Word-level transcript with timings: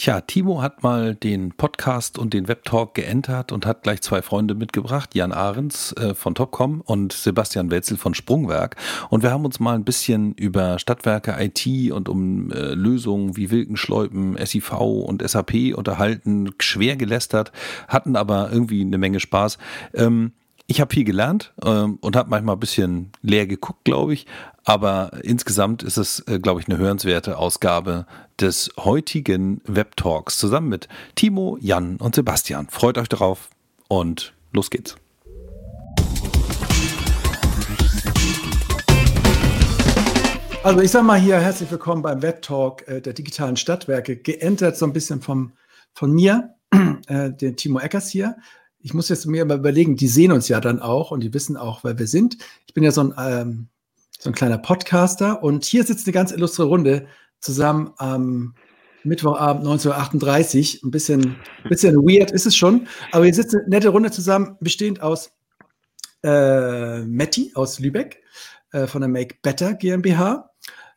Tja, 0.00 0.20
Timo 0.20 0.62
hat 0.62 0.84
mal 0.84 1.16
den 1.16 1.50
Podcast 1.50 2.20
und 2.20 2.32
den 2.32 2.46
Webtalk 2.46 2.94
geentert 2.94 3.50
und 3.50 3.66
hat 3.66 3.82
gleich 3.82 4.00
zwei 4.00 4.22
Freunde 4.22 4.54
mitgebracht, 4.54 5.16
Jan 5.16 5.32
Ahrens 5.32 5.92
äh, 5.94 6.14
von 6.14 6.36
Topcom 6.36 6.82
und 6.82 7.12
Sebastian 7.12 7.72
Wetzel 7.72 7.96
von 7.96 8.14
Sprungwerk. 8.14 8.76
Und 9.10 9.24
wir 9.24 9.32
haben 9.32 9.44
uns 9.44 9.58
mal 9.58 9.74
ein 9.74 9.82
bisschen 9.82 10.34
über 10.34 10.78
Stadtwerke 10.78 11.34
IT 11.40 11.90
und 11.90 12.08
um 12.08 12.52
äh, 12.52 12.74
Lösungen 12.74 13.36
wie 13.36 13.50
Wilkenschleupen, 13.50 14.36
SIV 14.36 14.70
und 14.70 15.28
SAP 15.28 15.74
unterhalten, 15.74 16.50
schwer 16.60 16.94
gelästert, 16.94 17.50
hatten 17.88 18.14
aber 18.14 18.52
irgendwie 18.52 18.82
eine 18.82 18.98
Menge 18.98 19.18
Spaß. 19.18 19.58
Ähm, 19.94 20.30
ich 20.68 20.80
habe 20.80 20.94
viel 20.94 21.04
gelernt 21.04 21.54
ähm, 21.64 21.98
und 22.02 22.14
habe 22.14 22.30
manchmal 22.30 22.54
ein 22.54 22.60
bisschen 22.60 23.10
leer 23.22 23.46
geguckt, 23.46 23.84
glaube 23.84 24.12
ich. 24.12 24.26
Aber 24.68 25.12
insgesamt 25.22 25.82
ist 25.82 25.96
es, 25.96 26.20
äh, 26.28 26.38
glaube 26.38 26.60
ich, 26.60 26.68
eine 26.68 26.76
hörenswerte 26.76 27.38
Ausgabe 27.38 28.04
des 28.38 28.70
heutigen 28.76 29.62
Web 29.64 29.96
Talks 29.96 30.36
zusammen 30.36 30.68
mit 30.68 30.88
Timo, 31.14 31.56
Jan 31.58 31.96
und 31.96 32.14
Sebastian. 32.14 32.68
Freut 32.68 32.98
euch 32.98 33.08
darauf 33.08 33.48
und 33.88 34.34
los 34.52 34.68
geht's. 34.68 34.96
Also 40.62 40.80
ich 40.80 40.90
sage 40.90 41.06
mal 41.06 41.18
hier 41.18 41.40
herzlich 41.40 41.70
willkommen 41.70 42.02
beim 42.02 42.20
Web 42.20 42.42
Talk 42.42 42.86
äh, 42.88 43.00
der 43.00 43.14
digitalen 43.14 43.56
Stadtwerke. 43.56 44.18
Geentert 44.18 44.76
so 44.76 44.84
ein 44.84 44.92
bisschen 44.92 45.22
vom, 45.22 45.52
von 45.94 46.12
mir, 46.12 46.56
äh, 47.06 47.30
den 47.30 47.56
Timo 47.56 47.80
Eckers 47.80 48.10
hier 48.10 48.36
ich 48.80 48.94
muss 48.94 49.08
jetzt 49.08 49.26
mir 49.26 49.44
mal 49.44 49.58
überlegen, 49.58 49.96
die 49.96 50.06
sehen 50.06 50.30
uns 50.30 50.46
ja 50.46 50.60
dann 50.60 50.80
auch 50.80 51.10
und 51.10 51.20
die 51.20 51.34
wissen 51.34 51.56
auch, 51.56 51.82
wer 51.82 51.98
wir 51.98 52.06
sind. 52.06 52.38
Ich 52.66 52.74
bin 52.74 52.84
ja 52.84 52.92
so 52.92 53.02
ein, 53.02 53.14
ähm, 53.18 53.68
so 54.18 54.30
ein 54.30 54.34
kleiner 54.34 54.58
Podcaster 54.58 55.42
und 55.42 55.64
hier 55.64 55.84
sitzt 55.84 56.06
eine 56.06 56.12
ganz 56.12 56.32
illustre 56.32 56.64
Runde 56.64 57.06
zusammen 57.40 57.92
am 57.98 58.54
Mittwochabend 59.04 59.64
1938. 59.64 60.82
Ein 60.82 60.90
bisschen, 60.90 61.36
bisschen 61.68 61.96
weird 61.96 62.32
ist 62.32 62.46
es 62.46 62.56
schon, 62.56 62.88
aber 63.12 63.24
hier 63.24 63.34
sitzt 63.34 63.54
eine 63.54 63.68
nette 63.68 63.90
Runde 63.90 64.10
zusammen, 64.10 64.56
bestehend 64.60 65.00
aus 65.00 65.30
äh, 66.24 67.02
Matti 67.02 67.52
aus 67.54 67.78
Lübeck 67.78 68.20
äh, 68.72 68.88
von 68.88 69.00
der 69.00 69.08
Make 69.08 69.36
Better 69.40 69.74
GmbH. 69.74 70.50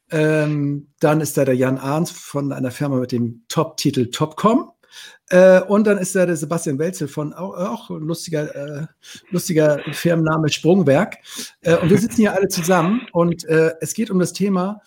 Ähm, 0.10 0.90
dann 1.00 1.22
ist 1.22 1.38
da 1.38 1.46
der 1.46 1.56
Jan 1.56 1.78
Arns 1.78 2.12
von 2.12 2.52
einer 2.52 2.72
Firma 2.72 2.98
mit 2.98 3.12
dem 3.12 3.46
Top-Titel 3.48 4.10
Topcom. 4.10 4.72
Äh, 5.30 5.62
und 5.62 5.86
dann 5.86 5.98
ist 5.98 6.16
da 6.16 6.26
der 6.26 6.36
Sebastian 6.36 6.80
Welzel 6.80 7.08
von 7.08 7.34
auch, 7.34 7.54
auch 7.54 7.90
ein 7.90 8.02
lustiger, 8.02 8.56
äh, 8.56 8.86
lustiger 9.30 9.80
Firmenname 9.92 10.50
Sprungwerk. 10.50 11.18
Äh, 11.62 11.78
und 11.78 11.90
wir 11.90 11.98
sitzen 11.98 12.18
hier 12.18 12.34
alle 12.34 12.48
zusammen 12.48 13.08
und 13.12 13.46
äh, 13.46 13.74
es 13.82 13.94
geht 13.94 14.10
um 14.10 14.20
das 14.20 14.34
Thema 14.34 14.82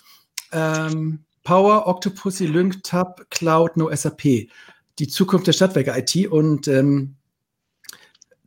ähm, 0.53 1.25
Power, 1.45 1.87
Octopussy, 1.87 2.47
Lync, 2.47 2.83
Tab, 2.83 3.27
Cloud, 3.31 3.77
No 3.77 3.95
SAP. 3.95 4.49
Die 4.99 5.09
Zukunft 5.09 5.47
der 5.47 5.53
Stadtwerke 5.53 5.95
IT. 5.97 6.29
Und 6.29 6.69
ähm, 6.69 7.17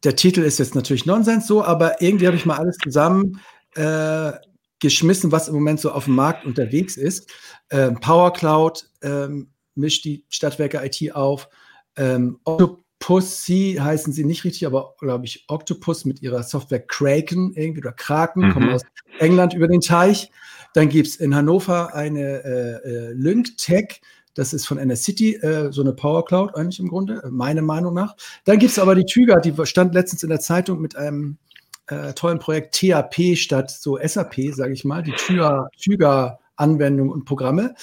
der 0.03 0.15
Titel 0.15 0.41
ist 0.41 0.59
jetzt 0.59 0.75
natürlich 0.75 1.05
Nonsens 1.05 1.47
so, 1.47 1.63
aber 1.63 2.01
irgendwie 2.01 2.27
habe 2.27 2.37
ich 2.37 2.45
mal 2.45 2.57
alles 2.57 2.77
zusammen 2.77 3.39
äh, 3.75 4.31
geschmissen, 4.79 5.31
was 5.31 5.47
im 5.47 5.55
Moment 5.55 5.79
so 5.79 5.91
auf 5.91 6.05
dem 6.05 6.15
Markt 6.15 6.45
unterwegs 6.45 6.97
ist. 6.97 7.29
Ähm, 7.69 7.99
Power 7.99 8.33
Cloud 8.33 8.89
ähm, 9.01 9.49
mischt 9.77 10.05
die 10.05 10.23
Stadtwerke 10.29 10.81
IT 10.83 11.15
auf. 11.15 11.49
Ähm, 11.95 12.39
Octopussy 12.43 13.77
heißen 13.79 14.13
sie 14.13 14.25
nicht 14.25 14.43
richtig, 14.43 14.65
aber 14.65 14.95
glaube 14.99 15.25
ich 15.25 15.45
Octopus 15.47 16.05
mit 16.05 16.21
ihrer 16.21 16.43
Software 16.43 16.85
Kraken 16.85 17.53
irgendwie 17.53 17.81
oder 17.81 17.93
Kraken, 17.93 18.47
mhm. 18.47 18.51
kommen 18.53 18.69
aus 18.69 18.81
England 19.19 19.53
über 19.53 19.67
den 19.67 19.81
Teich. 19.81 20.31
Dann 20.73 20.89
gibt 20.89 21.07
es 21.07 21.15
in 21.15 21.35
Hannover 21.35 21.95
eine 21.95 22.43
äh, 22.43 22.89
äh, 22.89 23.13
LyncTech, 23.13 24.01
das 24.37 24.53
ist 24.53 24.67
von 24.67 24.77
NS 24.77 25.03
City, 25.03 25.35
äh, 25.35 25.71
so 25.71 25.81
eine 25.81 25.93
Power 25.93 26.23
Cloud 26.23 26.55
eigentlich 26.55 26.79
im 26.79 26.89
Grunde, 26.89 27.21
äh, 27.23 27.29
meiner 27.29 27.63
Meinung 27.63 27.93
nach. 27.93 28.15
Dann 28.45 28.59
gibt 28.59 28.71
es 28.71 28.79
aber 28.79 28.93
die 28.93 29.05
Tüger, 29.05 29.39
die 29.39 29.53
stand 29.65 29.95
letztens 29.95 30.21
in 30.23 30.29
der 30.29 30.39
Zeitung 30.39 30.79
mit 30.79 30.95
einem 30.95 31.37
äh, 31.87 32.13
tollen 32.13 32.39
Projekt 32.39 32.79
TAP 32.79 33.35
statt 33.35 33.71
so 33.71 33.97
SAP, 33.97 34.53
sage 34.53 34.73
ich 34.73 34.85
mal, 34.85 35.01
die 35.01 35.13
Tüger-Anwendungen 35.13 37.11
und 37.11 37.25
Programme. 37.25 37.73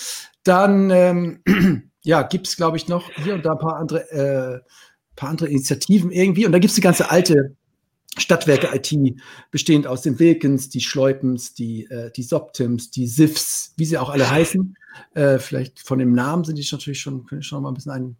Dann 0.44 0.90
ähm, 0.90 1.42
ja, 2.02 2.22
gibt 2.22 2.46
es, 2.46 2.56
glaube 2.56 2.76
ich, 2.76 2.88
noch 2.88 3.10
hier 3.10 3.34
und 3.34 3.44
da 3.44 3.52
ein 3.52 3.58
paar 3.58 3.76
andere, 3.76 4.10
äh, 4.10 4.60
paar 5.16 5.30
andere 5.30 5.48
Initiativen 5.48 6.10
irgendwie. 6.10 6.46
Und 6.46 6.52
da 6.52 6.58
gibt 6.58 6.70
es 6.70 6.76
die 6.76 6.80
ganze 6.80 7.10
alte 7.10 7.56
Stadtwerke 8.16 8.68
IT, 8.72 8.92
bestehend 9.50 9.86
aus 9.86 10.02
den 10.02 10.18
Wilkens, 10.18 10.68
die 10.68 10.80
Schleupens, 10.80 11.54
die, 11.54 11.84
äh, 11.86 12.12
die 12.12 12.22
Soptims, 12.22 12.90
die 12.90 13.08
SIFs, 13.08 13.74
wie 13.76 13.84
sie 13.84 13.98
auch 13.98 14.10
alle 14.10 14.30
heißen. 14.30 14.76
Äh, 15.14 15.38
vielleicht 15.38 15.80
von 15.80 15.98
dem 15.98 16.12
Namen 16.12 16.44
sind 16.44 16.56
die 16.56 16.68
natürlich 16.70 17.00
schon, 17.00 17.26
können 17.26 17.42
schon 17.42 17.62
mal 17.62 17.70
ein 17.70 17.74
bisschen 17.74 17.92
ein, 17.92 18.16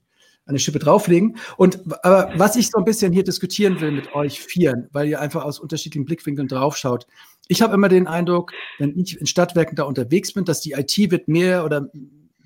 eine 0.47 0.59
Schippe 0.59 0.81
drauflegen. 0.81 1.37
Und 1.57 1.81
aber 2.05 2.33
was 2.37 2.57
ich 2.57 2.71
so 2.71 2.79
ein 2.79 2.85
bisschen 2.85 3.13
hier 3.13 3.25
diskutieren 3.25 3.81
will 3.81 3.93
mit 3.93 4.15
euch 4.15 4.41
vieren, 4.41 4.89
weil 4.93 5.09
ihr 5.09 5.21
einfach 5.21 5.45
aus 5.45 5.61
unterschiedlichen 5.61 6.05
Blickwinkeln 6.05 6.49
draufschaut. 6.49 7.07
Ich 7.49 7.63
habe 7.63 7.75
immer 7.75 7.89
den 7.89 8.07
Eindruck, 8.07 8.53
wenn 8.79 8.99
ich 8.99 9.21
in 9.21 9.27
Stadtwerken 9.27 9.77
da 9.77 9.85
unterwegs 9.85 10.33
bin, 10.33 10.45
dass 10.45 10.61
die 10.61 10.73
IT 10.73 10.97
wird 11.11 11.29
mehr 11.29 11.65
oder 11.65 11.89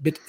wird 0.01 0.21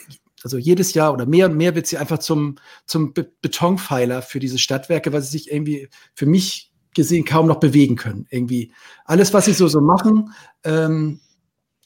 also 0.43 0.57
jedes 0.57 0.93
Jahr 0.93 1.13
oder 1.13 1.25
mehr 1.25 1.47
und 1.47 1.57
mehr 1.57 1.75
wird 1.75 1.87
sie 1.87 1.97
einfach 1.97 2.19
zum, 2.19 2.55
zum 2.85 3.13
Be 3.13 3.31
Betonpfeiler 3.41 4.21
für 4.21 4.39
diese 4.39 4.57
Stadtwerke, 4.57 5.11
weil 5.11 5.21
sie 5.21 5.31
sich 5.31 5.51
irgendwie 5.51 5.89
für 6.13 6.25
mich 6.25 6.71
gesehen 6.93 7.25
kaum 7.25 7.47
noch 7.47 7.59
bewegen 7.59 7.95
können. 7.95 8.25
Irgendwie 8.29 8.71
alles, 9.05 9.33
was 9.33 9.45
sie 9.45 9.53
so, 9.53 9.67
so 9.67 9.81
machen, 9.81 10.33
ähm, 10.63 11.19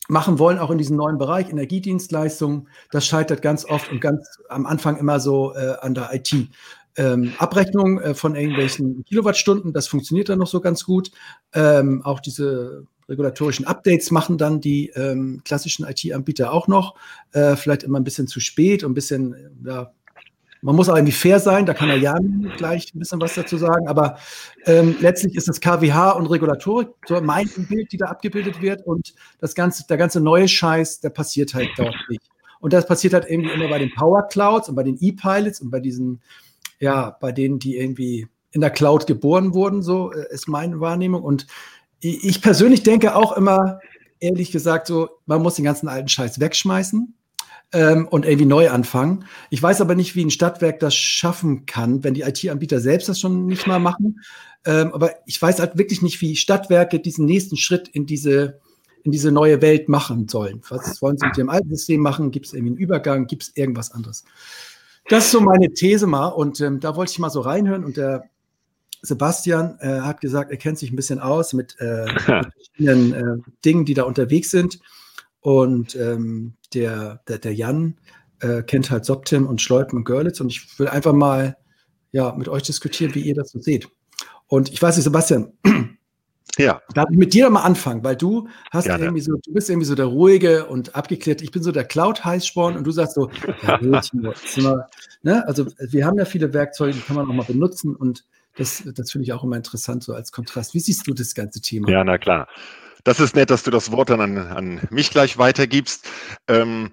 machen 0.07 0.37
wollen, 0.39 0.59
auch 0.59 0.71
in 0.71 0.77
diesem 0.77 0.97
neuen 0.97 1.17
Bereich, 1.17 1.49
Energiedienstleistungen, 1.49 2.67
das 2.91 3.05
scheitert 3.05 3.41
ganz 3.41 3.65
oft 3.65 3.91
und 3.91 4.01
ganz 4.01 4.27
am 4.49 4.65
Anfang 4.65 4.97
immer 4.97 5.19
so 5.19 5.53
äh, 5.55 5.75
an 5.81 5.93
der 5.93 6.13
IT. 6.13 6.49
Ähm, 6.95 7.33
Abrechnung 7.37 7.99
äh, 7.99 8.13
von 8.13 8.35
irgendwelchen 8.35 9.03
Kilowattstunden, 9.05 9.73
das 9.73 9.87
funktioniert 9.87 10.29
dann 10.29 10.39
noch 10.39 10.47
so 10.47 10.61
ganz 10.61 10.83
gut. 10.83 11.11
Ähm, 11.53 12.01
auch 12.03 12.19
diese 12.19 12.85
regulatorischen 13.09 13.65
Updates 13.65 14.11
machen 14.11 14.37
dann 14.37 14.61
die 14.61 14.89
ähm, 14.95 15.41
klassischen 15.43 15.85
IT-Anbieter 15.85 16.53
auch 16.53 16.67
noch. 16.67 16.95
Äh, 17.31 17.55
vielleicht 17.55 17.83
immer 17.83 17.99
ein 17.99 18.03
bisschen 18.03 18.27
zu 18.27 18.39
spät 18.39 18.83
und 18.83 18.91
ein 18.91 18.95
bisschen, 18.95 19.35
ja, 19.65 19.91
man 20.61 20.75
muss 20.77 20.87
auch 20.87 20.95
irgendwie 20.95 21.13
fair 21.13 21.39
sein, 21.39 21.65
da 21.65 21.73
kann 21.73 21.89
er 21.89 21.97
Jan 21.97 22.51
gleich 22.55 22.93
ein 22.95 22.99
bisschen 22.99 23.19
was 23.19 23.35
dazu 23.35 23.57
sagen, 23.57 23.87
aber 23.87 24.17
ähm, 24.65 24.95
letztlich 25.01 25.35
ist 25.35 25.49
das 25.49 25.59
KWH 25.59 26.11
und 26.11 26.27
Regulatorik 26.27 26.87
so 27.05 27.19
mein 27.21 27.49
Bild, 27.67 27.91
die 27.91 27.97
da 27.97 28.05
abgebildet 28.05 28.61
wird 28.61 28.85
und 28.85 29.13
das 29.39 29.55
ganze, 29.55 29.85
der 29.87 29.97
ganze 29.97 30.21
neue 30.21 30.47
Scheiß, 30.47 31.01
der 31.01 31.09
passiert 31.09 31.53
halt 31.53 31.71
dort 31.75 31.95
nicht. 32.07 32.21
Und 32.61 32.71
das 32.71 32.85
passiert 32.87 33.13
halt 33.13 33.29
irgendwie 33.29 33.51
immer 33.51 33.67
bei 33.67 33.77
den 33.77 33.93
Power 33.93 34.25
Clouds 34.29 34.69
und 34.69 34.75
bei 34.75 34.83
den 34.83 34.97
E-Pilots 35.01 35.59
und 35.59 35.69
bei 35.69 35.81
diesen, 35.81 36.21
ja, 36.79 37.17
bei 37.19 37.31
denen, 37.31 37.59
die 37.59 37.77
irgendwie 37.77 38.27
in 38.51 38.61
der 38.61 38.69
Cloud 38.69 39.07
geboren 39.07 39.53
wurden, 39.53 39.81
so 39.81 40.11
äh, 40.11 40.25
ist 40.31 40.47
meine 40.47 40.79
Wahrnehmung. 40.79 41.23
Und 41.23 41.47
ich 41.99 42.41
persönlich 42.41 42.83
denke 42.83 43.15
auch 43.15 43.35
immer, 43.37 43.79
ehrlich 44.19 44.51
gesagt, 44.51 44.87
so, 44.87 45.09
man 45.25 45.41
muss 45.41 45.55
den 45.55 45.65
ganzen 45.65 45.87
alten 45.87 46.07
Scheiß 46.07 46.39
wegschmeißen 46.39 47.13
ähm, 47.73 48.07
und 48.07 48.25
irgendwie 48.25 48.45
neu 48.45 48.69
anfangen. 48.69 49.25
Ich 49.49 49.61
weiß 49.61 49.81
aber 49.81 49.95
nicht, 49.95 50.15
wie 50.15 50.23
ein 50.23 50.31
Stadtwerk 50.31 50.79
das 50.79 50.95
schaffen 50.95 51.65
kann, 51.65 52.03
wenn 52.03 52.13
die 52.13 52.21
IT-Anbieter 52.21 52.79
selbst 52.79 53.09
das 53.09 53.19
schon 53.19 53.47
nicht 53.47 53.67
mal 53.67 53.79
machen. 53.79 54.21
Ähm, 54.65 54.93
aber 54.93 55.11
ich 55.25 55.41
weiß 55.41 55.59
halt 55.59 55.77
wirklich 55.77 56.01
nicht, 56.01 56.21
wie 56.21 56.35
Stadtwerke 56.35 56.99
diesen 56.99 57.25
nächsten 57.25 57.57
Schritt 57.57 57.89
in 57.89 58.05
diese, 58.05 58.59
in 59.03 59.11
diese 59.11 59.31
neue 59.31 59.61
Welt 59.61 59.89
machen 59.89 60.27
sollen. 60.27 60.61
Was 60.69 61.01
wollen 61.01 61.17
sie 61.17 61.27
mit 61.27 61.37
dem 61.37 61.49
alten 61.49 61.69
System 61.69 62.01
machen? 62.01 62.31
Gibt 62.31 62.45
es 62.45 62.53
irgendwie 62.53 62.73
einen 62.73 62.81
Übergang? 62.81 63.27
Gibt 63.27 63.43
es 63.43 63.51
irgendwas 63.55 63.91
anderes? 63.91 64.23
Das 65.09 65.25
ist 65.25 65.31
so 65.31 65.41
meine 65.41 65.73
These 65.73 66.07
mal 66.07 66.27
und 66.27 66.61
ähm, 66.61 66.79
da 66.79 66.95
wollte 66.95 67.11
ich 67.11 67.19
mal 67.19 67.29
so 67.29 67.41
reinhören 67.41 67.83
und 67.83 67.97
der 67.97 68.29
Sebastian 69.01 69.77
äh, 69.79 69.99
hat 69.99 70.21
gesagt, 70.21 70.49
er 70.49 70.57
kennt 70.57 70.79
sich 70.79 70.91
ein 70.91 70.95
bisschen 70.95 71.19
aus 71.19 71.53
mit, 71.53 71.75
äh, 71.79 72.05
mit 72.13 72.21
verschiedenen 72.21 73.13
äh, 73.13 73.51
Dingen, 73.65 73.85
die 73.85 73.93
da 73.93 74.03
unterwegs 74.03 74.49
sind. 74.49 74.79
Und 75.41 75.95
ähm, 75.97 76.53
der, 76.73 77.21
der, 77.27 77.37
der 77.37 77.53
Jan 77.53 77.97
äh, 78.39 78.63
kennt 78.63 78.89
halt 78.89 79.03
Soptim 79.03 79.45
und 79.45 79.61
Schleupen 79.61 79.97
und 79.97 80.05
Görlitz. 80.05 80.39
Und 80.39 80.49
ich 80.49 80.79
will 80.79 80.87
einfach 80.87 81.11
mal 81.11 81.57
ja, 82.13 82.33
mit 82.33 82.47
euch 82.47 82.63
diskutieren, 82.63 83.13
wie 83.13 83.21
ihr 83.21 83.35
das 83.35 83.51
so 83.51 83.59
seht. 83.59 83.89
Und 84.47 84.71
ich 84.71 84.81
weiß 84.81 84.95
nicht, 84.95 85.03
Sebastian, 85.03 85.51
ja. 86.57 86.81
Darf 86.93 87.09
ich 87.11 87.17
mit 87.17 87.33
dir 87.33 87.49
mal 87.49 87.63
anfangen, 87.63 88.03
weil 88.03 88.15
du 88.15 88.47
hast 88.71 88.85
Gerne. 88.85 89.05
irgendwie 89.05 89.21
so, 89.21 89.33
du 89.43 89.53
bist 89.53 89.69
irgendwie 89.69 89.87
so 89.87 89.95
der 89.95 90.05
ruhige 90.05 90.65
und 90.65 90.95
abgeklärt. 90.95 91.41
Ich 91.41 91.51
bin 91.51 91.63
so 91.63 91.71
der 91.71 91.85
Cloud-Heißsporn 91.85 92.77
und 92.77 92.85
du 92.85 92.91
sagst 92.91 93.15
so, 93.15 93.29
ja, 93.63 93.79
mal, 94.61 94.87
ne? 95.23 95.47
also 95.47 95.65
wir 95.79 96.05
haben 96.05 96.17
ja 96.17 96.25
viele 96.25 96.53
Werkzeuge, 96.53 96.93
die 96.93 97.01
kann 97.01 97.15
man 97.15 97.27
auch 97.27 97.33
mal 97.33 97.45
benutzen 97.45 97.95
und 97.95 98.25
das, 98.55 98.83
das 98.93 99.11
finde 99.11 99.23
ich 99.23 99.33
auch 99.33 99.43
immer 99.43 99.55
interessant, 99.55 100.03
so 100.03 100.13
als 100.13 100.31
Kontrast. 100.31 100.75
Wie 100.75 100.79
siehst 100.79 101.07
du 101.07 101.13
das 101.13 101.33
ganze 101.33 101.59
Thema? 101.59 101.89
Ja, 101.89 102.03
na 102.03 102.17
klar. 102.17 102.47
Das 103.03 103.19
ist 103.19 103.35
nett, 103.35 103.49
dass 103.49 103.63
du 103.63 103.71
das 103.71 103.91
Wort 103.91 104.11
dann 104.11 104.21
an, 104.21 104.37
an 104.37 104.81
mich 104.89 105.09
gleich 105.09 105.37
weitergibst. 105.37 106.07
Ähm, 106.47 106.91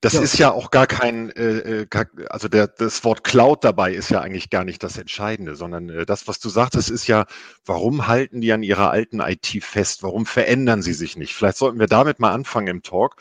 das 0.00 0.14
ja. 0.14 0.20
ist 0.22 0.38
ja 0.38 0.50
auch 0.50 0.70
gar 0.70 0.86
kein, 0.86 1.30
äh, 1.30 1.82
äh 1.82 1.86
also 2.30 2.48
der, 2.48 2.68
das 2.68 3.04
Wort 3.04 3.22
Cloud 3.22 3.64
dabei 3.64 3.92
ist 3.92 4.10
ja 4.10 4.20
eigentlich 4.20 4.48
gar 4.48 4.64
nicht 4.64 4.82
das 4.82 4.96
Entscheidende, 4.96 5.56
sondern 5.56 5.90
äh, 5.90 6.06
das, 6.06 6.26
was 6.26 6.40
du 6.40 6.48
sagtest, 6.48 6.90
ist 6.90 7.06
ja, 7.06 7.26
warum 7.66 8.06
halten 8.06 8.40
die 8.40 8.52
an 8.52 8.62
ihrer 8.62 8.90
alten 8.90 9.20
IT 9.20 9.46
fest? 9.62 10.02
Warum 10.02 10.24
verändern 10.24 10.82
sie 10.82 10.94
sich 10.94 11.16
nicht? 11.16 11.34
Vielleicht 11.34 11.58
sollten 11.58 11.78
wir 11.78 11.86
damit 11.86 12.18
mal 12.18 12.32
anfangen 12.32 12.68
im 12.68 12.82
Talk. 12.82 13.16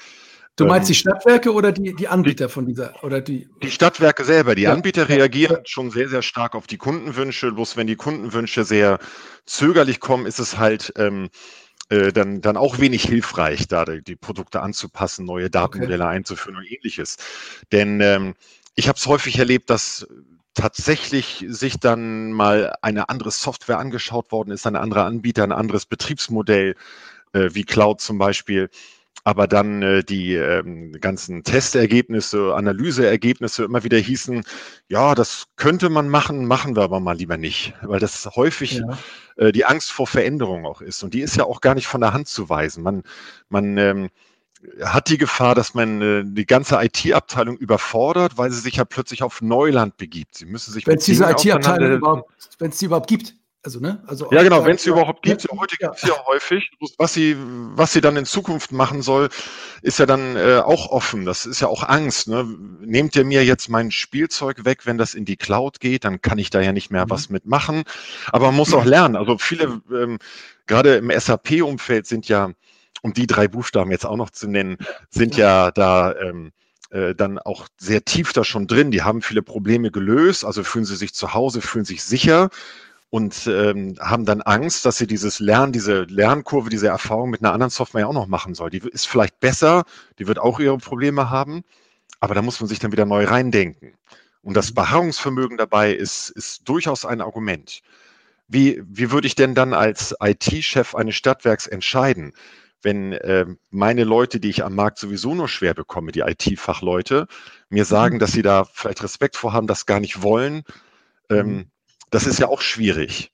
Du 0.55 0.65
meinst 0.65 0.89
ähm, 0.89 0.93
die 0.93 0.99
Stadtwerke 0.99 1.53
oder 1.53 1.71
die, 1.71 1.93
die 1.95 2.07
Anbieter 2.07 2.49
von 2.49 2.65
dieser 2.65 3.01
oder 3.03 3.21
die? 3.21 3.47
Die 3.63 3.71
Stadtwerke 3.71 4.25
selber. 4.25 4.55
Die 4.55 4.63
ja, 4.63 4.73
Anbieter 4.73 5.07
reagieren 5.07 5.61
schon 5.65 5.89
sehr, 5.89 6.09
sehr 6.09 6.21
stark 6.21 6.53
auf 6.55 6.67
die 6.67 6.77
Kundenwünsche. 6.77 7.51
Bloß 7.51 7.77
wenn 7.77 7.87
die 7.87 7.95
Kundenwünsche 7.95 8.65
sehr 8.65 8.99
zögerlich 9.45 9.99
kommen, 9.99 10.25
ist 10.25 10.39
es 10.39 10.57
halt 10.57 10.91
ähm, 10.97 11.29
äh, 11.89 12.11
dann, 12.11 12.41
dann 12.41 12.57
auch 12.57 12.79
wenig 12.79 13.03
hilfreich, 13.03 13.67
da 13.67 13.85
die, 13.85 14.15
Produkte 14.15 14.61
anzupassen, 14.61 15.25
neue 15.25 15.49
Datenmodelle 15.49 16.03
okay. 16.03 16.15
einzuführen 16.15 16.57
und 16.57 16.65
ähnliches. 16.65 17.17
Denn 17.71 17.99
ähm, 18.01 18.35
ich 18.75 18.87
habe 18.87 18.97
es 18.97 19.05
häufig 19.07 19.39
erlebt, 19.39 19.69
dass 19.69 20.07
tatsächlich 20.53 21.45
sich 21.47 21.79
dann 21.79 22.31
mal 22.31 22.75
eine 22.81 23.09
andere 23.09 23.31
Software 23.31 23.79
angeschaut 23.79 24.31
worden 24.31 24.51
ist, 24.51 24.67
ein 24.67 24.75
anderer 24.75 25.05
Anbieter, 25.05 25.43
ein 25.43 25.51
anderes 25.51 25.85
Betriebsmodell, 25.85 26.75
äh, 27.33 27.49
wie 27.53 27.63
Cloud 27.63 28.01
zum 28.01 28.17
Beispiel 28.17 28.69
aber 29.23 29.47
dann 29.47 29.81
äh, 29.81 30.03
die 30.03 30.33
ähm, 30.35 30.93
ganzen 30.99 31.43
Testergebnisse, 31.43 32.55
Analyseergebnisse 32.55 33.63
immer 33.63 33.83
wieder 33.83 33.97
hießen, 33.97 34.43
ja, 34.87 35.15
das 35.15 35.45
könnte 35.55 35.89
man 35.89 36.09
machen, 36.09 36.45
machen 36.45 36.75
wir 36.75 36.83
aber 36.83 36.99
mal 36.99 37.17
lieber 37.17 37.37
nicht, 37.37 37.73
weil 37.81 37.99
das 37.99 38.25
häufig 38.35 38.79
ja. 38.79 38.97
äh, 39.37 39.51
die 39.51 39.65
Angst 39.65 39.91
vor 39.91 40.07
Veränderung 40.07 40.65
auch 40.65 40.81
ist. 40.81 41.03
Und 41.03 41.13
die 41.13 41.21
ist 41.21 41.35
ja 41.35 41.43
auch 41.43 41.61
gar 41.61 41.75
nicht 41.75 41.87
von 41.87 42.01
der 42.01 42.13
Hand 42.13 42.27
zu 42.27 42.49
weisen. 42.49 42.83
Man, 42.83 43.03
man 43.49 43.77
ähm, 43.77 44.09
hat 44.81 45.09
die 45.09 45.17
Gefahr, 45.17 45.55
dass 45.55 45.73
man 45.73 46.01
äh, 46.01 46.23
die 46.25 46.45
ganze 46.45 46.81
IT-Abteilung 46.81 47.57
überfordert, 47.57 48.37
weil 48.37 48.51
sie 48.51 48.59
sich 48.59 48.75
ja 48.75 48.85
plötzlich 48.85 49.23
auf 49.23 49.41
Neuland 49.41 49.97
begibt. 49.97 50.35
Sie 50.35 50.45
müssen 50.45 50.73
sich 50.73 50.85
wenn 50.87 50.97
es 50.97 51.05
diese 51.05 51.25
IT-Abteilung 51.25 51.97
überhaupt, 51.97 52.31
wenn 52.59 52.71
es 52.71 52.77
die 52.77 52.85
überhaupt 52.85 53.07
gibt. 53.07 53.35
Also, 53.69 53.79
ne? 53.81 54.01
also 54.07 54.31
ja, 54.31 54.41
genau, 54.41 54.65
wenn 54.65 54.77
es 54.77 54.83
sie 54.83 54.89
überhaupt 54.89 55.21
gibt. 55.21 55.43
Ja, 55.43 55.55
heute 55.55 55.75
gibt 55.77 55.95
es 55.95 56.01
ja 56.01 56.15
häufig. 56.25 56.71
Was 56.97 57.13
sie, 57.13 57.37
was 57.37 57.93
sie 57.93 58.01
dann 58.01 58.17
in 58.17 58.25
Zukunft 58.25 58.71
machen 58.71 59.03
soll, 59.03 59.29
ist 59.83 59.99
ja 59.99 60.07
dann 60.07 60.35
äh, 60.35 60.57
auch 60.57 60.89
offen. 60.89 61.23
Das 61.23 61.45
ist 61.45 61.59
ja 61.59 61.67
auch 61.67 61.83
Angst. 61.83 62.27
Ne? 62.27 62.45
Nehmt 62.81 63.15
ihr 63.15 63.23
mir 63.25 63.45
jetzt 63.45 63.69
mein 63.69 63.91
Spielzeug 63.91 64.65
weg, 64.65 64.87
wenn 64.87 64.97
das 64.97 65.13
in 65.13 65.23
die 65.23 65.37
Cloud 65.37 65.79
geht, 65.79 66.03
dann 66.03 66.19
kann 66.19 66.39
ich 66.39 66.49
da 66.49 66.61
ja 66.61 66.71
nicht 66.71 66.89
mehr 66.89 67.05
mhm. 67.05 67.11
was 67.11 67.29
mitmachen. 67.29 67.83
Aber 68.31 68.47
man 68.47 68.55
muss 68.55 68.73
auch 68.73 68.85
lernen. 68.85 69.15
Also 69.15 69.37
viele, 69.37 69.81
ähm, 69.91 70.17
gerade 70.65 70.95
im 70.95 71.11
SAP-Umfeld 71.11 72.07
sind 72.07 72.27
ja, 72.27 72.49
um 73.03 73.13
die 73.13 73.27
drei 73.27 73.47
Buchstaben 73.47 73.91
jetzt 73.91 74.05
auch 74.07 74.17
noch 74.17 74.31
zu 74.31 74.47
nennen, 74.47 74.77
sind 75.11 75.37
ja 75.37 75.69
da 75.69 76.15
ähm, 76.15 76.53
äh, 76.89 77.13
dann 77.13 77.37
auch 77.37 77.67
sehr 77.77 78.03
tief 78.03 78.33
da 78.33 78.43
schon 78.43 78.65
drin. 78.65 78.89
Die 78.89 79.03
haben 79.03 79.21
viele 79.21 79.43
Probleme 79.43 79.91
gelöst, 79.91 80.43
also 80.43 80.63
fühlen 80.63 80.85
sie 80.85 80.95
sich 80.95 81.13
zu 81.13 81.35
Hause, 81.35 81.61
fühlen 81.61 81.85
sich 81.85 82.03
sicher 82.03 82.49
und 83.09 83.47
ähm, 83.47 83.95
haben 83.99 84.25
dann 84.25 84.41
Angst, 84.41 84.85
dass 84.85 84.97
sie 84.97 85.07
dieses 85.07 85.39
Lernen, 85.39 85.71
diese 85.73 86.03
Lernkurve, 86.03 86.69
diese 86.69 86.87
Erfahrung 86.87 87.31
mit 87.31 87.41
einer 87.41 87.53
anderen 87.53 87.71
Software 87.71 88.07
auch 88.07 88.13
noch 88.13 88.27
machen 88.27 88.53
soll. 88.53 88.69
Die 88.69 88.79
ist 88.79 89.07
vielleicht 89.07 89.39
besser, 89.39 89.83
die 90.19 90.27
wird 90.27 90.39
auch 90.39 90.59
ihre 90.59 90.77
Probleme 90.77 91.29
haben, 91.29 91.63
aber 92.19 92.35
da 92.35 92.41
muss 92.41 92.59
man 92.59 92.67
sich 92.67 92.79
dann 92.79 92.91
wieder 92.91 93.05
neu 93.05 93.25
reindenken. 93.25 93.93
Und 94.41 94.55
das 94.55 94.71
mhm. 94.71 94.75
Beharrungsvermögen 94.75 95.57
dabei 95.57 95.93
ist, 95.93 96.29
ist 96.29 96.67
durchaus 96.69 97.05
ein 97.05 97.21
Argument. 97.21 97.81
Wie, 98.47 98.81
wie 98.85 99.11
würde 99.11 99.27
ich 99.27 99.35
denn 99.35 99.55
dann 99.55 99.73
als 99.73 100.15
IT-Chef 100.21 100.95
eines 100.95 101.15
Stadtwerks 101.15 101.67
entscheiden, 101.67 102.33
wenn 102.81 103.13
äh, 103.13 103.45
meine 103.71 104.03
Leute, 104.05 104.39
die 104.39 104.49
ich 104.49 104.63
am 104.63 104.73
Markt 104.75 104.99
sowieso 104.99 105.35
nur 105.35 105.49
schwer 105.49 105.73
bekomme, 105.73 106.11
die 106.11 106.21
IT-Fachleute, 106.21 107.27
mir 107.69 107.85
sagen, 107.85 108.15
mhm. 108.15 108.19
dass 108.19 108.31
sie 108.31 108.41
da 108.41 108.65
vielleicht 108.65 109.03
Respekt 109.03 109.35
vorhaben, 109.35 109.67
das 109.67 109.85
gar 109.85 109.99
nicht 109.99 110.21
wollen, 110.21 110.63
ähm, 111.29 111.47
mhm. 111.47 111.71
Das 112.09 112.25
ist 112.25 112.39
ja 112.39 112.47
auch 112.47 112.61
schwierig. 112.61 113.31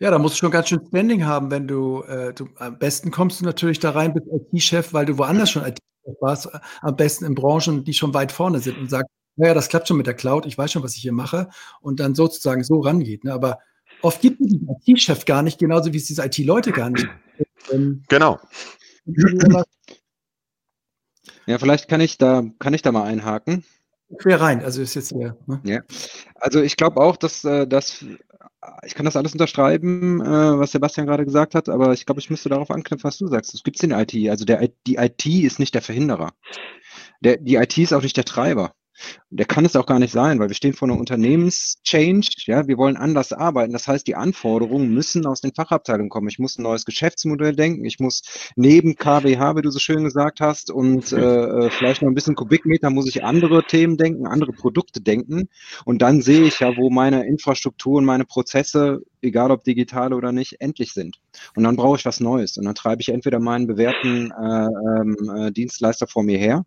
Ja, 0.00 0.10
da 0.10 0.18
musst 0.18 0.36
du 0.36 0.38
schon 0.38 0.50
ganz 0.50 0.68
schön 0.68 0.80
Standing 0.88 1.26
haben, 1.26 1.50
wenn 1.50 1.68
du, 1.68 2.02
äh, 2.04 2.32
du 2.32 2.48
am 2.56 2.78
besten 2.78 3.10
kommst 3.10 3.40
du 3.40 3.44
natürlich 3.44 3.80
da 3.80 3.90
rein, 3.90 4.14
bist 4.14 4.26
IT-Chef, 4.52 4.92
weil 4.94 5.04
du 5.04 5.18
woanders 5.18 5.50
schon 5.50 5.62
IT-Chef 5.62 6.16
warst, 6.20 6.46
äh, 6.46 6.58
am 6.80 6.96
besten 6.96 7.26
in 7.26 7.34
Branchen, 7.34 7.84
die 7.84 7.92
schon 7.92 8.14
weit 8.14 8.32
vorne 8.32 8.60
sind 8.60 8.78
und 8.78 8.88
sagst, 8.88 9.10
naja, 9.36 9.52
das 9.52 9.68
klappt 9.68 9.88
schon 9.88 9.98
mit 9.98 10.06
der 10.06 10.14
Cloud, 10.14 10.46
ich 10.46 10.56
weiß 10.56 10.72
schon, 10.72 10.82
was 10.82 10.96
ich 10.96 11.02
hier 11.02 11.12
mache 11.12 11.50
und 11.82 12.00
dann 12.00 12.14
sozusagen 12.14 12.64
so 12.64 12.80
rangeht. 12.80 13.24
Ne? 13.24 13.32
Aber 13.32 13.58
oft 14.00 14.22
gibt 14.22 14.40
es 14.40 14.46
diesen 14.48 14.68
IT-Chef 14.86 15.26
gar 15.26 15.42
nicht, 15.42 15.58
genauso 15.58 15.92
wie 15.92 15.98
es 15.98 16.06
diese 16.06 16.24
IT-Leute 16.24 16.72
gar 16.72 16.88
nicht. 16.88 17.06
Ähm, 17.70 18.02
genau. 18.08 18.40
Ja, 21.46 21.58
vielleicht 21.58 21.88
kann 21.88 22.00
ich 22.00 22.16
da, 22.16 22.44
kann 22.58 22.72
ich 22.72 22.80
da 22.80 22.90
mal 22.90 23.04
einhaken 23.04 23.64
quer 24.18 24.40
rein. 24.40 24.64
Also 24.64 24.82
ist 24.82 24.94
jetzt 24.94 25.10
hier. 25.10 25.36
Ne? 25.46 25.60
Ja. 25.64 25.80
Also 26.36 26.62
ich 26.62 26.76
glaube 26.76 27.00
auch, 27.00 27.16
dass, 27.16 27.44
äh, 27.44 27.66
dass 27.66 28.04
ich 28.84 28.94
kann 28.94 29.06
das 29.06 29.16
alles 29.16 29.32
unterschreiben, 29.32 30.20
äh, 30.20 30.58
was 30.58 30.72
Sebastian 30.72 31.06
gerade 31.06 31.24
gesagt 31.24 31.54
hat, 31.54 31.68
aber 31.68 31.92
ich 31.92 32.04
glaube, 32.04 32.20
ich 32.20 32.28
müsste 32.28 32.50
darauf 32.50 32.70
anknüpfen, 32.70 33.04
was 33.04 33.18
du 33.18 33.26
sagst. 33.26 33.54
Es 33.54 33.62
gibt 33.62 33.82
in 33.82 33.90
der 33.90 34.00
IT. 34.00 34.14
Also 34.28 34.44
der, 34.44 34.68
die 34.86 34.96
IT 34.96 35.24
ist 35.26 35.58
nicht 35.58 35.74
der 35.74 35.82
Verhinderer. 35.82 36.32
Der, 37.20 37.38
die 37.38 37.56
IT 37.56 37.78
ist 37.78 37.92
auch 37.92 38.02
nicht 38.02 38.16
der 38.16 38.24
Treiber. 38.24 38.74
Der 39.30 39.46
kann 39.46 39.64
es 39.64 39.76
auch 39.76 39.86
gar 39.86 39.98
nicht 39.98 40.12
sein, 40.12 40.38
weil 40.38 40.48
wir 40.48 40.54
stehen 40.54 40.72
vor 40.72 40.88
einer 40.88 40.98
Unternehmenschange. 40.98 42.20
Ja, 42.46 42.66
wir 42.66 42.78
wollen 42.78 42.96
anders 42.96 43.32
arbeiten. 43.32 43.72
Das 43.72 43.86
heißt, 43.86 44.06
die 44.06 44.16
Anforderungen 44.16 44.92
müssen 44.92 45.26
aus 45.26 45.40
den 45.40 45.54
Fachabteilungen 45.54 46.10
kommen. 46.10 46.28
Ich 46.28 46.38
muss 46.38 46.58
ein 46.58 46.62
neues 46.62 46.84
Geschäftsmodell 46.84 47.54
denken. 47.54 47.84
Ich 47.84 48.00
muss 48.00 48.22
neben 48.56 48.96
KWH, 48.96 49.56
wie 49.56 49.62
du 49.62 49.70
so 49.70 49.78
schön 49.78 50.04
gesagt 50.04 50.40
hast, 50.40 50.70
und 50.70 51.12
äh, 51.12 51.70
vielleicht 51.70 52.02
noch 52.02 52.08
ein 52.08 52.14
bisschen 52.14 52.34
Kubikmeter, 52.34 52.90
muss 52.90 53.08
ich 53.08 53.24
andere 53.24 53.64
Themen 53.64 53.96
denken, 53.96 54.26
andere 54.26 54.52
Produkte 54.52 55.00
denken. 55.00 55.48
Und 55.84 56.02
dann 56.02 56.22
sehe 56.22 56.44
ich 56.44 56.60
ja, 56.60 56.76
wo 56.76 56.90
meine 56.90 57.26
Infrastruktur 57.26 57.98
und 57.98 58.04
meine 58.04 58.24
Prozesse, 58.24 59.02
egal 59.22 59.50
ob 59.50 59.64
digital 59.64 60.12
oder 60.12 60.32
nicht, 60.32 60.60
endlich 60.60 60.92
sind. 60.92 61.20
Und 61.54 61.64
dann 61.64 61.76
brauche 61.76 61.96
ich 61.98 62.04
was 62.04 62.20
Neues. 62.20 62.56
Und 62.56 62.64
dann 62.64 62.74
treibe 62.74 63.00
ich 63.02 63.10
entweder 63.10 63.38
meinen 63.38 63.66
bewährten 63.66 64.32
äh, 64.32 64.66
ähm, 64.66 65.16
äh, 65.36 65.52
Dienstleister 65.52 66.06
vor 66.06 66.22
mir 66.22 66.38
her 66.38 66.64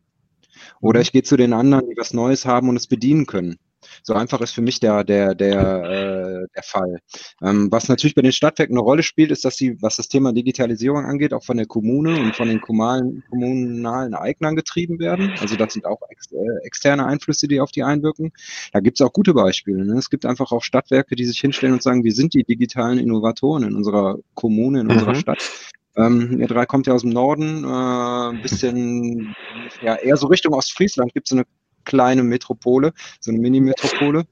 oder 0.82 1.00
mhm. 1.00 1.04
ich 1.04 1.12
gehe 1.12 1.24
zu 1.24 1.38
den 1.38 1.54
anderen, 1.54 1.90
die 1.90 1.98
was 1.98 2.14
Neues 2.14 2.46
haben 2.46 2.70
und 2.70 2.76
es 2.76 2.88
bedienen 2.88 3.26
können. 3.26 3.58
So 4.04 4.14
einfach 4.14 4.42
ist 4.42 4.54
für 4.54 4.62
mich 4.62 4.80
der, 4.80 5.04
der, 5.04 5.36
der, 5.36 5.84
äh, 5.84 6.48
der 6.56 6.64
Fall. 6.64 7.00
Ähm, 7.42 7.72
was 7.72 7.90
natürlich 7.90 8.16
bei 8.16 8.22
den 8.22 8.32
Stadtwerken 8.32 8.76
eine 8.76 8.84
Rolle 8.84 9.04
spielt, 9.04 9.32
ist, 9.32 9.46
dass 9.46 9.58
sie, 9.58 9.82
was 9.82 9.98
das 9.98 10.08
Thema 10.08 10.34
Digitalisierung 10.34 11.06
angeht, 11.06 11.34
auch 11.34 11.44
von 11.44 11.58
der 11.58 11.66
Kommune 11.66 12.20
und 12.20 12.36
von 12.36 12.48
den 12.48 12.62
kommunalen, 12.62 13.24
kommunalen 13.30 14.14
Eignern 14.14 14.56
getrieben 14.56 15.00
werden. 15.00 15.34
Also 15.40 15.56
das 15.56 15.74
sind 15.74 15.86
auch 15.86 16.00
ex, 16.10 16.32
äh, 16.32 16.66
externe 16.66 17.06
Einflüsse, 17.06 17.48
die 17.48 17.60
auf 17.60 17.72
die 17.72 17.84
einwirken. 17.84 18.32
Da 18.72 18.80
gibt 18.80 19.00
es 19.00 19.06
auch 19.06 19.14
gute 19.14 19.34
Beispiele. 19.34 19.86
Ne? 19.86 19.98
Es 19.98 20.10
gibt 20.10 20.26
einfach 20.26 20.52
auch 20.52 20.64
Stadtwerke, 20.64 21.16
die 21.16 21.26
sich 21.26 21.40
hinstellen 21.40 21.74
und 21.74 21.84
sagen, 21.84 22.04
wir 22.04 22.14
sind 22.14 22.34
die 22.34 22.44
digitalen 22.44 23.00
Innovatoren 23.00 23.64
in 23.64 23.76
unserer 23.76 24.18
Kommune, 24.34 24.82
in 24.82 24.88
mhm. 24.88 24.94
unserer 24.94 25.16
Stadt. 25.16 25.52
Ähm, 25.96 26.40
ihr 26.40 26.48
drei 26.48 26.66
kommt 26.66 26.88
ja 26.88 26.94
aus 26.94 27.02
dem 27.02 27.12
Norden, 27.12 27.64
äh, 27.64 28.36
ein 28.36 28.42
bisschen, 28.42 29.36
ja, 29.82 29.96
eher 29.96 30.18
so 30.18 30.28
Richtung 30.28 30.54
Ostfriesland 30.54 31.14
gibt 31.14 31.28
es 31.28 31.30
so 31.30 31.36
eine 31.36 31.46
kleine 31.86 32.24
Metropole, 32.24 32.94
so 33.20 33.32
eine 33.32 33.40
Mini-Metropole. 33.40 34.26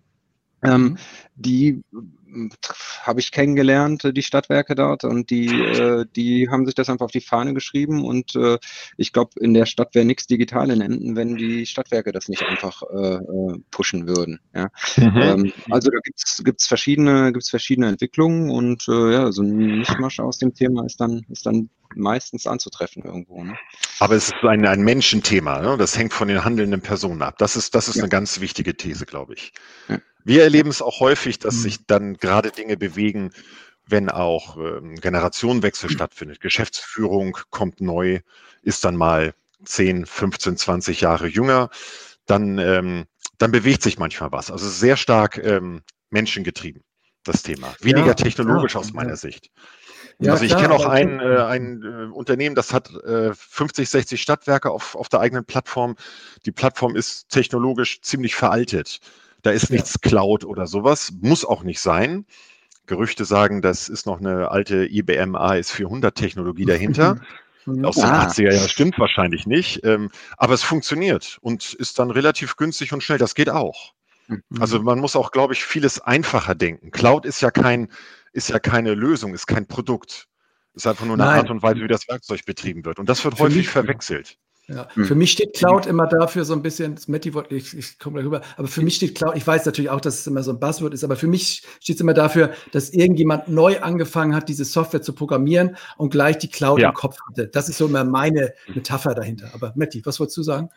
Ähm, 0.63 0.81
mhm. 0.81 0.97
die 1.35 1.83
habe 3.03 3.19
ich 3.19 3.31
kennengelernt, 3.31 4.05
äh, 4.05 4.13
die 4.13 4.23
Stadtwerke 4.23 4.75
dort, 4.75 5.03
und 5.03 5.29
die, 5.29 5.47
äh, 5.47 6.05
die 6.15 6.49
haben 6.49 6.65
sich 6.65 6.75
das 6.75 6.89
einfach 6.89 7.05
auf 7.05 7.11
die 7.11 7.21
Fahne 7.21 7.53
geschrieben. 7.53 8.03
Und 8.05 8.35
äh, 8.35 8.57
ich 8.97 9.13
glaube, 9.13 9.31
in 9.39 9.53
der 9.53 9.65
Stadt 9.65 9.95
wäre 9.95 10.05
nichts 10.05 10.27
digital 10.27 10.71
in 10.71 10.81
Enden, 10.81 11.15
wenn 11.15 11.35
die 11.35 11.65
Stadtwerke 11.65 12.11
das 12.11 12.29
nicht 12.29 12.43
einfach 12.43 12.81
äh, 12.83 13.15
äh 13.15 13.59
pushen 13.71 14.07
würden. 14.07 14.39
Ja? 14.53 14.69
Mhm. 14.97 15.17
Ähm, 15.21 15.53
also 15.69 15.89
da 15.89 15.97
gibt 16.43 16.61
es 16.61 16.67
verschiedene, 16.67 17.31
gibt's 17.31 17.49
verschiedene 17.49 17.87
Entwicklungen 17.87 18.49
und 18.49 18.87
äh, 18.87 19.13
ja, 19.13 19.31
so 19.31 19.43
ein 19.43 19.79
Mischmasch 19.79 20.19
aus 20.19 20.37
dem 20.37 20.53
Thema 20.53 20.85
ist 20.85 20.99
dann, 20.99 21.25
ist 21.29 21.45
dann 21.45 21.69
meistens 21.95 22.47
anzutreffen 22.47 23.03
irgendwo. 23.03 23.43
Ne? 23.43 23.57
Aber 23.99 24.15
es 24.15 24.27
ist 24.27 24.33
ein, 24.43 24.65
ein 24.65 24.81
Menschenthema, 24.81 25.61
ne? 25.61 25.77
das 25.77 25.97
hängt 25.97 26.13
von 26.13 26.27
den 26.27 26.43
handelnden 26.43 26.81
Personen 26.81 27.21
ab. 27.21 27.37
Das 27.37 27.55
ist, 27.55 27.75
das 27.75 27.87
ist 27.87 27.95
ja. 27.95 28.03
eine 28.03 28.09
ganz 28.09 28.39
wichtige 28.39 28.75
These, 28.75 29.05
glaube 29.05 29.33
ich. 29.33 29.53
Ja. 29.87 29.99
Wir 30.23 30.43
erleben 30.43 30.69
es 30.69 30.81
auch 30.81 30.99
häufig, 30.99 31.39
dass 31.39 31.55
mhm. 31.55 31.59
sich 31.59 31.85
dann 31.85 32.17
gerade 32.17 32.51
Dinge 32.51 32.77
bewegen, 32.77 33.31
wenn 33.85 34.09
auch 34.09 34.57
ähm, 34.57 34.95
Generationenwechsel 34.95 35.89
mhm. 35.89 35.93
stattfindet. 35.93 36.41
Geschäftsführung 36.41 37.37
kommt 37.49 37.81
neu, 37.81 38.19
ist 38.61 38.83
dann 38.85 38.95
mal 38.95 39.33
10, 39.63 40.05
15, 40.05 40.57
20 40.57 41.01
Jahre 41.01 41.27
jünger, 41.27 41.69
dann, 42.25 42.57
ähm, 42.57 43.05
dann 43.37 43.51
bewegt 43.51 43.83
sich 43.83 43.97
manchmal 43.97 44.31
was. 44.31 44.51
Also 44.51 44.67
sehr 44.69 44.97
stark 44.97 45.37
ähm, 45.37 45.81
menschengetrieben, 46.09 46.83
das 47.23 47.43
Thema. 47.43 47.73
Weniger 47.81 48.07
ja, 48.07 48.13
technologisch 48.13 48.71
klar, 48.71 48.83
aus 48.83 48.93
meiner 48.93 49.11
ja. 49.11 49.15
Sicht. 49.15 49.51
Ja, 50.19 50.33
also 50.33 50.45
ich 50.45 50.55
kenne 50.55 50.73
auch 50.73 50.85
ein, 50.85 51.19
äh, 51.19 51.37
ein 51.37 51.81
äh, 51.83 52.13
Unternehmen, 52.13 52.55
das 52.55 52.73
hat 52.73 52.93
äh, 53.03 53.33
50, 53.33 53.89
60 53.89 54.21
Stadtwerke 54.21 54.69
auf, 54.69 54.95
auf 54.95 55.09
der 55.09 55.19
eigenen 55.19 55.45
Plattform. 55.45 55.95
Die 56.45 56.51
Plattform 56.51 56.95
ist 56.95 57.29
technologisch 57.29 58.01
ziemlich 58.01 58.35
veraltet. 58.35 58.99
Da 59.41 59.51
ist 59.51 59.69
nichts 59.69 59.97
ja. 60.03 60.09
Cloud 60.09 60.45
oder 60.45 60.67
sowas. 60.67 61.13
Muss 61.21 61.45
auch 61.45 61.63
nicht 61.63 61.79
sein. 61.79 62.25
Gerüchte 62.85 63.25
sagen, 63.25 63.61
das 63.61 63.89
ist 63.89 64.05
noch 64.05 64.19
eine 64.19 64.51
alte 64.51 64.85
IBM 64.85 65.35
AS400-Technologie 65.35 66.65
dahinter. 66.65 67.21
Aus 67.83 67.95
den 67.95 68.05
ah. 68.05 68.27
80er 68.27 68.53
Jahren 68.53 68.69
stimmt 68.69 68.97
wahrscheinlich 68.97 69.45
nicht. 69.45 69.85
Ähm, 69.85 70.09
aber 70.37 70.53
es 70.53 70.63
funktioniert 70.63 71.37
und 71.41 71.73
ist 71.73 71.99
dann 71.99 72.09
relativ 72.11 72.57
günstig 72.57 72.91
und 72.91 73.03
schnell. 73.03 73.19
Das 73.19 73.35
geht 73.35 73.49
auch. 73.49 73.93
Mhm. 74.27 74.43
Also 74.59 74.81
man 74.81 74.99
muss 74.99 75.15
auch, 75.15 75.31
glaube 75.31 75.53
ich, 75.53 75.63
vieles 75.63 75.99
einfacher 75.99 76.55
denken. 76.55 76.91
Cloud 76.91 77.25
ist 77.25 77.41
ja 77.41 77.51
kein, 77.51 77.89
ist 78.33 78.49
ja 78.49 78.59
keine 78.59 78.93
Lösung, 78.95 79.33
ist 79.33 79.47
kein 79.47 79.67
Produkt. 79.67 80.27
Ist 80.73 80.87
einfach 80.87 81.05
nur 81.05 81.15
eine 81.15 81.25
Nein. 81.25 81.39
Art 81.39 81.49
und 81.49 81.61
Weise, 81.63 81.81
wie 81.81 81.87
das 81.87 82.07
Werkzeug 82.07 82.45
betrieben 82.45 82.85
wird. 82.85 82.97
Und 82.97 83.09
das 83.09 83.23
wird 83.23 83.37
Für 83.37 83.43
häufig 83.43 83.67
verwechselt. 83.67 84.37
Ja. 84.73 84.87
Hm. 84.93 85.05
Für 85.05 85.15
mich 85.15 85.31
steht 85.31 85.53
Cloud 85.53 85.85
immer 85.85 86.07
dafür 86.07 86.45
so 86.45 86.53
ein 86.53 86.61
bisschen, 86.61 86.95
das 86.95 87.07
Matti 87.07 87.33
wollte, 87.33 87.55
ich, 87.55 87.77
ich 87.77 87.99
komme 87.99 88.15
gleich 88.15 88.25
rüber, 88.25 88.41
aber 88.57 88.67
für 88.67 88.81
mich 88.81 88.95
steht 88.95 89.15
Cloud, 89.15 89.35
ich 89.35 89.45
weiß 89.45 89.65
natürlich 89.65 89.89
auch, 89.89 90.01
dass 90.01 90.19
es 90.19 90.27
immer 90.27 90.43
so 90.43 90.51
ein 90.51 90.59
Buzzword 90.59 90.93
ist, 90.93 91.03
aber 91.03 91.15
für 91.15 91.27
mich 91.27 91.63
steht 91.79 91.95
es 91.95 92.01
immer 92.01 92.13
dafür, 92.13 92.51
dass 92.71 92.91
irgendjemand 92.91 93.47
neu 93.47 93.79
angefangen 93.81 94.35
hat, 94.35 94.49
diese 94.49 94.65
Software 94.65 95.01
zu 95.01 95.13
programmieren 95.13 95.75
und 95.97 96.11
gleich 96.11 96.37
die 96.37 96.49
Cloud 96.49 96.79
ja. 96.79 96.89
im 96.89 96.95
Kopf 96.95 97.17
hatte. 97.29 97.47
Das 97.47 97.69
ist 97.69 97.77
so 97.77 97.87
immer 97.87 98.03
meine 98.03 98.53
Metapher 98.73 99.13
dahinter. 99.13 99.51
Aber 99.53 99.73
Matti, 99.75 100.01
was 100.05 100.19
wolltest 100.19 100.37
du 100.37 100.43
sagen? 100.43 100.69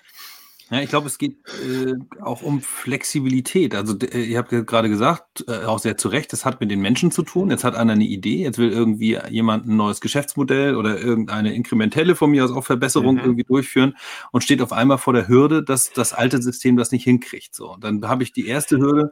Ja, 0.71 0.81
ich 0.81 0.89
glaube, 0.89 1.09
es 1.09 1.19
geht 1.19 1.37
äh, 1.63 1.93
auch 2.23 2.43
um 2.43 2.63
Flexibilität. 2.63 3.75
Also 3.75 3.99
äh, 3.99 4.23
ihr 4.23 4.39
habt 4.39 4.49
gerade 4.49 4.89
gesagt, 4.89 5.45
äh, 5.47 5.65
auch 5.67 5.79
sehr 5.79 5.99
zu 5.99 6.09
Recht, 6.09 6.33
das 6.33 6.47
hat 6.47 6.61
mit 6.61 6.71
den 6.71 6.81
Menschen 6.81 7.11
zu 7.11 7.23
tun. 7.23 7.51
Jetzt 7.51 7.65
hat 7.65 7.75
einer 7.75 7.93
eine 7.93 8.05
Idee, 8.05 8.43
jetzt 8.43 8.57
will 8.59 8.73
irgendwie 8.73 9.19
jemand 9.29 9.67
ein 9.67 9.77
neues 9.77 10.01
Geschäftsmodell 10.01 10.77
oder 10.77 10.99
irgendeine 10.99 11.55
inkrementelle 11.55 12.17
von 12.17 12.31
mir 12.31 12.45
aus 12.45 12.51
auch 12.51 12.65
Verbesserung 12.65 13.17
mhm. 13.17 13.21
irgendwie 13.21 13.45
durchführen 13.45 13.95
und 14.33 14.43
steht 14.43 14.63
auf 14.63 14.73
einmal 14.73 14.97
vor 14.97 15.13
der 15.13 15.29
Hürde, 15.29 15.63
dass 15.63 15.93
das 15.93 16.15
alte 16.15 16.41
System 16.41 16.79
das 16.79 16.93
nicht 16.93 17.05
hinkriegt. 17.05 17.55
So, 17.55 17.77
dann 17.79 18.07
habe 18.09 18.23
ich 18.23 18.33
die 18.33 18.47
erste 18.47 18.79
Hürde, 18.79 19.11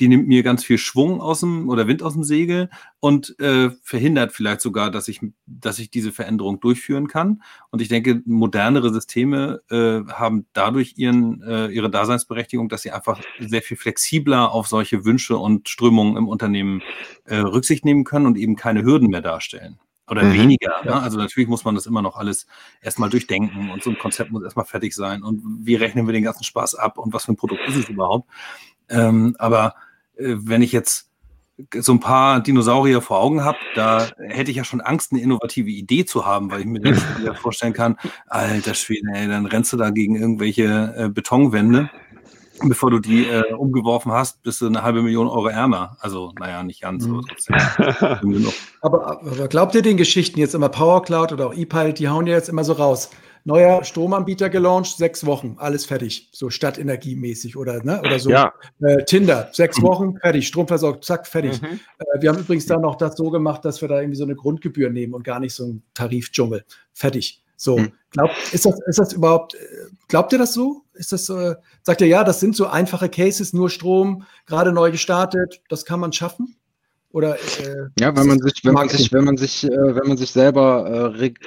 die 0.00 0.08
nimmt 0.08 0.28
mir 0.28 0.42
ganz 0.42 0.64
viel 0.64 0.78
Schwung 0.78 1.20
aus 1.20 1.40
dem 1.40 1.68
oder 1.68 1.86
Wind 1.86 2.02
aus 2.02 2.12
dem 2.12 2.24
Segel 2.24 2.68
und 3.00 3.38
äh, 3.40 3.70
verhindert 3.82 4.32
vielleicht 4.32 4.60
sogar, 4.60 4.90
dass 4.90 5.08
ich, 5.08 5.20
dass 5.46 5.78
ich 5.78 5.90
diese 5.90 6.12
Veränderung 6.12 6.60
durchführen 6.60 7.08
kann. 7.08 7.42
Und 7.70 7.80
ich 7.80 7.88
denke, 7.88 8.22
modernere 8.26 8.92
Systeme 8.92 9.60
äh, 9.70 10.02
haben 10.12 10.46
dadurch 10.52 10.94
ihren, 10.96 11.42
äh, 11.42 11.68
ihre 11.68 11.90
Daseinsberechtigung, 11.90 12.68
dass 12.68 12.82
sie 12.82 12.90
einfach 12.90 13.20
sehr 13.38 13.62
viel 13.62 13.76
flexibler 13.76 14.52
auf 14.52 14.66
solche 14.66 15.04
Wünsche 15.04 15.38
und 15.38 15.68
Strömungen 15.68 16.16
im 16.16 16.28
Unternehmen 16.28 16.82
äh, 17.24 17.36
Rücksicht 17.36 17.84
nehmen 17.84 18.04
können 18.04 18.26
und 18.26 18.36
eben 18.36 18.56
keine 18.56 18.82
Hürden 18.82 19.08
mehr 19.08 19.22
darstellen 19.22 19.78
oder 20.08 20.22
mhm. 20.22 20.34
weniger. 20.34 20.84
Ne? 20.84 20.94
Also 20.94 21.18
natürlich 21.18 21.48
muss 21.48 21.64
man 21.64 21.74
das 21.74 21.86
immer 21.86 22.02
noch 22.02 22.16
alles 22.16 22.46
erstmal 22.80 23.10
durchdenken 23.10 23.70
und 23.70 23.82
so 23.82 23.90
ein 23.90 23.98
Konzept 23.98 24.30
muss 24.30 24.42
erstmal 24.42 24.66
fertig 24.66 24.94
sein 24.94 25.22
und 25.22 25.42
wie 25.66 25.74
rechnen 25.74 26.06
wir 26.06 26.12
den 26.12 26.22
ganzen 26.22 26.44
Spaß 26.44 26.76
ab 26.76 26.98
und 26.98 27.12
was 27.12 27.24
für 27.24 27.32
ein 27.32 27.36
Produkt 27.36 27.66
ist 27.66 27.76
es 27.76 27.88
überhaupt. 27.88 28.28
Ähm, 28.88 29.34
aber 29.38 29.74
wenn 30.16 30.62
ich 30.62 30.72
jetzt 30.72 31.10
so 31.78 31.92
ein 31.92 32.00
paar 32.00 32.40
Dinosaurier 32.40 33.00
vor 33.00 33.18
Augen 33.18 33.42
habe, 33.42 33.56
da 33.74 34.08
hätte 34.18 34.50
ich 34.50 34.58
ja 34.58 34.64
schon 34.64 34.80
Angst, 34.80 35.12
eine 35.12 35.22
innovative 35.22 35.70
Idee 35.70 36.04
zu 36.04 36.26
haben, 36.26 36.50
weil 36.50 36.60
ich 36.60 36.66
mir 36.66 36.80
dann 36.80 36.96
vorstellen 37.36 37.72
kann, 37.72 37.96
alter 38.26 38.74
Schwede, 38.74 39.08
ey, 39.14 39.26
dann 39.26 39.46
rennst 39.46 39.72
du 39.72 39.76
da 39.76 39.90
gegen 39.90 40.16
irgendwelche 40.16 40.94
äh, 40.96 41.08
Betonwände. 41.08 41.90
Bevor 42.62 42.90
du 42.90 43.00
die 43.00 43.26
äh, 43.26 43.52
umgeworfen 43.52 44.12
hast, 44.12 44.42
bist 44.42 44.62
du 44.62 44.66
eine 44.66 44.82
halbe 44.82 45.02
Million 45.02 45.26
Euro 45.28 45.48
ärmer. 45.48 45.98
Also, 46.00 46.32
naja, 46.38 46.62
nicht 46.62 46.80
ganz. 46.80 47.06
Mhm. 47.06 47.22
aber, 48.80 49.20
aber 49.20 49.48
glaubt 49.48 49.74
ihr 49.74 49.82
den 49.82 49.98
Geschichten 49.98 50.40
jetzt 50.40 50.54
immer 50.54 50.70
Power 50.70 51.02
Cloud 51.02 51.32
oder 51.32 51.48
auch 51.48 51.54
ePilot, 51.54 51.98
die 51.98 52.08
hauen 52.08 52.26
ja 52.26 52.34
jetzt 52.34 52.48
immer 52.48 52.64
so 52.64 52.72
raus 52.72 53.10
neuer 53.46 53.84
Stromanbieter 53.84 54.50
gelauncht, 54.50 54.96
sechs 54.96 55.24
Wochen, 55.24 55.54
alles 55.58 55.86
fertig, 55.86 56.28
so 56.32 56.50
stadtenergiemäßig 56.50 57.56
oder, 57.56 57.82
ne, 57.84 58.00
oder 58.00 58.18
so. 58.18 58.28
Ja. 58.28 58.52
Äh, 58.80 59.04
Tinder, 59.04 59.48
sechs 59.52 59.78
mhm. 59.78 59.82
Wochen, 59.84 60.18
fertig, 60.18 60.48
Strom 60.48 60.66
versorgt, 60.66 61.04
zack, 61.04 61.28
fertig. 61.28 61.62
Mhm. 61.62 61.78
Äh, 61.98 62.20
wir 62.20 62.30
haben 62.30 62.40
übrigens 62.40 62.66
dann 62.66 62.82
noch 62.82 62.96
das 62.96 63.16
so 63.16 63.30
gemacht, 63.30 63.64
dass 63.64 63.80
wir 63.80 63.88
da 63.88 64.00
irgendwie 64.00 64.16
so 64.16 64.24
eine 64.24 64.34
Grundgebühr 64.34 64.90
nehmen 64.90 65.14
und 65.14 65.22
gar 65.22 65.38
nicht 65.38 65.54
so 65.54 65.64
einen 65.64 65.82
Tarifdschungel. 65.94 66.64
Fertig. 66.92 67.42
So, 67.56 67.78
mhm. 67.78 67.92
glaubt, 68.10 68.34
ist 68.52 68.66
das, 68.66 68.78
ist 68.86 68.98
das 68.98 69.12
überhaupt, 69.12 69.54
äh, 69.54 69.58
glaubt 70.08 70.32
ihr 70.32 70.38
das 70.38 70.52
so? 70.52 70.82
Ist 70.94 71.12
das, 71.12 71.28
äh, 71.28 71.54
sagt 71.82 72.00
ihr, 72.00 72.08
ja, 72.08 72.24
das 72.24 72.40
sind 72.40 72.56
so 72.56 72.66
einfache 72.66 73.08
Cases, 73.08 73.52
nur 73.52 73.70
Strom, 73.70 74.24
gerade 74.46 74.72
neu 74.72 74.90
gestartet, 74.90 75.62
das 75.68 75.84
kann 75.84 76.00
man 76.00 76.12
schaffen? 76.12 76.55
Oder, 77.16 77.36
äh, 77.36 77.88
ja, 77.98 78.14
wenn 78.14 78.26
man 78.26 78.38
sich, 78.40 78.62
wenn 78.62 78.74
man 78.74 78.90
sich, 78.90 79.10
wenn 79.10 79.24
man 79.24 79.38
sich, 79.38 79.64
äh, 79.64 79.70
wenn 79.70 80.06
man 80.06 80.18
sich 80.18 80.30
selber 80.32 80.86
äh, 80.86 81.18
Reg 81.18 81.40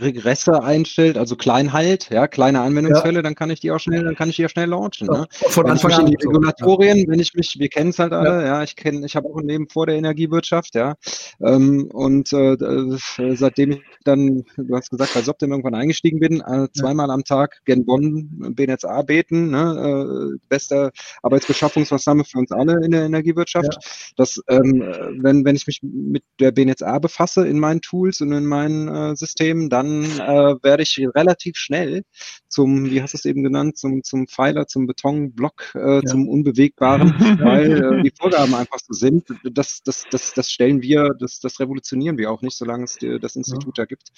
Regresse 0.00 0.62
einstellt, 0.62 1.18
also 1.18 1.34
klein 1.34 1.72
halt, 1.72 2.10
ja, 2.10 2.28
kleine 2.28 2.60
Anwendungsfälle, 2.60 3.16
ja. 3.16 3.22
dann 3.22 3.34
kann 3.34 3.50
ich 3.50 3.58
die 3.58 3.72
auch 3.72 3.80
schnell, 3.80 4.04
dann 4.04 4.14
kann 4.14 4.28
ich 4.28 4.36
die 4.36 4.44
auch 4.44 4.50
schnell 4.50 4.68
launchen. 4.68 5.08
Ne? 5.08 5.26
Von 5.30 5.64
wenn 5.64 5.72
Anfang 5.72 5.92
an 5.94 6.06
die 6.06 6.14
Regulatorien, 6.14 7.00
so. 7.00 7.08
wenn 7.08 7.18
ich 7.18 7.34
mich, 7.34 7.58
wir 7.58 7.68
kennen 7.68 7.90
es 7.90 7.98
halt 7.98 8.12
alle, 8.12 8.42
ja, 8.42 8.46
ja 8.46 8.62
ich 8.62 8.76
kenne, 8.76 9.04
ich 9.04 9.16
habe 9.16 9.26
auch 9.26 9.38
ein 9.38 9.48
Leben 9.48 9.68
vor 9.68 9.86
der 9.86 9.96
Energiewirtschaft, 9.96 10.76
ja, 10.76 10.94
ähm, 11.40 11.88
und 11.92 12.32
äh, 12.32 12.52
äh, 12.52 12.98
seitdem 13.34 13.72
ich 13.72 13.82
dann, 14.04 14.44
du 14.56 14.76
hast 14.76 14.90
gesagt, 14.90 15.14
bei 15.14 15.22
Soptim 15.22 15.50
irgendwann 15.50 15.74
eingestiegen 15.74 16.20
bin, 16.20 16.40
äh, 16.42 16.68
zweimal 16.72 17.08
ja. 17.08 17.14
am 17.14 17.24
Tag 17.24 17.62
gen 17.64 17.84
Bonn 17.84 18.54
BNetzA 18.54 19.02
beten, 19.02 19.50
ne, 19.50 20.34
äh, 20.34 20.38
beste 20.48 20.92
Arbeitsbeschaffungsmaßnahme 21.22 22.24
für 22.24 22.38
uns 22.38 22.52
alle 22.52 22.84
in 22.84 22.92
der 22.92 23.06
Energiewirtschaft. 23.06 23.78
Das 24.16 24.40
ähm, 24.48 24.84
wenn, 25.22 25.44
wenn 25.44 25.56
ich 25.56 25.66
mich 25.66 25.80
mit 25.82 26.24
der 26.40 26.52
BNetzA 26.52 26.98
befasse 26.98 27.46
in 27.46 27.58
meinen 27.58 27.80
Tools 27.80 28.20
und 28.20 28.32
in 28.32 28.46
meinen 28.46 28.88
äh, 28.88 29.16
Systemen, 29.16 29.68
dann 29.68 30.04
äh, 30.04 30.54
werde 30.62 30.82
ich 30.82 30.98
relativ 31.14 31.56
schnell 31.56 32.02
zum, 32.48 32.90
wie 32.90 33.02
hast 33.02 33.12
du 33.12 33.18
es 33.18 33.24
eben 33.24 33.42
genannt, 33.42 33.76
zum, 33.76 34.02
zum 34.02 34.26
Pfeiler, 34.26 34.66
zum 34.66 34.86
Betonblock, 34.86 35.74
äh, 35.74 35.96
ja. 35.96 36.02
zum 36.02 36.28
Unbewegbaren, 36.28 37.10
weil 37.40 37.98
äh, 37.98 38.02
die 38.02 38.12
Vorgaben 38.18 38.54
einfach 38.54 38.78
so 38.78 38.94
sind. 38.94 39.26
Das, 39.44 39.82
das, 39.84 40.04
das, 40.10 40.32
das 40.32 40.50
stellen 40.50 40.82
wir, 40.82 41.10
das, 41.18 41.40
das 41.40 41.60
revolutionieren 41.60 42.18
wir 42.18 42.30
auch 42.30 42.42
nicht, 42.42 42.56
solange 42.56 42.84
es 42.84 42.96
die, 42.96 43.18
das 43.20 43.36
Institut 43.36 43.78
ja. 43.78 43.84
da 43.84 43.86
gibt. 43.86 44.08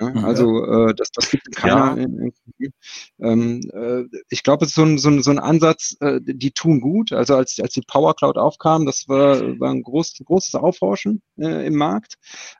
Ja, 0.00 0.12
also 0.24 0.64
äh, 0.64 0.94
das, 0.94 1.10
das 1.12 1.30
gibt 1.30 1.54
keiner. 1.56 1.96
In, 1.96 2.32
in, 2.58 2.72
ähm, 3.20 3.60
äh, 3.72 4.04
ich 4.28 4.42
glaube, 4.42 4.64
es 4.64 4.72
ist 4.72 4.76
so 4.76 4.82
ein, 4.82 4.98
so 4.98 5.08
ein, 5.08 5.22
so 5.22 5.30
ein 5.30 5.38
Ansatz, 5.38 5.96
äh, 6.00 6.20
die 6.22 6.50
tun 6.50 6.80
gut. 6.80 7.12
Also 7.12 7.36
als, 7.36 7.58
als 7.58 7.74
die 7.74 7.82
Power 7.86 8.14
Cloud 8.14 8.36
aufkam, 8.36 8.86
das 8.86 9.08
war, 9.08 9.40
war 9.58 9.70
ein 9.70 9.82
groß, 9.82 10.14
großes 10.24 10.37
Aufrauschen 10.54 11.22
äh, 11.38 11.66
im 11.66 11.76
Markt. 11.76 12.14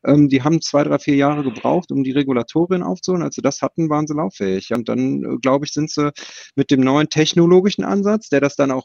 Ähm, 0.05 0.29
die 0.29 0.43
haben 0.43 0.61
zwei, 0.61 0.85
drei, 0.85 0.99
vier 0.99 1.17
Jahre 1.17 1.43
gebraucht, 1.43 1.91
um 1.91 2.05
die 2.05 2.13
Regulatorien 2.13 2.83
aufzuholen. 2.83 3.23
Als 3.23 3.35
sie 3.35 3.43
das 3.43 3.63
hatten, 3.63 3.91
waren 3.91 4.07
sie 4.07 4.15
lauffähig. 4.15 4.73
Und 4.73 4.89
dann, 4.89 5.25
äh, 5.25 5.37
glaube 5.41 5.65
ich, 5.65 5.73
sind 5.73 5.91
sie 5.91 6.13
mit 6.57 6.71
dem 6.71 6.81
neuen 6.81 7.09
technologischen 7.09 7.85
Ansatz, 7.85 8.29
der 8.29 8.41
das 8.41 8.57
dann 8.57 8.71
auch 8.71 8.85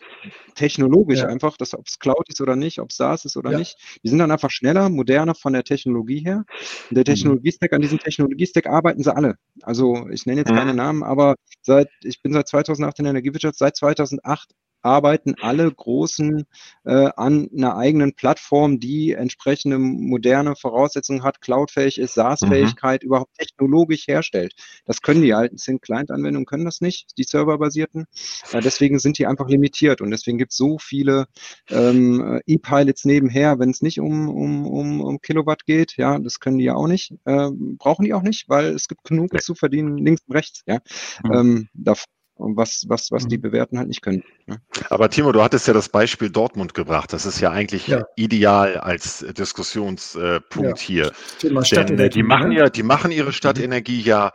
technologisch 0.55 1.19
ja. 1.19 1.27
einfach, 1.27 1.57
dass 1.57 1.73
ob 1.73 1.87
es 1.87 1.99
Cloud 1.99 2.29
ist 2.29 2.41
oder 2.41 2.55
nicht, 2.55 2.79
ob 2.79 2.89
es 2.89 2.97
SaaS 2.97 3.25
ist 3.25 3.37
oder 3.37 3.51
ja. 3.51 3.57
nicht, 3.57 3.77
die 4.03 4.09
sind 4.09 4.19
dann 4.19 4.31
einfach 4.31 4.51
schneller, 4.51 4.89
moderner 4.89 5.35
von 5.35 5.53
der 5.53 5.63
Technologie 5.63 6.23
her. 6.23 6.45
Und 6.89 6.95
der 6.95 7.01
mhm. 7.01 7.15
Technologiestack, 7.15 7.73
an 7.73 7.81
diesem 7.81 7.99
Technologiestack 7.99 8.67
arbeiten 8.67 9.03
sie 9.03 9.15
alle. 9.15 9.35
Also 9.61 10.07
ich 10.11 10.25
nenne 10.25 10.41
jetzt 10.41 10.53
keine 10.53 10.73
Namen, 10.73 11.03
aber 11.03 11.35
seit, 11.61 11.89
ich 12.03 12.21
bin 12.21 12.33
seit 12.33 12.47
2008 12.47 12.99
in 12.99 13.05
der 13.05 13.11
Energiewirtschaft, 13.11 13.57
seit 13.57 13.75
2008 13.75 14.49
arbeiten 14.83 15.35
alle 15.41 15.71
Großen 15.71 16.45
äh, 16.85 17.09
an 17.15 17.49
einer 17.55 17.77
eigenen 17.77 18.13
Plattform, 18.13 18.79
die 18.79 19.13
entsprechende 19.13 19.79
moderne 19.79 20.55
Voraussetzungen 20.55 21.23
hat, 21.23 21.41
cloudfähig 21.41 21.97
ist, 21.97 22.13
SaaS-Fähigkeit, 22.13 23.03
mhm. 23.03 23.07
überhaupt 23.07 23.33
technologisch 23.37 24.07
herstellt. 24.07 24.53
Das 24.85 25.01
können 25.01 25.21
die 25.21 25.33
alten 25.33 25.57
Sync-Client-Anwendungen, 25.57 26.45
können 26.45 26.65
das 26.65 26.81
nicht, 26.81 27.17
die 27.17 27.23
serverbasierten. 27.23 28.05
Äh, 28.51 28.61
deswegen 28.61 28.99
sind 28.99 29.17
die 29.17 29.25
einfach 29.25 29.47
limitiert 29.47 30.01
und 30.01 30.11
deswegen 30.11 30.37
gibt 30.37 30.51
es 30.51 30.57
so 30.57 30.77
viele 30.77 31.27
ähm, 31.69 32.41
E-Pilots 32.45 33.05
nebenher, 33.05 33.59
wenn 33.59 33.69
es 33.69 33.81
nicht 33.81 33.99
um, 33.99 34.29
um, 34.29 34.67
um, 34.67 35.01
um 35.01 35.21
Kilowatt 35.21 35.65
geht. 35.65 35.95
Ja, 35.97 36.19
das 36.19 36.39
können 36.39 36.57
die 36.57 36.65
ja 36.65 36.75
auch 36.75 36.87
nicht, 36.87 37.13
äh, 37.25 37.49
brauchen 37.77 38.05
die 38.05 38.13
auch 38.13 38.21
nicht, 38.21 38.49
weil 38.49 38.67
es 38.67 38.87
gibt 38.87 39.03
genug 39.05 39.41
zu 39.41 39.55
verdienen 39.55 39.97
links 39.97 40.21
und 40.27 40.35
rechts. 40.35 40.63
Ja, 40.67 40.79
mhm. 41.23 41.33
ähm, 41.33 41.69
davon 41.73 42.12
was, 42.35 42.85
was, 42.87 43.11
was 43.11 43.27
die 43.27 43.37
mhm. 43.37 43.41
bewerten 43.41 43.77
halt 43.77 43.87
nicht 43.87 44.01
können. 44.01 44.23
Ne? 44.47 44.61
Aber 44.89 45.09
Timo, 45.09 45.31
du 45.31 45.41
hattest 45.41 45.67
ja 45.67 45.73
das 45.73 45.89
Beispiel 45.89 46.29
Dortmund 46.29 46.73
gebracht. 46.73 47.13
Das 47.13 47.25
ist 47.25 47.39
ja 47.39 47.51
eigentlich 47.51 47.87
ja. 47.87 48.03
ideal 48.15 48.77
als 48.77 49.25
Diskussionspunkt 49.37 50.79
ja. 50.79 50.85
hier. 50.85 51.11
Thema 51.39 51.61
Denn 51.61 51.99
äh, 51.99 52.09
die 52.09 52.23
machen 52.23 52.49
ne? 52.49 52.59
ja, 52.59 52.69
die 52.69 52.83
machen 52.83 53.11
ihre 53.11 53.27
mhm. 53.27 53.33
Stadtenergie 53.33 54.01
ja 54.01 54.31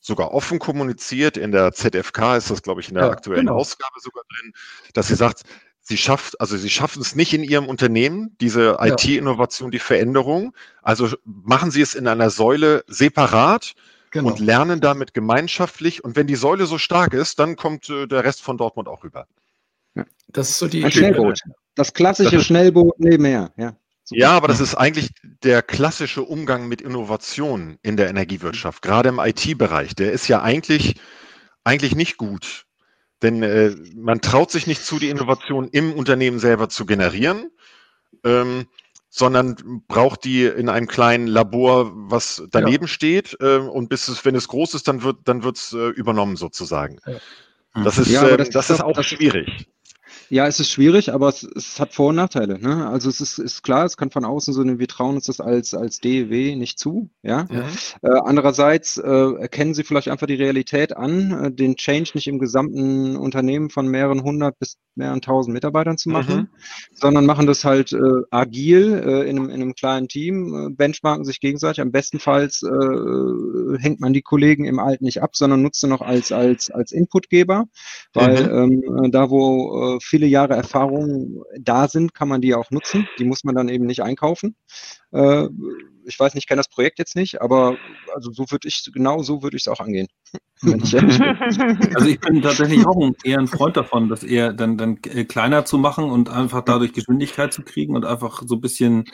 sogar 0.00 0.32
offen 0.32 0.58
kommuniziert. 0.58 1.36
In 1.36 1.52
der 1.52 1.72
ZFK 1.72 2.36
ist 2.36 2.50
das, 2.50 2.62
glaube 2.62 2.80
ich, 2.80 2.88
in 2.88 2.94
der 2.94 3.04
ja, 3.04 3.10
aktuellen 3.10 3.46
genau. 3.46 3.56
Ausgabe 3.56 4.00
sogar 4.00 4.24
drin, 4.28 4.52
dass 4.94 5.08
sie 5.08 5.14
sagt, 5.14 5.42
sie 5.80 5.98
schafft, 5.98 6.40
also 6.40 6.56
sie 6.56 6.70
schaffen 6.70 7.02
es 7.02 7.14
nicht 7.14 7.34
in 7.34 7.42
ihrem 7.42 7.68
Unternehmen, 7.68 8.36
diese 8.40 8.78
IT-Innovation, 8.80 9.70
die 9.70 9.78
Veränderung. 9.78 10.54
Also 10.82 11.08
machen 11.24 11.70
sie 11.70 11.82
es 11.82 11.94
in 11.94 12.06
einer 12.06 12.30
Säule 12.30 12.84
separat 12.86 13.74
genau. 14.10 14.28
und 14.28 14.40
lernen 14.40 14.80
damit 14.80 15.14
gemeinschaftlich. 15.14 16.04
Und 16.04 16.16
wenn 16.16 16.26
die 16.26 16.36
Säule 16.36 16.66
so 16.66 16.78
stark 16.78 17.14
ist, 17.14 17.38
dann 17.38 17.56
kommt 17.56 17.88
äh, 17.88 18.06
der 18.06 18.24
Rest 18.24 18.42
von 18.42 18.58
Dortmund 18.58 18.88
auch 18.88 19.04
rüber. 19.04 19.26
Ja. 19.94 20.04
Das 20.28 20.50
ist 20.50 20.58
so 20.58 20.68
die 20.68 20.84
Ein 20.84 20.92
Schnellboot. 20.92 21.40
Das 21.74 21.92
klassische 21.94 22.36
das 22.36 22.46
Schnellboot 22.46 22.98
nebenher, 22.98 23.52
ja. 23.56 23.76
Ja, 24.12 24.32
aber 24.32 24.48
das 24.48 24.58
ist 24.58 24.74
eigentlich 24.74 25.10
der 25.22 25.62
klassische 25.62 26.22
Umgang 26.22 26.66
mit 26.66 26.80
Innovationen 26.80 27.78
in 27.82 27.96
der 27.96 28.08
Energiewirtschaft, 28.08 28.82
gerade 28.82 29.08
im 29.08 29.20
IT-Bereich. 29.20 29.94
Der 29.94 30.10
ist 30.10 30.26
ja 30.26 30.42
eigentlich, 30.42 30.96
eigentlich 31.62 31.94
nicht 31.94 32.16
gut. 32.16 32.66
Denn 33.22 33.42
äh, 33.42 33.74
man 33.94 34.20
traut 34.20 34.50
sich 34.50 34.66
nicht 34.66 34.84
zu, 34.84 34.98
die 34.98 35.10
Innovation 35.10 35.68
im 35.68 35.92
Unternehmen 35.92 36.38
selber 36.38 36.68
zu 36.68 36.86
generieren. 36.86 37.50
Ähm, 38.24 38.66
sondern 39.10 39.82
braucht 39.88 40.24
die 40.24 40.44
in 40.44 40.68
einem 40.68 40.86
kleinen 40.86 41.26
Labor, 41.26 41.90
was 41.94 42.44
daneben 42.50 42.84
ja. 42.84 42.88
steht. 42.88 43.36
Äh, 43.40 43.56
und 43.56 43.88
bis 43.88 44.08
es, 44.08 44.24
wenn 44.24 44.36
es 44.36 44.48
groß 44.48 44.74
ist, 44.74 44.86
dann 44.88 45.02
wird 45.02 45.18
dann 45.24 45.42
wird's 45.42 45.72
äh, 45.72 45.88
übernommen 45.88 46.36
sozusagen. 46.36 46.98
Ja. 47.04 47.84
Das 47.84 47.98
ist, 47.98 48.08
ja, 48.08 48.26
äh, 48.26 48.36
das, 48.36 48.50
das, 48.50 48.70
ist 48.70 48.80
auch 48.80 48.94
das 48.94 49.06
schwierig. 49.06 49.68
Ja, 50.30 50.46
es 50.46 50.60
ist 50.60 50.70
schwierig, 50.70 51.12
aber 51.12 51.28
es, 51.28 51.42
es 51.42 51.80
hat 51.80 51.92
Vor- 51.92 52.10
und 52.10 52.14
Nachteile. 52.14 52.60
Ne? 52.60 52.88
Also 52.88 53.08
es 53.08 53.20
ist, 53.20 53.38
ist, 53.38 53.62
klar, 53.62 53.84
es 53.84 53.96
kann 53.96 54.12
von 54.12 54.24
außen 54.24 54.54
so 54.54 54.62
eine, 54.62 54.78
wir 54.78 54.86
trauen 54.86 55.16
uns 55.16 55.26
das 55.26 55.40
als, 55.40 55.74
als 55.74 55.98
DEW 55.98 56.54
nicht 56.54 56.78
zu. 56.78 57.10
Ja. 57.22 57.46
ja. 57.50 57.64
Äh, 58.02 58.20
andererseits 58.24 58.96
äh, 58.96 59.08
erkennen 59.08 59.74
sie 59.74 59.82
vielleicht 59.82 60.08
einfach 60.08 60.28
die 60.28 60.36
Realität 60.36 60.96
an, 60.96 61.32
äh, 61.32 61.50
den 61.50 61.74
Change 61.74 62.12
nicht 62.14 62.28
im 62.28 62.38
gesamten 62.38 63.16
Unternehmen 63.16 63.70
von 63.70 63.88
mehreren 63.88 64.22
hundert 64.22 64.56
bis 64.60 64.78
mehreren 64.94 65.20
tausend 65.20 65.54
Mitarbeitern 65.54 65.98
zu 65.98 66.10
machen, 66.10 66.36
mhm. 66.36 66.48
sondern 66.92 67.26
machen 67.26 67.46
das 67.46 67.64
halt 67.64 67.92
äh, 67.92 67.98
agil 68.30 69.02
äh, 69.04 69.28
in, 69.28 69.38
einem, 69.38 69.50
in 69.50 69.62
einem 69.62 69.74
kleinen 69.74 70.08
Team, 70.08 70.54
äh, 70.54 70.70
benchmarken 70.70 71.24
sich 71.24 71.40
gegenseitig. 71.40 71.80
Am 71.80 71.90
bestenfalls 71.92 72.60
hängt 73.78 74.00
man 74.00 74.12
die 74.12 74.22
Kollegen 74.22 74.64
im 74.64 74.78
Alten 74.78 75.04
nicht 75.04 75.22
ab, 75.22 75.34
sondern 75.34 75.62
nutzt 75.62 75.80
sie 75.80 75.88
noch 75.88 76.02
als, 76.02 76.30
als, 76.32 76.70
als 76.70 76.92
Inputgeber, 76.92 77.66
weil 78.12 78.68
mhm. 78.68 78.84
ähm, 78.94 79.10
da, 79.10 79.30
wo 79.30 79.98
viele 80.02 80.19
viele 80.20 80.30
Jahre 80.30 80.54
Erfahrung 80.54 81.44
da 81.58 81.88
sind, 81.88 82.12
kann 82.12 82.28
man 82.28 82.42
die 82.42 82.54
auch 82.54 82.70
nutzen. 82.70 83.08
Die 83.18 83.24
muss 83.24 83.42
man 83.42 83.54
dann 83.54 83.70
eben 83.70 83.86
nicht 83.86 84.02
einkaufen. 84.02 84.54
Äh, 85.12 85.48
ich 86.04 86.20
weiß 86.20 86.34
nicht, 86.34 86.44
ich 86.44 86.46
kenne 86.46 86.58
das 86.58 86.68
Projekt 86.68 86.98
jetzt 86.98 87.16
nicht, 87.16 87.40
aber 87.40 87.76
also 88.14 88.30
so 88.30 88.44
würde 88.50 88.68
ich, 88.68 88.90
genau 88.92 89.22
so 89.22 89.42
würde 89.42 89.56
ich 89.56 89.62
es 89.62 89.68
auch 89.68 89.80
angehen. 89.80 90.08
Ich 90.62 90.94
also 91.94 92.06
ich 92.06 92.20
bin 92.20 92.42
tatsächlich 92.42 92.86
auch 92.86 93.02
ein, 93.02 93.16
eher 93.24 93.38
ein 93.38 93.46
Freund 93.46 93.78
davon, 93.78 94.10
das 94.10 94.22
eher 94.22 94.52
dann, 94.52 94.76
dann 94.76 94.98
äh, 95.04 95.24
kleiner 95.24 95.64
zu 95.64 95.78
machen 95.78 96.10
und 96.10 96.28
einfach 96.28 96.60
dadurch 96.60 96.92
Geschwindigkeit 96.92 97.50
zu 97.50 97.62
kriegen 97.62 97.96
und 97.96 98.04
einfach 98.04 98.42
so 98.44 98.56
ein 98.56 98.60
bisschen, 98.60 99.04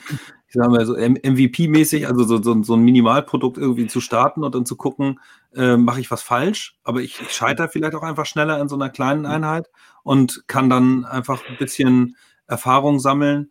ich 0.49 0.55
sage 0.55 0.71
mal 0.71 0.85
so 0.85 0.95
MVP-mäßig, 0.95 2.09
also 2.09 2.25
so, 2.25 2.43
so, 2.43 2.61
so 2.65 2.75
ein 2.75 2.81
Minimalprodukt 2.81 3.59
irgendwie 3.59 3.87
zu 3.87 4.01
starten 4.01 4.43
und 4.43 4.57
dann 4.57 4.67
zu 4.67 4.75
gucken, 4.75 5.21
äh, 5.55 5.77
mache 5.77 6.01
ich 6.01 6.11
was 6.11 6.25
falsch, 6.25 6.81
aber 6.83 7.01
ich, 7.01 7.21
ich 7.21 7.31
scheitere 7.31 7.69
vielleicht 7.69 7.95
auch 7.95 8.03
einfach 8.03 8.27
schneller 8.27 8.61
in 8.61 8.69
so 8.69 8.75
einer 8.75 8.91
kleinen 8.91 9.25
Einheit 9.25 9.69
und 10.07 10.45
kann 10.47 10.71
dann 10.71 11.05
einfach 11.05 11.43
ein 11.49 11.59
bisschen 11.59 12.17
Erfahrung 12.47 13.01
sammeln 13.01 13.51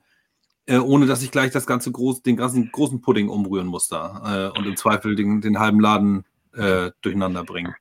äh, 0.67 0.77
ohne 0.77 1.05
dass 1.05 1.21
ich 1.21 1.31
gleich 1.31 1.51
das 1.51 1.67
ganze 1.67 1.91
groß, 1.91 2.24
den 2.24 2.38
ganzen 2.38 2.71
großen 2.71 3.01
Pudding 3.01 3.29
umrühren 3.29 3.67
muss 3.67 3.88
da 3.88 4.51
äh, 4.55 4.57
und 4.57 4.65
im 4.65 4.75
Zweifel 4.75 5.15
den, 5.15 5.41
den 5.41 5.59
halben 5.59 5.79
Laden 5.79 6.25
äh, 6.55 6.91
durcheinander 7.01 7.43
bringen. 7.43 7.75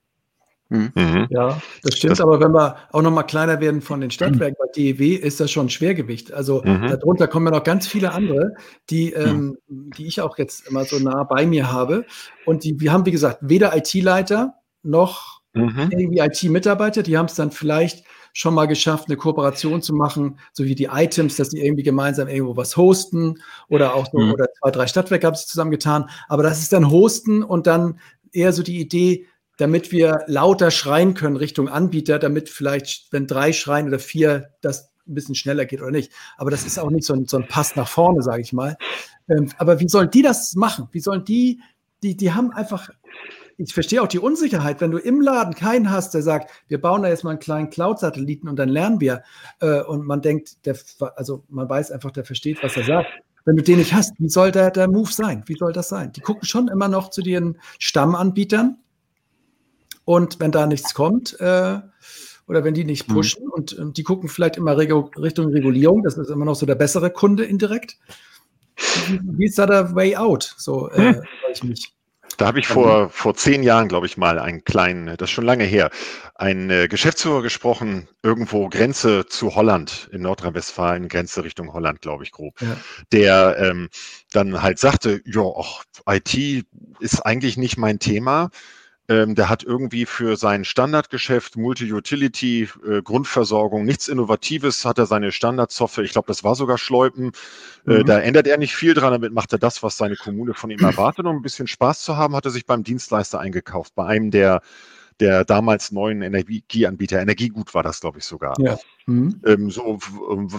Mhm. 0.69 0.93
mhm. 0.95 1.26
Ja, 1.31 1.62
das 1.83 1.97
stimmt, 1.97 2.12
das 2.12 2.21
aber 2.21 2.40
wenn 2.40 2.52
wir 2.52 2.76
auch 2.93 3.02
noch 3.02 3.11
mal 3.11 3.23
kleiner 3.23 3.61
werden 3.61 3.81
von 3.81 4.00
den 4.00 4.11
Stadtwerken, 4.11 4.57
bei 4.59 4.71
DEW 4.75 5.14
ist 5.14 5.40
das 5.40 5.50
schon 5.50 5.71
Schwergewicht. 5.71 6.33
Also 6.33 6.62
mhm. 6.64 6.88
darunter 6.88 7.28
kommen 7.28 7.47
ja 7.47 7.52
noch 7.52 7.64
ganz 7.64 7.87
viele 7.87 8.12
andere, 8.12 8.54
die, 8.90 9.12
ähm, 9.12 9.57
mhm. 9.69 9.90
die 9.97 10.07
ich 10.07 10.21
auch 10.21 10.37
jetzt 10.37 10.69
immer 10.69 10.85
so 10.85 10.99
nah 10.99 11.25
bei 11.25 11.47
mir 11.47 11.71
habe. 11.71 12.04
Und 12.45 12.64
die, 12.64 12.81
wir 12.81 12.93
haben, 12.93 13.07
wie 13.07 13.12
gesagt, 13.12 13.38
weder 13.40 13.76
IT-Leiter 13.76 14.54
noch 14.83 15.44
mhm. 15.55 15.89
irgendwie 15.91 16.19
IT-Mitarbeiter, 16.19 17.03
die 17.03 17.17
haben 17.17 17.27
es 17.27 17.35
dann 17.35 17.51
vielleicht 17.51 18.05
schon 18.33 18.55
mal 18.55 18.67
geschafft, 18.67 19.09
eine 19.09 19.17
Kooperation 19.17 19.81
zu 19.81 19.95
machen, 19.95 20.39
so 20.53 20.65
wie 20.65 20.75
die 20.75 20.89
Items, 20.93 21.37
dass 21.37 21.51
sie 21.51 21.61
irgendwie 21.61 21.85
gemeinsam 21.85 22.29
irgendwo 22.29 22.57
was 22.57 22.77
hosten 22.77 23.41
oder 23.69 23.95
auch 23.95 24.11
so, 24.11 24.19
mhm. 24.19 24.33
oder 24.33 24.47
zwei, 24.61 24.71
drei 24.73 24.87
Stadtwerke 24.89 25.27
haben 25.27 25.37
sich 25.37 25.47
zusammengetan. 25.47 26.11
Aber 26.29 26.43
das 26.43 26.61
ist 26.61 26.73
dann 26.73 26.91
Hosten 26.91 27.45
und 27.45 27.69
dann 27.69 28.01
eher 28.33 28.53
so 28.53 28.65
die 28.65 28.81
Idee, 28.81 29.27
damit 29.57 29.93
wir 29.93 30.25
lauter 30.27 30.73
schreien 30.73 31.15
können 31.15 31.37
Richtung 31.37 31.69
Anbieter, 31.69 32.19
damit 32.19 32.49
vielleicht, 32.49 33.13
wenn 33.13 33.29
drei 33.29 33.53
schreien 33.53 33.87
oder 33.87 34.01
vier, 34.01 34.51
das 34.61 34.93
ein 35.07 35.15
bisschen 35.15 35.37
schneller 35.37 35.65
geht 35.65 35.81
oder 35.81 35.93
nicht. 35.93 36.13
Aber 36.37 36.51
das 36.51 36.67
ist 36.67 36.79
auch 36.79 36.91
nicht 36.91 37.07
so 37.07 37.15
ein, 37.15 37.27
so 37.27 37.37
ein 37.37 37.47
Pass 37.47 37.77
nach 37.77 37.89
vorne, 37.89 38.23
sage 38.23 38.43
ich 38.43 38.53
mal. 38.53 38.77
Ähm, 39.29 39.51
aber 39.59 39.79
wie 39.79 39.89
sollen 39.89 40.11
die 40.11 40.23
das 40.23 40.57
machen? 40.57 40.89
Wie 40.91 41.01
sollen 41.01 41.25
die, 41.25 41.61
die, 42.03 42.17
die 42.17 42.33
haben 42.33 42.51
einfach 42.51 42.91
ich 43.57 43.75
verstehe 43.75 44.03
auch 44.03 44.09
die 44.09 44.19
Unsicherheit, 44.19 44.81
wenn 44.81 44.91
du 44.91 44.99
im 44.99 45.21
Laden 45.21 45.55
keinen 45.55 45.91
hast, 45.91 46.15
der 46.15 46.23
sagt, 46.23 46.51
wir 46.69 46.81
bauen 46.81 47.03
da 47.03 47.09
jetzt 47.09 47.25
mal 47.25 47.31
einen 47.31 47.39
kleinen 47.39 47.71
Cloud-Satelliten 47.71 48.49
und 48.49 48.57
dann 48.57 48.69
lernen 48.69 49.01
wir. 49.01 49.23
Äh, 49.61 49.83
und 49.83 50.05
man 50.05 50.23
denkt, 50.23 50.67
der, 50.67 50.77
also 51.17 51.45
man 51.49 51.69
weiß 51.69 51.93
einfach, 51.93 52.11
der 52.11 52.25
versteht, 52.25 52.63
was 52.63 52.77
er 52.77 52.85
sagt. 52.85 53.09
Wenn 53.45 53.57
du 53.57 53.63
den 53.63 53.79
nicht 53.79 53.93
hast, 53.93 54.15
wie 54.19 54.29
soll 54.29 54.53
der, 54.53 54.71
der 54.71 54.89
Move 54.89 55.13
sein? 55.13 55.43
Wie 55.47 55.57
soll 55.57 55.73
das 55.73 55.89
sein? 55.89 56.13
Die 56.13 56.21
gucken 56.21 56.47
schon 56.47 56.69
immer 56.69 56.89
noch 56.89 57.11
zu 57.11 57.21
den 57.21 57.59
Stammanbietern. 57.79 58.79
Und 60.07 60.41
wenn 60.41 60.53
da 60.53 60.67
nichts 60.67 60.95
kommt, 60.95 61.39
äh, 61.41 61.79
oder 62.47 62.65
wenn 62.65 62.75
die 62.75 62.85
nicht 62.85 63.09
mhm. 63.09 63.15
pushen 63.15 63.45
mhm. 63.45 63.53
und, 63.53 63.73
und, 63.75 63.97
die 63.97 64.03
gucken 64.03 64.29
vielleicht 64.29 64.57
immer 64.57 64.77
Regu 64.77 65.11
Richtung 65.17 65.51
Regulierung, 65.51 66.03
das 66.03 66.17
ist 66.17 66.31
immer 66.31 66.45
noch 66.45 66.57
so 66.57 66.67
der 66.67 66.75
bessere 66.75 67.11
Kunde 67.11 67.45
indirekt. 67.45 67.99
Wie, 69.09 69.47
ist 69.47 69.59
da 69.59 69.67
der 69.67 69.95
Way 69.95 70.17
out? 70.17 70.55
So, 70.59 70.90
äh, 70.90 71.14
hm. 71.14 71.23
ich 71.53 71.62
mich. 71.62 71.95
Da 72.37 72.47
habe 72.47 72.59
ich 72.59 72.66
vor, 72.66 73.11
vor 73.11 73.35
zehn 73.35 73.62
Jahren, 73.62 73.88
glaube 73.88 74.07
ich 74.07 74.16
mal, 74.16 74.38
einen 74.38 74.64
kleinen, 74.64 75.07
das 75.16 75.29
ist 75.29 75.31
schon 75.31 75.44
lange 75.44 75.64
her, 75.64 75.90
einen 76.35 76.70
äh, 76.70 76.88
Geschäftsführer 76.88 77.42
gesprochen, 77.42 78.09
irgendwo 78.23 78.68
Grenze 78.68 79.27
zu 79.27 79.55
Holland 79.55 80.09
in 80.12 80.23
Nordrhein-Westfalen, 80.23 81.09
Grenze 81.09 81.44
Richtung 81.44 81.73
Holland, 81.73 82.01
glaube 82.01 82.25
ich, 82.25 82.33
grob, 82.33 82.61
ja. 82.61 82.77
der 83.12 83.57
ähm, 83.59 83.88
dann 84.33 84.62
halt 84.62 84.79
sagte, 84.79 85.20
ja, 85.25 85.42
IT 86.09 86.66
ist 87.01 87.20
eigentlich 87.20 87.57
nicht 87.57 87.77
mein 87.77 87.99
Thema. 87.99 88.51
Ähm, 89.07 89.35
der 89.35 89.51
hat 89.51 89.62
irgendwie 89.62 90.07
für 90.07 90.37
sein 90.37 90.64
Standardgeschäft, 90.64 91.57
Multi-Utility, 91.57 92.69
äh, 92.87 93.03
Grundversorgung, 93.03 93.85
nichts 93.85 94.09
Innovatives, 94.09 94.87
hat 94.87 94.99
er 94.99 95.05
seine 95.05 95.31
Standardsoftware, 95.31 96.05
ich 96.05 96.12
glaube, 96.12 96.29
das 96.29 96.43
war 96.43 96.55
sogar 96.55 96.79
Schleupen. 96.79 97.33
Äh, 97.87 97.99
mhm. 97.99 98.07
Da 98.07 98.21
ändert 98.21 98.47
er 98.47 98.57
nicht 98.57 98.75
viel 98.75 98.95
dran, 98.95 99.12
damit 99.12 99.35
macht 99.35 99.53
er 99.53 99.59
das, 99.59 99.83
was 99.83 99.99
seine 99.99 100.17
Kommune 100.17 100.55
von 100.55 100.71
ihm 100.71 100.81
erwartet. 100.81 101.27
Um 101.27 101.37
ein 101.37 101.43
bisschen 101.43 101.67
Spaß 101.67 102.03
zu 102.03 102.17
haben, 102.17 102.35
hat 102.35 102.47
er 102.47 102.51
sich 102.51 102.64
beim 102.64 102.83
Dienstleister 102.83 103.40
eingekauft, 103.40 103.95
bei 103.95 104.07
einem 104.07 104.31
der 104.31 104.62
der 105.21 105.45
damals 105.45 105.93
neuen 105.93 106.23
Energieanbieter. 106.23 107.21
Energiegut 107.21 107.75
war 107.75 107.83
das, 107.83 108.01
glaube 108.01 108.19
ich, 108.19 108.25
sogar. 108.25 108.55
Ja. 108.59 108.79
Mhm. 109.07 109.40
Ähm, 109.47 109.71
so, 109.71 109.99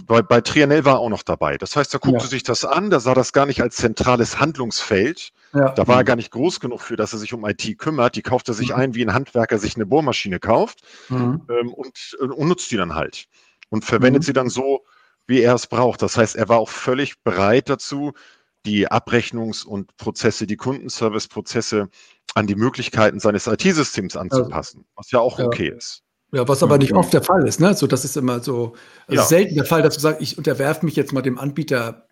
bei, 0.06 0.22
bei 0.22 0.42
Trianel 0.42 0.86
war 0.86 1.00
auch 1.00 1.10
noch 1.10 1.24
dabei. 1.24 1.58
Das 1.58 1.76
heißt, 1.76 1.94
er 1.94 2.00
guckte 2.00 2.24
ja. 2.24 2.30
sich 2.30 2.44
das 2.44 2.64
an, 2.64 2.90
da 2.90 3.00
sah 3.00 3.14
das 3.14 3.34
gar 3.34 3.46
nicht 3.46 3.62
als 3.62 3.76
zentrales 3.76 4.40
Handlungsfeld. 4.40 5.32
Ja. 5.56 5.70
Da 5.72 5.88
war 5.88 5.98
er 5.98 6.04
gar 6.04 6.18
nicht 6.18 6.32
groß 6.32 6.60
genug 6.60 6.82
für, 6.82 6.98
dass 6.98 7.14
er 7.14 7.20
sich 7.20 7.34
um 7.34 7.46
IT 7.46 7.78
kümmert. 7.78 8.16
Die 8.16 8.22
kauft 8.22 8.50
er 8.50 8.54
sich 8.54 8.70
mhm. 8.70 8.76
ein, 8.76 8.96
wie 8.96 9.06
ein 9.06 9.14
Handwerker 9.14 9.58
sich 9.58 9.76
eine 9.76 9.86
Bohrmaschine 9.86 10.40
kauft 10.40 10.82
mhm. 11.10 11.42
ähm, 11.50 11.74
und, 11.74 12.18
äh, 12.20 12.26
und, 12.26 12.48
nutzt 12.48 12.70
die 12.72 12.78
dann 12.78 12.94
halt. 12.94 13.26
Und 13.70 13.86
verwendet 13.86 14.24
mhm. 14.24 14.26
sie 14.26 14.34
dann 14.34 14.50
so, 14.50 14.84
wie 15.28 15.40
er 15.42 15.56
es 15.56 15.68
braucht. 15.68 16.02
Das 16.02 16.18
heißt, 16.18 16.36
er 16.36 16.50
war 16.50 16.60
auch 16.60 16.70
völlig 16.70 17.24
bereit 17.24 17.70
dazu, 17.70 18.12
die 18.66 18.92
Abrechnungs- 18.92 19.66
und 19.66 19.96
Prozesse, 19.98 20.46
die 20.46 20.58
Kundenservice-Prozesse 20.58 21.88
an 22.34 22.48
die 22.48 22.56
Möglichkeiten 22.56 23.20
seines 23.20 23.48
IT-Systems 23.48 24.18
anzupassen, 24.18 24.86
was 24.96 25.12
ja 25.12 25.20
auch 25.20 25.40
ja. 25.40 25.46
okay 25.46 25.70
ist. 25.70 26.02
Ja, 26.34 26.48
was 26.48 26.64
aber 26.64 26.78
nicht 26.78 26.94
oft 26.94 27.14
der 27.14 27.24
Fall 27.24 27.48
ist, 27.48 27.62
ne? 27.62 27.76
So, 27.76 27.88
das 27.88 28.04
ist 28.04 28.18
immer 28.18 28.42
so 28.42 28.76
also 29.08 29.22
ja. 29.22 29.24
selten 29.24 29.56
der 29.56 29.64
Fall, 29.64 29.84
dass 29.84 29.96
du 29.96 30.02
sagst, 30.02 30.22
ich 30.22 30.38
unterwerfe 30.38 30.84
mich 30.84 30.96
jetzt 30.96 31.14
mal 31.14 31.22
dem 31.22 31.38
Anbieter 31.38 32.08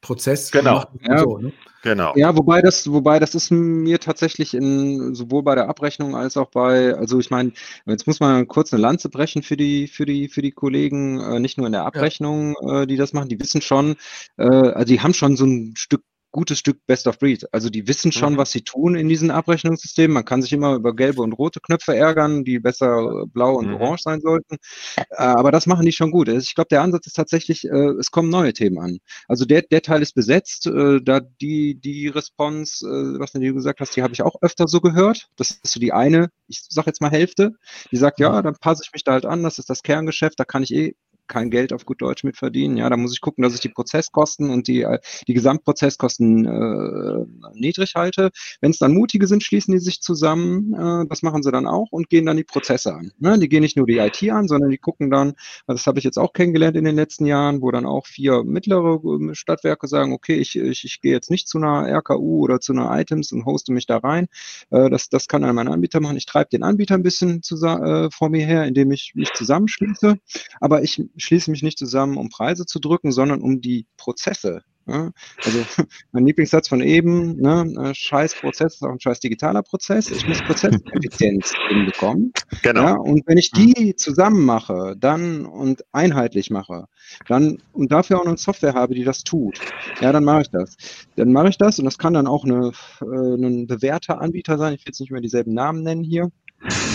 Prozess. 0.00 0.52
Genau. 0.52 0.84
Ja, 1.02 1.18
so, 1.18 1.38
ne? 1.38 1.52
genau. 1.82 2.12
Ja, 2.16 2.36
wobei 2.36 2.62
das, 2.62 2.90
wobei 2.90 3.18
das 3.18 3.34
ist 3.34 3.50
mir 3.50 3.98
tatsächlich 3.98 4.54
in 4.54 5.14
sowohl 5.14 5.42
bei 5.42 5.56
der 5.56 5.68
Abrechnung 5.68 6.14
als 6.14 6.36
auch 6.36 6.50
bei, 6.50 6.94
also 6.94 7.18
ich 7.18 7.30
meine, 7.30 7.52
jetzt 7.86 8.06
muss 8.06 8.20
man 8.20 8.46
kurz 8.46 8.72
eine 8.72 8.80
Lanze 8.80 9.08
brechen 9.08 9.42
für 9.42 9.56
die, 9.56 9.88
für 9.88 10.06
die, 10.06 10.28
für 10.28 10.42
die 10.42 10.52
Kollegen, 10.52 11.20
äh, 11.20 11.40
nicht 11.40 11.58
nur 11.58 11.66
in 11.66 11.72
der 11.72 11.84
Abrechnung, 11.84 12.54
ja. 12.62 12.82
äh, 12.82 12.86
die 12.86 12.96
das 12.96 13.12
machen, 13.12 13.28
die 13.28 13.40
wissen 13.40 13.60
schon, 13.60 13.96
äh, 14.36 14.44
also 14.44 14.84
die 14.84 15.00
haben 15.00 15.14
schon 15.14 15.36
so 15.36 15.44
ein 15.44 15.74
Stück 15.76 16.02
gutes 16.38 16.60
Stück 16.60 16.86
Best 16.86 17.08
of 17.08 17.18
Breed. 17.18 17.52
Also 17.52 17.68
die 17.68 17.88
wissen 17.88 18.12
schon, 18.12 18.34
mhm. 18.34 18.36
was 18.36 18.52
sie 18.52 18.62
tun 18.62 18.94
in 18.94 19.08
diesen 19.08 19.32
Abrechnungssystemen. 19.32 20.14
Man 20.14 20.24
kann 20.24 20.40
sich 20.40 20.52
immer 20.52 20.76
über 20.76 20.94
gelbe 20.94 21.20
und 21.22 21.32
rote 21.32 21.58
Knöpfe 21.58 21.96
ärgern, 21.96 22.44
die 22.44 22.60
besser 22.60 23.24
blau 23.26 23.56
und 23.56 23.66
mhm. 23.66 23.74
orange 23.74 24.02
sein 24.02 24.20
sollten. 24.20 24.56
Äh, 24.96 25.04
aber 25.16 25.50
das 25.50 25.66
machen 25.66 25.84
die 25.84 25.90
schon 25.90 26.12
gut. 26.12 26.28
Also 26.28 26.38
ich 26.38 26.54
glaube, 26.54 26.68
der 26.68 26.82
Ansatz 26.82 27.08
ist 27.08 27.16
tatsächlich, 27.16 27.64
äh, 27.64 27.90
es 27.98 28.12
kommen 28.12 28.28
neue 28.28 28.52
Themen 28.52 28.78
an. 28.78 28.98
Also 29.26 29.46
der, 29.46 29.62
der 29.62 29.82
Teil 29.82 30.00
ist 30.00 30.14
besetzt. 30.14 30.68
Äh, 30.68 31.00
da 31.02 31.18
die, 31.18 31.74
die 31.74 32.06
Response, 32.06 32.86
was 33.18 33.32
du 33.32 33.54
gesagt 33.54 33.80
hast, 33.80 33.96
die 33.96 34.02
habe 34.02 34.12
ich 34.12 34.22
auch 34.22 34.36
öfter 34.40 34.68
so 34.68 34.80
gehört. 34.80 35.28
Das 35.34 35.50
ist 35.50 35.66
so 35.66 35.80
die 35.80 35.92
eine, 35.92 36.28
ich 36.46 36.62
sage 36.68 36.86
jetzt 36.86 37.00
mal 37.00 37.10
Hälfte, 37.10 37.56
die 37.90 37.96
sagt, 37.96 38.20
ja, 38.20 38.42
dann 38.42 38.54
passe 38.54 38.82
ich 38.84 38.92
mich 38.92 39.02
da 39.02 39.12
halt 39.12 39.26
an, 39.26 39.42
das 39.42 39.58
ist 39.58 39.70
das 39.70 39.82
Kerngeschäft, 39.82 40.38
da 40.38 40.44
kann 40.44 40.62
ich 40.62 40.72
eh 40.72 40.94
kein 41.28 41.50
Geld 41.50 41.72
auf 41.72 41.84
gut 41.84 42.02
Deutsch 42.02 42.24
mit 42.24 42.36
verdienen. 42.36 42.76
Ja, 42.76 42.88
da 42.90 42.96
muss 42.96 43.12
ich 43.12 43.20
gucken, 43.20 43.42
dass 43.42 43.54
ich 43.54 43.60
die 43.60 43.68
Prozesskosten 43.68 44.50
und 44.50 44.66
die, 44.68 44.82
äh, 44.82 44.98
die 45.26 45.34
Gesamtprozesskosten 45.34 46.46
äh, 46.46 47.26
niedrig 47.54 47.94
halte. 47.94 48.30
Wenn 48.60 48.70
es 48.70 48.78
dann 48.78 48.94
mutige 48.94 49.26
sind, 49.26 49.42
schließen 49.42 49.72
die 49.72 49.80
sich 49.80 50.00
zusammen. 50.00 50.74
Äh, 50.74 51.06
das 51.08 51.22
machen 51.22 51.42
sie 51.42 51.52
dann 51.52 51.66
auch 51.66 51.88
und 51.90 52.08
gehen 52.08 52.26
dann 52.26 52.36
die 52.36 52.44
Prozesse 52.44 52.94
an. 52.94 53.12
Ne? 53.18 53.38
Die 53.38 53.48
gehen 53.48 53.62
nicht 53.62 53.76
nur 53.76 53.86
die 53.86 53.98
IT 53.98 54.22
an, 54.30 54.48
sondern 54.48 54.70
die 54.70 54.78
gucken 54.78 55.10
dann, 55.10 55.34
das 55.66 55.86
habe 55.86 55.98
ich 55.98 56.04
jetzt 56.04 56.18
auch 56.18 56.32
kennengelernt 56.32 56.76
in 56.76 56.84
den 56.84 56.96
letzten 56.96 57.26
Jahren, 57.26 57.62
wo 57.62 57.70
dann 57.70 57.86
auch 57.86 58.06
vier 58.06 58.44
mittlere 58.44 59.00
ähm, 59.04 59.34
Stadtwerke 59.34 59.86
sagen, 59.86 60.12
okay, 60.12 60.36
ich, 60.36 60.56
ich, 60.56 60.84
ich 60.84 61.00
gehe 61.00 61.12
jetzt 61.12 61.30
nicht 61.30 61.48
zu 61.48 61.58
einer 61.58 61.86
RKU 61.86 62.42
oder 62.42 62.60
zu 62.60 62.72
einer 62.72 62.98
Items 62.98 63.32
und 63.32 63.44
hoste 63.44 63.72
mich 63.72 63.86
da 63.86 63.98
rein. 63.98 64.26
Äh, 64.70 64.90
das, 64.90 65.08
das 65.08 65.28
kann 65.28 65.42
dann 65.42 65.54
mein 65.54 65.68
Anbieter 65.68 66.00
machen. 66.00 66.16
Ich 66.16 66.26
treibe 66.26 66.50
den 66.50 66.62
Anbieter 66.62 66.94
ein 66.94 67.02
bisschen 67.02 67.42
zu, 67.42 67.56
äh, 67.64 68.10
vor 68.10 68.28
mir 68.28 68.46
her, 68.46 68.64
indem 68.64 68.90
ich 68.90 69.12
mich 69.14 69.32
zusammenschließe. 69.32 70.18
Aber 70.60 70.82
ich 70.82 71.02
schließe 71.18 71.50
mich 71.50 71.62
nicht 71.62 71.78
zusammen, 71.78 72.16
um 72.16 72.28
Preise 72.28 72.66
zu 72.66 72.78
drücken, 72.78 73.12
sondern 73.12 73.42
um 73.42 73.60
die 73.60 73.86
Prozesse 73.96 74.62
Ja? 74.88 75.12
Also 75.44 75.58
mein 76.12 76.26
Lieblingssatz 76.26 76.68
von 76.68 76.80
eben, 76.80 77.36
ne, 77.36 77.92
scheiß 77.94 78.34
Prozess 78.34 78.74
ist 78.74 78.82
auch 78.82 78.90
ein 78.90 79.00
scheiß 79.00 79.20
digitaler 79.20 79.62
Prozess. 79.62 80.10
Ich 80.10 80.26
muss 80.26 80.42
Prozesseffizienz 80.42 81.52
hinbekommen. 81.68 82.32
Genau. 82.62 82.82
Ja? 82.82 82.94
Und 82.94 83.26
wenn 83.26 83.38
ich 83.38 83.50
die 83.50 83.94
zusammen 83.96 84.44
mache, 84.44 84.96
dann 84.98 85.44
und 85.44 85.84
einheitlich 85.92 86.50
mache, 86.50 86.86
dann 87.28 87.58
und 87.72 87.92
dafür 87.92 88.20
auch 88.20 88.26
eine 88.26 88.36
Software 88.36 88.74
habe, 88.74 88.94
die 88.94 89.04
das 89.04 89.22
tut, 89.22 89.60
ja, 90.00 90.12
dann 90.12 90.24
mache 90.24 90.42
ich 90.42 90.50
das. 90.50 90.76
Dann 91.16 91.32
mache 91.32 91.50
ich 91.50 91.58
das 91.58 91.78
und 91.78 91.84
das 91.84 91.98
kann 91.98 92.14
dann 92.14 92.26
auch 92.26 92.44
eine, 92.44 92.72
äh, 93.02 93.34
ein 93.34 93.66
bewährter 93.66 94.20
Anbieter 94.20 94.58
sein. 94.58 94.74
Ich 94.74 94.80
will 94.80 94.90
jetzt 94.90 95.00
nicht 95.00 95.10
mehr 95.10 95.20
dieselben 95.20 95.52
Namen 95.52 95.82
nennen 95.82 96.02
hier. 96.02 96.30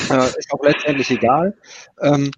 Äh, 0.09 0.27
ist 0.38 0.51
auch 0.51 0.63
letztendlich 0.63 1.09
egal. 1.12 1.55
Ähm, 2.01 2.31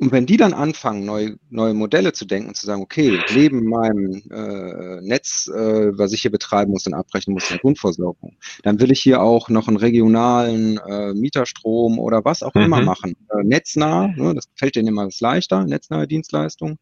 und 0.00 0.12
wenn 0.12 0.24
die 0.24 0.38
dann 0.38 0.54
anfangen, 0.54 1.04
neue, 1.04 1.36
neue 1.50 1.74
Modelle 1.74 2.14
zu 2.14 2.24
denken 2.24 2.48
und 2.48 2.54
zu 2.54 2.64
sagen, 2.64 2.80
okay, 2.80 3.20
neben 3.34 3.64
meinem 3.64 4.22
äh, 4.30 5.02
Netz, 5.02 5.46
äh, 5.48 5.96
was 5.98 6.14
ich 6.14 6.22
hier 6.22 6.30
betreiben 6.30 6.72
muss 6.72 6.86
und 6.86 6.94
abbrechen 6.94 7.34
muss, 7.34 7.48
der 7.48 7.58
Grundversorgung, 7.58 8.36
dann 8.62 8.80
will 8.80 8.90
ich 8.90 9.00
hier 9.02 9.20
auch 9.20 9.50
noch 9.50 9.68
einen 9.68 9.76
regionalen 9.76 10.78
äh, 10.78 11.12
Mieterstrom 11.12 11.98
oder 11.98 12.24
was 12.24 12.42
auch 12.42 12.54
mhm. 12.54 12.62
immer 12.62 12.80
machen. 12.80 13.14
Äh, 13.28 13.44
netznah, 13.44 14.08
ne, 14.16 14.34
das 14.34 14.48
fällt 14.54 14.76
denen 14.76 14.88
immer 14.88 15.04
das 15.04 15.20
leichter, 15.20 15.66
netznahe 15.66 16.06
Dienstleistung 16.06 16.78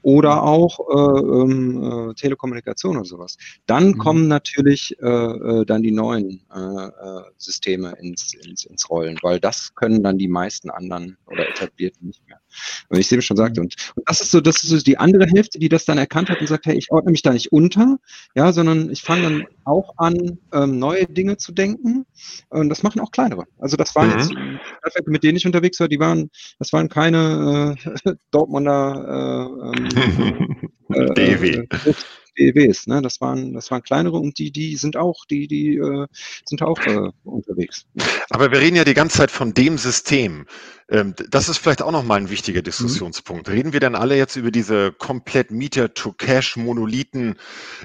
oder 0.00 0.42
auch 0.42 0.80
äh, 0.80 1.20
ähm, 1.20 2.10
äh, 2.10 2.14
Telekommunikation 2.14 2.96
oder 2.96 3.04
sowas. 3.04 3.36
Dann 3.66 3.88
mhm. 3.88 3.98
kommen 3.98 4.28
natürlich 4.28 4.96
äh, 4.98 5.06
äh, 5.06 5.66
dann 5.66 5.82
die 5.82 5.92
neuen 5.92 6.40
äh, 6.54 6.58
äh, 6.58 7.22
Systeme 7.36 7.94
ins, 8.00 8.32
ins, 8.32 8.64
ins 8.64 8.88
Rollen, 8.88 9.18
weil 9.20 9.40
das 9.40 9.74
können 9.74 10.02
dann 10.02 10.16
die 10.16 10.28
meisten 10.28 10.70
anderen 10.70 11.18
oder 11.26 11.46
etablierten 11.46 12.06
nicht 12.06 12.26
mehr. 12.26 12.40
Weil 12.88 13.00
ich 13.00 13.06
es 13.06 13.12
eben 13.12 13.22
schon 13.22 13.36
sagte. 13.36 13.60
Und, 13.60 13.74
und, 13.94 14.08
das 14.08 14.20
ist 14.20 14.30
so, 14.30 14.40
das 14.40 14.62
ist 14.62 14.70
so 14.70 14.78
die 14.78 14.98
andere 14.98 15.26
Hälfte, 15.26 15.58
die 15.58 15.68
das 15.68 15.84
dann 15.84 15.98
erkannt 15.98 16.30
hat 16.30 16.40
und 16.40 16.46
sagt, 16.46 16.66
hey, 16.66 16.76
ich 16.76 16.90
ordne 16.90 17.10
mich 17.10 17.22
da 17.22 17.32
nicht 17.32 17.52
unter, 17.52 17.98
ja, 18.34 18.52
sondern 18.52 18.90
ich 18.90 19.02
fange 19.02 19.22
dann 19.22 19.46
auch 19.64 19.94
an, 19.96 20.38
ähm, 20.52 20.78
neue 20.78 21.06
Dinge 21.06 21.36
zu 21.36 21.52
denken. 21.52 22.06
Und 22.48 22.68
das 22.68 22.82
machen 22.82 23.00
auch 23.00 23.10
kleinere. 23.10 23.44
Also 23.58 23.76
das 23.76 23.94
waren 23.94 24.10
mhm. 24.10 24.58
jetzt, 24.84 25.06
mit 25.06 25.22
denen 25.22 25.36
ich 25.36 25.46
unterwegs 25.46 25.80
war, 25.80 25.88
die 25.88 26.00
waren, 26.00 26.30
das 26.58 26.72
waren 26.72 26.88
keine 26.88 27.76
äh, 28.06 28.14
Dortmunder 28.30 29.72
äh, 29.72 29.78
ähm, 29.78 30.70
äh, 30.88 31.14
DEW. 31.14 31.66
DEWs, 32.38 32.86
ne? 32.86 33.02
Das 33.02 33.20
waren, 33.20 33.52
das 33.52 33.70
waren 33.70 33.82
kleinere 33.82 34.16
und 34.16 34.38
die, 34.38 34.50
die 34.50 34.76
sind 34.76 34.96
auch, 34.96 35.24
die, 35.24 35.46
die 35.46 35.76
äh, 35.76 36.06
sind 36.44 36.62
auch 36.62 36.78
äh, 36.86 37.10
unterwegs. 37.24 37.86
Aber 38.30 38.50
wir 38.50 38.60
reden 38.60 38.76
ja 38.76 38.84
die 38.84 38.94
ganze 38.94 39.18
Zeit 39.18 39.30
von 39.30 39.54
dem 39.54 39.78
System. 39.78 40.46
Ähm, 40.88 41.14
das 41.30 41.48
ist 41.48 41.58
vielleicht 41.58 41.82
auch 41.82 41.92
nochmal 41.92 42.20
ein 42.20 42.30
wichtiger 42.30 42.60
mhm. 42.60 42.64
Diskussionspunkt. 42.64 43.48
Mhm. 43.48 43.54
Reden 43.54 43.72
wir 43.72 43.80
denn 43.80 43.94
alle 43.94 44.16
jetzt 44.16 44.36
über 44.36 44.50
diese 44.50 44.92
komplett 44.92 45.50
Meter-to-Cash-Monolithen, 45.50 47.36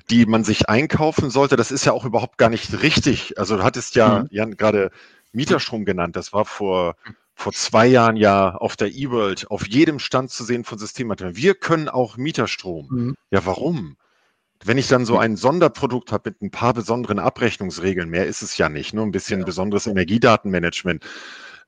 die 0.09 0.25
man 0.25 0.43
sich 0.43 0.69
einkaufen 0.69 1.29
sollte? 1.29 1.55
Das 1.55 1.71
ist 1.71 1.85
ja 1.85 1.93
auch 1.93 2.05
überhaupt 2.05 2.37
gar 2.37 2.49
nicht 2.49 2.81
richtig. 2.81 3.37
Also 3.37 3.57
du 3.57 3.63
hattest 3.63 3.95
ja, 3.95 4.19
mhm. 4.19 4.27
Jan, 4.31 4.57
gerade 4.57 4.91
Mieterstrom 5.31 5.85
genannt. 5.85 6.15
Das 6.15 6.33
war 6.33 6.45
vor 6.45 6.95
vor 7.39 7.53
zwei 7.53 7.85
Jahren 7.85 8.15
ja 8.15 8.55
auf 8.55 8.75
der 8.75 8.91
eWorld 8.91 9.51
auf 9.51 9.67
jedem 9.67 9.99
Stand 9.99 10.31
zu 10.31 10.43
sehen 10.43 10.63
von 10.63 10.79
Systemmaterial. 10.79 11.35
Wir 11.35 11.53
können 11.53 11.87
auch 11.87 12.17
Mieterstrom. 12.17 12.87
Mhm. 12.89 13.15
Ja, 13.29 13.45
warum? 13.45 13.95
Wenn 14.63 14.77
ich 14.77 14.87
dann 14.87 15.05
so 15.05 15.17
ein 15.17 15.35
Sonderprodukt 15.35 16.11
habe 16.11 16.31
mit 16.31 16.41
ein 16.41 16.51
paar 16.51 16.73
besonderen 16.73 17.19
Abrechnungsregeln, 17.19 18.09
mehr 18.09 18.25
ist 18.25 18.41
es 18.41 18.57
ja 18.57 18.69
nicht, 18.69 18.93
nur 18.93 19.05
ein 19.05 19.11
bisschen 19.11 19.41
ja. 19.41 19.45
besonderes 19.45 19.87
Energiedatenmanagement. 19.87 21.03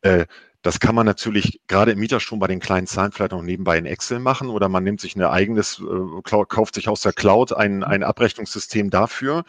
Äh, 0.01 0.25
das 0.61 0.81
kann 0.81 0.93
man 0.93 1.05
natürlich 1.05 1.61
gerade 1.67 1.91
im 1.91 1.99
Mieterstrom 1.99 2.39
bei 2.39 2.47
den 2.47 2.59
kleinen 2.59 2.85
Zahlen 2.85 3.13
vielleicht 3.13 3.31
noch 3.31 3.41
nebenbei 3.41 3.77
in 3.77 3.85
Excel 3.85 4.19
machen 4.19 4.49
oder 4.49 4.67
man 4.67 4.83
nimmt 4.83 4.99
sich 4.99 5.15
ein 5.15 5.21
eigenes, 5.23 5.79
äh, 5.79 6.21
kauft 6.23 6.75
sich 6.75 6.89
aus 6.89 7.01
der 7.01 7.13
Cloud 7.13 7.53
ein, 7.53 7.83
ein 7.83 8.03
Abrechnungssystem 8.03 8.89
dafür. 8.89 9.45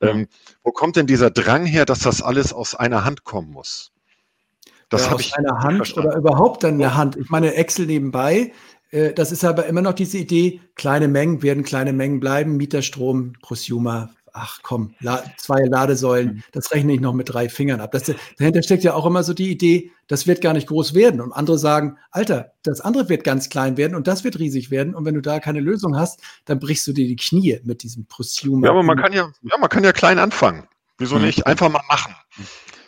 Ähm, 0.00 0.26
wo 0.64 0.72
kommt 0.72 0.96
denn 0.96 1.06
dieser 1.06 1.30
Drang 1.30 1.64
her, 1.64 1.84
dass 1.84 2.00
das 2.00 2.22
alles 2.22 2.52
aus 2.52 2.74
einer 2.74 3.04
Hand 3.04 3.24
kommen 3.24 3.50
muss? 3.50 3.92
Das 4.88 5.04
ja, 5.04 5.10
habe 5.10 5.20
ich 5.20 5.36
einer 5.36 5.58
Hand 5.60 5.76
verstanden. 5.76 6.08
oder 6.08 6.18
überhaupt 6.18 6.64
dann 6.64 6.74
in 6.74 6.78
der 6.78 6.96
Hand. 6.96 7.16
Ich 7.16 7.28
meine, 7.30 7.54
Excel 7.54 7.86
nebenbei 7.86 8.52
das 8.90 9.32
ist 9.32 9.44
aber 9.44 9.66
immer 9.66 9.82
noch 9.82 9.92
diese 9.92 10.18
Idee, 10.18 10.60
kleine 10.74 11.08
Mengen 11.08 11.42
werden 11.42 11.62
kleine 11.62 11.92
Mengen 11.92 12.20
bleiben, 12.20 12.56
Mieterstrom, 12.56 13.34
Prosumer, 13.42 14.10
ach 14.32 14.60
komm, 14.62 14.94
la 15.00 15.22
zwei 15.36 15.64
Ladesäulen, 15.64 16.36
mhm. 16.36 16.42
das 16.52 16.72
rechne 16.72 16.94
ich 16.94 17.00
noch 17.00 17.12
mit 17.12 17.32
drei 17.32 17.48
Fingern 17.48 17.80
ab. 17.80 17.92
Das, 17.92 18.12
dahinter 18.38 18.62
steckt 18.62 18.84
ja 18.84 18.94
auch 18.94 19.06
immer 19.06 19.22
so 19.22 19.34
die 19.34 19.50
Idee, 19.50 19.90
das 20.06 20.26
wird 20.26 20.40
gar 20.40 20.52
nicht 20.52 20.68
groß 20.68 20.94
werden. 20.94 21.20
Und 21.20 21.32
andere 21.32 21.58
sagen, 21.58 21.98
Alter, 22.10 22.52
das 22.62 22.80
andere 22.80 23.08
wird 23.08 23.24
ganz 23.24 23.48
klein 23.48 23.76
werden 23.76 23.94
und 23.94 24.06
das 24.06 24.24
wird 24.24 24.38
riesig 24.38 24.70
werden. 24.70 24.94
Und 24.94 25.04
wenn 25.04 25.14
du 25.14 25.20
da 25.20 25.40
keine 25.40 25.60
Lösung 25.60 25.96
hast, 25.96 26.20
dann 26.44 26.58
brichst 26.58 26.86
du 26.86 26.92
dir 26.92 27.06
die 27.06 27.16
Knie 27.16 27.60
mit 27.64 27.82
diesem 27.82 28.06
Prosumer. 28.06 28.66
Ja, 28.66 28.72
aber 28.72 28.82
man 28.82 28.98
kann 28.98 29.12
ja, 29.12 29.30
ja, 29.42 29.58
man 29.58 29.68
kann 29.68 29.84
ja 29.84 29.92
klein 29.92 30.18
anfangen. 30.18 30.66
Wieso 30.98 31.16
mhm. 31.16 31.26
nicht? 31.26 31.46
Einfach 31.46 31.68
mal 31.68 31.82
machen. 31.88 32.14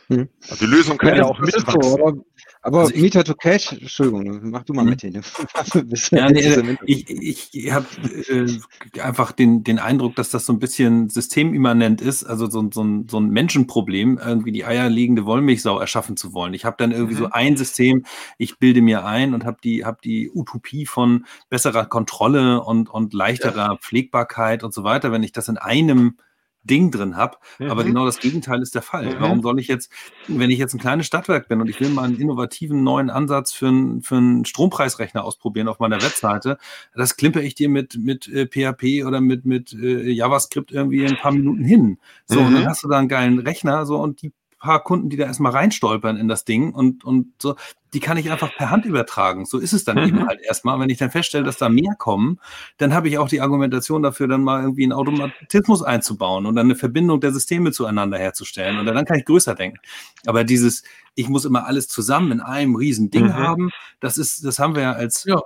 Mhm. 0.09 0.29
Also 0.49 0.67
die 0.67 0.71
Lösung 0.71 0.99
kann 0.99 1.11
ja, 1.11 1.17
ja 1.17 1.25
auch 1.25 1.39
mitwachsen. 1.39 1.83
So, 1.83 2.25
aber 2.63 2.81
also 2.81 2.95
Mieter 2.95 3.25
to 3.25 3.35
Cash, 3.35 3.73
Entschuldigung, 3.73 4.51
mach 4.51 4.65
du 4.65 4.75
mal 4.75 4.83
hm? 4.83 4.91
mit 4.91 5.01
hin. 5.01 5.15
ja, 6.11 6.31
nee, 6.31 6.77
ich 6.85 7.09
ich 7.53 7.73
habe 7.73 7.87
äh, 8.29 9.01
einfach 9.01 9.33
den, 9.33 9.65
den 9.65 9.79
Eindruck, 9.79 10.15
dass 10.17 10.29
das 10.29 10.45
so 10.45 10.53
ein 10.53 10.59
bisschen 10.59 11.09
systemimmanent 11.09 12.03
ist, 12.03 12.25
also 12.25 12.51
so, 12.51 12.69
so, 12.71 12.83
ein, 12.83 13.09
so 13.09 13.19
ein 13.19 13.31
Menschenproblem, 13.31 14.21
irgendwie 14.23 14.53
die 14.53 14.67
eierlegende 14.67 15.25
Wollmilchsau 15.25 15.79
erschaffen 15.79 16.19
zu 16.19 16.35
wollen. 16.35 16.53
Ich 16.53 16.67
habe 16.67 16.77
dann 16.79 16.93
irgendwie 16.93 17.15
mhm. 17.15 17.19
so 17.19 17.31
ein 17.31 17.57
System, 17.57 18.05
ich 18.37 18.59
bilde 18.59 18.83
mir 18.83 19.07
ein 19.07 19.33
und 19.33 19.47
habe 19.47 19.57
die, 19.65 19.87
hab 19.87 20.03
die 20.03 20.31
Utopie 20.31 20.85
von 20.85 21.25
besserer 21.49 21.87
Kontrolle 21.87 22.63
und, 22.63 22.91
und 22.91 23.15
leichterer 23.15 23.73
ja. 23.73 23.77
Pflegbarkeit 23.77 24.65
und 24.65 24.75
so 24.75 24.85
weiter, 24.85 25.13
wenn 25.13 25.23
ich 25.23 25.33
das 25.33 25.49
in 25.49 25.57
einem 25.57 26.17
Ding 26.63 26.91
drin 26.91 27.17
habe. 27.17 27.37
Mhm. 27.59 27.71
Aber 27.71 27.85
genau 27.85 28.05
das 28.05 28.19
Gegenteil 28.19 28.61
ist 28.63 28.75
der 28.75 28.83
Fall. 28.83 29.07
Mhm. 29.07 29.21
Warum 29.21 29.43
soll 29.43 29.59
ich 29.59 29.69
jetzt, 29.69 29.91
wenn 30.29 30.51
ich 30.51 30.59
jetzt 30.59 30.75
ein 30.75 30.81
kleines 30.81 31.07
Stadtwerk 31.07 31.49
bin 31.49 31.61
und 31.61 31.69
ich 31.69 31.81
will 31.81 31.89
mal 31.89 32.05
einen 32.05 32.19
innovativen 32.19 32.83
neuen 32.83 33.11
Ansatz 33.11 33.53
für, 33.53 33.69
ein, 33.69 34.03
für 34.03 34.17
einen 34.17 34.45
Strompreisrechner 34.45 35.25
ausprobieren 35.25 35.69
auf 35.69 35.79
meiner 35.79 36.03
Webseite, 36.03 36.59
das 36.95 37.17
klimper 37.17 37.43
ich 37.43 37.55
dir 37.55 37.69
mit, 37.69 37.97
mit 37.99 38.29
äh, 38.29 38.47
PHP 38.47 39.07
oder 39.07 39.21
mit, 39.21 39.47
mit 39.47 39.73
äh, 39.73 40.11
JavaScript 40.11 40.73
irgendwie 40.73 41.05
in 41.05 41.09
ein 41.09 41.19
paar 41.19 41.33
Minuten 41.33 41.65
hin. 41.65 41.99
So, 42.27 42.41
mhm. 42.41 42.47
und 42.47 42.55
dann 42.55 42.63
mhm. 42.63 42.69
hast 42.69 42.83
du 42.85 42.89
da 42.89 42.99
einen 42.99 43.09
geilen 43.09 43.39
Rechner 43.39 43.87
so 43.87 43.97
und 43.99 44.23
die 44.23 44.33
paar 44.61 44.85
Kunden, 44.85 45.09
die 45.09 45.17
da 45.17 45.25
erstmal 45.25 45.53
reinstolpern 45.53 46.17
in 46.17 46.29
das 46.29 46.45
Ding 46.45 46.73
und, 46.73 47.05
und 47.05 47.33
so, 47.39 47.57
die 47.93 48.01
kann 48.01 48.17
ich 48.17 48.31
einfach 48.31 48.55
per 48.55 48.71
Hand 48.71 48.85
übertragen. 48.85 49.47
So 49.47 49.59
ist 49.59 49.73
es 49.73 49.85
dann 49.85 49.97
mhm. 49.97 50.05
eben 50.05 50.27
halt 50.29 50.41
erstmal. 50.43 50.79
Wenn 50.79 50.91
ich 50.91 50.99
dann 50.99 51.11
feststelle, 51.11 51.45
dass 51.45 51.57
da 51.57 51.69
mehr 51.69 51.95
kommen, 51.99 52.39
dann 52.77 52.95
habe 52.95 53.09
ich 53.09 53.19
auch 53.19 53.29
die 53.29 53.41
Argumentation 53.41 54.03
dafür, 54.03 54.29
dann 54.29 54.45
mal 54.45 54.63
irgendwie 54.63 54.85
einen 54.85 54.93
Automatismus 54.93 55.83
einzubauen 55.83 56.47
und 56.47 56.55
dann 56.55 56.67
eine 56.67 56.77
Verbindung 56.77 57.21
der 57.21 57.33
Systeme 57.33 57.73
zueinander 57.73 58.19
herzustellen. 58.19 58.79
Und 58.79 58.87
dann 58.87 59.05
kann 59.05 59.19
ich 59.19 59.25
größer 59.25 59.55
denken. 59.55 59.79
Aber 60.27 60.45
dieses, 60.45 60.85
ich 61.17 61.29
muss 61.29 61.45
immer 61.45 61.67
alles 61.67 61.89
zusammen 61.89 62.33
in 62.33 62.41
einem 62.41 62.77
riesen 62.77 63.11
Ding 63.11 63.27
mhm. 63.27 63.35
haben, 63.35 63.71
das 63.99 64.19
ist, 64.19 64.45
das 64.45 64.59
haben 64.59 64.77
wir 64.77 64.83
ja 64.83 64.93
als 64.93 65.25
ja, 65.25 65.41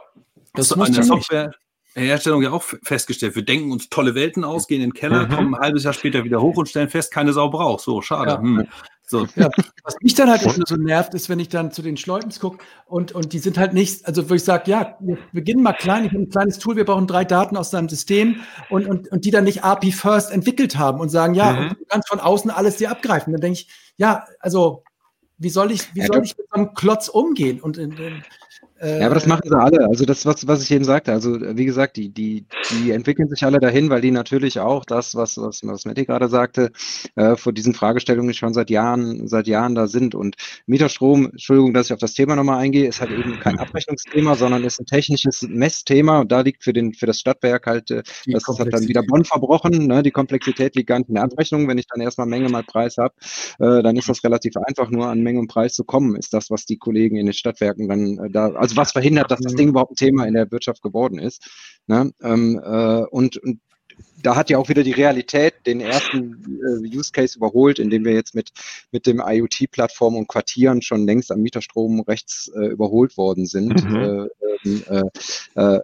das 0.53 0.69
so 0.69 0.81
eine 0.81 1.03
Software. 1.03 1.47
Nicht. 1.47 1.59
Herstellung 1.97 2.43
ja 2.43 2.51
auch 2.51 2.65
festgestellt. 2.83 3.37
Wir 3.37 3.45
denken 3.45 3.71
uns 3.71 3.89
tolle 3.89 4.17
Welten 4.17 4.43
aus, 4.43 4.67
gehen 4.67 4.83
in 4.83 4.91
den 4.91 4.95
Keller, 4.95 5.27
mhm. 5.27 5.33
kommen 5.33 5.55
ein 5.55 5.61
halbes 5.61 5.85
Jahr 5.85 5.93
später 5.93 6.25
wieder 6.25 6.41
hoch 6.41 6.57
und 6.57 6.69
stellen 6.69 6.89
fest, 6.89 7.13
keine 7.13 7.33
Sau 7.33 7.51
braucht. 7.51 7.85
So, 7.85 8.03
schade. 8.03 8.33
Ja. 8.33 8.41
Hm. 8.41 8.67
So. 9.07 9.27
Ja, 9.37 9.49
was 9.83 9.97
mich 10.01 10.15
dann 10.15 10.31
halt 10.31 10.43
immer 10.43 10.65
so 10.67 10.77
nervt, 10.77 11.15
ist, 11.15 11.29
wenn 11.29 11.39
ich 11.39 11.49
dann 11.49 11.73
zu 11.73 11.83
den 11.83 11.97
Schleutens 11.97 12.41
gucke 12.41 12.59
und, 12.87 13.13
und 13.13 13.33
die 13.33 13.39
sind 13.39 13.59
halt 13.59 13.75
nicht, 13.75 14.07
also 14.07 14.29
wo 14.31 14.35
ich 14.35 14.45
sage, 14.45 14.71
ja, 14.71 14.97
wir 15.01 15.19
beginnen 15.33 15.63
mal 15.63 15.73
klein, 15.73 16.05
ich 16.05 16.13
habe 16.13 16.23
ein 16.23 16.31
kleines 16.31 16.59
Tool, 16.59 16.77
wir 16.77 16.85
brauchen 16.85 17.07
drei 17.07 17.25
Daten 17.25 17.57
aus 17.57 17.71
deinem 17.71 17.89
System 17.89 18.41
und, 18.71 18.87
und, 18.87 19.09
und 19.09 19.25
die 19.25 19.31
dann 19.31 19.45
nicht 19.45 19.65
API 19.65 19.93
First 19.93 20.31
entwickelt 20.31 20.79
haben 20.79 21.01
und 21.01 21.11
sagen, 21.11 21.35
ja, 21.35 21.53
mhm. 21.53 21.69
du 21.71 21.85
kannst 21.89 22.09
von 22.09 22.21
außen 22.21 22.51
alles 22.51 22.77
dir 22.77 22.91
abgreifen. 22.91 23.33
Dann 23.33 23.41
denke 23.41 23.61
ich, 23.61 23.69
ja, 23.97 24.27
also 24.41 24.85
wie 25.37 25.51
soll 25.51 25.73
ich, 25.73 25.95
wie 25.95 26.01
ja, 26.01 26.07
soll 26.07 26.25
ich 26.25 26.37
mit 26.37 26.47
so 26.49 26.55
einem 26.55 26.75
Klotz 26.75 27.09
umgehen? 27.09 27.61
Und 27.61 27.77
in, 27.77 27.93
in, 27.93 27.99
äh, 27.99 28.23
ja, 28.83 29.07
aber 29.07 29.15
das 29.15 29.27
machen 29.27 29.49
sie 29.49 29.57
alle. 29.57 29.87
Also 29.87 30.05
das, 30.05 30.27
was, 30.27 30.47
was 30.49 30.63
ich 30.63 30.71
eben 30.71 30.85
sagte, 30.85 31.13
also 31.13 31.39
wie 31.41 31.65
gesagt, 31.65 31.97
die, 31.97 32.09
die, 32.09 32.45
die 32.71 32.91
entwickeln 32.91 33.29
sich 33.29 33.45
alle 33.45 33.61
dahin, 33.61 33.89
weil 33.89 34.01
die 34.01 34.11
natürlich 34.11 34.59
auch 34.59 34.85
das, 34.85 35.15
was, 35.15 35.37
was, 35.37 35.61
was 35.65 35.85
Matti 35.85 36.05
gerade 36.05 36.29
sagte, 36.29 36.73
äh, 37.15 37.37
vor 37.37 37.53
diesen 37.53 37.75
Fragestellungen 37.75 38.35
schon 38.35 38.53
seit 38.53 38.71
Jahren, 38.71 39.29
seit 39.29 39.47
Jahren 39.47 39.75
da 39.75 39.87
sind. 39.87 40.15
Und 40.15 40.37
Mieterstrom, 40.67 41.27
Entschuldigung, 41.27 41.73
dass 41.73 41.87
ich 41.87 41.93
auf 41.93 42.01
das 42.01 42.15
Thema 42.15 42.35
nochmal 42.35 42.59
eingehe, 42.59 42.89
ist 42.89 43.01
halt 43.01 43.13
eben 43.13 43.39
kein 43.39 43.59
Abrechnungsthema, 43.61 44.35
sondern 44.35 44.65
ist 44.65 44.81
ein 44.81 44.87
technisches 44.87 45.43
Messthema. 45.43 46.21
Und 46.21 46.33
da 46.33 46.41
liegt 46.41 46.65
für, 46.65 46.73
den, 46.73 46.95
für 46.95 47.07
das 47.07 47.21
Stadtwerk 47.21 47.67
halt, 47.67 47.91
äh, 47.93 48.03
das 48.27 48.45
hat 48.59 48.73
dann 48.73 48.89
wieder 48.89 49.03
Bonn 49.03 49.25
verbrochen. 49.25 49.87
Ne? 49.87 50.03
Die 50.03 50.11
Komplexität 50.11 50.75
liegt 50.75 50.89
gar 50.89 50.99
nicht 50.99 51.09
in 51.09 51.15
der 51.15 51.25
Abrechnung. 51.25 51.69
Wenn 51.69 51.79
ich 51.79 51.87
dann 51.87 52.01
erstmal 52.01 52.27
Menge 52.27 52.49
mal 52.49 52.65
Preis 52.65 52.97
habe, 52.99 53.15
äh, 53.61 53.83
dann 53.83 53.97
ist 53.97 54.09
das 54.09 54.25
relativ 54.25 54.57
einfach, 54.57 54.91
nur 54.91 55.07
an 55.07 55.21
Menge 55.21 55.39
und 55.39 55.49
Preis 55.49 55.75
zu 55.75 55.85
kommen, 55.85 56.17
ist 56.17 56.35
das, 56.35 56.51
was 56.51 56.67
die 56.67 56.77
Kollegen 56.77 57.17
in 57.17 57.27
den 57.27 57.33
Stadtwerken 57.33 57.89
dann 57.89 58.19
äh, 58.19 58.31
da, 58.31 58.51
also 58.53 58.74
was 58.77 58.93
verhindert, 58.93 59.31
dass 59.31 59.41
das 59.41 59.55
Ding 59.55 59.69
überhaupt 59.69 59.93
ein 59.93 59.97
Thema 59.97 60.27
in 60.27 60.35
der 60.35 60.51
Wirtschaft 60.51 60.83
geworden 60.83 61.19
ist. 61.19 61.49
Ne? 61.87 62.13
Ähm, 62.23 62.61
äh, 62.63 63.05
und, 63.11 63.37
und 63.39 63.61
da 64.23 64.37
hat 64.37 64.51
ja 64.51 64.59
auch 64.59 64.69
wieder 64.69 64.83
die 64.83 64.93
Realität 64.93 65.55
den 65.67 65.81
ersten 65.81 66.83
äh, 66.83 66.97
Use 66.97 67.13
Case 67.13 67.37
überholt, 67.37 67.79
indem 67.79 68.05
wir 68.05 68.15
jetzt 68.15 68.35
mit, 68.35 68.51
mit 68.91 69.07
dem 69.07 69.23
IoT-Plattform 69.25 70.17
und 70.17 70.29
Quartieren 70.29 70.83
schon 70.83 71.07
längst 71.07 71.31
am 71.31 71.41
Mieterstrom 71.41 72.01
rechts 72.01 72.51
äh, 72.55 72.67
überholt 72.67 73.17
worden 73.17 73.47
sind. 73.47 73.85
Mhm. 73.85 73.97
Äh, 73.97 74.27
Daten 74.65 75.13
äh, 75.55 75.77
äh, 75.77 75.81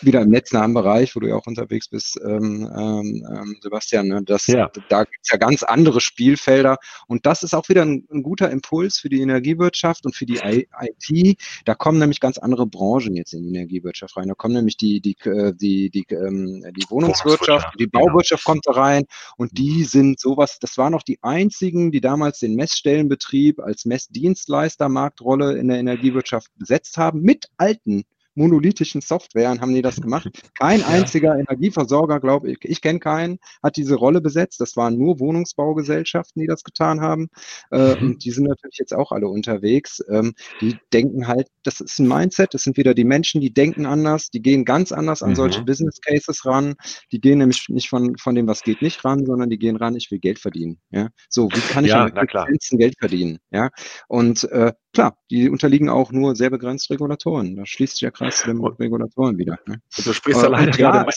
wieder 0.00 0.22
im 0.22 0.30
netznahen 0.30 0.74
Bereich, 0.74 1.14
wo 1.14 1.20
du 1.20 1.28
ja 1.28 1.36
auch 1.36 1.46
unterwegs 1.46 1.88
bist, 1.88 2.18
ähm, 2.24 2.70
ähm, 2.76 3.26
ähm 3.30 3.56
Sebastian. 3.60 4.08
Ne? 4.08 4.22
Das, 4.24 4.46
ja. 4.46 4.70
Da 4.88 5.04
gibt 5.04 5.20
es 5.22 5.30
ja 5.30 5.38
ganz 5.38 5.62
andere 5.62 6.00
Spielfelder 6.00 6.78
und 7.06 7.26
das 7.26 7.42
ist 7.42 7.54
auch 7.54 7.68
wieder 7.68 7.82
ein, 7.82 8.06
ein, 8.10 8.22
guter 8.22 8.50
Impuls 8.50 8.98
für 8.98 9.08
die 9.08 9.20
Energiewirtschaft 9.20 10.04
und 10.04 10.14
für 10.14 10.26
die 10.26 10.40
IT. 10.42 11.38
Da 11.64 11.74
kommen 11.74 11.98
nämlich 11.98 12.20
ganz 12.20 12.38
andere 12.38 12.66
Branchen 12.66 13.14
jetzt 13.14 13.34
in 13.34 13.42
die 13.42 13.48
Energiewirtschaft 13.50 14.16
rein. 14.16 14.28
Da 14.28 14.34
kommen 14.34 14.54
nämlich 14.54 14.76
die, 14.76 15.00
die, 15.00 15.16
äh, 15.24 15.52
die, 15.54 15.90
die, 15.90 16.06
ähm, 16.10 16.64
die 16.76 16.86
Wohnungswirtschaft, 16.88 17.74
die 17.78 17.88
genau. 17.88 18.06
Bauwirtschaft 18.06 18.44
kommt 18.44 18.66
da 18.66 18.72
rein 18.72 19.04
und 19.36 19.56
die 19.56 19.84
sind 19.84 20.20
sowas, 20.20 20.58
das 20.60 20.76
waren 20.78 20.94
auch 20.94 21.02
die 21.02 21.18
einzigen, 21.22 21.92
die 21.92 22.00
damals 22.00 22.40
den 22.40 22.54
Messstellenbetrieb 22.54 23.60
als 23.60 23.84
Messdienstleister-Marktrolle 23.84 25.56
in 25.56 25.68
der 25.68 25.78
Energiewirtschaft 25.78 26.50
besetzt 26.58 26.96
haben, 26.96 27.22
mit 27.22 27.48
alten 27.56 28.04
monolithischen 28.34 29.00
Softwaren 29.00 29.60
haben 29.60 29.74
die 29.74 29.82
das 29.82 30.00
gemacht. 30.00 30.28
Kein 30.58 30.80
ja. 30.80 30.86
einziger 30.86 31.38
Energieversorger, 31.38 32.20
glaube 32.20 32.52
ich, 32.52 32.58
ich 32.62 32.80
kenne 32.80 32.98
keinen, 32.98 33.38
hat 33.62 33.76
diese 33.76 33.94
Rolle 33.94 34.20
besetzt. 34.20 34.60
Das 34.60 34.76
waren 34.76 34.96
nur 34.96 35.20
Wohnungsbaugesellschaften, 35.20 36.40
die 36.40 36.46
das 36.46 36.64
getan 36.64 37.00
haben. 37.00 37.28
Äh, 37.70 37.96
mhm. 37.96 38.08
Und 38.08 38.24
die 38.24 38.30
sind 38.30 38.44
natürlich 38.44 38.78
jetzt 38.78 38.94
auch 38.94 39.12
alle 39.12 39.28
unterwegs. 39.28 40.02
Ähm, 40.08 40.34
die 40.60 40.76
denken 40.92 41.26
halt, 41.26 41.48
das 41.62 41.80
ist 41.80 41.98
ein 41.98 42.08
Mindset, 42.08 42.54
das 42.54 42.62
sind 42.62 42.76
wieder 42.76 42.94
die 42.94 43.04
Menschen, 43.04 43.40
die 43.40 43.52
denken 43.52 43.86
anders, 43.86 44.30
die 44.30 44.42
gehen 44.42 44.64
ganz 44.64 44.92
anders 44.92 45.22
an 45.22 45.30
mhm. 45.30 45.36
solche 45.36 45.62
Business 45.62 46.00
Cases 46.00 46.44
ran. 46.44 46.74
Die 47.12 47.20
gehen 47.20 47.38
nämlich 47.38 47.66
nicht 47.68 47.88
von, 47.88 48.16
von 48.18 48.34
dem, 48.34 48.46
was 48.46 48.62
geht, 48.62 48.82
nicht 48.82 49.04
ran, 49.04 49.24
sondern 49.24 49.50
die 49.50 49.58
gehen 49.58 49.76
ran, 49.76 49.96
ich 49.96 50.10
will 50.10 50.18
Geld 50.18 50.38
verdienen. 50.38 50.80
Ja? 50.90 51.08
So, 51.28 51.48
wie 51.48 51.60
kann 51.60 51.84
ich 51.84 51.90
ja, 51.90 52.08
Geld 52.08 52.94
verdienen? 52.98 53.38
Ja? 53.50 53.70
Und 54.08 54.44
äh, 54.44 54.72
Klar, 54.94 55.18
die 55.30 55.50
unterliegen 55.50 55.88
auch 55.88 56.12
nur 56.12 56.36
sehr 56.36 56.50
begrenzt 56.50 56.88
Regulatoren. 56.88 57.56
Da 57.56 57.66
schließt 57.66 57.94
sich 57.94 58.00
der 58.00 58.12
Kreis 58.12 58.38
zu 58.38 58.46
den 58.46 58.64
Regulatoren 58.64 59.36
wieder. 59.36 59.58
Ne? 59.66 59.82
Du 60.04 60.12
sprichst 60.12 60.44
äh, 60.44 60.48
leider 60.48 60.78
ja, 60.78 60.90
gerade. 60.90 61.10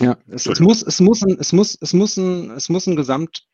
Ja, 0.00 0.16
es, 0.28 0.46
es, 0.46 0.60
muss, 0.60 0.82
es 0.82 0.98
muss 1.00 1.22
ein, 1.22 1.36
es 1.38 1.52
muss, 1.52 1.78
es 1.80 1.92
muss 1.92 2.16
ein, 2.16 2.50
es 2.52 2.68
muss 2.70 2.86
ein 2.86 2.96
Gesamt, 2.96 3.46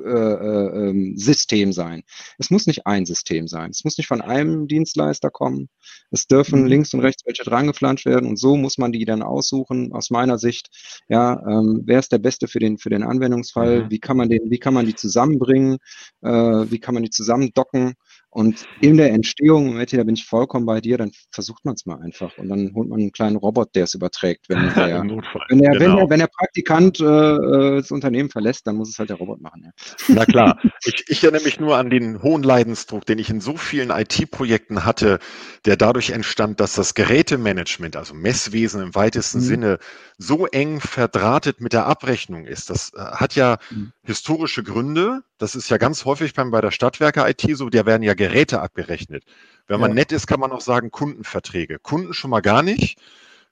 äh, 0.00 0.08
äh, 0.08 0.88
ähm, 0.88 1.16
System 1.16 1.72
sein. 1.72 2.02
Es 2.38 2.50
muss 2.50 2.66
nicht 2.66 2.86
ein 2.86 3.04
System 3.06 3.46
sein. 3.46 3.70
Es 3.70 3.84
muss 3.84 3.98
nicht 3.98 4.06
von 4.06 4.20
einem 4.20 4.66
Dienstleister 4.66 5.30
kommen. 5.30 5.68
Es 6.10 6.26
dürfen 6.26 6.62
mhm. 6.62 6.66
links 6.66 6.94
und 6.94 7.00
rechts 7.00 7.24
welche 7.26 7.44
drangeflanscht 7.44 8.06
werden 8.06 8.28
und 8.28 8.38
so 8.38 8.56
muss 8.56 8.78
man 8.78 8.90
die 8.90 9.04
dann 9.04 9.22
aussuchen. 9.22 9.92
Aus 9.92 10.10
meiner 10.10 10.38
Sicht, 10.38 10.70
ja, 11.08 11.40
ähm, 11.46 11.82
wer 11.84 11.98
ist 12.00 12.10
der 12.10 12.18
Beste 12.18 12.48
für 12.48 12.58
den 12.58 12.78
für 12.78 12.90
den 12.90 13.02
Anwendungsfall? 13.02 13.84
Mhm. 13.84 13.90
Wie 13.90 14.00
kann 14.00 14.16
man 14.16 14.28
den, 14.28 14.50
wie 14.50 14.58
kann 14.58 14.74
man 14.74 14.86
die 14.86 14.94
zusammenbringen? 14.94 15.76
Äh, 16.22 16.30
wie 16.30 16.80
kann 16.80 16.94
man 16.94 17.02
die 17.02 17.10
zusammendocken? 17.10 17.94
Und 18.32 18.66
in 18.80 18.96
der 18.96 19.12
Entstehung, 19.12 19.74
Matti, 19.76 19.98
da 19.98 20.04
bin 20.04 20.14
ich 20.14 20.24
vollkommen 20.24 20.64
bei 20.64 20.80
dir, 20.80 20.96
dann 20.96 21.12
versucht 21.30 21.66
man 21.66 21.74
es 21.74 21.84
mal 21.84 22.00
einfach. 22.00 22.38
Und 22.38 22.48
dann 22.48 22.72
holt 22.74 22.88
man 22.88 22.98
einen 22.98 23.12
kleinen 23.12 23.36
Robot, 23.36 23.74
der 23.74 23.84
es 23.84 23.92
überträgt. 23.92 24.48
Wenn 24.48 24.58
der, 24.74 25.02
wenn 25.02 25.58
der, 25.58 25.72
genau. 25.72 25.80
wenn 25.80 25.96
der, 25.96 26.10
wenn 26.10 26.18
der 26.20 26.28
Praktikant 26.28 26.98
äh, 26.98 27.76
das 27.76 27.90
Unternehmen 27.90 28.30
verlässt, 28.30 28.66
dann 28.66 28.76
muss 28.76 28.88
es 28.88 28.98
halt 28.98 29.10
der 29.10 29.18
Robot 29.18 29.42
machen. 29.42 29.64
Ja. 29.64 29.70
Na 30.08 30.24
klar. 30.24 30.58
Ich, 30.84 31.04
ich 31.06 31.22
erinnere 31.22 31.44
mich 31.44 31.60
nur 31.60 31.76
an 31.76 31.90
den 31.90 32.22
hohen 32.22 32.42
Leidensdruck, 32.42 33.06
den 33.06 33.20
ich 33.20 33.30
in 33.30 33.40
so 33.40 33.56
vielen 33.56 33.90
IT-Projekten 33.90 34.84
hatte, 34.84 35.20
der 35.64 35.76
dadurch 35.76 36.10
entstand, 36.10 36.58
dass 36.58 36.74
das 36.74 36.94
Gerätemanagement, 36.94 37.94
also 37.94 38.14
Messwesen 38.14 38.82
im 38.82 38.94
weitesten 38.96 39.38
mhm. 39.38 39.42
Sinne, 39.42 39.78
so 40.18 40.46
eng 40.46 40.80
verdrahtet 40.80 41.60
mit 41.60 41.72
der 41.72 41.86
Abrechnung 41.86 42.46
ist. 42.46 42.68
Das 42.68 42.92
äh, 42.94 42.98
hat 42.98 43.36
ja 43.36 43.58
mhm. 43.70 43.92
historische 44.02 44.64
Gründe. 44.64 45.20
Das 45.38 45.54
ist 45.54 45.68
ja 45.68 45.76
ganz 45.76 46.04
häufig 46.04 46.34
beim, 46.34 46.50
bei 46.50 46.60
der 46.60 46.72
Stadtwerke-IT 46.72 47.56
so, 47.56 47.68
da 47.68 47.86
werden 47.86 48.02
ja 48.02 48.14
Geräte 48.22 48.60
abgerechnet. 48.60 49.24
Wenn 49.66 49.80
man 49.80 49.90
ja. 49.90 49.94
nett 49.96 50.12
ist, 50.12 50.26
kann 50.26 50.40
man 50.40 50.52
auch 50.52 50.60
sagen 50.60 50.90
Kundenverträge. 50.90 51.78
Kunden 51.78 52.14
schon 52.14 52.30
mal 52.30 52.40
gar 52.40 52.62
nicht. 52.62 52.98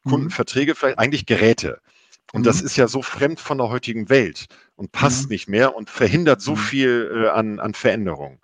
Mhm. 0.04 0.10
Kundenverträge 0.10 0.74
vielleicht 0.74 0.98
eigentlich 0.98 1.26
Geräte. 1.26 1.80
Und 2.32 2.42
mhm. 2.42 2.44
das 2.44 2.60
ist 2.60 2.76
ja 2.76 2.86
so 2.86 3.02
fremd 3.02 3.40
von 3.40 3.58
der 3.58 3.68
heutigen 3.68 4.08
Welt 4.08 4.46
und 4.76 4.92
passt 4.92 5.24
mhm. 5.24 5.30
nicht 5.30 5.48
mehr 5.48 5.74
und 5.74 5.90
verhindert 5.90 6.40
so 6.40 6.52
mhm. 6.52 6.56
viel 6.56 7.24
äh, 7.24 7.28
an, 7.30 7.58
an 7.58 7.74
Veränderungen. 7.74 8.38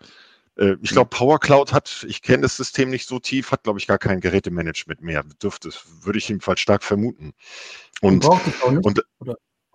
Äh, 0.56 0.74
ich 0.82 0.90
glaube, 0.90 1.10
Power 1.10 1.38
Cloud 1.38 1.72
hat, 1.72 2.04
ich 2.08 2.22
kenne 2.22 2.42
das 2.42 2.56
System 2.56 2.90
nicht 2.90 3.06
so 3.06 3.20
tief, 3.20 3.52
hat, 3.52 3.62
glaube 3.62 3.78
ich, 3.78 3.86
gar 3.86 3.98
kein 3.98 4.20
Gerätemanagement 4.20 5.02
mehr. 5.02 5.22
Dürfte 5.40 5.68
es, 5.68 5.84
würde 6.02 6.18
ich 6.18 6.28
jedenfalls 6.28 6.58
stark 6.58 6.82
vermuten. 6.82 7.34
Und, 8.00 8.24
und, 8.64 8.84
und, 8.84 9.00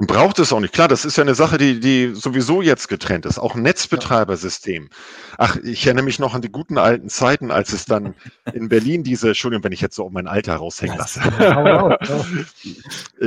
und 0.02 0.08
braucht 0.08 0.40
es 0.40 0.52
auch 0.52 0.60
nicht. 0.60 0.74
Klar, 0.74 0.88
das 0.88 1.06
ist 1.06 1.18
ja 1.18 1.22
eine 1.22 1.36
Sache, 1.36 1.60
die, 1.60 1.80
die 1.80 2.16
sowieso 2.16 2.64
jetzt 2.64 2.88
getrennt 2.88 3.28
ist. 3.28 3.38
Auch 3.38 3.54
ein 3.54 3.62
Netzbetreibersystem. 3.62 4.90
Ach, 5.38 5.58
ich 5.58 5.86
erinnere 5.86 6.06
mich 6.06 6.18
noch 6.18 6.34
an 6.34 6.42
die 6.42 6.52
guten 6.52 6.80
alten 6.80 7.08
Zeiten, 7.08 7.52
als 7.52 7.72
es 7.72 7.86
dann 7.86 8.16
in 8.52 8.68
Berlin 8.68 9.04
diese, 9.04 9.28
Entschuldigung, 9.28 9.64
wenn 9.64 9.74
ich 9.74 9.82
jetzt 9.82 9.96
so 9.96 10.10
mein 10.10 10.26
Alter 10.26 10.56
raushängen 10.56 10.98
lasse. 10.98 11.22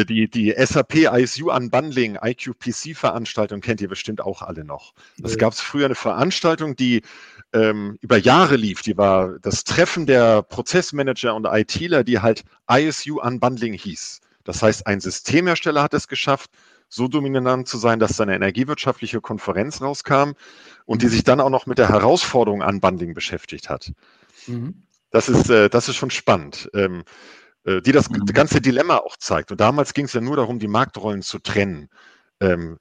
die, 0.08 0.28
die 0.28 0.52
SAP 0.58 0.96
ISU 0.96 1.52
Unbundling, 1.52 2.18
IQPC-Veranstaltung 2.20 3.60
kennt 3.60 3.80
ihr 3.80 3.88
bestimmt 3.88 4.20
auch 4.20 4.42
alle 4.42 4.64
noch. 4.64 4.94
Es 5.22 5.38
gab 5.38 5.54
früher 5.54 5.84
eine 5.84 5.94
Veranstaltung, 5.94 6.74
die 6.74 7.02
ähm, 7.52 7.98
über 8.00 8.16
Jahre 8.16 8.56
lief. 8.56 8.82
Die 8.82 8.98
war 8.98 9.38
das 9.38 9.62
Treffen 9.62 10.06
der 10.06 10.42
Prozessmanager 10.42 11.36
und 11.36 11.46
ITler, 11.46 12.02
die 12.02 12.18
halt 12.18 12.42
ISU 12.68 13.20
Unbundling 13.20 13.74
hieß. 13.74 14.22
Das 14.44 14.62
heißt, 14.62 14.86
ein 14.86 15.00
Systemhersteller 15.00 15.82
hat 15.82 15.94
es 15.94 16.08
geschafft, 16.08 16.50
so 16.88 17.08
dominant 17.08 17.66
zu 17.66 17.78
sein, 17.78 17.98
dass 17.98 18.16
seine 18.16 18.34
energiewirtschaftliche 18.34 19.20
Konferenz 19.20 19.80
rauskam 19.80 20.32
und 20.84 21.02
die 21.02 21.08
sich 21.08 21.24
dann 21.24 21.40
auch 21.40 21.50
noch 21.50 21.66
mit 21.66 21.78
der 21.78 21.88
Herausforderung 21.88 22.62
Unbundling 22.62 23.14
beschäftigt 23.14 23.68
hat. 23.68 23.92
Mhm. 24.46 24.82
Das, 25.10 25.28
ist, 25.28 25.50
äh, 25.50 25.68
das 25.68 25.88
ist 25.88 25.96
schon 25.96 26.10
spannend, 26.10 26.70
ähm, 26.74 27.04
äh, 27.64 27.80
die 27.80 27.92
das 27.92 28.10
mhm. 28.10 28.26
ganze 28.26 28.60
Dilemma 28.60 28.98
auch 28.98 29.16
zeigt. 29.16 29.50
Und 29.50 29.60
damals 29.60 29.94
ging 29.94 30.04
es 30.04 30.12
ja 30.12 30.20
nur 30.20 30.36
darum, 30.36 30.58
die 30.58 30.68
Marktrollen 30.68 31.22
zu 31.22 31.38
trennen. 31.38 31.88
Ähm, 32.40 32.78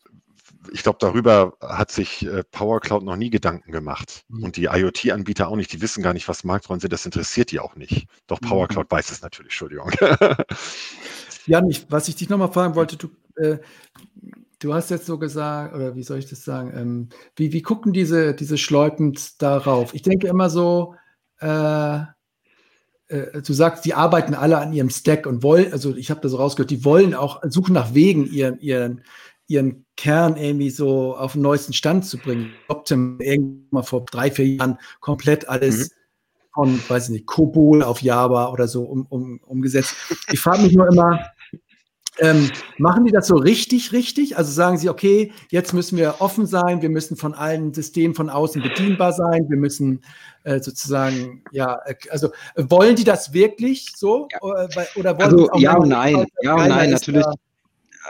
ich 0.71 0.83
glaube, 0.83 0.97
darüber 1.01 1.57
hat 1.61 1.91
sich 1.91 2.25
äh, 2.25 2.43
Power 2.43 2.79
Cloud 2.79 3.03
noch 3.03 3.17
nie 3.17 3.29
Gedanken 3.29 3.71
gemacht. 3.71 4.23
Mhm. 4.29 4.43
Und 4.43 4.57
die 4.57 4.65
IoT-Anbieter 4.65 5.47
auch 5.47 5.55
nicht. 5.55 5.73
Die 5.73 5.81
wissen 5.81 6.03
gar 6.03 6.13
nicht, 6.13 6.27
was 6.27 6.43
Marktrollen 6.43 6.79
sind. 6.79 6.93
Das 6.93 7.05
interessiert 7.05 7.51
die 7.51 7.59
auch 7.59 7.75
nicht. 7.75 8.07
Doch 8.27 8.39
Power 8.39 8.65
mhm. 8.65 8.67
Cloud 8.69 8.91
weiß 8.91 9.11
es 9.11 9.21
natürlich. 9.21 9.51
Entschuldigung. 9.51 9.91
Jan, 11.45 11.69
ich, 11.69 11.85
was 11.89 12.07
ich 12.07 12.15
dich 12.15 12.29
nochmal 12.29 12.51
fragen 12.51 12.75
wollte, 12.75 12.97
du, 12.97 13.09
äh, 13.35 13.57
du 14.59 14.73
hast 14.73 14.89
jetzt 14.89 15.05
so 15.05 15.17
gesagt, 15.17 15.75
oder 15.75 15.95
wie 15.95 16.03
soll 16.03 16.19
ich 16.19 16.29
das 16.29 16.43
sagen, 16.43 16.71
ähm, 16.75 17.09
wie, 17.35 17.51
wie 17.53 17.61
gucken 17.61 17.93
diese, 17.93 18.33
diese 18.33 18.57
Schleupend 18.57 19.41
darauf? 19.41 19.93
Ich 19.93 20.01
denke 20.01 20.27
immer 20.27 20.49
so, 20.49 20.95
äh, 21.39 21.99
äh, 23.13 23.41
du 23.41 23.53
sagst, 23.53 23.85
die 23.85 23.93
arbeiten 23.93 24.33
alle 24.33 24.57
an 24.57 24.73
ihrem 24.73 24.89
Stack 24.89 25.27
und 25.27 25.43
wollen, 25.43 25.71
also 25.71 25.95
ich 25.95 26.09
habe 26.09 26.21
das 26.21 26.31
so 26.31 26.37
rausgehört, 26.37 26.71
die 26.71 26.85
wollen 26.85 27.13
auch, 27.13 27.41
suchen 27.43 27.73
nach 27.73 27.93
Wegen, 27.93 28.25
ihren, 28.31 28.59
ihren, 28.59 29.01
ihren 29.47 29.85
Kern 29.97 30.37
irgendwie 30.37 30.69
so 30.69 31.15
auf 31.15 31.33
den 31.33 31.41
neuesten 31.41 31.73
Stand 31.73 32.05
zu 32.05 32.17
bringen. 32.17 32.51
Optim 32.67 33.19
irgendwann 33.19 33.67
mal 33.71 33.83
vor 33.83 34.05
drei, 34.05 34.31
vier 34.31 34.47
Jahren 34.47 34.77
komplett 34.99 35.47
alles 35.49 35.89
mhm. 35.89 35.93
von, 36.53 36.89
weiß 36.89 37.05
ich 37.05 37.09
nicht, 37.11 37.25
Kobol 37.25 37.83
auf 37.83 38.01
Java 38.01 38.51
oder 38.51 38.67
so 38.67 38.83
um, 38.83 39.05
um, 39.09 39.39
umgesetzt. 39.45 39.95
Ich 40.31 40.39
frage 40.39 40.63
mich 40.63 40.73
nur 40.73 40.87
immer, 40.87 41.19
ähm, 42.19 42.51
machen 42.77 43.05
die 43.05 43.11
das 43.11 43.27
so 43.27 43.35
richtig, 43.35 43.91
richtig? 43.91 44.37
Also 44.37 44.51
sagen 44.51 44.77
sie, 44.77 44.89
okay, 44.89 45.31
jetzt 45.49 45.73
müssen 45.73 45.97
wir 45.97 46.15
offen 46.19 46.45
sein, 46.45 46.81
wir 46.81 46.89
müssen 46.89 47.17
von 47.17 47.33
allen 47.33 47.73
Systemen 47.73 48.15
von 48.15 48.29
außen 48.29 48.61
bedienbar 48.61 49.13
sein, 49.13 49.45
wir 49.49 49.57
müssen 49.57 50.01
äh, 50.43 50.59
sozusagen, 50.59 51.43
ja, 51.51 51.79
äh, 51.85 51.95
also 52.09 52.29
wollen 52.55 52.95
die 52.95 53.03
das 53.03 53.33
wirklich 53.33 53.93
so? 53.95 54.27
Ja. 54.31 54.41
Oder, 54.41 54.69
oder 54.95 55.17
wollen 55.17 55.49
also, 55.49 55.49
ja 55.57 55.75
und 55.75 55.89
nein, 55.89 56.25
ja 56.41 56.55
und 56.55 56.67
nein, 56.67 56.91
natürlich. 56.91 57.23
Da, 57.23 57.33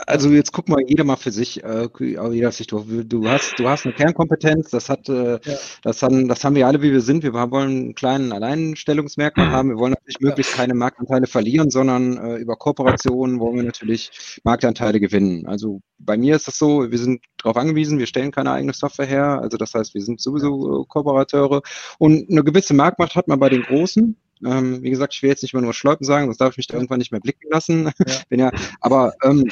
also 0.06 0.30
jetzt 0.30 0.52
guck 0.52 0.68
mal 0.68 0.80
jeder 0.86 1.04
mal 1.04 1.16
für 1.16 1.30
sich, 1.30 1.62
äh, 1.62 1.88
jeder 2.00 2.52
sich, 2.52 2.66
du, 2.66 3.04
du 3.04 3.28
hast, 3.28 3.58
du 3.58 3.68
hast 3.68 3.84
eine 3.84 3.94
Kernkompetenz, 3.94 4.70
das 4.70 4.88
hat, 4.88 5.08
äh, 5.08 5.34
ja. 5.34 5.56
das 5.82 6.02
haben, 6.02 6.28
das 6.28 6.44
haben 6.44 6.56
wir 6.56 6.66
alle, 6.66 6.82
wie 6.82 6.92
wir 6.92 7.00
sind. 7.00 7.22
Wir 7.22 7.32
wollen 7.32 7.68
einen 7.68 7.94
kleinen 7.94 8.32
Alleinstellungsmerkmal 8.32 9.50
haben. 9.50 9.70
Wir 9.70 9.78
wollen 9.78 9.92
natürlich 9.92 10.20
möglichst 10.20 10.54
keine 10.54 10.74
Marktanteile 10.74 11.26
verlieren, 11.26 11.70
sondern 11.70 12.16
äh, 12.16 12.36
über 12.36 12.56
Kooperationen 12.56 13.38
wollen 13.38 13.56
wir 13.56 13.62
natürlich 13.62 14.40
Marktanteile 14.42 15.00
gewinnen. 15.00 15.46
Also 15.46 15.80
bei 15.98 16.16
mir 16.16 16.36
ist 16.36 16.48
das 16.48 16.58
so, 16.58 16.90
wir 16.90 16.98
sind 16.98 17.24
darauf 17.38 17.56
angewiesen, 17.56 17.98
wir 17.98 18.06
stellen 18.06 18.32
keine 18.32 18.50
eigene 18.52 18.72
Software 18.72 19.06
her. 19.06 19.40
Also 19.40 19.56
das 19.56 19.74
heißt, 19.74 19.94
wir 19.94 20.02
sind 20.02 20.20
sowieso 20.20 20.82
äh, 20.82 20.84
Kooperateure 20.88 21.62
und 21.98 22.30
eine 22.30 22.42
gewisse 22.42 22.74
Marktmacht 22.74 23.14
hat 23.14 23.28
man 23.28 23.38
bei 23.38 23.48
den 23.48 23.62
Großen. 23.62 24.16
Ähm, 24.44 24.82
wie 24.82 24.90
gesagt, 24.90 25.14
ich 25.14 25.22
will 25.22 25.30
jetzt 25.30 25.42
nicht 25.42 25.54
mehr 25.54 25.62
nur 25.62 25.72
Schleupen 25.72 26.04
sagen, 26.04 26.26
sonst 26.26 26.40
darf 26.40 26.52
ich 26.52 26.56
mich 26.58 26.66
da 26.66 26.74
irgendwann 26.74 26.98
nicht 26.98 27.12
mehr 27.12 27.20
blicken 27.20 27.48
lassen. 27.50 27.90
Ja. 28.06 28.14
ja, 28.36 28.50
aber 28.80 29.14
ähm, 29.22 29.50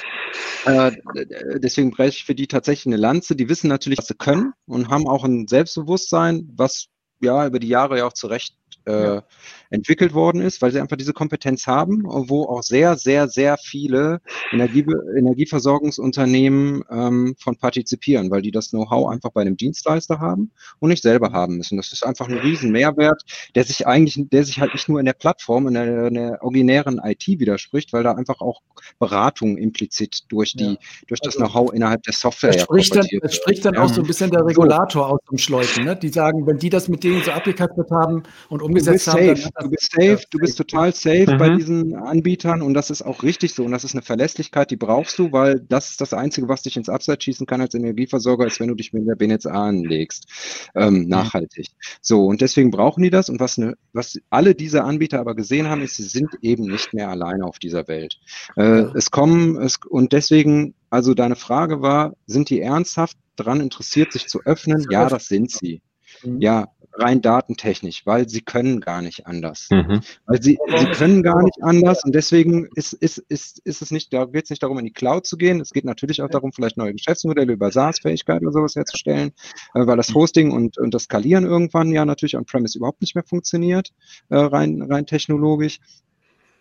äh, 0.66 0.92
deswegen 1.58 1.90
breche 1.90 2.18
ich 2.18 2.24
für 2.24 2.34
die 2.34 2.46
tatsächlich 2.46 2.86
eine 2.86 3.00
Lanze. 3.00 3.36
Die 3.36 3.48
wissen 3.48 3.68
natürlich, 3.68 3.98
was 3.98 4.08
sie 4.08 4.14
können 4.14 4.52
und 4.66 4.88
haben 4.88 5.08
auch 5.08 5.24
ein 5.24 5.48
Selbstbewusstsein, 5.48 6.48
was 6.54 6.88
ja 7.20 7.46
über 7.46 7.58
die 7.58 7.68
Jahre 7.68 7.98
ja 7.98 8.06
auch 8.06 8.12
zu 8.12 8.26
Recht 8.26 8.56
äh, 8.86 9.14
ja. 9.14 9.22
entwickelt 9.70 10.14
worden 10.14 10.40
ist, 10.40 10.62
weil 10.62 10.72
sie 10.72 10.80
einfach 10.80 10.96
diese 10.96 11.12
Kompetenz 11.12 11.66
haben, 11.66 12.04
wo 12.04 12.44
auch 12.44 12.62
sehr, 12.62 12.96
sehr, 12.96 13.28
sehr 13.28 13.56
viele 13.58 14.20
Energie, 14.52 14.84
Energieversorgungsunternehmen 15.16 16.84
ähm, 16.90 17.34
von 17.38 17.56
partizipieren, 17.56 18.30
weil 18.30 18.42
die 18.42 18.50
das 18.50 18.70
Know-how 18.70 19.10
einfach 19.10 19.30
bei 19.30 19.42
einem 19.42 19.56
Dienstleister 19.56 20.20
haben 20.20 20.50
und 20.78 20.90
nicht 20.90 21.02
selber 21.02 21.32
haben 21.32 21.56
müssen. 21.56 21.76
Das 21.76 21.92
ist 21.92 22.04
einfach 22.04 22.28
ein 22.28 22.38
riesen 22.38 22.72
Mehrwert, 22.72 23.22
der 23.54 23.64
sich 23.64 23.86
eigentlich, 23.86 24.18
der 24.30 24.44
sich 24.44 24.60
halt 24.60 24.72
nicht 24.72 24.88
nur 24.88 25.00
in 25.00 25.06
der 25.06 25.12
Plattform, 25.12 25.66
in 25.68 25.74
der, 25.74 26.06
in 26.06 26.14
der 26.14 26.42
originären 26.42 27.00
IT 27.02 27.26
widerspricht, 27.26 27.92
weil 27.92 28.02
da 28.02 28.12
einfach 28.12 28.40
auch 28.40 28.60
Beratung 28.98 29.56
implizit 29.56 30.24
durch 30.28 30.54
die, 30.54 30.72
ja. 30.72 30.76
durch 31.08 31.20
das 31.20 31.36
also, 31.36 31.46
Know-how 31.46 31.72
innerhalb 31.72 32.02
der 32.02 32.12
Software. 32.12 32.50
Es 32.50 32.62
spricht 32.62 32.94
dann, 32.94 33.06
es 33.22 33.34
spricht 33.34 33.64
dann 33.64 33.74
ja. 33.74 33.82
auch 33.82 33.88
so 33.88 34.00
ein 34.00 34.06
bisschen 34.06 34.30
der 34.30 34.44
Regulator 34.44 35.08
aus 35.08 35.20
dem 35.30 35.38
Schleusen, 35.38 35.84
ne? 35.84 35.96
Die 35.96 36.08
sagen, 36.08 36.46
wenn 36.46 36.58
die 36.58 36.70
das 36.70 36.88
mit 36.88 37.04
denen 37.04 37.22
so 37.22 37.30
abgekattet 37.30 37.90
haben 37.90 38.22
und 38.48 38.62
umgesetzt 38.72 39.08
haben, 39.08 39.36
safe. 39.36 39.50
du 39.60 39.70
bist 39.70 39.92
safe, 39.92 40.22
du 40.30 40.38
bist 40.38 40.58
total 40.58 40.94
safe 40.94 41.32
mhm. 41.32 41.38
bei 41.38 41.50
diesen 41.50 41.94
Anbietern 41.94 42.62
und 42.62 42.74
das 42.74 42.90
ist 42.90 43.02
auch 43.02 43.22
richtig 43.22 43.54
so 43.54 43.64
und 43.64 43.72
das 43.72 43.84
ist 43.84 43.94
eine 43.94 44.02
Verlässlichkeit, 44.02 44.70
die 44.70 44.76
brauchst 44.76 45.18
du, 45.18 45.32
weil 45.32 45.60
das 45.68 45.90
ist 45.90 46.00
das 46.00 46.12
Einzige, 46.12 46.48
was 46.48 46.62
dich 46.62 46.76
ins 46.76 46.88
Abseits 46.88 47.24
schießen 47.24 47.46
kann 47.46 47.60
als 47.60 47.74
Energieversorger, 47.74 48.46
ist, 48.46 48.60
wenn 48.60 48.68
du 48.68 48.74
dich 48.74 48.92
mit 48.92 49.06
der 49.06 49.16
BNetzA 49.16 49.50
anlegst, 49.50 50.26
ähm, 50.74 51.00
mhm. 51.00 51.08
nachhaltig. 51.08 51.68
So 52.00 52.26
und 52.26 52.40
deswegen 52.40 52.70
brauchen 52.70 53.02
die 53.02 53.10
das 53.10 53.28
und 53.28 53.40
was, 53.40 53.58
ne, 53.58 53.74
was 53.92 54.18
alle 54.30 54.54
diese 54.54 54.84
Anbieter 54.84 55.20
aber 55.20 55.34
gesehen 55.34 55.68
haben, 55.68 55.82
ist, 55.82 55.96
sie 55.96 56.04
sind 56.04 56.30
eben 56.40 56.64
nicht 56.64 56.94
mehr 56.94 57.08
alleine 57.08 57.44
auf 57.44 57.58
dieser 57.58 57.88
Welt. 57.88 58.18
Äh, 58.56 58.86
es 58.94 59.10
kommen 59.10 59.60
es, 59.60 59.78
und 59.88 60.12
deswegen, 60.12 60.74
also 60.90 61.14
deine 61.14 61.36
Frage 61.36 61.82
war, 61.82 62.14
sind 62.26 62.50
die 62.50 62.60
ernsthaft 62.60 63.16
daran 63.36 63.60
interessiert, 63.60 64.12
sich 64.12 64.26
zu 64.26 64.40
öffnen? 64.44 64.86
Ja, 64.90 65.08
das 65.08 65.26
sind 65.26 65.50
sie. 65.50 65.80
Mhm. 66.24 66.40
Ja, 66.40 66.68
rein 66.94 67.22
datentechnisch, 67.22 68.04
weil 68.04 68.28
sie 68.28 68.42
können 68.42 68.80
gar 68.80 69.02
nicht 69.02 69.26
anders. 69.26 69.68
Mhm. 69.70 70.00
Weil 70.26 70.42
sie, 70.42 70.58
sie 70.76 70.86
können 70.86 71.22
gar 71.22 71.42
nicht 71.42 71.62
anders 71.62 72.04
und 72.04 72.14
deswegen 72.14 72.68
ist, 72.74 72.92
ist, 72.92 73.18
ist, 73.28 73.60
ist 73.60 73.82
es 73.82 73.90
nicht, 73.90 74.12
da 74.12 74.26
geht 74.26 74.44
es 74.44 74.50
nicht 74.50 74.62
darum, 74.62 74.78
in 74.78 74.84
die 74.84 74.92
Cloud 74.92 75.26
zu 75.26 75.36
gehen. 75.36 75.60
Es 75.60 75.70
geht 75.70 75.84
natürlich 75.84 76.20
auch 76.22 76.28
darum, 76.28 76.52
vielleicht 76.52 76.76
neue 76.76 76.92
Geschäftsmodelle 76.92 77.52
über 77.52 77.70
SaaS-Fähigkeit 77.70 78.42
oder 78.42 78.52
sowas 78.52 78.76
herzustellen, 78.76 79.32
äh, 79.74 79.86
weil 79.86 79.96
das 79.96 80.10
mhm. 80.10 80.14
Hosting 80.14 80.52
und, 80.52 80.78
und 80.78 80.92
das 80.92 81.04
Skalieren 81.04 81.44
irgendwann 81.44 81.92
ja 81.92 82.04
natürlich 82.04 82.36
on-premise 82.36 82.76
überhaupt 82.76 83.00
nicht 83.00 83.14
mehr 83.14 83.24
funktioniert, 83.24 83.92
äh, 84.28 84.36
rein, 84.36 84.82
rein 84.82 85.06
technologisch 85.06 85.80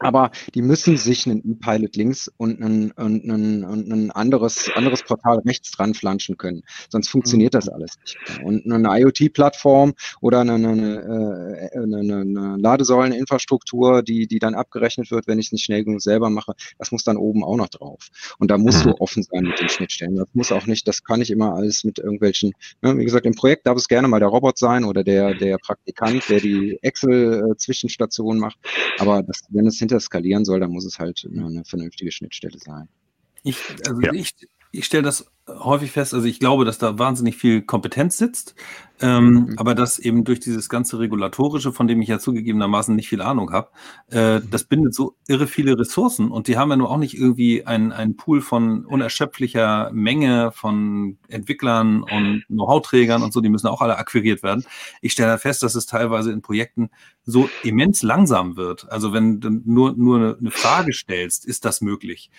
aber 0.01 0.31
die 0.53 0.61
müssen 0.61 0.97
sich 0.97 1.27
einen 1.27 1.39
E-Pilot 1.39 1.95
links 1.95 2.31
und 2.37 2.61
ein, 2.61 2.91
und, 2.91 3.25
ein, 3.25 3.63
und 3.63 3.91
ein 3.91 4.11
anderes, 4.11 4.69
anderes 4.75 5.03
Portal 5.03 5.39
rechts 5.45 5.71
dran 5.71 5.93
flanschen 5.93 6.37
können. 6.37 6.63
Sonst 6.89 7.09
funktioniert 7.09 7.53
das 7.53 7.67
mhm. 7.67 7.73
alles 7.73 7.97
nicht. 7.99 8.17
Und 8.43 8.71
eine 8.71 8.99
IoT-Plattform 8.99 9.93
oder 10.21 10.41
eine, 10.41 10.53
eine, 10.53 11.69
äh, 11.73 11.77
eine, 11.77 12.21
eine 12.21 12.57
Ladesäuleninfrastruktur, 12.57 14.01
die, 14.03 14.27
die 14.27 14.39
dann 14.39 14.55
abgerechnet 14.55 15.11
wird, 15.11 15.27
wenn 15.27 15.39
ich 15.39 15.47
es 15.47 15.51
nicht 15.51 15.65
schnell 15.65 15.83
genug 15.83 16.01
selber 16.01 16.29
mache, 16.29 16.53
das 16.77 16.91
muss 16.91 17.03
dann 17.03 17.17
oben 17.17 17.43
auch 17.43 17.57
noch 17.57 17.69
drauf. 17.69 18.09
Und 18.39 18.51
da 18.51 18.57
musst 18.57 18.85
du 18.85 18.89
mhm. 18.89 18.95
offen 18.99 19.23
sein 19.23 19.43
mit 19.43 19.59
den 19.59 19.69
Schnittstellen. 19.69 20.15
Das 20.15 20.29
muss 20.33 20.51
auch 20.51 20.65
nicht, 20.65 20.87
das 20.87 21.03
kann 21.03 21.19
nicht 21.19 21.31
immer 21.31 21.53
alles 21.53 21.83
mit 21.83 21.99
irgendwelchen, 21.99 22.53
ne, 22.81 22.97
wie 22.97 23.05
gesagt, 23.05 23.25
im 23.25 23.35
Projekt 23.35 23.67
darf 23.67 23.77
es 23.77 23.87
gerne 23.87 24.07
mal 24.07 24.19
der 24.19 24.29
Robot 24.29 24.57
sein 24.57 24.83
oder 24.83 25.03
der, 25.03 25.35
der 25.35 25.57
Praktikant, 25.57 26.27
der 26.29 26.39
die 26.39 26.79
Excel-Zwischenstation 26.81 28.39
macht. 28.39 28.57
Aber 28.97 29.23
das, 29.23 29.41
wenn 29.49 29.67
es 29.67 29.77
hinter 29.77 29.90
hinter 29.91 29.99
skalieren 29.99 30.45
soll, 30.45 30.59
dann 30.59 30.71
muss 30.71 30.85
es 30.85 30.99
halt 30.99 31.27
eine 31.29 31.63
vernünftige 31.65 32.11
Schnittstelle 32.11 32.57
sein. 32.57 32.87
Ich, 33.43 33.57
also 33.87 34.01
ja. 34.01 34.13
ich, 34.13 34.33
ich 34.71 34.85
stelle 34.85 35.03
das 35.03 35.25
häufig 35.59 35.91
fest, 35.91 36.13
also 36.13 36.27
ich 36.27 36.39
glaube, 36.39 36.65
dass 36.65 36.77
da 36.77 36.97
wahnsinnig 36.97 37.37
viel 37.37 37.61
Kompetenz 37.61 38.17
sitzt, 38.17 38.55
ähm, 39.01 39.33
mhm. 39.33 39.53
aber 39.57 39.75
dass 39.75 39.99
eben 39.99 40.23
durch 40.23 40.39
dieses 40.39 40.69
ganze 40.69 40.99
Regulatorische, 40.99 41.71
von 41.71 41.87
dem 41.87 42.01
ich 42.01 42.07
ja 42.07 42.19
zugegebenermaßen 42.19 42.95
nicht 42.95 43.09
viel 43.09 43.21
Ahnung 43.21 43.51
habe, 43.51 43.69
äh, 44.11 44.39
mhm. 44.39 44.49
das 44.51 44.63
bindet 44.63 44.93
so 44.93 45.15
irre 45.27 45.47
viele 45.47 45.77
Ressourcen 45.77 46.29
und 46.31 46.47
die 46.47 46.57
haben 46.57 46.69
ja 46.69 46.75
nur 46.75 46.91
auch 46.91 46.97
nicht 46.97 47.17
irgendwie 47.17 47.65
einen 47.65 48.15
Pool 48.15 48.41
von 48.41 48.85
unerschöpflicher 48.85 49.91
Menge 49.93 50.51
von 50.51 51.17
Entwicklern 51.27 52.03
und 52.03 52.43
Know-how-Trägern 52.47 53.23
und 53.23 53.33
so, 53.33 53.41
die 53.41 53.49
müssen 53.49 53.67
auch 53.67 53.81
alle 53.81 53.97
akquiriert 53.97 54.43
werden. 54.43 54.65
Ich 55.01 55.13
stelle 55.13 55.37
fest, 55.37 55.63
dass 55.63 55.75
es 55.75 55.85
teilweise 55.85 56.31
in 56.31 56.41
Projekten 56.41 56.89
so 57.23 57.49
immens 57.63 58.03
langsam 58.03 58.55
wird. 58.55 58.91
Also 58.91 59.13
wenn 59.13 59.39
du 59.39 59.49
nur, 59.49 59.93
nur 59.93 60.37
eine 60.39 60.51
Frage 60.51 60.93
stellst, 60.93 61.45
ist 61.45 61.65
das 61.65 61.81
möglich? 61.81 62.29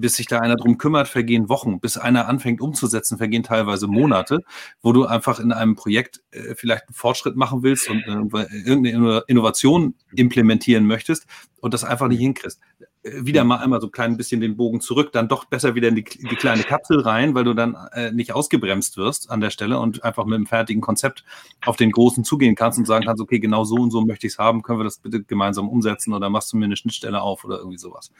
Bis 0.00 0.14
sich 0.14 0.26
da 0.26 0.38
einer 0.38 0.56
drum 0.56 0.78
kümmert, 0.78 1.08
vergehen 1.08 1.48
Wochen. 1.48 1.80
Bis 1.80 1.98
einer 1.98 2.28
anfängt 2.28 2.60
umzusetzen, 2.60 3.18
vergehen 3.18 3.42
teilweise 3.42 3.86
Monate, 3.86 4.40
wo 4.82 4.92
du 4.92 5.06
einfach 5.06 5.40
in 5.40 5.52
einem 5.52 5.74
Projekt 5.74 6.22
äh, 6.30 6.54
vielleicht 6.54 6.88
einen 6.88 6.94
Fortschritt 6.94 7.36
machen 7.36 7.62
willst 7.62 7.88
und 7.88 8.02
äh, 8.02 8.46
irgendeine 8.64 9.22
Innovation 9.26 9.94
implementieren 10.14 10.86
möchtest 10.86 11.26
und 11.60 11.74
das 11.74 11.84
einfach 11.84 12.08
nicht 12.08 12.20
hinkriegst. 12.20 12.60
Äh, 13.02 13.24
wieder 13.24 13.44
mal 13.44 13.58
einmal 13.58 13.80
so 13.80 13.88
ein 13.88 13.92
klein 13.92 14.16
bisschen 14.16 14.40
den 14.40 14.56
Bogen 14.56 14.80
zurück, 14.80 15.12
dann 15.12 15.28
doch 15.28 15.44
besser 15.44 15.74
wieder 15.74 15.88
in 15.88 15.96
die, 15.96 16.04
die 16.04 16.36
kleine 16.36 16.62
Kapsel 16.62 17.00
rein, 17.00 17.34
weil 17.34 17.44
du 17.44 17.54
dann 17.54 17.76
äh, 17.92 18.12
nicht 18.12 18.32
ausgebremst 18.32 18.96
wirst 18.96 19.30
an 19.30 19.40
der 19.40 19.50
Stelle 19.50 19.78
und 19.78 20.04
einfach 20.04 20.24
mit 20.24 20.34
einem 20.34 20.46
fertigen 20.46 20.82
Konzept 20.82 21.24
auf 21.64 21.76
den 21.76 21.90
Großen 21.90 22.24
zugehen 22.24 22.54
kannst 22.54 22.78
und 22.78 22.86
sagen 22.86 23.04
kannst, 23.04 23.22
okay, 23.22 23.38
genau 23.38 23.64
so 23.64 23.76
und 23.76 23.90
so 23.90 24.02
möchte 24.02 24.26
ich 24.26 24.34
es 24.34 24.38
haben, 24.38 24.62
können 24.62 24.78
wir 24.80 24.84
das 24.84 24.98
bitte 24.98 25.22
gemeinsam 25.22 25.68
umsetzen 25.68 26.12
oder 26.14 26.30
machst 26.30 26.52
du 26.52 26.56
mir 26.56 26.66
eine 26.66 26.76
Schnittstelle 26.76 27.20
auf 27.20 27.44
oder 27.44 27.58
irgendwie 27.58 27.78
sowas. 27.78 28.10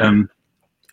Ähm, 0.00 0.30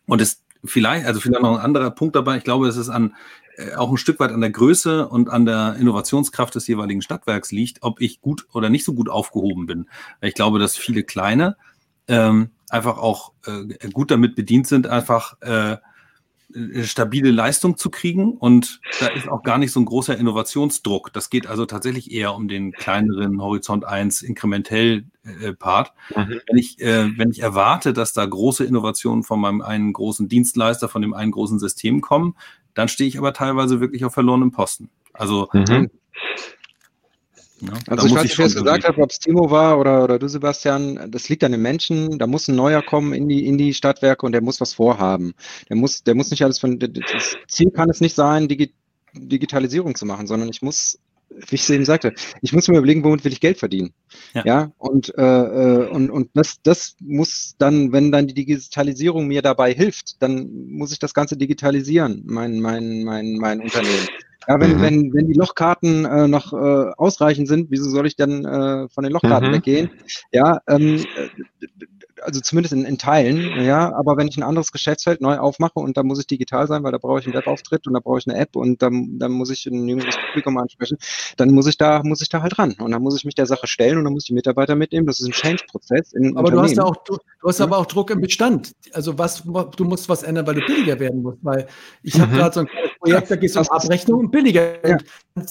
und 0.07 0.21
es 0.21 0.43
vielleicht, 0.63 1.05
also 1.05 1.19
vielleicht 1.19 1.41
noch 1.41 1.57
ein 1.57 1.63
anderer 1.63 1.91
Punkt 1.91 2.15
dabei, 2.15 2.37
ich 2.37 2.43
glaube, 2.43 2.67
es 2.67 2.77
ist 2.77 2.89
an 2.89 3.15
äh, 3.57 3.75
auch 3.75 3.91
ein 3.91 3.97
Stück 3.97 4.19
weit 4.19 4.31
an 4.31 4.41
der 4.41 4.49
Größe 4.49 5.07
und 5.07 5.29
an 5.29 5.45
der 5.45 5.75
Innovationskraft 5.79 6.55
des 6.55 6.67
jeweiligen 6.67 7.01
Stadtwerks 7.01 7.51
liegt, 7.51 7.83
ob 7.83 8.01
ich 8.01 8.21
gut 8.21 8.47
oder 8.53 8.69
nicht 8.69 8.85
so 8.85 8.93
gut 8.93 9.09
aufgehoben 9.09 9.65
bin. 9.65 9.89
Ich 10.21 10.33
glaube, 10.33 10.59
dass 10.59 10.75
viele 10.75 11.03
kleine 11.03 11.57
ähm, 12.07 12.49
einfach 12.69 12.97
auch 12.97 13.33
äh, 13.45 13.89
gut 13.89 14.11
damit 14.11 14.35
bedient 14.35 14.67
sind, 14.67 14.87
einfach 14.87 15.39
äh, 15.41 15.77
stabile 16.83 17.31
Leistung 17.31 17.77
zu 17.77 17.89
kriegen 17.89 18.33
und 18.33 18.81
da 18.99 19.07
ist 19.07 19.27
auch 19.27 19.43
gar 19.43 19.57
nicht 19.57 19.71
so 19.71 19.79
ein 19.79 19.85
großer 19.85 20.17
Innovationsdruck. 20.17 21.11
Das 21.13 21.29
geht 21.29 21.47
also 21.47 21.65
tatsächlich 21.65 22.11
eher 22.11 22.35
um 22.35 22.47
den 22.47 22.71
kleineren 22.71 23.41
Horizont 23.41 23.85
1 23.85 24.21
inkrementell 24.21 25.05
äh, 25.41 25.53
Part. 25.53 25.93
Mhm. 26.15 26.41
Wenn 26.47 26.57
ich 26.57 26.79
äh, 26.81 27.17
wenn 27.17 27.31
ich 27.31 27.41
erwarte, 27.41 27.93
dass 27.93 28.13
da 28.13 28.25
große 28.25 28.65
Innovationen 28.65 29.23
von 29.23 29.39
meinem 29.39 29.61
einen 29.61 29.93
großen 29.93 30.27
Dienstleister, 30.27 30.89
von 30.89 31.01
dem 31.01 31.13
einen 31.13 31.31
großen 31.31 31.59
System 31.59 32.01
kommen, 32.01 32.35
dann 32.73 32.87
stehe 32.87 33.07
ich 33.07 33.17
aber 33.17 33.33
teilweise 33.33 33.79
wirklich 33.79 34.05
auf 34.05 34.13
verlorenem 34.13 34.51
Posten. 34.51 34.89
Also 35.13 35.49
mhm. 35.53 35.89
Ja, 37.65 37.73
also 37.87 38.07
ich 38.07 38.13
weiß 38.13 38.23
nicht, 38.23 38.37
wer 38.37 38.45
es 38.45 38.55
gesagt 38.55 38.83
hat, 38.83 38.97
ob 38.97 39.09
es 39.09 39.19
Timo 39.19 39.49
war 39.49 39.79
oder, 39.79 40.03
oder 40.03 40.19
du, 40.19 40.27
Sebastian, 40.27 41.09
das 41.09 41.29
liegt 41.29 41.43
an 41.43 41.53
den 41.53 41.61
Menschen, 41.61 42.19
da 42.19 42.27
muss 42.27 42.47
ein 42.47 42.55
neuer 42.55 42.81
kommen 42.81 43.13
in 43.13 43.29
die, 43.29 43.45
in 43.45 43.57
die 43.57 43.73
Stadtwerke 43.73 44.25
und 44.25 44.33
der 44.33 44.41
muss 44.41 44.59
was 44.59 44.73
vorhaben. 44.73 45.33
Der 45.69 45.77
muss, 45.77 46.03
der 46.03 46.15
muss 46.15 46.29
nicht 46.31 46.43
alles 46.43 46.59
von, 46.59 46.77
das 46.77 47.37
Ziel 47.47 47.71
kann 47.71 47.89
es 47.89 48.01
nicht 48.01 48.15
sein, 48.15 48.47
Digi 48.47 48.73
Digitalisierung 49.15 49.95
zu 49.95 50.07
machen, 50.07 50.25
sondern 50.25 50.49
ich 50.49 50.63
muss, 50.63 50.97
wie 51.29 51.55
ich 51.55 51.61
es 51.61 51.69
eben 51.69 51.85
sagte, 51.85 52.13
ich 52.41 52.51
muss 52.51 52.67
mir 52.67 52.79
überlegen, 52.79 53.03
womit 53.03 53.23
will 53.23 53.31
ich 53.31 53.39
Geld 53.39 53.59
verdienen. 53.59 53.93
Ja, 54.33 54.43
ja? 54.43 54.71
Und, 54.79 55.15
äh, 55.17 55.21
äh, 55.21 55.89
und, 55.89 56.09
und 56.09 56.31
das, 56.33 56.61
das 56.63 56.95
muss 56.99 57.53
dann, 57.59 57.91
wenn 57.91 58.11
dann 58.11 58.25
die 58.25 58.33
Digitalisierung 58.33 59.27
mir 59.27 59.43
dabei 59.43 59.71
hilft, 59.71 60.21
dann 60.21 60.49
muss 60.67 60.91
ich 60.91 60.97
das 60.97 61.13
Ganze 61.13 61.37
digitalisieren, 61.37 62.23
mein, 62.25 62.59
mein, 62.59 63.03
mein, 63.03 63.35
mein 63.35 63.61
Unternehmen. 63.61 64.07
Ja, 64.47 64.59
wenn, 64.59 64.77
mhm. 64.77 64.81
wenn, 64.81 65.13
wenn 65.13 65.27
die 65.27 65.33
Lochkarten 65.33 66.05
äh, 66.05 66.27
noch 66.27 66.53
äh, 66.53 66.91
ausreichend 66.97 67.47
sind, 67.47 67.71
wieso 67.71 67.89
soll 67.89 68.07
ich 68.07 68.15
dann 68.15 68.45
äh, 68.45 68.89
von 68.89 69.03
den 69.03 69.13
Lochkarten 69.13 69.49
mhm. 69.49 69.53
weggehen? 69.53 69.91
Ja, 70.31 70.59
ähm, 70.67 71.05
also 72.23 72.41
zumindest 72.41 72.73
in, 72.73 72.85
in 72.85 72.97
Teilen, 72.97 73.63
ja, 73.63 73.93
aber 73.93 74.17
wenn 74.17 74.27
ich 74.27 74.37
ein 74.37 74.43
anderes 74.43 74.71
Geschäftsfeld 74.71 75.21
neu 75.21 75.37
aufmache 75.37 75.79
und 75.79 75.97
da 75.97 76.03
muss 76.03 76.19
ich 76.19 76.27
digital 76.27 76.67
sein, 76.67 76.83
weil 76.83 76.91
da 76.91 76.97
brauche 76.97 77.19
ich 77.19 77.25
einen 77.25 77.35
Webauftritt 77.35 77.87
und 77.87 77.93
da 77.93 77.99
brauche 77.99 78.19
ich 78.19 78.27
eine 78.27 78.37
App 78.37 78.55
und 78.55 78.81
dann, 78.81 79.19
dann 79.19 79.31
muss 79.31 79.49
ich 79.49 79.65
ein 79.65 79.87
jüngeres 79.87 80.15
Publikum 80.17 80.57
ansprechen, 80.57 80.97
dann 81.37 81.51
muss 81.51 81.67
ich 81.67 81.77
da, 81.77 82.01
muss 82.03 82.21
ich 82.21 82.29
da 82.29 82.41
halt 82.41 82.57
ran. 82.57 82.73
Und 82.79 82.91
dann 82.91 83.01
muss 83.01 83.17
ich 83.17 83.25
mich 83.25 83.35
der 83.35 83.45
Sache 83.45 83.67
stellen 83.67 83.97
und 83.97 84.03
dann 84.05 84.13
muss 84.13 84.23
ich 84.23 84.27
die 84.27 84.33
Mitarbeiter 84.33 84.75
mitnehmen. 84.75 85.07
Das 85.07 85.19
ist 85.19 85.27
ein 85.27 85.31
Change-Prozess. 85.31 86.13
Aber 86.35 86.51
du 86.51 86.61
hast 86.61 86.75
ja 86.75 86.83
auch, 86.83 86.97
du, 87.03 87.17
du 87.41 87.47
hast 87.47 87.61
aber 87.61 87.77
auch 87.77 87.85
Druck 87.85 88.11
im 88.11 88.21
Bestand. 88.21 88.73
Also 88.93 89.17
was, 89.17 89.43
du 89.43 89.85
musst 89.85 90.09
was 90.09 90.23
ändern, 90.23 90.47
weil 90.47 90.55
du 90.55 90.65
billiger 90.65 90.99
werden 90.99 91.21
musst. 91.21 91.39
Weil 91.41 91.67
ich 92.01 92.15
mhm. 92.15 92.21
habe 92.21 92.35
gerade 92.35 92.53
so 92.53 92.59
ein 92.61 92.69
Projekt, 92.99 93.31
da 93.31 93.35
geht 93.35 93.49
es 93.49 93.55
um 93.57 93.67
Abrechnung 93.69 94.19
und 94.21 94.31
billiger. 94.31 94.87
Ja. 94.87 94.97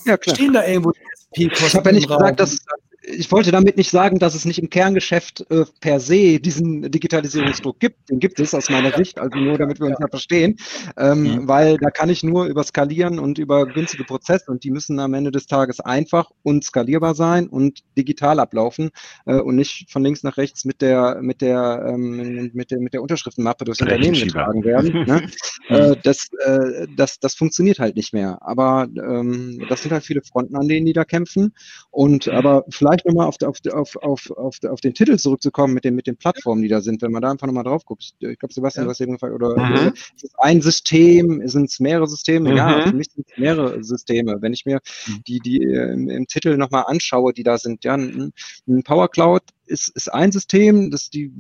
Ja, 0.04 0.16
klar. 0.16 0.36
Stehen 0.36 0.52
da 0.52 0.66
irgendwo 0.66 0.92
die 1.36 1.50
Ich 1.52 1.74
habe 1.74 1.90
ja 1.90 1.96
nicht 1.96 2.08
gesagt, 2.08 2.40
dass 2.40 2.64
ich 3.04 3.30
wollte 3.32 3.50
damit 3.50 3.76
nicht 3.76 3.90
sagen, 3.90 4.18
dass 4.18 4.34
es 4.34 4.44
nicht 4.44 4.58
im 4.58 4.70
Kerngeschäft 4.70 5.44
äh, 5.50 5.64
per 5.80 5.98
se 6.00 6.38
diesen 6.38 6.90
Digitalisierungsdruck 6.90 7.80
gibt. 7.80 8.10
Den 8.10 8.20
gibt 8.20 8.38
es 8.38 8.54
aus 8.54 8.70
meiner 8.70 8.92
Sicht, 8.92 9.18
also 9.18 9.38
nur 9.38 9.58
damit 9.58 9.80
wir 9.80 9.86
uns 9.86 9.98
ja 10.00 10.06
verstehen, 10.08 10.56
ähm, 10.96 11.24
ja. 11.24 11.48
weil 11.48 11.78
da 11.78 11.90
kann 11.90 12.10
ich 12.10 12.22
nur 12.22 12.46
über 12.46 12.62
Skalieren 12.62 13.18
und 13.18 13.38
über 13.38 13.66
günstige 13.66 14.04
Prozesse 14.04 14.50
und 14.50 14.64
die 14.64 14.70
müssen 14.70 14.98
am 15.00 15.14
Ende 15.14 15.32
des 15.32 15.46
Tages 15.46 15.80
einfach 15.80 16.30
und 16.42 16.64
skalierbar 16.64 17.14
sein 17.14 17.48
und 17.48 17.80
digital 17.96 18.38
ablaufen 18.38 18.90
äh, 19.26 19.34
und 19.34 19.56
nicht 19.56 19.90
von 19.90 20.04
links 20.04 20.22
nach 20.22 20.36
rechts 20.36 20.64
mit 20.64 20.80
der 20.80 21.18
mit 21.20 21.40
der 21.40 21.84
ähm, 21.88 22.50
mit 22.52 22.70
der 22.70 22.78
mit 22.78 22.94
der 22.94 23.02
Unterschriftenmappe 23.02 23.64
durchs 23.64 23.80
Unternehmen 23.80 24.14
getragen 24.14 24.64
werden. 24.64 24.92
Ne? 25.02 25.28
äh, 25.68 25.96
das, 26.02 26.28
äh, 26.44 26.86
das 26.96 27.18
das 27.18 27.34
funktioniert 27.34 27.78
halt 27.78 27.96
nicht 27.96 28.12
mehr. 28.12 28.38
Aber 28.42 28.86
ähm, 28.96 29.64
das 29.68 29.82
sind 29.82 29.90
halt 29.90 30.04
viele 30.04 30.22
Fronten, 30.22 30.54
an 30.54 30.68
denen 30.68 30.86
die 30.86 30.92
da 30.92 31.04
kämpfen 31.04 31.54
und 31.90 32.28
aber 32.28 32.64
vielleicht 32.68 32.91
vielleicht 32.92 33.06
nochmal 33.06 33.26
auf, 33.26 33.36
auf, 33.42 33.58
auf, 33.72 33.96
auf, 33.96 34.30
auf, 34.30 34.56
auf 34.68 34.80
den 34.80 34.94
Titel 34.94 35.16
zurückzukommen 35.16 35.74
mit 35.74 35.84
den, 35.84 35.94
mit 35.94 36.06
den 36.06 36.16
Plattformen, 36.16 36.62
die 36.62 36.68
da 36.68 36.80
sind, 36.80 37.02
wenn 37.02 37.12
man 37.12 37.22
da 37.22 37.30
einfach 37.30 37.46
nochmal 37.46 37.64
drauf 37.64 37.84
guckt. 37.84 38.12
Ich, 38.18 38.38
glaube, 38.38 38.52
Sebastian, 38.52 38.84
ja. 38.84 38.86
du 38.86 38.90
hast 38.90 39.00
eben 39.00 39.12
gefragt, 39.12 39.34
oder 39.34 39.56
mhm. 39.56 39.92
ist 40.16 40.24
es 40.24 40.34
ein 40.38 40.60
System, 40.60 41.46
sind 41.48 41.70
es 41.70 41.80
mehrere 41.80 42.06
Systeme? 42.06 42.50
Mhm. 42.50 42.56
Ja, 42.56 42.86
für 42.86 42.94
mich 42.94 43.10
sind 43.10 43.26
es 43.28 43.38
mehrere 43.38 43.82
Systeme. 43.82 44.38
Wenn 44.40 44.52
ich 44.52 44.66
mir 44.66 44.80
mhm. 45.06 45.22
die, 45.26 45.38
die 45.40 45.62
im, 45.62 46.08
im 46.08 46.26
Titel 46.26 46.56
nochmal 46.56 46.84
anschaue, 46.86 47.32
die 47.32 47.42
da 47.42 47.58
sind, 47.58 47.84
ja, 47.84 47.94
ein, 47.94 48.32
ein 48.68 48.82
Power 48.82 49.08
Cloud 49.08 49.42
ist, 49.72 49.88
ist 49.88 50.12
ein 50.12 50.30
System, 50.30 50.90
dass 50.90 51.10
die, 51.10 51.32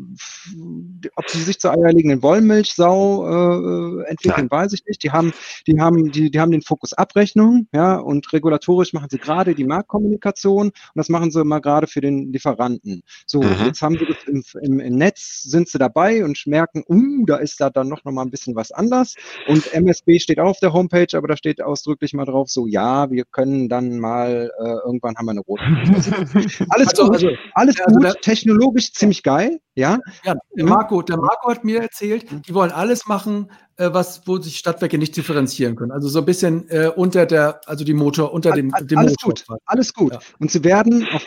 ob 1.14 1.26
die 1.26 1.38
sich 1.38 1.60
zur 1.60 1.72
eierlegenden 1.72 2.22
Wollmilchsau 2.22 3.26
äh, 3.26 4.04
entwickeln, 4.10 4.48
Nein. 4.50 4.58
weiß 4.62 4.72
ich 4.72 4.84
nicht. 4.86 5.02
Die 5.04 5.10
haben, 5.10 5.32
die 5.66 5.78
haben, 5.78 6.10
die, 6.10 6.30
die 6.30 6.40
haben 6.40 6.50
den 6.50 6.62
Fokus 6.62 6.94
Abrechnung, 6.94 7.68
ja, 7.72 7.96
und 7.96 8.32
regulatorisch 8.32 8.92
machen 8.92 9.08
sie 9.10 9.18
gerade 9.18 9.54
die 9.54 9.64
Marktkommunikation 9.64 10.68
und 10.68 10.72
das 10.94 11.08
machen 11.08 11.30
sie 11.30 11.44
mal 11.44 11.60
gerade 11.60 11.86
für 11.86 12.00
den 12.00 12.32
Lieferanten. 12.32 13.02
So, 13.26 13.42
mhm. 13.42 13.66
jetzt 13.66 13.82
haben 13.82 13.98
sie 13.98 14.06
das 14.06 14.16
im, 14.26 14.42
im, 14.62 14.80
im, 14.80 14.96
Netz, 14.96 15.42
sind 15.42 15.68
sie 15.68 15.78
dabei 15.78 16.24
und 16.24 16.42
merken, 16.46 16.82
uh, 16.88 17.26
da 17.26 17.36
ist 17.36 17.60
da 17.60 17.70
dann 17.70 17.88
noch, 17.88 18.02
noch 18.04 18.12
mal 18.12 18.22
ein 18.22 18.30
bisschen 18.30 18.56
was 18.56 18.72
anders. 18.72 19.14
Und 19.46 19.72
MSB 19.74 20.18
steht 20.18 20.40
auch 20.40 20.50
auf 20.50 20.60
der 20.60 20.72
Homepage, 20.72 21.06
aber 21.16 21.28
da 21.28 21.36
steht 21.36 21.60
ausdrücklich 21.60 22.14
mal 22.14 22.24
drauf, 22.24 22.48
so, 22.48 22.66
ja, 22.66 23.10
wir 23.10 23.24
können 23.24 23.68
dann 23.68 23.98
mal, 23.98 24.50
äh, 24.58 24.86
irgendwann 24.86 25.16
haben 25.16 25.26
wir 25.26 25.32
eine 25.32 25.40
rote. 25.40 25.62
alles 26.70 26.88
also, 26.88 27.04
gut, 27.04 27.14
also, 27.14 27.28
alles 27.54 27.80
also, 27.80 27.98
gut 27.98 28.21
technologisch 28.22 28.92
ziemlich 28.92 29.22
geil, 29.22 29.60
ja. 29.74 29.98
Ja, 30.24 30.34
der 30.56 30.64
Marco, 30.64 31.02
der 31.02 31.18
Marco 31.18 31.50
hat 31.50 31.64
mir 31.64 31.82
erzählt, 31.82 32.30
mhm. 32.30 32.42
die 32.42 32.54
wollen 32.54 32.70
alles 32.70 33.06
machen, 33.06 33.50
äh, 33.76 33.90
was, 33.92 34.26
wo 34.26 34.38
sich 34.38 34.56
Stadtwerke 34.56 34.96
nicht 34.96 35.16
differenzieren 35.16 35.76
können. 35.76 35.92
Also 35.92 36.08
so 36.08 36.20
ein 36.20 36.24
bisschen 36.24 36.68
äh, 36.70 36.90
unter 36.94 37.26
der, 37.26 37.60
also 37.66 37.84
die 37.84 37.94
Motor, 37.94 38.32
unter 38.32 38.52
dem, 38.52 38.72
dem 38.80 38.98
alles 38.98 39.16
Motor. 39.22 39.56
Gut, 39.56 39.58
alles 39.66 39.92
gut. 39.92 40.12
Ja. 40.14 40.20
Und 40.38 40.50
sie 40.50 40.64
werden 40.64 41.06
auf 41.12 41.26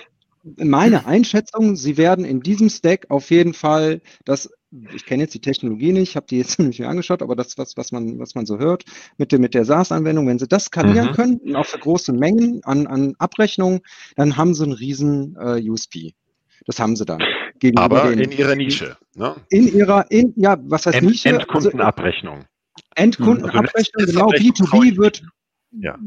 meine 0.58 1.06
Einschätzung, 1.06 1.76
sie 1.76 1.98
werden 1.98 2.26
in 2.26 2.42
diesem 2.42 2.70
Stack 2.70 3.06
auf 3.10 3.30
jeden 3.30 3.54
Fall 3.54 4.02
das 4.24 4.50
ich 4.94 5.06
kenne 5.06 5.24
jetzt 5.24 5.34
die 5.34 5.42
Technologie 5.42 5.92
nicht, 5.92 6.16
habe 6.16 6.26
die 6.30 6.38
jetzt 6.38 6.60
nicht 6.60 6.80
mehr 6.80 6.90
angeschaut, 6.90 7.22
aber 7.22 7.36
das, 7.36 7.58
was, 7.58 7.78
was, 7.78 7.92
man, 7.92 8.20
was 8.20 8.36
man 8.36 8.46
so 8.46 8.58
hört 8.58 8.84
mit, 9.18 9.32
der, 9.32 9.40
mit 9.40 9.54
der 9.54 9.66
SaaS-Anwendung, 9.66 10.28
wenn 10.28 10.40
sie 10.40 10.48
das 10.48 10.66
skalieren 10.66 11.10
mhm. 11.10 11.14
können, 11.14 11.56
auch 11.56 11.66
für 11.66 11.80
große 11.80 12.14
Mengen 12.14 12.64
an, 12.64 12.88
an 12.88 13.16
Abrechnungen, 13.18 13.82
dann 14.16 14.38
haben 14.38 14.54
sie 14.54 14.64
einen 14.64 14.74
riesen 14.74 15.36
äh, 15.40 15.62
USP. 15.70 16.14
Das 16.66 16.80
haben 16.80 16.96
sie 16.96 17.06
dann. 17.06 17.22
Aber 17.76 18.12
in 18.12 18.32
ihrer 18.32 18.56
Nische. 18.56 18.98
Ne? 19.16 19.36
In 19.50 19.68
ihrer, 19.68 20.10
in, 20.10 20.34
ja, 20.36 20.58
was 20.64 20.86
heißt 20.86 20.98
End, 20.98 21.08
Nische? 21.08 21.30
Endkundenabrechnung. 21.30 22.38
Also, 22.38 22.48
Endkundenabrechnung, 22.96 24.08
also 24.08 24.14
genau. 24.14 24.30
B2B 24.30 24.98
wird. 24.98 25.24
Ja. 25.72 25.98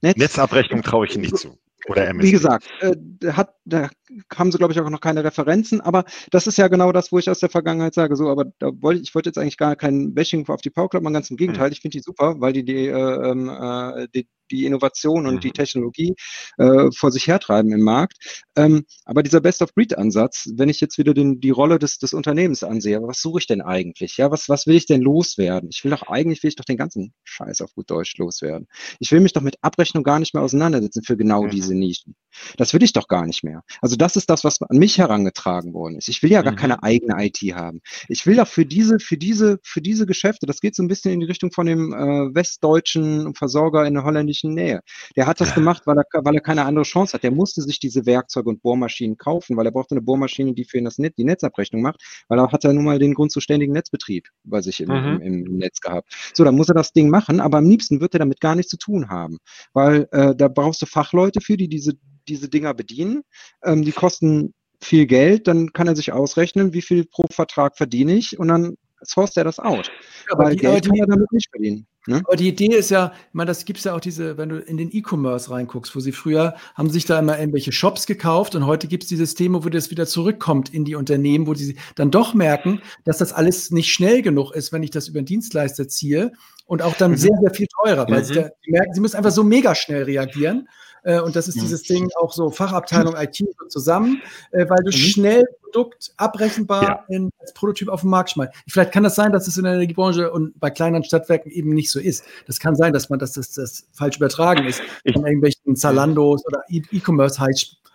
Netz? 0.00 0.16
Netzabrechnung 0.16 0.82
traue 0.82 1.06
ich 1.06 1.14
Ihnen 1.14 1.22
nicht 1.22 1.36
zu. 1.36 1.58
Oder 1.86 2.08
MSP. 2.08 2.26
Wie 2.26 2.32
gesagt, 2.32 2.68
äh, 2.80 3.32
hat, 3.32 3.54
da 3.64 3.88
haben 4.34 4.52
sie, 4.52 4.58
glaube 4.58 4.72
ich, 4.72 4.80
auch 4.80 4.90
noch 4.90 5.00
keine 5.00 5.24
Referenzen, 5.24 5.80
aber 5.80 6.04
das 6.30 6.46
ist 6.46 6.58
ja 6.58 6.68
genau 6.68 6.92
das, 6.92 7.12
wo 7.12 7.18
ich 7.18 7.30
aus 7.30 7.38
der 7.38 7.48
Vergangenheit 7.48 7.94
sage. 7.94 8.16
So, 8.16 8.28
aber 8.28 8.46
da 8.58 8.70
wollte 8.80 9.02
ich 9.02 9.14
wollte 9.14 9.30
jetzt 9.30 9.38
eigentlich 9.38 9.56
gar 9.56 9.76
kein 9.76 10.12
Bashing 10.12 10.46
auf 10.48 10.60
die 10.60 10.70
Power 10.70 10.90
Club, 10.90 11.02
man 11.02 11.12
ganz 11.14 11.30
im 11.30 11.36
Gegenteil, 11.36 11.68
mhm. 11.68 11.72
ich 11.72 11.80
finde 11.80 11.98
die 11.98 12.02
super, 12.02 12.40
weil 12.40 12.52
die 12.52 12.64
die, 12.64 12.88
äh, 12.88 13.30
ähm, 13.30 13.48
äh, 13.48 14.08
die 14.14 14.28
die 14.50 14.66
Innovation 14.66 15.26
und 15.26 15.36
mhm. 15.36 15.40
die 15.40 15.52
Technologie 15.52 16.14
äh, 16.58 16.90
vor 16.94 17.10
sich 17.10 17.26
hertreiben 17.26 17.72
im 17.72 17.82
Markt. 17.82 18.44
Ähm, 18.56 18.84
aber 19.04 19.22
dieser 19.22 19.40
Best-of-Breed-Ansatz, 19.40 20.50
wenn 20.56 20.68
ich 20.68 20.80
jetzt 20.80 20.98
wieder 20.98 21.14
den, 21.14 21.40
die 21.40 21.50
Rolle 21.50 21.78
des, 21.78 21.98
des 21.98 22.12
Unternehmens 22.12 22.62
ansehe, 22.62 23.00
was 23.02 23.20
suche 23.20 23.40
ich 23.40 23.46
denn 23.46 23.60
eigentlich? 23.60 24.16
Ja, 24.16 24.30
was, 24.30 24.48
was 24.48 24.66
will 24.66 24.76
ich 24.76 24.86
denn 24.86 25.00
loswerden? 25.00 25.68
Ich 25.70 25.84
will 25.84 25.90
doch 25.90 26.02
eigentlich, 26.02 26.42
will 26.42 26.48
ich 26.48 26.56
doch 26.56 26.64
den 26.64 26.76
ganzen 26.76 27.12
Scheiß 27.24 27.60
auf 27.60 27.74
gut 27.74 27.90
Deutsch 27.90 28.16
loswerden. 28.18 28.66
Ich 28.98 29.12
will 29.12 29.20
mich 29.20 29.32
doch 29.32 29.42
mit 29.42 29.56
Abrechnung 29.62 30.04
gar 30.04 30.18
nicht 30.18 30.34
mehr 30.34 30.42
auseinandersetzen 30.42 31.02
für 31.02 31.16
genau 31.16 31.44
mhm. 31.44 31.50
diese 31.50 31.74
Nischen. 31.74 32.14
Das 32.56 32.72
will 32.72 32.82
ich 32.82 32.92
doch 32.92 33.08
gar 33.08 33.26
nicht 33.26 33.44
mehr. 33.44 33.62
Also 33.80 33.96
das 33.96 34.16
ist 34.16 34.30
das, 34.30 34.44
was 34.44 34.60
an 34.62 34.78
mich 34.78 34.98
herangetragen 34.98 35.72
worden 35.74 35.96
ist. 35.96 36.08
Ich 36.08 36.22
will 36.22 36.30
ja 36.30 36.42
gar 36.42 36.52
mhm. 36.52 36.56
keine 36.56 36.82
eigene 36.82 37.14
IT 37.24 37.38
haben. 37.54 37.80
Ich 38.08 38.26
will 38.26 38.36
doch 38.36 38.48
für 38.48 38.66
diese, 38.66 38.98
für 38.98 39.16
diese, 39.16 39.58
für 39.62 39.80
diese 39.80 40.06
Geschäfte, 40.06 40.46
das 40.46 40.60
geht 40.60 40.74
so 40.74 40.82
ein 40.82 40.88
bisschen 40.88 41.12
in 41.12 41.20
die 41.20 41.26
Richtung 41.26 41.52
von 41.52 41.66
dem 41.66 41.92
äh, 41.92 42.34
westdeutschen 42.34 43.34
Versorger 43.34 43.86
in 43.86 43.94
der 43.94 44.04
holländischen 44.04 44.37
örtlichen 44.38 44.54
Nähe. 44.54 44.80
Der 45.16 45.26
hat 45.26 45.40
das 45.40 45.54
gemacht, 45.54 45.82
weil 45.86 45.98
er, 45.98 46.04
weil 46.24 46.34
er 46.34 46.40
keine 46.40 46.64
andere 46.64 46.84
Chance 46.84 47.14
hat. 47.14 47.22
Der 47.22 47.30
musste 47.30 47.62
sich 47.62 47.78
diese 47.78 48.06
Werkzeuge 48.06 48.48
und 48.48 48.62
Bohrmaschinen 48.62 49.16
kaufen, 49.16 49.56
weil 49.56 49.66
er 49.66 49.72
brauchte 49.72 49.94
eine 49.94 50.02
Bohrmaschine, 50.02 50.54
die 50.54 50.64
für 50.64 50.78
ihn 50.78 50.84
das 50.84 50.98
Net, 50.98 51.14
die 51.18 51.24
Netzabrechnung 51.24 51.82
macht, 51.82 52.00
weil 52.28 52.38
er 52.38 52.50
hat 52.50 52.64
ja 52.64 52.72
nun 52.72 52.84
mal 52.84 52.98
den 52.98 53.14
grundzuständigen 53.14 53.72
Netzbetrieb 53.72 54.28
bei 54.44 54.60
sich 54.60 54.80
im, 54.80 54.88
mhm. 54.88 55.20
im, 55.20 55.46
im, 55.46 55.56
Netz 55.56 55.80
gehabt. 55.80 56.12
So, 56.34 56.44
dann 56.44 56.54
muss 56.54 56.68
er 56.68 56.74
das 56.74 56.92
Ding 56.92 57.08
machen, 57.08 57.40
aber 57.40 57.58
am 57.58 57.68
liebsten 57.68 58.00
wird 58.00 58.14
er 58.14 58.20
damit 58.20 58.40
gar 58.40 58.54
nichts 58.54 58.70
zu 58.70 58.78
tun 58.78 59.08
haben, 59.08 59.38
weil 59.72 60.08
äh, 60.12 60.34
da 60.34 60.48
brauchst 60.48 60.82
du 60.82 60.86
Fachleute 60.86 61.40
für, 61.40 61.56
die 61.56 61.68
diese, 61.68 61.94
diese 62.28 62.48
Dinger 62.48 62.74
bedienen. 62.74 63.22
Ähm, 63.64 63.82
die 63.82 63.92
kosten 63.92 64.54
viel 64.80 65.06
Geld, 65.06 65.48
dann 65.48 65.72
kann 65.72 65.88
er 65.88 65.96
sich 65.96 66.12
ausrechnen, 66.12 66.72
wie 66.72 66.82
viel 66.82 67.04
pro 67.04 67.26
Vertrag 67.30 67.76
verdiene 67.76 68.14
ich 68.14 68.38
und 68.38 68.48
dann 68.48 68.76
sourced 69.02 69.36
er 69.36 69.44
das 69.44 69.58
out. 69.58 69.90
Ja, 70.30 70.38
weil 70.38 70.52
die, 70.52 70.58
Geld 70.58 70.84
die, 70.84 70.88
kann 70.88 70.98
er 70.98 71.06
damit 71.06 71.32
nicht 71.32 71.50
verdienen. 71.50 71.86
Ne? 72.08 72.22
Aber 72.24 72.36
die 72.36 72.48
Idee 72.48 72.74
ist 72.74 72.90
ja, 72.90 73.12
ich 73.14 73.34
meine, 73.34 73.48
das 73.48 73.66
gibt 73.66 73.78
es 73.80 73.84
ja 73.84 73.94
auch 73.94 74.00
diese, 74.00 74.38
wenn 74.38 74.48
du 74.48 74.60
in 74.60 74.78
den 74.78 74.88
E-Commerce 74.90 75.50
reinguckst, 75.50 75.94
wo 75.94 76.00
sie 76.00 76.12
früher 76.12 76.54
haben 76.74 76.88
sich 76.88 77.04
da 77.04 77.18
immer 77.18 77.38
irgendwelche 77.38 77.70
Shops 77.70 78.06
gekauft 78.06 78.54
und 78.54 78.64
heute 78.64 78.88
gibt 78.88 79.02
es 79.02 79.10
die 79.10 79.16
Systeme, 79.16 79.62
wo 79.62 79.68
das 79.68 79.90
wieder 79.90 80.06
zurückkommt 80.06 80.72
in 80.72 80.86
die 80.86 80.94
Unternehmen, 80.94 81.46
wo 81.46 81.52
sie 81.52 81.76
dann 81.96 82.10
doch 82.10 82.32
merken, 82.32 82.80
dass 83.04 83.18
das 83.18 83.34
alles 83.34 83.70
nicht 83.72 83.92
schnell 83.92 84.22
genug 84.22 84.52
ist, 84.52 84.72
wenn 84.72 84.82
ich 84.82 84.90
das 84.90 85.08
über 85.08 85.18
einen 85.18 85.26
Dienstleister 85.26 85.86
ziehe 85.86 86.32
und 86.64 86.80
auch 86.80 86.94
dann 86.94 87.10
mhm. 87.10 87.16
sehr, 87.16 87.36
sehr 87.42 87.54
viel 87.54 87.66
teurer, 87.82 88.08
weil 88.08 88.20
mhm. 88.20 88.24
sie, 88.24 88.46
merken, 88.68 88.94
sie 88.94 89.00
müssen 89.00 89.16
einfach 89.16 89.30
so 89.30 89.44
mega 89.44 89.74
schnell 89.74 90.04
reagieren. 90.04 90.66
Äh, 91.08 91.20
und 91.20 91.34
das 91.34 91.48
ist 91.48 91.58
dieses 91.58 91.84
Ding 91.84 92.10
auch 92.20 92.32
so 92.32 92.50
Fachabteilung 92.50 93.16
IT 93.16 93.36
so 93.36 93.66
zusammen, 93.68 94.20
äh, 94.52 94.68
weil 94.68 94.84
du 94.84 94.90
mhm. 94.90 94.92
schnell 94.92 95.44
Produkt 95.62 96.12
abrechenbar 96.18 96.82
ja. 96.82 97.04
in, 97.08 97.30
als 97.38 97.54
Prototyp 97.54 97.88
auf 97.88 98.02
den 98.02 98.10
Markt 98.10 98.30
schmeißt. 98.30 98.52
Vielleicht 98.68 98.92
kann 98.92 99.04
das 99.04 99.14
sein, 99.14 99.32
dass 99.32 99.48
es 99.48 99.56
in 99.56 99.64
der 99.64 99.74
Energiebranche 99.74 100.30
und 100.30 100.58
bei 100.60 100.70
kleineren 100.70 101.04
Stadtwerken 101.04 101.50
eben 101.50 101.70
nicht 101.70 101.90
so 101.90 101.98
ist. 101.98 102.24
Das 102.46 102.58
kann 102.58 102.76
sein, 102.76 102.92
dass 102.92 103.08
man 103.08 103.18
dass 103.18 103.32
das, 103.32 103.52
das 103.52 103.86
falsch 103.92 104.16
übertragen 104.16 104.66
ist 104.66 104.82
von 105.12 105.24
irgendwelchen 105.24 105.76
Zalandos 105.76 106.44
oder 106.46 106.62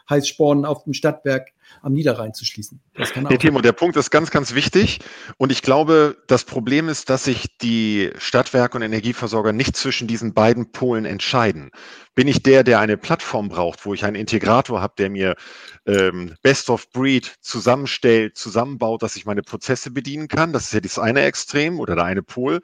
E-Commerce-Heißspornen 0.04 0.66
auf 0.66 0.84
dem 0.84 0.94
Stadtwerk 0.94 1.50
am 1.82 1.94
Niederrhein 1.94 2.34
zu 2.34 2.46
schließen. 2.46 2.82
Das 2.94 3.12
kann 3.12 3.24
nee, 3.24 3.38
Timo, 3.38 3.62
der 3.62 3.72
Punkt 3.72 3.98
ist 3.98 4.12
ganz, 4.12 4.32
ganz 4.32 4.54
wichtig. 4.54 5.00
Und 5.38 5.52
ich 5.52 5.62
glaube, 5.62 6.18
das 6.28 6.44
Problem 6.46 6.88
ist, 6.88 7.10
dass 7.10 7.24
sich 7.24 7.58
die 7.58 8.12
Stadtwerke 8.18 8.78
und 8.78 8.84
Energieversorger 8.84 9.54
nicht 9.54 9.76
zwischen 9.76 10.08
diesen 10.08 10.34
beiden 10.34 10.72
Polen 10.72 11.06
entscheiden. 11.06 11.72
Bin 12.16 12.28
ich 12.28 12.44
der, 12.44 12.64
der 12.64 12.80
eine 12.80 12.98
Plattform 12.98 13.50
braucht, 13.50 13.86
wo 13.86 13.94
ich 13.94 14.06
einen 14.06 14.16
Integrator 14.16 14.82
habe, 14.82 14.94
der 14.98 15.10
mir 15.10 15.36
ähm, 15.88 16.36
Best 16.44 16.70
of 16.70 16.90
Breed 16.92 17.36
zusammenstellt, 17.42 18.38
zusammenbaut, 18.38 19.02
dass 19.02 19.16
ich 19.16 19.26
meine 19.26 19.42
Prozesse 19.42 19.90
bedienen 19.90 20.28
kann? 20.28 20.54
Das 20.54 20.66
ist 20.66 20.74
ja 20.74 20.80
das 20.80 21.00
eine 21.00 21.24
Extrem 21.24 21.80
oder 21.80 21.96
der 21.96 22.06
eine 22.06 22.24
Pol. 22.24 22.62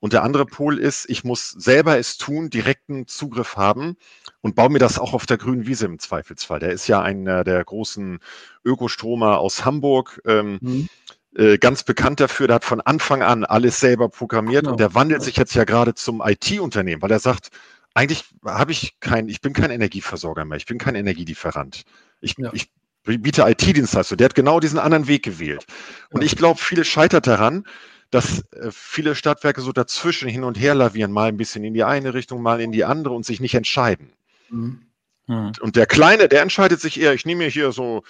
Und 0.00 0.12
der 0.12 0.22
andere 0.22 0.46
Pol 0.46 0.78
ist, 0.78 1.08
ich 1.08 1.24
muss 1.24 1.50
selber 1.50 1.98
es 1.98 2.18
tun, 2.18 2.50
direkten 2.50 3.06
Zugriff 3.06 3.56
haben 3.56 3.96
und 4.40 4.54
baue 4.54 4.70
mir 4.70 4.78
das 4.78 4.98
auch 4.98 5.12
auf 5.12 5.26
der 5.26 5.38
grünen 5.38 5.66
Wiese 5.66 5.86
im 5.86 5.98
Zweifelsfall. 5.98 6.60
Der 6.60 6.70
ist 6.70 6.86
ja 6.86 7.02
einer 7.02 7.42
der 7.42 7.64
großen 7.64 8.20
Ökostromer 8.64 9.38
aus 9.38 9.64
Hamburg. 9.64 10.20
Ähm, 10.24 10.58
mhm. 10.60 10.88
äh, 11.34 11.58
ganz 11.58 11.82
bekannt 11.82 12.20
dafür, 12.20 12.46
der 12.46 12.56
hat 12.56 12.64
von 12.64 12.80
Anfang 12.80 13.22
an 13.22 13.44
alles 13.44 13.80
selber 13.80 14.08
programmiert 14.08 14.62
genau. 14.62 14.72
und 14.72 14.80
der 14.80 14.94
wandelt 14.94 15.22
sich 15.22 15.36
jetzt 15.36 15.54
ja 15.54 15.64
gerade 15.64 15.94
zum 15.94 16.22
IT-Unternehmen, 16.24 17.02
weil 17.02 17.10
er 17.10 17.18
sagt, 17.18 17.50
eigentlich 17.94 18.24
habe 18.44 18.70
ich 18.70 19.00
kein, 19.00 19.28
ich 19.28 19.40
bin 19.40 19.52
kein 19.52 19.72
Energieversorger 19.72 20.44
mehr, 20.44 20.56
ich 20.56 20.66
bin 20.66 20.78
kein 20.78 20.94
Energielieferant. 20.94 21.82
Ich, 22.20 22.36
ja. 22.38 22.50
ich 22.52 22.70
biete 23.04 23.42
IT-Dienstleistung. 23.42 24.18
Der 24.18 24.26
hat 24.26 24.34
genau 24.34 24.60
diesen 24.60 24.78
anderen 24.78 25.08
Weg 25.08 25.24
gewählt. 25.24 25.66
Und 26.10 26.22
ich 26.22 26.36
glaube, 26.36 26.60
viele 26.60 26.84
scheitert 26.84 27.26
daran, 27.26 27.64
dass 28.10 28.44
äh, 28.52 28.70
viele 28.70 29.14
Stadtwerke 29.14 29.60
so 29.60 29.72
dazwischen 29.72 30.28
hin 30.28 30.44
und 30.44 30.58
her 30.58 30.74
lavieren, 30.74 31.12
mal 31.12 31.28
ein 31.28 31.36
bisschen 31.36 31.64
in 31.64 31.74
die 31.74 31.84
eine 31.84 32.14
Richtung, 32.14 32.42
mal 32.42 32.60
in 32.60 32.72
die 32.72 32.84
andere 32.84 33.14
und 33.14 33.26
sich 33.26 33.40
nicht 33.40 33.54
entscheiden. 33.54 34.12
Mhm. 34.50 34.82
Mhm. 35.26 35.52
Und 35.60 35.76
der 35.76 35.86
Kleine, 35.86 36.28
der 36.28 36.42
entscheidet 36.42 36.80
sich 36.80 37.00
eher, 37.00 37.12
ich 37.12 37.26
nehme 37.26 37.44
mir 37.44 37.50
hier 37.50 37.72
so 37.72 38.02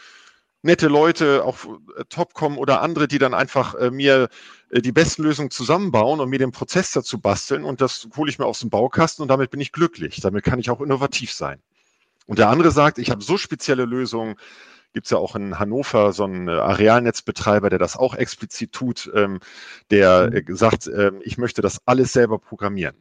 nette 0.63 0.89
Leute, 0.89 1.45
auch 1.45 1.65
äh, 1.97 2.05
Topcom 2.09 2.59
oder 2.59 2.81
andere, 2.81 3.09
die 3.09 3.19
dann 3.19 3.35
einfach 3.35 3.75
äh, 3.75 3.91
mir 3.91 4.29
äh, 4.71 4.81
die 4.81 4.93
besten 4.93 5.23
Lösungen 5.23 5.51
zusammenbauen 5.51 6.21
und 6.21 6.31
mir 6.31 6.39
den 6.39 6.53
Prozess 6.53 6.93
dazu 6.93 7.21
basteln 7.21 7.65
und 7.65 7.81
das 7.81 8.09
hole 8.17 8.31
ich 8.31 8.39
mir 8.39 8.47
aus 8.47 8.61
dem 8.61 8.71
Baukasten 8.71 9.23
und 9.23 9.29
damit 9.29 9.51
bin 9.51 9.61
ich 9.61 9.73
glücklich. 9.73 10.21
Damit 10.21 10.45
kann 10.45 10.59
ich 10.59 10.71
auch 10.71 10.81
innovativ 10.81 11.33
sein. 11.33 11.61
Und 12.27 12.39
der 12.39 12.51
andere 12.51 12.71
sagt, 12.71 12.99
ich 12.99 13.11
habe 13.11 13.23
so 13.23 13.39
spezielle 13.39 13.85
Lösungen, 13.85 14.37
gibt 14.93 15.07
es 15.07 15.11
ja 15.11 15.19
auch 15.19 15.37
in 15.37 15.59
Hannover 15.59 16.13
so 16.13 16.25
einen 16.25 16.49
äh, 16.49 16.53
Arealnetzbetreiber, 16.53 17.71
der 17.71 17.79
das 17.79 17.97
auch 17.97 18.15
explizit 18.15 18.73
tut, 18.73 19.11
ähm, 19.15 19.41
der 19.91 20.31
mhm. 20.31 20.57
sagt, 20.57 20.87
äh, 20.87 21.13
ich 21.23 21.39
möchte 21.39 21.63
das 21.63 21.81
alles 21.87 22.13
selber 22.13 22.39
programmieren, 22.39 22.97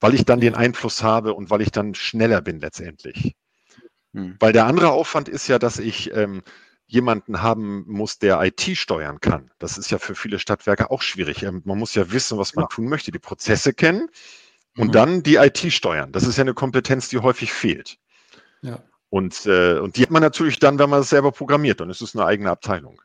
weil 0.00 0.14
ich 0.14 0.24
dann 0.24 0.40
den 0.40 0.54
Einfluss 0.54 1.02
habe 1.02 1.34
und 1.34 1.50
weil 1.50 1.60
ich 1.60 1.70
dann 1.70 1.94
schneller 1.94 2.40
bin 2.40 2.60
letztendlich. 2.60 3.36
Mhm. 4.12 4.36
Weil 4.40 4.52
der 4.52 4.66
andere 4.66 4.90
Aufwand 4.90 5.28
ist 5.28 5.48
ja, 5.48 5.58
dass 5.58 5.78
ich 5.78 6.14
ähm, 6.14 6.42
jemanden 6.86 7.42
haben 7.42 7.84
muss, 7.86 8.18
der 8.18 8.42
IT 8.42 8.62
steuern 8.76 9.20
kann. 9.20 9.50
Das 9.58 9.76
ist 9.76 9.90
ja 9.90 9.98
für 9.98 10.14
viele 10.14 10.38
Stadtwerke 10.38 10.90
auch 10.90 11.02
schwierig. 11.02 11.42
Ähm, 11.42 11.62
man 11.64 11.78
muss 11.78 11.94
ja 11.94 12.10
wissen, 12.10 12.38
was 12.38 12.54
man 12.54 12.64
ja. 12.64 12.68
tun 12.68 12.88
möchte, 12.88 13.12
die 13.12 13.18
Prozesse 13.18 13.74
kennen 13.74 14.08
und 14.76 14.88
mhm. 14.88 14.92
dann 14.92 15.22
die 15.22 15.36
IT 15.36 15.72
steuern. 15.72 16.12
Das 16.12 16.24
ist 16.24 16.38
ja 16.38 16.42
eine 16.42 16.54
Kompetenz, 16.54 17.08
die 17.08 17.18
häufig 17.18 17.52
fehlt. 17.52 17.98
Ja. 18.62 18.82
Und, 19.10 19.46
äh, 19.46 19.78
und 19.78 19.96
die 19.96 20.02
hat 20.02 20.10
man 20.10 20.22
natürlich 20.22 20.58
dann, 20.58 20.78
wenn 20.78 20.90
man 20.90 21.00
es 21.00 21.08
selber 21.08 21.32
programmiert, 21.32 21.80
dann 21.80 21.90
ist 21.90 22.02
es 22.02 22.14
eine 22.14 22.26
eigene 22.26 22.50
Abteilung. 22.50 23.00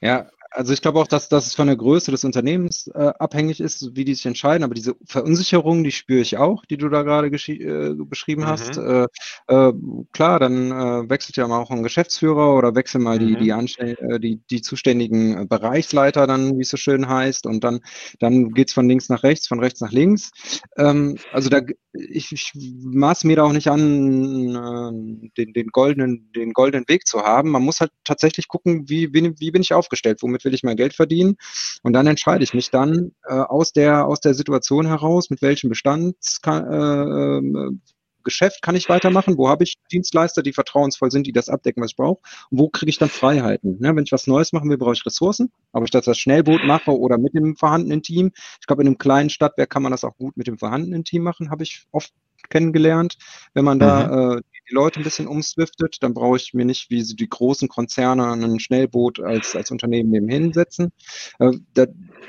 Ja, 0.00 0.30
also 0.54 0.72
ich 0.72 0.80
glaube 0.82 1.00
auch, 1.00 1.08
dass, 1.08 1.28
dass 1.28 1.46
es 1.46 1.54
von 1.54 1.66
der 1.66 1.76
Größe 1.76 2.12
des 2.12 2.22
Unternehmens 2.22 2.86
äh, 2.94 3.12
abhängig 3.18 3.60
ist, 3.60 3.96
wie 3.96 4.04
die 4.04 4.14
sich 4.14 4.24
entscheiden. 4.24 4.62
Aber 4.62 4.74
diese 4.74 4.94
Verunsicherung, 5.04 5.82
die 5.82 5.90
spüre 5.90 6.20
ich 6.20 6.36
auch, 6.36 6.64
die 6.64 6.76
du 6.76 6.88
da 6.88 7.02
gerade 7.02 7.26
äh, 7.26 7.94
beschrieben 8.04 8.42
mhm. 8.42 8.46
hast. 8.46 8.76
Äh, 8.76 9.06
äh, 9.48 9.72
klar, 10.12 10.38
dann 10.38 10.70
äh, 10.70 11.10
wechselt 11.10 11.36
ja 11.36 11.48
mal 11.48 11.58
auch 11.58 11.70
ein 11.70 11.82
Geschäftsführer 11.82 12.54
oder 12.54 12.76
wechseln 12.76 13.02
mal 13.02 13.18
mhm. 13.18 13.36
die, 13.36 13.36
die, 13.36 13.50
äh, 13.50 14.20
die, 14.20 14.40
die 14.48 14.62
zuständigen 14.62 15.48
Bereichsleiter 15.48 16.28
dann, 16.28 16.56
wie 16.56 16.62
es 16.62 16.70
so 16.70 16.76
schön 16.76 17.08
heißt. 17.08 17.46
Und 17.46 17.64
dann, 17.64 17.80
dann 18.20 18.50
geht 18.52 18.68
es 18.68 18.74
von 18.74 18.88
links 18.88 19.08
nach 19.08 19.24
rechts, 19.24 19.48
von 19.48 19.58
rechts 19.58 19.80
nach 19.80 19.92
links. 19.92 20.30
Ähm, 20.76 21.18
also 21.32 21.50
da, 21.50 21.62
ich, 21.92 22.30
ich 22.30 22.52
maß 22.54 23.24
mir 23.24 23.36
da 23.36 23.42
auch 23.42 23.52
nicht 23.52 23.68
an, 23.68 25.30
den, 25.36 25.52
den, 25.52 25.66
goldenen, 25.68 26.30
den 26.32 26.52
goldenen 26.52 26.88
Weg 26.88 27.08
zu 27.08 27.22
haben. 27.22 27.50
Man 27.50 27.62
muss 27.62 27.80
halt 27.80 27.90
tatsächlich 28.04 28.46
gucken, 28.46 28.88
wie, 28.88 29.12
wie, 29.12 29.34
wie 29.38 29.50
bin 29.50 29.62
ich 29.62 29.74
aufgestellt, 29.74 30.18
womit 30.22 30.43
will 30.44 30.54
ich 30.54 30.62
mein 30.62 30.76
Geld 30.76 30.94
verdienen? 30.94 31.36
Und 31.82 31.92
dann 31.92 32.06
entscheide 32.06 32.44
ich 32.44 32.54
mich 32.54 32.70
dann 32.70 33.12
äh, 33.26 33.34
aus, 33.34 33.72
der, 33.72 34.06
aus 34.06 34.20
der 34.20 34.34
Situation 34.34 34.86
heraus, 34.86 35.30
mit 35.30 35.42
welchem 35.42 35.68
Bestandsgeschäft 35.68 38.56
äh, 38.56 38.60
kann 38.62 38.76
ich 38.76 38.88
weitermachen? 38.88 39.36
Wo 39.36 39.48
habe 39.48 39.64
ich 39.64 39.76
Dienstleister, 39.92 40.42
die 40.42 40.52
vertrauensvoll 40.52 41.10
sind, 41.10 41.26
die 41.26 41.32
das 41.32 41.48
abdecken, 41.48 41.82
was 41.82 41.92
ich 41.92 41.96
brauche? 41.96 42.20
Und 42.50 42.58
wo 42.58 42.68
kriege 42.68 42.90
ich 42.90 42.98
dann 42.98 43.08
Freiheiten? 43.08 43.78
Ne, 43.80 43.94
wenn 43.94 44.04
ich 44.04 44.12
was 44.12 44.26
Neues 44.26 44.52
machen 44.52 44.70
will, 44.70 44.78
brauche 44.78 44.94
ich 44.94 45.06
Ressourcen. 45.06 45.50
Aber 45.72 45.84
ich 45.84 45.90
das 45.90 46.08
als 46.08 46.18
Schnellboot 46.18 46.64
mache 46.64 46.98
oder 46.98 47.18
mit 47.18 47.34
dem 47.34 47.56
vorhandenen 47.56 48.02
Team, 48.02 48.32
ich 48.60 48.66
glaube, 48.66 48.82
in 48.82 48.88
einem 48.88 48.98
kleinen 48.98 49.30
Stadtwerk 49.30 49.70
kann 49.70 49.82
man 49.82 49.92
das 49.92 50.04
auch 50.04 50.16
gut 50.16 50.36
mit 50.36 50.46
dem 50.46 50.58
vorhandenen 50.58 51.04
Team 51.04 51.22
machen, 51.22 51.50
habe 51.50 51.62
ich 51.62 51.86
oft 51.90 52.12
kennengelernt. 52.50 53.16
Wenn 53.54 53.64
man 53.64 53.78
da 53.78 54.06
mhm. 54.06 54.38
äh, 54.38 54.42
die 54.68 54.74
Leute 54.74 55.00
ein 55.00 55.04
bisschen 55.04 55.26
umswiftet, 55.26 55.98
dann 56.00 56.14
brauche 56.14 56.36
ich 56.36 56.54
mir 56.54 56.64
nicht 56.64 56.90
wie 56.90 57.02
so 57.02 57.14
die 57.14 57.28
großen 57.28 57.68
Konzerne 57.68 58.32
ein 58.32 58.60
Schnellboot 58.60 59.20
als, 59.20 59.54
als 59.56 59.70
Unternehmen 59.70 60.10
nebenhin 60.10 60.52
setzen. 60.52 60.92
Äh, 61.38 61.52
da, 61.74 61.86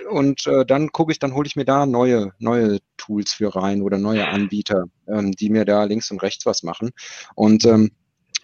und 0.09 0.45
äh, 0.47 0.65
dann 0.65 0.91
gucke 0.91 1.11
ich, 1.11 1.19
dann 1.19 1.33
hole 1.33 1.47
ich 1.47 1.55
mir 1.55 1.65
da 1.65 1.86
neue, 1.86 2.33
neue 2.39 2.79
Tools 2.97 3.33
für 3.33 3.55
rein 3.55 3.81
oder 3.81 3.97
neue 3.97 4.27
Anbieter, 4.27 4.86
ähm, 5.07 5.31
die 5.31 5.49
mir 5.49 5.65
da 5.65 5.83
links 5.83 6.11
und 6.11 6.21
rechts 6.21 6.45
was 6.45 6.63
machen. 6.63 6.91
Und 7.36 7.65
ähm, 7.65 7.91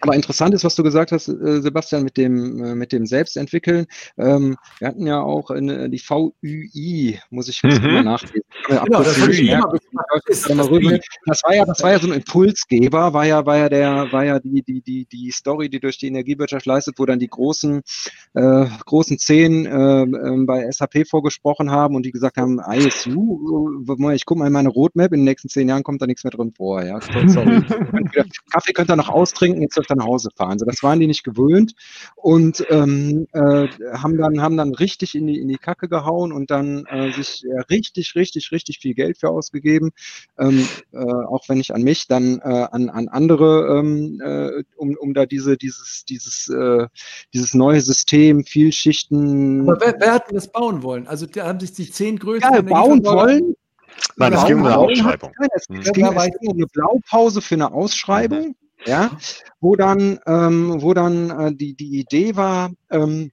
aber 0.02 0.16
interessant 0.16 0.52
ist, 0.52 0.64
was 0.64 0.74
du 0.74 0.82
gesagt 0.82 1.12
hast, 1.12 1.28
äh, 1.28 1.62
Sebastian, 1.62 2.02
mit 2.02 2.16
dem, 2.16 2.62
äh, 2.62 2.74
mit 2.74 2.90
dem 2.90 3.06
Selbstentwickeln. 3.06 3.86
Ähm, 4.18 4.56
wir 4.80 4.88
hatten 4.88 5.06
ja 5.06 5.20
auch 5.20 5.50
eine, 5.50 5.88
die 5.88 6.00
VÜI, 6.00 7.20
muss 7.30 7.48
ich 7.48 7.62
mhm. 7.62 7.80
mal 7.80 8.02
nachlesen. 8.02 8.42
Genau, 8.66 9.02
das, 9.02 9.14
das, 9.14 9.28
war 11.44 11.54
ja, 11.54 11.64
das 11.64 11.82
war 11.84 11.92
ja 11.92 11.98
so 12.00 12.08
ein 12.08 12.14
Impulsgeber, 12.14 13.12
war 13.12 13.26
ja, 13.26 13.46
war 13.46 13.56
ja 13.56 13.68
der, 13.68 14.10
war 14.10 14.24
ja 14.24 14.40
die, 14.40 14.62
die, 14.62 14.80
die, 14.80 15.06
die 15.06 15.30
Story, 15.30 15.68
die 15.68 15.78
durch 15.78 15.98
die 15.98 16.08
Energiewirtschaft 16.08 16.66
leistet, 16.66 16.98
wo 16.98 17.06
dann 17.06 17.20
die 17.20 17.28
großen, 17.28 17.82
äh, 18.34 18.66
großen 18.84 19.18
Zehn 19.18 19.66
äh, 19.66 20.02
äh, 20.02 20.44
bei 20.44 20.68
SAP 20.68 21.06
vorgesprochen 21.08 21.70
haben 21.70 21.94
und 21.94 22.04
die 22.04 22.10
gesagt 22.10 22.38
haben, 22.38 22.58
ISU, 22.58 23.84
ich 24.12 24.24
gucke 24.24 24.40
mal 24.40 24.48
in 24.48 24.52
meine 24.52 24.68
Roadmap, 24.68 25.12
in 25.12 25.20
den 25.20 25.24
nächsten 25.24 25.48
zehn 25.48 25.68
Jahren 25.68 25.84
kommt 25.84 26.02
da 26.02 26.06
nichts 26.06 26.24
mehr 26.24 26.32
drin 26.32 26.52
vor. 26.56 26.82
Ja. 26.82 26.98
Kaffee 28.52 28.72
könnt 28.72 28.90
ihr 28.90 28.96
noch 28.96 29.08
austrinken, 29.08 29.62
jetzt 29.62 29.76
dürft 29.76 29.91
ihr 29.92 29.96
nach 29.96 30.06
Hause 30.06 30.30
fahren. 30.34 30.58
So, 30.58 30.64
das 30.64 30.82
waren 30.82 31.00
die 31.00 31.06
nicht 31.06 31.24
gewöhnt 31.24 31.74
und 32.16 32.64
ähm, 32.70 33.26
äh, 33.32 33.68
haben 33.92 34.18
dann 34.18 34.40
haben 34.40 34.56
dann 34.56 34.74
richtig 34.74 35.14
in 35.14 35.26
die 35.26 35.38
in 35.38 35.48
die 35.48 35.58
Kacke 35.58 35.88
gehauen 35.88 36.32
und 36.32 36.50
dann 36.50 36.86
äh, 36.86 37.12
sich 37.12 37.44
äh, 37.44 37.60
richtig 37.70 38.14
richtig 38.14 38.52
richtig 38.52 38.78
viel 38.78 38.94
Geld 38.94 39.18
für 39.18 39.30
ausgegeben, 39.30 39.90
ähm, 40.38 40.66
äh, 40.92 40.98
auch 40.98 41.48
wenn 41.48 41.58
nicht 41.58 41.74
an 41.74 41.82
mich, 41.82 42.06
dann 42.08 42.38
äh, 42.38 42.66
an 42.70 42.88
an 42.88 43.08
andere, 43.08 43.78
ähm, 43.78 44.20
äh, 44.24 44.64
um 44.76 44.96
um 44.98 45.14
da 45.14 45.26
diese 45.26 45.56
dieses 45.56 46.04
dieses 46.08 46.48
äh, 46.48 46.86
dieses 47.32 47.54
neue 47.54 47.80
System 47.80 48.44
Vielschichten. 48.44 49.68
Aber 49.68 49.80
wer, 49.80 49.96
wer 49.98 50.12
hat 50.14 50.24
das 50.32 50.50
bauen 50.50 50.82
wollen? 50.82 51.06
Also 51.06 51.26
da 51.26 51.46
haben 51.46 51.60
sich 51.60 51.72
die 51.72 51.90
zehn 51.90 52.18
größten 52.18 52.54
ja, 52.54 52.62
bauen 52.62 53.04
wollen. 53.04 53.54
Nein, 54.16 54.32
es 54.32 54.44
ging 54.46 54.60
um 54.60 54.66
eine 54.66 54.78
Ausschreibung. 54.78 55.32
Es, 55.54 55.66
es 55.68 55.92
ging 55.92 56.06
um 56.06 56.16
eine 56.16 56.66
Blaupause 56.66 57.40
für 57.40 57.54
eine 57.54 57.72
Ausschreibung 57.72 58.54
ja, 58.86 59.16
wo 59.60 59.76
dann, 59.76 60.18
ähm, 60.26 60.82
wo 60.82 60.94
dann 60.94 61.30
äh, 61.30 61.54
die, 61.54 61.74
die 61.74 62.00
Idee 62.00 62.36
war, 62.36 62.70
ähm, 62.90 63.30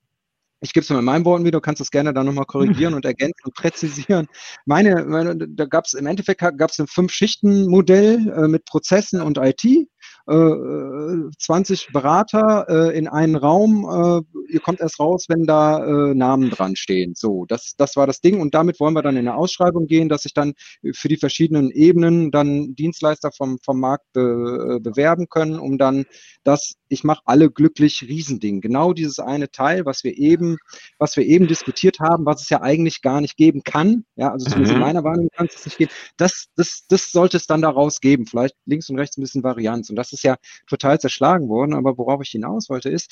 ich 0.62 0.74
gebe 0.74 0.84
es 0.84 0.90
mal 0.90 1.00
in 1.00 1.06
meinen 1.06 1.26
Worten 1.26 1.46
wieder, 1.46 1.60
du 1.60 1.62
kannst 1.62 1.80
das 1.80 1.92
gerne 1.92 2.14
dann 2.14 2.26
nochmal 2.26 2.46
korrigieren 2.46 2.94
und 2.96 3.06
ergänzen 3.06 3.46
und 3.46 3.56
präzisieren. 3.56 4.28
Meine, 4.66 5.06
meine 5.06 5.36
da 5.38 5.66
gab 5.66 5.86
es 5.86 5.94
im 5.94 6.06
Endeffekt 6.06 6.42
gab 6.42 6.70
es 6.70 6.80
ein 6.80 6.88
Fünf-Schichten-Modell 6.88 8.30
äh, 8.30 8.48
mit 8.48 8.66
Prozessen 8.66 9.22
und 9.22 9.38
IT. 9.38 9.88
20 10.30 11.88
äh, 11.88 11.92
Berater 11.92 12.66
äh, 12.70 12.98
in 12.98 13.08
einen 13.08 13.36
Raum. 13.36 13.86
Äh, 13.86 14.54
ihr 14.54 14.60
kommt 14.60 14.80
erst 14.80 15.00
raus, 15.00 15.26
wenn 15.28 15.46
da 15.46 15.80
Namen 16.14 16.50
dran 16.50 16.76
stehen. 16.76 17.14
So, 17.16 17.46
das, 17.46 17.76
das 17.78 17.96
war 17.96 18.08
das 18.08 18.22
Ding. 18.22 18.42
Und 18.42 18.54
damit 18.54 18.80
wollen 18.80 18.94
wir 18.94 19.02
dann 19.02 19.16
in 19.16 19.28
eine 19.28 19.36
Ausschreibung 19.36 19.88
gehen, 19.88 20.10
dass 20.10 20.24
sich 20.24 20.34
dann 20.34 20.54
für 20.94 21.08
die 21.08 21.18
verschiedenen 21.18 21.72
Ebenen 21.72 22.32
dann 22.32 22.76
Dienstleister 22.76 23.32
vom, 23.32 23.58
vom 23.64 23.80
Markt 23.80 24.06
be, 24.14 24.80
bewerben 24.82 25.28
können, 25.30 25.60
um 25.60 25.78
dann 25.78 26.06
das 26.44 26.74
Ich 26.90 27.04
mache 27.04 27.22
alle 27.26 27.52
glücklich 27.52 28.04
Riesending. 28.08 28.62
Genau 28.62 28.94
dieses 28.94 29.20
eine 29.20 29.52
Teil, 29.52 29.86
was 29.86 30.04
wir 30.04 30.18
eben, 30.18 30.58
was 30.98 31.16
wir 31.16 31.26
eben 31.26 31.48
diskutiert 31.48 32.00
haben, 32.00 32.26
was 32.26 32.42
es 32.42 32.50
ja 32.50 32.62
eigentlich 32.62 33.02
gar 33.02 33.22
nicht 33.22 33.38
geben 33.38 33.62
kann. 33.64 34.06
Ja, 34.16 34.32
also 34.32 34.46
zumindest 34.46 34.74
mhm. 34.74 34.82
in 34.82 34.86
meiner 34.86 35.04
Wahrnehmung 35.04 35.30
kann 35.36 35.48
es 35.48 35.66
nicht 35.66 35.78
geben. 35.78 35.92
Das, 36.18 36.48
das, 36.56 36.86
das 36.88 37.12
sollte 37.12 37.38
es 37.38 37.46
dann 37.46 37.62
daraus 37.62 38.00
geben. 38.00 38.26
Vielleicht 38.26 38.56
links 38.66 38.90
und 38.90 38.98
rechts 38.98 39.18
ein 39.18 39.22
bisschen 39.22 39.44
Varianz. 39.44 39.90
Und 39.90 39.96
das 39.96 40.12
ist 40.14 40.19
ist 40.20 40.24
ja 40.24 40.38
total 40.68 41.00
zerschlagen 41.00 41.50
worden. 41.50 41.74
Aber 41.74 41.98
worauf 41.98 42.22
ich 42.22 42.30
hinaus 42.30 42.70
wollte, 42.70 42.90
ist, 42.90 43.12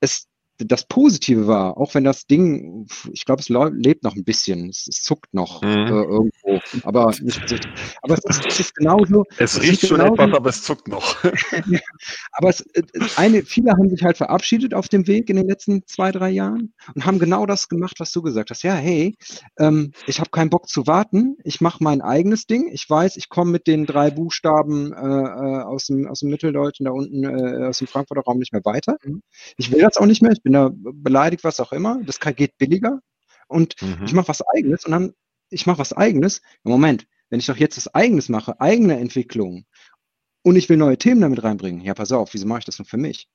es, 0.00 0.28
das 0.58 0.84
Positive 0.86 1.46
war, 1.46 1.76
auch 1.76 1.94
wenn 1.94 2.04
das 2.04 2.26
Ding, 2.26 2.86
ich 3.12 3.24
glaube, 3.24 3.40
es 3.40 3.48
lebt 3.48 4.04
noch 4.04 4.14
ein 4.14 4.24
bisschen, 4.24 4.68
es, 4.68 4.86
es 4.88 5.02
zuckt 5.02 5.32
noch 5.34 5.62
mhm. 5.62 5.68
äh, 5.68 6.02
irgendwo, 6.02 6.60
aber 6.84 7.12
nicht 7.20 7.68
Aber 8.02 8.14
es 8.14 8.24
ist, 8.24 8.46
es 8.46 8.60
ist 8.60 8.74
genauso. 8.74 9.24
Es, 9.38 9.56
es 9.56 9.62
riecht 9.62 9.86
schon 9.86 9.98
genauso, 9.98 10.22
etwas, 10.22 10.36
aber 10.36 10.50
es 10.50 10.62
zuckt 10.62 10.88
noch. 10.88 11.16
aber 12.32 12.48
es, 12.48 12.64
eine, 13.16 13.42
viele 13.42 13.72
haben 13.72 13.88
sich 13.88 14.02
halt 14.02 14.16
verabschiedet 14.16 14.74
auf 14.74 14.88
dem 14.88 15.06
Weg 15.06 15.30
in 15.30 15.36
den 15.36 15.48
letzten 15.48 15.86
zwei, 15.86 16.12
drei 16.12 16.30
Jahren 16.30 16.72
und 16.94 17.06
haben 17.06 17.18
genau 17.18 17.46
das 17.46 17.68
gemacht, 17.68 17.96
was 17.98 18.12
du 18.12 18.22
gesagt 18.22 18.50
hast. 18.50 18.62
Ja, 18.62 18.74
hey, 18.74 19.16
ähm, 19.58 19.92
ich 20.06 20.20
habe 20.20 20.30
keinen 20.30 20.50
Bock 20.50 20.68
zu 20.68 20.86
warten, 20.86 21.36
ich 21.44 21.60
mache 21.60 21.82
mein 21.82 22.00
eigenes 22.02 22.46
Ding. 22.46 22.68
Ich 22.72 22.88
weiß, 22.88 23.16
ich 23.16 23.28
komme 23.28 23.50
mit 23.50 23.66
den 23.66 23.86
drei 23.86 24.10
Buchstaben 24.10 24.92
äh, 24.92 24.96
äh, 24.96 25.62
aus, 25.62 25.86
dem, 25.86 26.06
aus 26.06 26.20
dem 26.20 26.30
Mitteldeutschen 26.30 26.84
da 26.84 26.92
unten, 26.92 27.24
äh, 27.24 27.66
aus 27.66 27.78
dem 27.78 27.86
Frankfurter 27.86 28.22
Raum 28.22 28.38
nicht 28.38 28.52
mehr 28.52 28.64
weiter. 28.64 28.96
Mhm. 29.04 29.22
Ich 29.56 29.72
will 29.72 29.80
das 29.80 29.96
auch 29.96 30.06
nicht 30.06 30.22
mehr. 30.22 30.32
Ich 30.42 30.44
bin 30.44 30.54
da 30.54 30.72
beleidigt, 30.74 31.44
was 31.44 31.60
auch 31.60 31.70
immer. 31.70 32.00
Das 32.04 32.18
geht 32.18 32.58
billiger. 32.58 33.00
Und 33.46 33.80
mhm. 33.80 34.04
ich 34.04 34.12
mache 34.12 34.26
was 34.26 34.42
eigenes 34.54 34.84
und 34.84 34.90
dann, 34.90 35.12
ich 35.50 35.66
mache 35.66 35.78
was 35.78 35.92
eigenes. 35.92 36.42
Im 36.64 36.72
Moment, 36.72 37.06
wenn 37.30 37.38
ich 37.38 37.46
doch 37.46 37.56
jetzt 37.56 37.76
das 37.76 37.94
eigenes 37.94 38.28
mache, 38.28 38.60
eigene 38.60 38.98
Entwicklung 38.98 39.66
und 40.42 40.56
ich 40.56 40.68
will 40.68 40.78
neue 40.78 40.98
Themen 40.98 41.20
damit 41.20 41.44
reinbringen, 41.44 41.82
ja, 41.82 41.94
pass 41.94 42.10
auf, 42.10 42.34
wieso 42.34 42.48
mache 42.48 42.58
ich 42.58 42.64
das 42.64 42.80
nur 42.80 42.86
für 42.86 42.96
mich? 42.96 43.28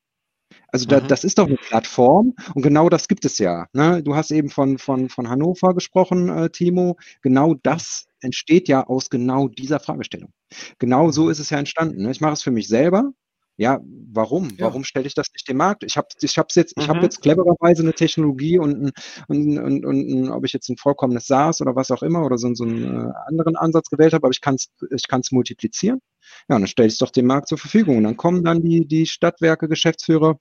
Also 0.67 0.85
da, 0.85 0.99
mhm. 0.99 1.07
das 1.07 1.23
ist 1.23 1.37
doch 1.37 1.47
eine 1.47 1.55
Plattform 1.55 2.33
und 2.55 2.61
genau 2.61 2.89
das 2.89 3.07
gibt 3.07 3.23
es 3.23 3.37
ja. 3.37 3.67
Ne? 3.71 4.03
Du 4.03 4.15
hast 4.15 4.31
eben 4.31 4.49
von, 4.49 4.77
von, 4.77 5.07
von 5.07 5.29
Hannover 5.29 5.73
gesprochen, 5.73 6.27
äh, 6.27 6.49
Timo. 6.49 6.97
Genau 7.21 7.53
das 7.53 8.07
entsteht 8.19 8.67
ja 8.67 8.85
aus 8.85 9.09
genau 9.09 9.47
dieser 9.47 9.79
Fragestellung. 9.79 10.33
Genau 10.79 11.11
so 11.11 11.25
mhm. 11.25 11.31
ist 11.31 11.39
es 11.39 11.51
ja 11.51 11.57
entstanden. 11.57 12.03
Ne? 12.03 12.11
Ich 12.11 12.21
mache 12.21 12.33
es 12.33 12.43
für 12.43 12.51
mich 12.51 12.67
selber, 12.67 13.13
ja, 13.57 13.79
warum? 14.11 14.51
Ja. 14.51 14.67
Warum 14.67 14.83
stelle 14.83 15.07
ich 15.07 15.15
das 15.15 15.27
nicht 15.33 15.49
dem 15.49 15.57
Markt? 15.57 15.83
Ich 15.83 15.97
habe 15.97 16.07
ich 16.21 16.37
hab's 16.37 16.53
jetzt, 16.53 16.77
mhm. 16.77 16.83
ich 16.83 16.89
habe 16.89 16.99
jetzt 17.01 17.21
clevererweise 17.21 17.81
eine 17.81 17.93
Technologie 17.93 18.59
und, 18.59 18.93
und, 19.27 19.57
und, 19.57 19.85
und, 19.85 20.29
ob 20.29 20.45
ich 20.45 20.53
jetzt 20.53 20.69
ein 20.69 20.77
vollkommenes 20.77 21.25
SaaS 21.25 21.59
oder 21.59 21.75
was 21.75 21.89
auch 21.89 22.03
immer 22.03 22.23
oder 22.23 22.37
so, 22.37 22.53
so 22.53 22.63
einen 22.63 22.83
äh, 22.83 23.11
anderen 23.25 23.55
Ansatz 23.55 23.89
gewählt 23.89 24.13
habe, 24.13 24.25
aber 24.25 24.31
ich 24.31 24.41
kann 24.41 24.55
es 24.55 24.69
ich 24.95 25.07
kann's 25.07 25.31
multiplizieren. 25.31 25.99
Ja, 26.47 26.55
und 26.55 26.61
dann 26.61 26.67
stelle 26.67 26.87
ich 26.87 26.93
es 26.93 26.99
doch 26.99 27.09
dem 27.09 27.25
Markt 27.25 27.47
zur 27.47 27.57
Verfügung. 27.57 27.97
Und 27.97 28.03
dann 28.03 28.15
kommen 28.15 28.43
dann 28.43 28.61
die, 28.61 28.87
die 28.87 29.07
Stadtwerke, 29.07 29.67
Geschäftsführer, 29.67 30.39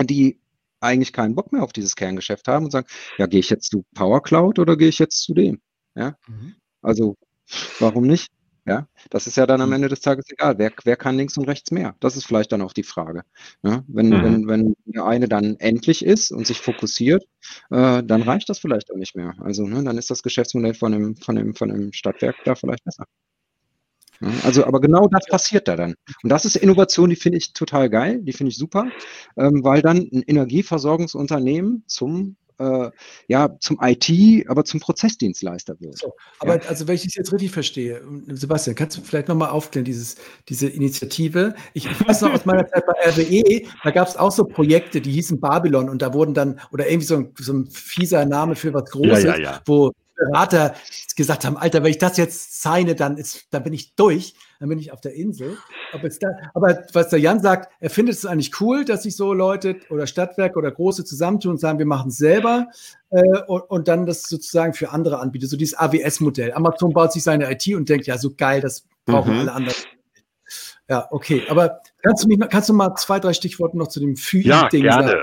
die 0.00 0.40
eigentlich 0.80 1.12
keinen 1.12 1.34
Bock 1.34 1.52
mehr 1.52 1.62
auf 1.62 1.72
dieses 1.72 1.96
Kerngeschäft 1.96 2.48
haben 2.48 2.64
und 2.64 2.70
sagen, 2.70 2.86
ja, 3.18 3.26
gehe 3.26 3.40
ich 3.40 3.50
jetzt 3.50 3.70
zu 3.70 3.84
Power 3.94 4.22
Cloud 4.22 4.58
oder 4.58 4.76
gehe 4.76 4.88
ich 4.88 4.98
jetzt 4.98 5.22
zu 5.22 5.34
dem? 5.34 5.60
Ja, 5.94 6.16
mhm. 6.26 6.54
also 6.80 7.16
warum 7.78 8.06
nicht? 8.06 8.28
Ja, 8.68 8.86
das 9.10 9.26
ist 9.26 9.36
ja 9.36 9.46
dann 9.46 9.60
am 9.60 9.70
mhm. 9.70 9.76
Ende 9.76 9.88
des 9.88 10.00
Tages 10.00 10.26
egal. 10.28 10.58
Wer, 10.58 10.72
wer 10.84 10.96
kann 10.96 11.16
links 11.16 11.38
und 11.38 11.48
rechts 11.48 11.70
mehr? 11.70 11.96
Das 12.00 12.16
ist 12.16 12.26
vielleicht 12.26 12.52
dann 12.52 12.60
auch 12.62 12.74
die 12.74 12.82
Frage. 12.82 13.22
Ja, 13.62 13.82
wenn, 13.88 14.10
mhm. 14.10 14.22
wenn, 14.22 14.48
wenn 14.48 14.76
der 14.84 15.06
eine 15.06 15.28
dann 15.28 15.56
endlich 15.56 16.04
ist 16.04 16.30
und 16.30 16.46
sich 16.46 16.60
fokussiert, 16.60 17.24
äh, 17.70 18.02
dann 18.02 18.22
reicht 18.22 18.48
das 18.48 18.58
vielleicht 18.58 18.92
auch 18.92 18.96
nicht 18.96 19.16
mehr. 19.16 19.34
Also 19.40 19.66
ne, 19.66 19.82
dann 19.82 19.96
ist 19.96 20.10
das 20.10 20.22
Geschäftsmodell 20.22 20.74
von 20.74 20.92
dem, 20.92 21.16
von, 21.16 21.36
dem, 21.36 21.54
von 21.54 21.70
dem 21.70 21.92
Stadtwerk 21.92 22.36
da 22.44 22.54
vielleicht 22.54 22.84
besser. 22.84 23.04
Ja, 24.20 24.30
also, 24.44 24.66
aber 24.66 24.80
genau 24.80 25.06
das 25.08 25.26
passiert 25.26 25.68
da 25.68 25.76
dann. 25.76 25.94
Und 26.22 26.30
das 26.30 26.44
ist 26.44 26.56
Innovation, 26.56 27.08
die 27.08 27.16
finde 27.16 27.38
ich 27.38 27.52
total 27.52 27.88
geil, 27.88 28.20
die 28.22 28.32
finde 28.32 28.50
ich 28.50 28.58
super, 28.58 28.90
ähm, 29.36 29.62
weil 29.62 29.80
dann 29.80 29.98
ein 29.98 30.22
Energieversorgungsunternehmen 30.26 31.84
zum 31.86 32.36
äh, 32.58 32.90
ja 33.28 33.56
zum 33.60 33.78
IT, 33.82 34.48
aber 34.48 34.64
zum 34.64 34.80
Prozessdienstleister 34.80 35.76
wird. 35.80 35.98
So, 35.98 36.14
aber 36.40 36.56
ja. 36.56 36.68
also 36.68 36.86
wenn 36.86 36.94
ich 36.94 37.06
es 37.06 37.14
jetzt 37.14 37.32
richtig 37.32 37.50
verstehe, 37.50 38.02
Sebastian, 38.28 38.76
kannst 38.76 38.96
du 38.96 39.02
vielleicht 39.02 39.28
nochmal 39.28 39.50
aufklären, 39.50 39.84
dieses, 39.84 40.16
diese 40.48 40.68
Initiative? 40.68 41.54
Ich, 41.74 41.86
ich 41.86 42.08
weiß 42.08 42.22
noch 42.22 42.32
aus 42.32 42.44
meiner 42.44 42.66
Zeit 42.68 42.84
bei 42.86 43.10
RWE, 43.10 43.68
da 43.84 43.90
gab 43.90 44.08
es 44.08 44.16
auch 44.16 44.32
so 44.32 44.44
Projekte, 44.44 45.00
die 45.00 45.12
hießen 45.12 45.40
Babylon 45.40 45.88
und 45.88 46.02
da 46.02 46.12
wurden 46.12 46.34
dann, 46.34 46.60
oder 46.72 46.88
irgendwie 46.88 47.06
so 47.06 47.16
ein, 47.16 47.34
so 47.38 47.52
ein 47.52 47.66
fieser 47.70 48.24
Name 48.26 48.56
für 48.56 48.74
was 48.74 48.90
Großes, 48.90 49.24
ja, 49.24 49.38
ja, 49.38 49.60
wo 49.66 49.92
Berater 50.18 50.74
gesagt 51.16 51.44
haben, 51.44 51.56
Alter, 51.56 51.82
wenn 51.82 51.90
ich 51.90 51.98
das 51.98 52.16
jetzt 52.16 52.62
signe, 52.62 52.94
dann, 52.94 53.16
ist, 53.16 53.46
dann 53.50 53.62
bin 53.62 53.72
ich 53.72 53.94
durch, 53.94 54.34
dann 54.60 54.68
bin 54.68 54.78
ich 54.78 54.92
auf 54.92 55.00
der 55.00 55.14
Insel. 55.14 55.56
Aber, 55.92 56.08
da, 56.08 56.28
aber 56.54 56.84
was 56.92 57.08
der 57.08 57.20
Jan 57.20 57.40
sagt, 57.40 57.72
er 57.80 57.90
findet 57.90 58.16
es 58.16 58.26
eigentlich 58.26 58.60
cool, 58.60 58.84
dass 58.84 59.04
sich 59.04 59.16
so 59.16 59.32
Leute 59.32 59.76
oder 59.90 60.06
Stadtwerke 60.06 60.58
oder 60.58 60.70
Große 60.70 61.04
zusammentun 61.04 61.52
und 61.52 61.58
sagen, 61.58 61.78
wir 61.78 61.86
machen 61.86 62.08
es 62.08 62.16
selber 62.16 62.66
äh, 63.10 63.22
und, 63.46 63.62
und, 63.62 63.88
dann 63.88 64.06
das 64.06 64.22
sozusagen 64.22 64.74
für 64.74 64.90
andere 64.90 65.18
anbieten. 65.18 65.46
So 65.46 65.56
dieses 65.56 65.78
AWS-Modell. 65.78 66.52
Amazon 66.52 66.92
baut 66.92 67.12
sich 67.12 67.22
seine 67.22 67.50
IT 67.50 67.66
und 67.74 67.88
denkt, 67.88 68.06
ja, 68.06 68.18
so 68.18 68.34
geil, 68.34 68.60
das 68.60 68.84
brauchen 69.04 69.34
mhm. 69.34 69.40
alle 69.40 69.52
anderen. 69.52 69.76
Ja, 70.88 71.06
okay. 71.10 71.42
Aber 71.48 71.80
kannst 72.02 72.24
du, 72.24 72.28
mich, 72.28 72.40
kannst 72.48 72.68
du 72.68 72.74
mal 72.74 72.94
zwei, 72.96 73.20
drei 73.20 73.32
Stichworte 73.32 73.76
noch 73.76 73.88
zu 73.88 74.00
dem 74.00 74.16
Fühlen-Ding 74.16 74.84
ja, 74.84 74.96
gerne. 74.96 75.08
sagen? 75.08 75.22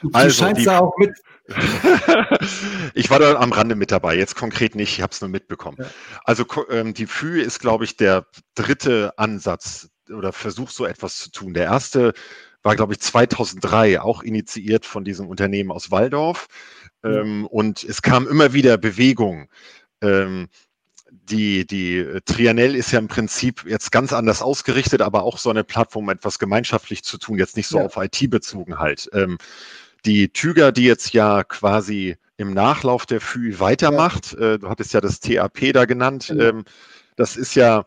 Du, 0.00 0.10
also, 0.12 0.30
scheinst 0.30 0.66
da 0.66 0.80
auch 0.80 0.92
mit, 0.98 1.10
ich 2.94 3.10
war 3.10 3.18
da 3.18 3.36
am 3.36 3.52
Rande 3.52 3.76
mit 3.76 3.90
dabei, 3.90 4.16
jetzt 4.16 4.34
konkret 4.34 4.74
nicht, 4.74 4.92
ich 4.92 5.02
habe 5.02 5.12
es 5.12 5.20
nur 5.20 5.30
mitbekommen. 5.30 5.76
Ja. 5.80 5.86
Also 6.24 6.44
ähm, 6.70 6.94
die 6.94 7.06
FÜ 7.06 7.40
ist, 7.40 7.60
glaube 7.60 7.84
ich, 7.84 7.96
der 7.96 8.26
dritte 8.54 9.12
Ansatz 9.16 9.88
oder 10.10 10.32
Versuch, 10.32 10.70
so 10.70 10.86
etwas 10.86 11.18
zu 11.18 11.30
tun. 11.30 11.54
Der 11.54 11.64
erste 11.64 12.12
war, 12.62 12.74
glaube 12.74 12.94
ich, 12.94 13.00
2003, 13.00 14.00
auch 14.00 14.22
initiiert 14.22 14.86
von 14.86 15.04
diesem 15.04 15.28
Unternehmen 15.28 15.70
aus 15.70 15.90
Waldorf. 15.90 16.48
Ähm, 17.04 17.46
und 17.46 17.84
es 17.84 18.02
kam 18.02 18.26
immer 18.26 18.52
wieder 18.52 18.76
Bewegung. 18.76 19.48
Ähm, 20.02 20.48
die, 21.10 21.66
die 21.66 22.20
Trianel 22.24 22.74
ist 22.74 22.92
ja 22.92 22.98
im 22.98 23.08
Prinzip 23.08 23.64
jetzt 23.66 23.92
ganz 23.92 24.12
anders 24.12 24.42
ausgerichtet, 24.42 25.02
aber 25.02 25.22
auch 25.22 25.38
so 25.38 25.50
eine 25.50 25.64
Plattform, 25.64 26.08
etwas 26.08 26.38
gemeinschaftlich 26.38 27.04
zu 27.04 27.18
tun, 27.18 27.38
jetzt 27.38 27.56
nicht 27.56 27.68
so 27.68 27.78
ja. 27.78 27.86
auf 27.86 27.96
IT 27.96 28.30
bezogen 28.30 28.78
halt. 28.78 29.08
Ähm, 29.12 29.38
die 30.06 30.28
Tüger, 30.32 30.72
die 30.72 30.84
jetzt 30.84 31.12
ja 31.12 31.44
quasi 31.44 32.16
im 32.36 32.54
Nachlauf 32.54 33.06
der 33.06 33.20
FÜ 33.20 33.58
weitermacht, 33.58 34.36
ja. 34.38 34.54
äh, 34.54 34.58
du 34.58 34.68
hattest 34.68 34.94
ja 34.94 35.00
das 35.00 35.20
TAP 35.20 35.72
da 35.72 35.84
genannt, 35.84 36.28
ja. 36.28 36.50
ähm, 36.50 36.64
das 37.16 37.36
ist 37.36 37.54
ja 37.54 37.86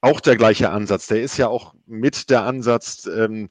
auch 0.00 0.20
der 0.20 0.36
gleiche 0.36 0.70
Ansatz. 0.70 1.08
Der 1.08 1.22
ist 1.22 1.36
ja 1.36 1.48
auch 1.48 1.74
mit 1.86 2.30
der 2.30 2.44
Ansatz 2.44 3.06
ähm, 3.06 3.48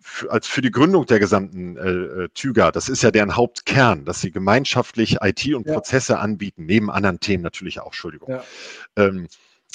für, 0.00 0.30
als 0.30 0.48
für 0.48 0.60
die 0.60 0.72
Gründung 0.72 1.06
der 1.06 1.20
gesamten 1.20 1.76
äh, 1.76 2.24
äh, 2.24 2.28
Tüger. 2.34 2.72
Das 2.72 2.88
ist 2.88 3.02
ja 3.02 3.12
deren 3.12 3.36
Hauptkern, 3.36 4.04
dass 4.04 4.20
sie 4.20 4.32
gemeinschaftlich 4.32 5.18
IT 5.22 5.54
und 5.54 5.66
ja. 5.66 5.74
Prozesse 5.74 6.18
anbieten, 6.18 6.66
neben 6.66 6.90
anderen 6.90 7.20
Themen 7.20 7.44
natürlich 7.44 7.80
auch, 7.80 7.86
Entschuldigung. 7.86 8.40
Ähm, 8.96 9.28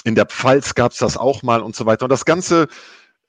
in 0.04 0.16
der 0.16 0.26
Pfalz 0.26 0.76
gab 0.76 0.92
es 0.92 0.98
das 0.98 1.18
auch 1.18 1.42
mal 1.42 1.62
und 1.62 1.76
so 1.76 1.86
weiter. 1.86 2.04
Und 2.04 2.12
das 2.12 2.26
Ganze 2.26 2.68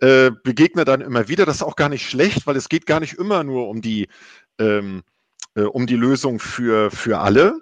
äh, 0.00 0.30
begegnet 0.42 0.88
dann 0.88 1.00
immer 1.00 1.28
wieder. 1.28 1.46
Das 1.46 1.56
ist 1.56 1.62
auch 1.62 1.76
gar 1.76 1.88
nicht 1.88 2.08
schlecht, 2.08 2.46
weil 2.46 2.56
es 2.56 2.68
geht 2.68 2.86
gar 2.86 3.00
nicht 3.00 3.14
immer 3.14 3.44
nur 3.44 3.68
um 3.68 3.82
die 3.82 4.08
ähm, 4.60 5.02
äh, 5.56 5.62
um 5.62 5.86
die 5.86 5.96
Lösung 5.96 6.38
für, 6.38 6.90
für 6.90 7.18
alle. 7.18 7.60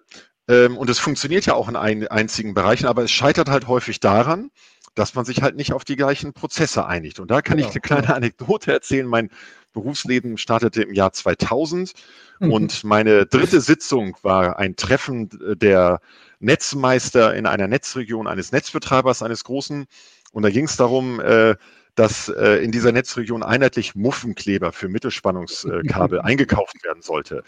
Ähm, 0.49 0.77
und 0.77 0.91
es 0.91 0.99
funktioniert 0.99 1.47
ja 1.47 1.55
auch 1.55 1.69
in 1.69 1.77
ein, 1.77 2.07
einzigen 2.09 2.55
Bereichen, 2.55 2.87
aber 2.87 3.05
es 3.05 3.11
scheitert 3.11 3.49
halt 3.49 3.69
häufig 3.69 4.01
daran, 4.01 4.51
dass 4.95 5.15
man 5.15 5.25
sich 5.25 5.43
halt 5.43 5.57
nicht 5.57 5.73
auf 5.73 5.85
die 5.85 5.97
gleichen 5.97 6.33
Prozesse 6.33 6.87
einigt. 6.87 7.21
Und 7.21 7.31
da 7.31 7.41
kann 7.41 7.57
genau, 7.57 7.69
ich 7.69 7.75
eine 7.75 7.81
kleine 7.81 8.03
genau. 8.03 8.15
Anekdote 8.15 8.73
erzählen. 8.73 9.07
Mein 9.07 9.31
Berufsleben 9.73 10.39
startete 10.39 10.83
im 10.83 10.93
Jahr 10.93 11.13
2000 11.13 11.93
mhm. 12.41 12.53
und 12.53 12.85
meine 12.85 13.27
dritte 13.27 13.61
Sitzung 13.61 14.17
war 14.23 14.59
ein 14.59 14.77
Treffen 14.77 15.29
der 15.61 16.01
Netzmeister 16.41 17.35
in 17.35 17.47
einer 17.47 17.69
Netzregion 17.69 18.27
eines 18.27 18.51
Netzbetreibers, 18.51 19.23
eines 19.23 19.45
großen. 19.45 19.87
Und 20.33 20.43
da 20.43 20.51
ging 20.51 20.65
es 20.65 20.77
darum, 20.77 21.21
äh, 21.21 21.55
dass 21.99 22.29
äh, 22.29 22.63
in 22.63 22.71
dieser 22.71 22.93
Netzregion 22.93 23.43
einheitlich 23.43 23.97
Muffenkleber 23.97 24.73
für 24.73 24.89
Mittelspannungskabel 24.89 26.21
eingekauft 26.23 26.85
werden 26.85 27.03
sollte. 27.03 27.43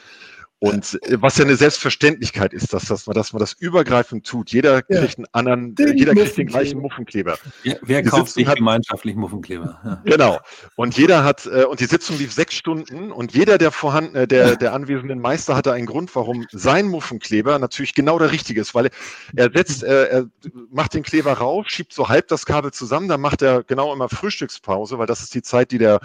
Und 0.61 0.99
äh, 1.05 1.17
was 1.21 1.39
ja 1.39 1.45
eine 1.47 1.57
Selbstverständlichkeit 1.57 2.53
ist, 2.53 2.75
dass, 2.75 2.85
dass, 2.85 3.07
man, 3.07 3.15
dass 3.15 3.33
man 3.33 3.41
das 3.41 3.55
übergreifend 3.55 4.27
tut. 4.27 4.53
Jeder 4.53 4.83
ja. 4.89 5.01
kriegt 5.01 5.17
einen 5.17 5.27
anderen, 5.33 5.75
den 5.75 5.97
jeder 5.97 6.15
kriegt 6.15 6.37
den 6.37 6.49
gleichen 6.49 6.81
Muffenkleber. 6.81 7.39
Ja, 7.65 7.77
wer 7.81 8.03
die 8.03 8.11
kauft 8.11 8.33
sich 8.33 8.47
hat, 8.47 8.57
gemeinschaftlich 8.57 9.17
Muffenkleber? 9.17 9.81
Ja. 9.83 10.03
Genau. 10.05 10.39
Und 10.77 10.99
jeder 10.99 11.25
hat, 11.25 11.47
äh, 11.47 11.65
und 11.65 11.81
die 11.81 11.87
Sitzung 11.87 12.19
lief 12.19 12.33
sechs 12.33 12.55
Stunden 12.55 13.11
und 13.11 13.33
jeder 13.33 13.57
der 13.57 13.71
vorhandenen, 13.71 14.29
der, 14.29 14.57
der 14.57 14.75
anwesenden 14.75 15.19
Meister 15.19 15.57
hatte 15.57 15.73
einen 15.73 15.87
Grund, 15.87 16.15
warum 16.15 16.47
sein 16.53 16.89
Muffenkleber 16.89 17.59
natürlich 17.59 17.95
genau 17.95 18.19
der 18.19 18.31
richtige 18.31 18.61
ist, 18.61 18.75
weil 18.75 18.91
er 19.35 19.51
setzt, 19.51 19.83
äh, 19.83 20.05
er 20.09 20.27
macht 20.71 20.93
den 20.93 21.03
Kleber 21.03 21.33
rauf, 21.33 21.69
schiebt 21.69 21.95
so 21.95 22.11
halb 22.11 22.29
das 22.29 22.45
Kabel 22.45 22.71
zusammen, 22.71 23.09
dann 23.09 23.23
macht 23.23 23.41
er 23.41 23.63
genau 23.63 23.95
immer 23.95 24.11
Frühstückspause, 24.11 24.99
weil 24.99 25.07
das 25.07 25.23
ist 25.23 25.35
die 25.35 25.43
Zeit, 25.43 25.71
die 25.71 25.79
der 25.79 26.01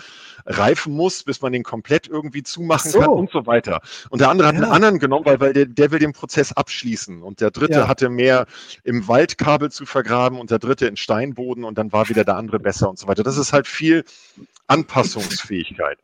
reifen 0.45 0.93
muss, 0.93 1.23
bis 1.23 1.41
man 1.41 1.51
den 1.51 1.63
komplett 1.63 2.07
irgendwie 2.07 2.43
zumachen 2.43 2.91
so. 2.91 2.99
kann 2.99 3.09
und 3.09 3.31
so 3.31 3.45
weiter. 3.45 3.81
Und 4.09 4.21
der 4.21 4.29
andere 4.29 4.44
andere 4.47 4.55
hat 4.55 4.55
ja. 4.55 4.63
einen 4.63 4.71
anderen 4.71 4.99
genommen, 4.99 5.25
weil, 5.25 5.39
weil 5.39 5.53
der, 5.53 5.65
der 5.65 5.91
will 5.91 5.99
den 5.99 6.13
Prozess 6.13 6.51
abschließen. 6.53 7.21
Und 7.21 7.41
der 7.41 7.51
dritte 7.51 7.79
ja. 7.79 7.87
hatte 7.87 8.09
mehr 8.09 8.45
im 8.83 9.07
Waldkabel 9.07 9.71
zu 9.71 9.85
vergraben 9.85 10.39
und 10.39 10.51
der 10.51 10.59
dritte 10.59 10.87
in 10.87 10.97
Steinboden 10.97 11.63
und 11.63 11.77
dann 11.77 11.91
war 11.91 12.09
wieder 12.09 12.23
der 12.23 12.37
andere 12.37 12.59
besser 12.59 12.89
und 12.89 12.99
so 12.99 13.07
weiter. 13.07 13.23
Das 13.23 13.37
ist 13.37 13.53
halt 13.53 13.67
viel 13.67 14.03
Anpassungsfähigkeit. 14.67 15.99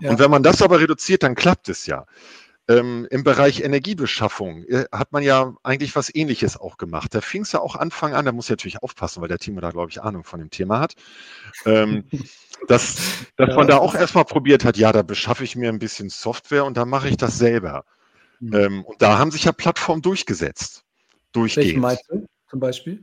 Ja. 0.00 0.10
Und 0.10 0.18
wenn 0.18 0.30
man 0.30 0.42
das 0.42 0.62
aber 0.62 0.80
reduziert, 0.80 1.22
dann 1.22 1.34
klappt 1.34 1.68
es 1.68 1.86
ja. 1.86 2.06
Ähm, 2.66 3.06
Im 3.10 3.24
Bereich 3.24 3.60
Energiebeschaffung 3.62 4.64
äh, 4.64 4.86
hat 4.90 5.12
man 5.12 5.22
ja 5.22 5.54
eigentlich 5.62 5.94
was 5.96 6.14
Ähnliches 6.14 6.56
auch 6.56 6.78
gemacht. 6.78 7.14
Da 7.14 7.20
fing 7.20 7.42
es 7.42 7.52
ja 7.52 7.60
auch 7.60 7.76
Anfang 7.76 8.14
an, 8.14 8.24
da 8.24 8.32
muss 8.32 8.46
ich 8.46 8.50
natürlich 8.50 8.82
aufpassen, 8.82 9.20
weil 9.20 9.28
der 9.28 9.38
Timo 9.38 9.60
da, 9.60 9.70
glaube 9.70 9.90
ich, 9.90 10.00
Ahnung 10.00 10.24
von 10.24 10.40
dem 10.40 10.48
Thema 10.48 10.80
hat. 10.80 10.94
Ähm, 11.66 12.04
dass, 12.68 13.26
dass 13.36 13.48
ja. 13.50 13.54
man 13.54 13.66
da 13.66 13.76
auch 13.76 13.94
erstmal 13.94 14.24
probiert 14.24 14.64
hat, 14.64 14.78
ja, 14.78 14.92
da 14.92 15.02
beschaffe 15.02 15.44
ich 15.44 15.56
mir 15.56 15.68
ein 15.68 15.78
bisschen 15.78 16.08
Software 16.08 16.64
und 16.64 16.78
dann 16.78 16.88
mache 16.88 17.08
ich 17.08 17.18
das 17.18 17.36
selber. 17.36 17.84
Mhm. 18.40 18.54
Ähm, 18.54 18.84
und 18.84 19.02
da 19.02 19.18
haben 19.18 19.30
sich 19.30 19.44
ja 19.44 19.52
Plattformen 19.52 20.00
durchgesetzt. 20.00 20.84
Durchgehend. 21.32 21.66
Welchen 21.66 21.80
meinst 21.80 22.04
du 22.08 22.26
zum 22.48 22.60
Beispiel? 22.60 23.00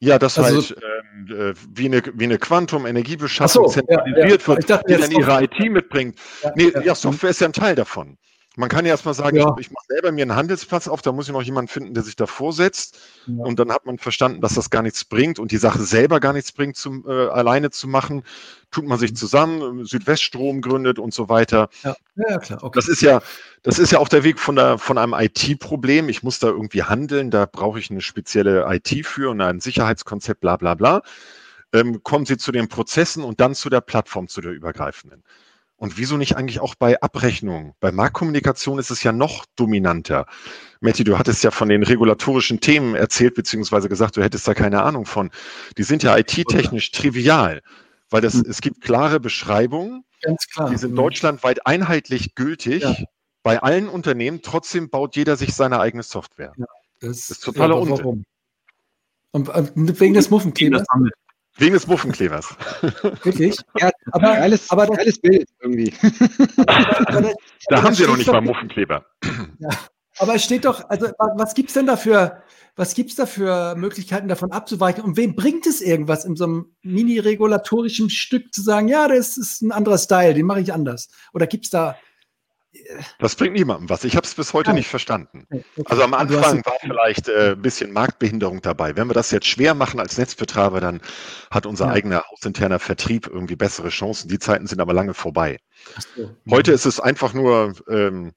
Ja, 0.00 0.18
das 0.18 0.38
also, 0.38 0.56
heißt, 0.56 0.74
ähm, 0.82 1.50
äh, 1.50 1.54
wie 1.74 1.84
eine, 1.84 2.02
wie 2.14 2.24
eine 2.24 2.38
Quantum-Energiebeschaffung 2.38 3.68
so, 3.68 3.70
zentralisiert 3.70 4.46
ja, 4.46 4.54
ja. 4.54 4.68
wird, 4.68 4.88
die 4.88 4.96
dann 4.96 5.10
ihre 5.10 5.44
IT 5.44 5.70
mitbringt. 5.70 6.18
Ja, 6.42 6.52
nee, 6.56 6.72
ja, 6.84 6.94
Software 6.94 7.30
ist 7.30 7.40
ja 7.40 7.48
ein 7.48 7.52
Teil 7.52 7.74
davon. 7.74 8.16
Man 8.56 8.68
kann 8.68 8.84
ja 8.84 8.90
erstmal 8.90 9.14
sagen, 9.14 9.36
ja. 9.36 9.54
ich, 9.58 9.66
ich 9.66 9.70
mache 9.70 9.84
selber 9.86 10.10
mir 10.10 10.22
einen 10.22 10.34
Handelsplatz 10.34 10.88
auf, 10.88 11.02
da 11.02 11.12
muss 11.12 11.28
ich 11.28 11.32
noch 11.32 11.42
jemanden 11.42 11.68
finden, 11.68 11.94
der 11.94 12.02
sich 12.02 12.16
davor 12.16 12.52
setzt. 12.52 12.98
Ja. 13.26 13.44
Und 13.44 13.60
dann 13.60 13.70
hat 13.70 13.86
man 13.86 13.98
verstanden, 13.98 14.40
dass 14.40 14.54
das 14.54 14.70
gar 14.70 14.82
nichts 14.82 15.04
bringt 15.04 15.38
und 15.38 15.52
die 15.52 15.56
Sache 15.56 15.82
selber 15.82 16.18
gar 16.18 16.32
nichts 16.32 16.50
bringt, 16.50 16.76
zum, 16.76 17.04
äh, 17.06 17.28
alleine 17.28 17.70
zu 17.70 17.86
machen. 17.86 18.24
Tut 18.72 18.86
man 18.86 18.98
sich 18.98 19.12
mhm. 19.12 19.16
zusammen, 19.16 19.84
Südweststrom 19.84 20.62
gründet 20.62 20.98
und 20.98 21.14
so 21.14 21.28
weiter. 21.28 21.68
Ja, 21.84 21.94
ja 22.16 22.38
klar. 22.38 22.64
Okay. 22.64 22.76
Das 22.76 22.88
ist 22.88 23.02
ja, 23.02 23.22
das 23.62 23.78
ist 23.78 23.92
ja 23.92 24.00
auch 24.00 24.08
der 24.08 24.24
Weg 24.24 24.40
von, 24.40 24.56
der, 24.56 24.78
von 24.78 24.98
einem 24.98 25.14
IT-Problem. 25.16 26.08
Ich 26.08 26.24
muss 26.24 26.40
da 26.40 26.48
irgendwie 26.48 26.82
handeln, 26.82 27.30
da 27.30 27.46
brauche 27.46 27.78
ich 27.78 27.88
eine 27.90 28.00
spezielle 28.00 28.66
IT 28.68 29.06
für 29.06 29.30
und 29.30 29.40
ein 29.40 29.60
Sicherheitskonzept, 29.60 30.40
bla 30.40 30.56
bla 30.56 30.74
bla. 30.74 31.02
Ähm, 31.72 32.02
kommen 32.02 32.26
Sie 32.26 32.36
zu 32.36 32.50
den 32.50 32.66
Prozessen 32.66 33.22
und 33.22 33.40
dann 33.40 33.54
zu 33.54 33.70
der 33.70 33.80
Plattform, 33.80 34.26
zu 34.26 34.40
der 34.40 34.50
übergreifenden. 34.50 35.22
Und 35.80 35.96
wieso 35.96 36.18
nicht 36.18 36.36
eigentlich 36.36 36.60
auch 36.60 36.74
bei 36.74 37.00
Abrechnungen? 37.00 37.72
Bei 37.80 37.90
Marktkommunikation 37.90 38.78
ist 38.78 38.90
es 38.90 39.02
ja 39.02 39.12
noch 39.12 39.46
dominanter. 39.56 40.26
Matti, 40.82 41.04
du 41.04 41.16
hattest 41.16 41.42
ja 41.42 41.50
von 41.50 41.70
den 41.70 41.82
regulatorischen 41.82 42.60
Themen 42.60 42.94
erzählt, 42.94 43.34
beziehungsweise 43.34 43.88
gesagt, 43.88 44.18
du 44.18 44.22
hättest 44.22 44.46
da 44.46 44.52
keine 44.52 44.82
Ahnung 44.82 45.06
von. 45.06 45.30
Die 45.78 45.82
sind 45.82 46.02
ja 46.02 46.18
IT-technisch 46.18 46.90
trivial, 46.90 47.62
weil 48.10 48.20
das, 48.20 48.34
es 48.34 48.60
gibt 48.60 48.82
klare 48.82 49.20
Beschreibungen. 49.20 50.04
Ganz 50.20 50.46
klar. 50.52 50.68
Die 50.68 50.76
sind 50.76 50.90
mhm. 50.92 50.96
deutschlandweit 50.96 51.66
einheitlich 51.66 52.34
gültig. 52.34 52.82
Ja. 52.82 52.94
Bei 53.42 53.62
allen 53.62 53.88
Unternehmen, 53.88 54.42
trotzdem 54.42 54.90
baut 54.90 55.16
jeder 55.16 55.38
sich 55.38 55.54
seine 55.54 55.80
eigene 55.80 56.02
Software. 56.02 56.52
Ja, 56.58 56.66
das, 57.00 57.28
das, 57.28 57.30
ist 57.30 57.44
totaler 57.44 57.76
ja, 57.76 57.80
Unsinn. 57.80 58.24
Und, 59.30 59.48
und 59.48 59.98
wegen 59.98 60.12
des 60.12 60.28
Muffenklebers. 60.28 60.84
Wegen 61.56 61.74
des 61.74 61.86
Muffenklebers. 61.86 62.54
Wirklich? 63.22 63.56
Ja, 63.78 63.90
aber 64.12 64.30
alles, 64.30 64.70
aber 64.70 64.88
alles 64.98 65.18
Bild 65.18 65.48
irgendwie. 65.60 65.92
Aber, 66.56 67.22
da, 67.22 67.32
da 67.68 67.82
haben 67.82 67.94
sie 67.94 68.06
noch 68.06 68.16
nicht 68.16 68.30
mal 68.30 68.40
Muffenkleber. 68.40 69.04
Ja, 69.58 69.68
aber 70.18 70.34
es 70.34 70.44
steht 70.44 70.64
doch, 70.64 70.88
also 70.88 71.08
was 71.36 71.54
gibt 71.54 71.70
es 71.70 71.74
denn 71.74 71.86
dafür, 71.86 72.42
was 72.76 72.94
gibt 72.94 73.10
es 73.10 73.16
da 73.16 73.26
für 73.26 73.74
Möglichkeiten 73.74 74.28
davon 74.28 74.52
abzuweichen? 74.52 75.02
Und 75.02 75.16
wem 75.16 75.34
bringt 75.34 75.66
es 75.66 75.80
irgendwas 75.80 76.24
in 76.24 76.36
so 76.36 76.44
einem 76.44 76.76
mini-regulatorischen 76.82 78.10
Stück 78.10 78.54
zu 78.54 78.62
sagen, 78.62 78.88
ja, 78.88 79.08
das 79.08 79.36
ist 79.36 79.62
ein 79.62 79.72
anderer 79.72 79.98
Style, 79.98 80.34
den 80.34 80.46
mache 80.46 80.60
ich 80.60 80.72
anders? 80.72 81.08
Oder 81.32 81.46
gibt 81.46 81.64
es 81.64 81.70
da 81.70 81.96
das 83.18 83.34
bringt 83.34 83.54
niemandem 83.54 83.88
was. 83.88 84.04
Ich 84.04 84.16
habe 84.16 84.26
es 84.26 84.34
bis 84.34 84.52
heute 84.52 84.72
nicht 84.72 84.88
verstanden. 84.88 85.46
Also 85.86 86.02
am 86.02 86.14
Anfang 86.14 86.64
war 86.64 86.76
vielleicht 86.80 87.28
äh, 87.28 87.52
ein 87.52 87.62
bisschen 87.62 87.92
Marktbehinderung 87.92 88.60
dabei. 88.62 88.96
Wenn 88.96 89.08
wir 89.08 89.14
das 89.14 89.30
jetzt 89.32 89.46
schwer 89.46 89.74
machen 89.74 89.98
als 89.98 90.16
Netzbetreiber, 90.18 90.80
dann 90.80 91.00
hat 91.50 91.66
unser 91.66 91.86
ja. 91.86 91.92
eigener 91.92 92.24
hausinterner 92.30 92.78
Vertrieb 92.78 93.26
irgendwie 93.26 93.56
bessere 93.56 93.88
Chancen. 93.88 94.28
Die 94.28 94.38
Zeiten 94.38 94.66
sind 94.66 94.80
aber 94.80 94.92
lange 94.92 95.14
vorbei. 95.14 95.58
So. 96.16 96.30
Heute 96.48 96.72
ist 96.72 96.86
es 96.86 97.00
einfach 97.00 97.34
nur 97.34 97.74
ähm, 97.88 98.32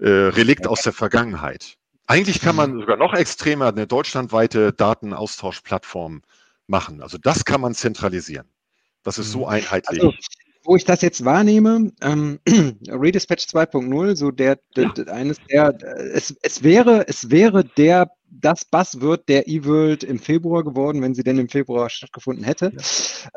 äh, 0.00 0.08
Relikt 0.08 0.66
aus 0.66 0.82
der 0.82 0.92
Vergangenheit. 0.92 1.76
Eigentlich 2.06 2.40
kann 2.40 2.56
man 2.56 2.80
sogar 2.80 2.96
noch 2.96 3.14
extremer 3.14 3.68
eine 3.68 3.86
deutschlandweite 3.86 4.72
Datenaustauschplattform 4.72 6.22
machen. 6.66 7.02
Also 7.02 7.18
das 7.18 7.44
kann 7.44 7.60
man 7.60 7.74
zentralisieren. 7.74 8.48
Das 9.02 9.18
ist 9.18 9.30
so 9.30 9.40
Mhm. 9.40 9.46
einheitlich. 9.46 10.02
Also, 10.02 10.14
wo 10.68 10.76
ich 10.76 10.84
das 10.84 11.00
jetzt 11.00 11.24
wahrnehme, 11.24 11.92
ähm, 12.02 12.38
Redispatch 12.90 13.44
2.0, 13.46 14.16
so 14.16 14.30
der, 14.30 14.58
der, 14.76 14.90
der 14.90 15.08
eines 15.14 15.38
der, 15.50 15.74
es, 16.12 16.36
es 16.42 16.62
wäre, 16.62 17.08
es 17.08 17.30
wäre 17.30 17.64
der, 17.64 18.10
das 18.30 18.66
Buzzword 18.66 19.26
der 19.30 19.48
eWorld 19.48 20.04
im 20.04 20.18
Februar 20.18 20.62
geworden, 20.62 21.00
wenn 21.00 21.14
sie 21.14 21.22
denn 21.22 21.38
im 21.38 21.48
Februar 21.48 21.88
stattgefunden 21.88 22.44
hätte. 22.44 22.70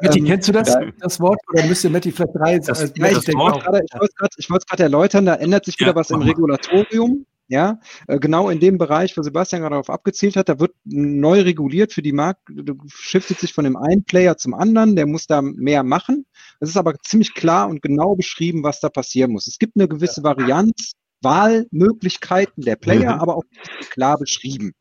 Matti, 0.02 0.20
Ähm, 0.20 0.26
kennst 0.26 0.50
du 0.50 0.52
das, 0.52 0.74
da- 0.74 0.82
das 1.00 1.22
Wort? 1.22 1.40
Oder 1.54 1.66
müsste 1.68 1.90
Matti 1.90 2.12
vielleicht 2.12 2.36
drei 2.36 2.60
Das- 2.60 2.82
als- 2.82 2.94
Ja, 2.98 3.08
ich, 3.08 3.14
das 3.14 3.24
ich 3.24 3.30
ich 3.30 3.36
wollte 3.36 3.60
es 3.60 3.64
gerade- 3.64 4.30
ich 4.38 4.50
wollte 4.50 4.64
es 4.64 4.70
gerade 4.70 4.84
erläutern, 4.84 5.26
da 5.26 5.36
ändert 5.36 5.64
sich 5.64 5.80
wieder 5.80 5.92
Ja, 5.92 5.96
was 5.96 6.10
im. 6.12 6.22
Regulatorium. 6.22 7.26
Ja, 7.52 7.82
äh, 8.08 8.18
genau 8.18 8.50
in 8.50 8.62
dem 8.62 8.78
Bereich, 8.78 9.18
wo 9.18 9.22
Sebastian 9.24 9.62
gerade 9.62 9.74
darauf 9.74 9.90
abgezielt 9.90 10.38
hat, 10.38 10.48
da 10.48 10.58
wird 10.62 10.74
neu 10.86 11.42
reguliert 11.42 11.92
für 11.92 12.02
die 12.02 12.14
Markt, 12.14 12.40
shiftet 12.88 13.40
sich 13.40 13.52
von 13.54 13.66
dem 13.66 13.76
einen 13.76 14.06
Player 14.06 14.38
zum 14.38 14.54
anderen, 14.54 14.96
der 14.96 15.06
muss 15.06 15.28
da 15.28 15.42
mehr 15.42 15.84
machen. 15.84 16.26
Es 16.62 16.70
ist 16.70 16.78
aber 16.78 16.96
ziemlich 17.04 17.34
klar 17.34 17.68
und 17.68 17.82
genau 17.82 18.16
beschrieben, 18.16 18.64
was 18.64 18.80
da 18.80 18.88
passieren 18.88 19.34
muss. 19.34 19.48
Es 19.48 19.60
gibt 19.60 19.76
eine 19.76 19.90
gewisse 19.90 20.24
Varianz, 20.24 20.94
Wahlmöglichkeiten 21.22 22.64
der 22.64 22.78
Player, 22.78 23.16
Mhm. 23.16 23.20
aber 23.20 23.36
auch 23.36 23.44
klar 23.90 24.18
beschrieben. 24.18 24.72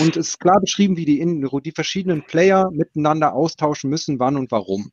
Und 0.00 0.16
es 0.16 0.30
ist 0.30 0.40
klar 0.40 0.60
beschrieben, 0.60 0.96
wie 0.96 1.04
die, 1.04 1.20
in, 1.20 1.48
die 1.64 1.72
verschiedenen 1.72 2.24
Player 2.26 2.68
miteinander 2.72 3.32
austauschen 3.32 3.90
müssen, 3.90 4.18
wann 4.18 4.36
und 4.36 4.50
warum. 4.50 4.90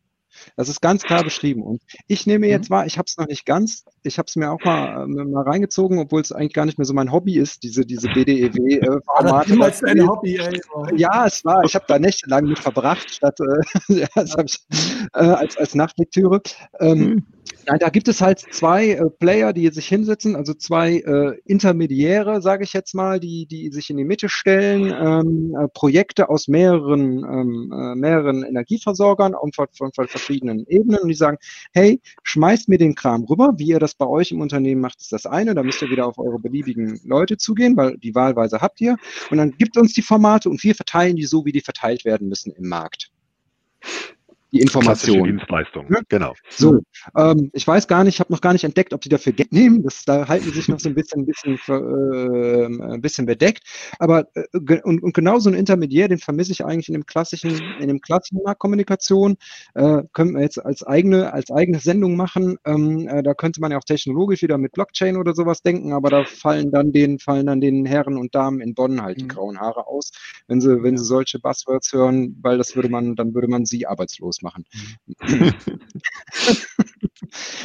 Das 0.56 0.70
ist 0.70 0.82
ganz 0.82 1.06
klar 1.06 1.24
beschrieben. 1.24 1.64
Und 1.64 1.82
ich 2.08 2.28
nehme 2.28 2.46
Mhm. 2.46 2.52
jetzt 2.52 2.70
wahr, 2.70 2.86
ich 2.86 2.98
habe 2.98 3.06
es 3.08 3.18
noch 3.18 3.28
nicht 3.28 3.46
ganz, 3.46 3.84
ich 4.04 4.18
habe 4.18 4.28
es 4.28 4.36
mir 4.36 4.52
auch 4.52 4.64
mal, 4.64 5.04
äh, 5.04 5.08
mal 5.08 5.44
reingezogen, 5.44 6.00
obwohl 6.00 6.22
es 6.22 6.32
eigentlich 6.32 6.54
gar 6.54 6.66
nicht 6.66 6.78
mehr 6.78 6.86
so 6.86 6.94
mein 6.94 7.12
Hobby 7.12 7.38
ist, 7.38 7.64
diese, 7.64 7.86
diese 7.86 8.10
BDEW-Formate. 8.10 9.52
niemals 9.52 9.80
dein 9.82 10.08
Hobby, 10.08 10.38
ey? 10.38 10.60
Ja, 10.96 11.26
es 11.26 11.44
war, 11.46 11.64
ich 11.64 11.76
habe 11.76 11.86
da 11.88 12.00
nächtelang 12.00 12.46
mit 12.46 12.60
verbracht, 12.60 13.10
statt 13.12 13.40
äh, 13.40 13.64
ich, 13.90 14.60
äh, 15.14 15.20
als, 15.20 15.58
als 15.58 15.76
Nachtlektüre. 15.76 16.42
Ähm, 16.80 17.26
Nein, 17.70 17.80
da 17.80 17.90
gibt 17.90 18.08
es 18.08 18.22
halt 18.22 18.40
zwei 18.40 18.92
äh, 18.92 19.10
Player, 19.10 19.54
die 19.54 19.68
sich 19.70 19.88
hinsetzen, 19.88 20.36
also 20.36 20.54
zwei 20.54 20.98
äh, 20.98 21.38
Intermediäre, 21.46 22.42
sage 22.42 22.64
ich 22.64 22.74
jetzt 22.74 22.96
mal, 22.96 23.20
die, 23.20 23.46
die 23.46 23.70
sich 23.70 23.90
in 23.90 23.98
die 23.98 24.06
Mitte 24.06 24.28
stellen, 24.28 24.92
ähm, 24.92 25.56
äh, 25.56 25.68
Projekte 25.68 26.30
aus 26.30 26.48
mehreren, 26.48 27.24
ähm, 27.24 27.72
äh, 27.72 27.96
mehreren 27.96 28.44
Energieversorgern 28.44 29.36
und 29.36 29.56
von, 29.56 29.68
von, 29.78 29.92
von 29.94 30.08
verschiedenen 30.08 30.66
Ebenen. 30.68 31.00
Und 31.02 31.10
die 31.10 31.16
sagen, 31.16 31.38
hey, 31.74 32.02
schmeißt 32.24 32.70
mir 32.70 32.78
den 32.78 32.96
Kram 32.96 33.24
rüber, 33.26 33.54
wie 33.58 33.68
ihr 33.68 33.80
das 33.80 33.94
bei 33.94 34.08
euch 34.08 34.32
im 34.32 34.42
Unternehmen 34.42 34.82
macht, 34.82 35.00
ist 35.00 35.12
das 35.12 35.26
eine, 35.26 35.54
da 35.54 35.62
müsst 35.62 35.82
ihr 35.82 35.90
wieder 35.92 36.08
auf 36.08 36.18
eure 36.18 36.40
beliebigen 36.40 37.00
Leute 37.04 37.38
zugehen, 37.38 37.78
weil 37.78 37.98
die 37.98 38.16
Wahlweise 38.16 38.62
habt 38.62 38.82
ihr. 38.82 38.98
Und 39.30 39.38
dann 39.38 39.52
gibt 39.52 39.78
uns 39.78 39.94
die 39.94 40.02
Formate 40.02 40.50
und 40.50 40.64
wir 40.64 40.76
verteilen 40.76 41.16
die 41.16 41.26
so, 41.26 41.46
wie 41.46 41.52
die 41.52 41.62
verteilt 41.62 42.04
werden 42.06 42.30
müssen 42.30 42.52
im 42.52 42.68
Markt. 42.68 43.12
Die 44.52 44.60
Klassische 44.60 45.12
Informationen. 45.12 45.24
Dienstleistung. 45.38 45.86
Ja. 45.92 46.00
Genau. 46.10 46.34
So, 46.50 46.80
ähm, 47.16 47.52
ich 47.54 47.68
weiß 47.68 47.88
gar 47.88 48.04
nicht, 48.04 48.16
ich 48.16 48.20
habe 48.20 48.34
noch 48.34 48.42
gar 48.42 48.54
nicht 48.54 48.64
entdeckt, 48.64 48.94
ob 48.94 49.02
die 49.02 49.10
dafür 49.10 49.34
Geld 49.34 49.52
nehmen. 49.52 49.84
Das, 49.84 50.04
da 50.06 50.28
halten 50.28 50.46
die 50.46 50.52
sich 50.52 50.68
noch 50.68 50.80
so 50.80 50.90
ein 50.90 50.96
bisschen, 50.96 51.22
ein 51.22 51.26
bisschen, 51.26 51.60
äh, 51.68 52.66
ein 52.66 53.02
bisschen 53.02 53.26
bedeckt. 53.28 53.62
Aber 54.00 54.28
äh, 54.34 54.82
und, 54.84 55.04
und 55.04 55.14
genau 55.14 55.38
so 55.40 55.50
ein 55.50 55.54
Intermediär, 55.56 56.08
den 56.08 56.18
vermisse 56.18 56.52
ich 56.52 56.66
eigentlich 56.66 56.88
in 56.88 56.94
dem 56.94 57.06
klassischen, 57.06 57.76
in 57.78 57.88
dem 57.88 58.02
klassischen 58.02 58.40
Marktkommunikation. 58.44 59.38
Äh, 59.76 60.04
können 60.14 60.34
wir 60.34 60.42
jetzt 60.42 60.58
als 60.66 60.82
eigene, 60.84 61.32
als 61.32 61.52
eigene 61.52 61.80
Sendung 61.80 62.16
machen. 62.16 62.58
Ähm, 62.66 63.08
äh, 63.08 63.22
da 63.22 63.36
könnte 63.36 63.62
man 63.62 63.72
ja 63.72 63.78
auch 63.78 63.84
technologisch 63.84 64.42
wieder 64.42 64.58
mit 64.58 64.72
Blockchain 64.72 65.18
oder 65.18 65.36
sowas 65.36 65.62
denken, 65.62 65.94
aber 65.94 66.10
da 66.10 66.26
fallen 66.26 66.72
dann 66.72 66.92
den, 66.92 67.20
fallen 67.20 67.46
dann 67.46 67.62
den 67.62 67.86
Herren 67.86 68.18
und 68.18 68.34
Damen 68.34 68.62
in 68.62 68.74
Bonn 68.74 69.02
halt 69.02 69.20
die 69.20 69.26
Mhm. 69.26 69.30
grauen 69.30 69.60
Haare 69.60 69.86
aus, 69.88 70.12
wenn 70.48 70.60
sie, 70.60 70.82
wenn 70.82 70.98
sie 70.98 71.06
solche 71.06 71.38
Buzzwords 71.40 71.94
hören, 71.94 72.36
weil 72.42 72.58
das 72.58 72.76
würde 72.76 72.90
man, 72.90 73.16
dann 73.16 73.34
würde 73.36 73.48
man 73.48 73.66
sie 73.66 73.86
arbeitslos 73.86 74.39
machen. 74.42 74.66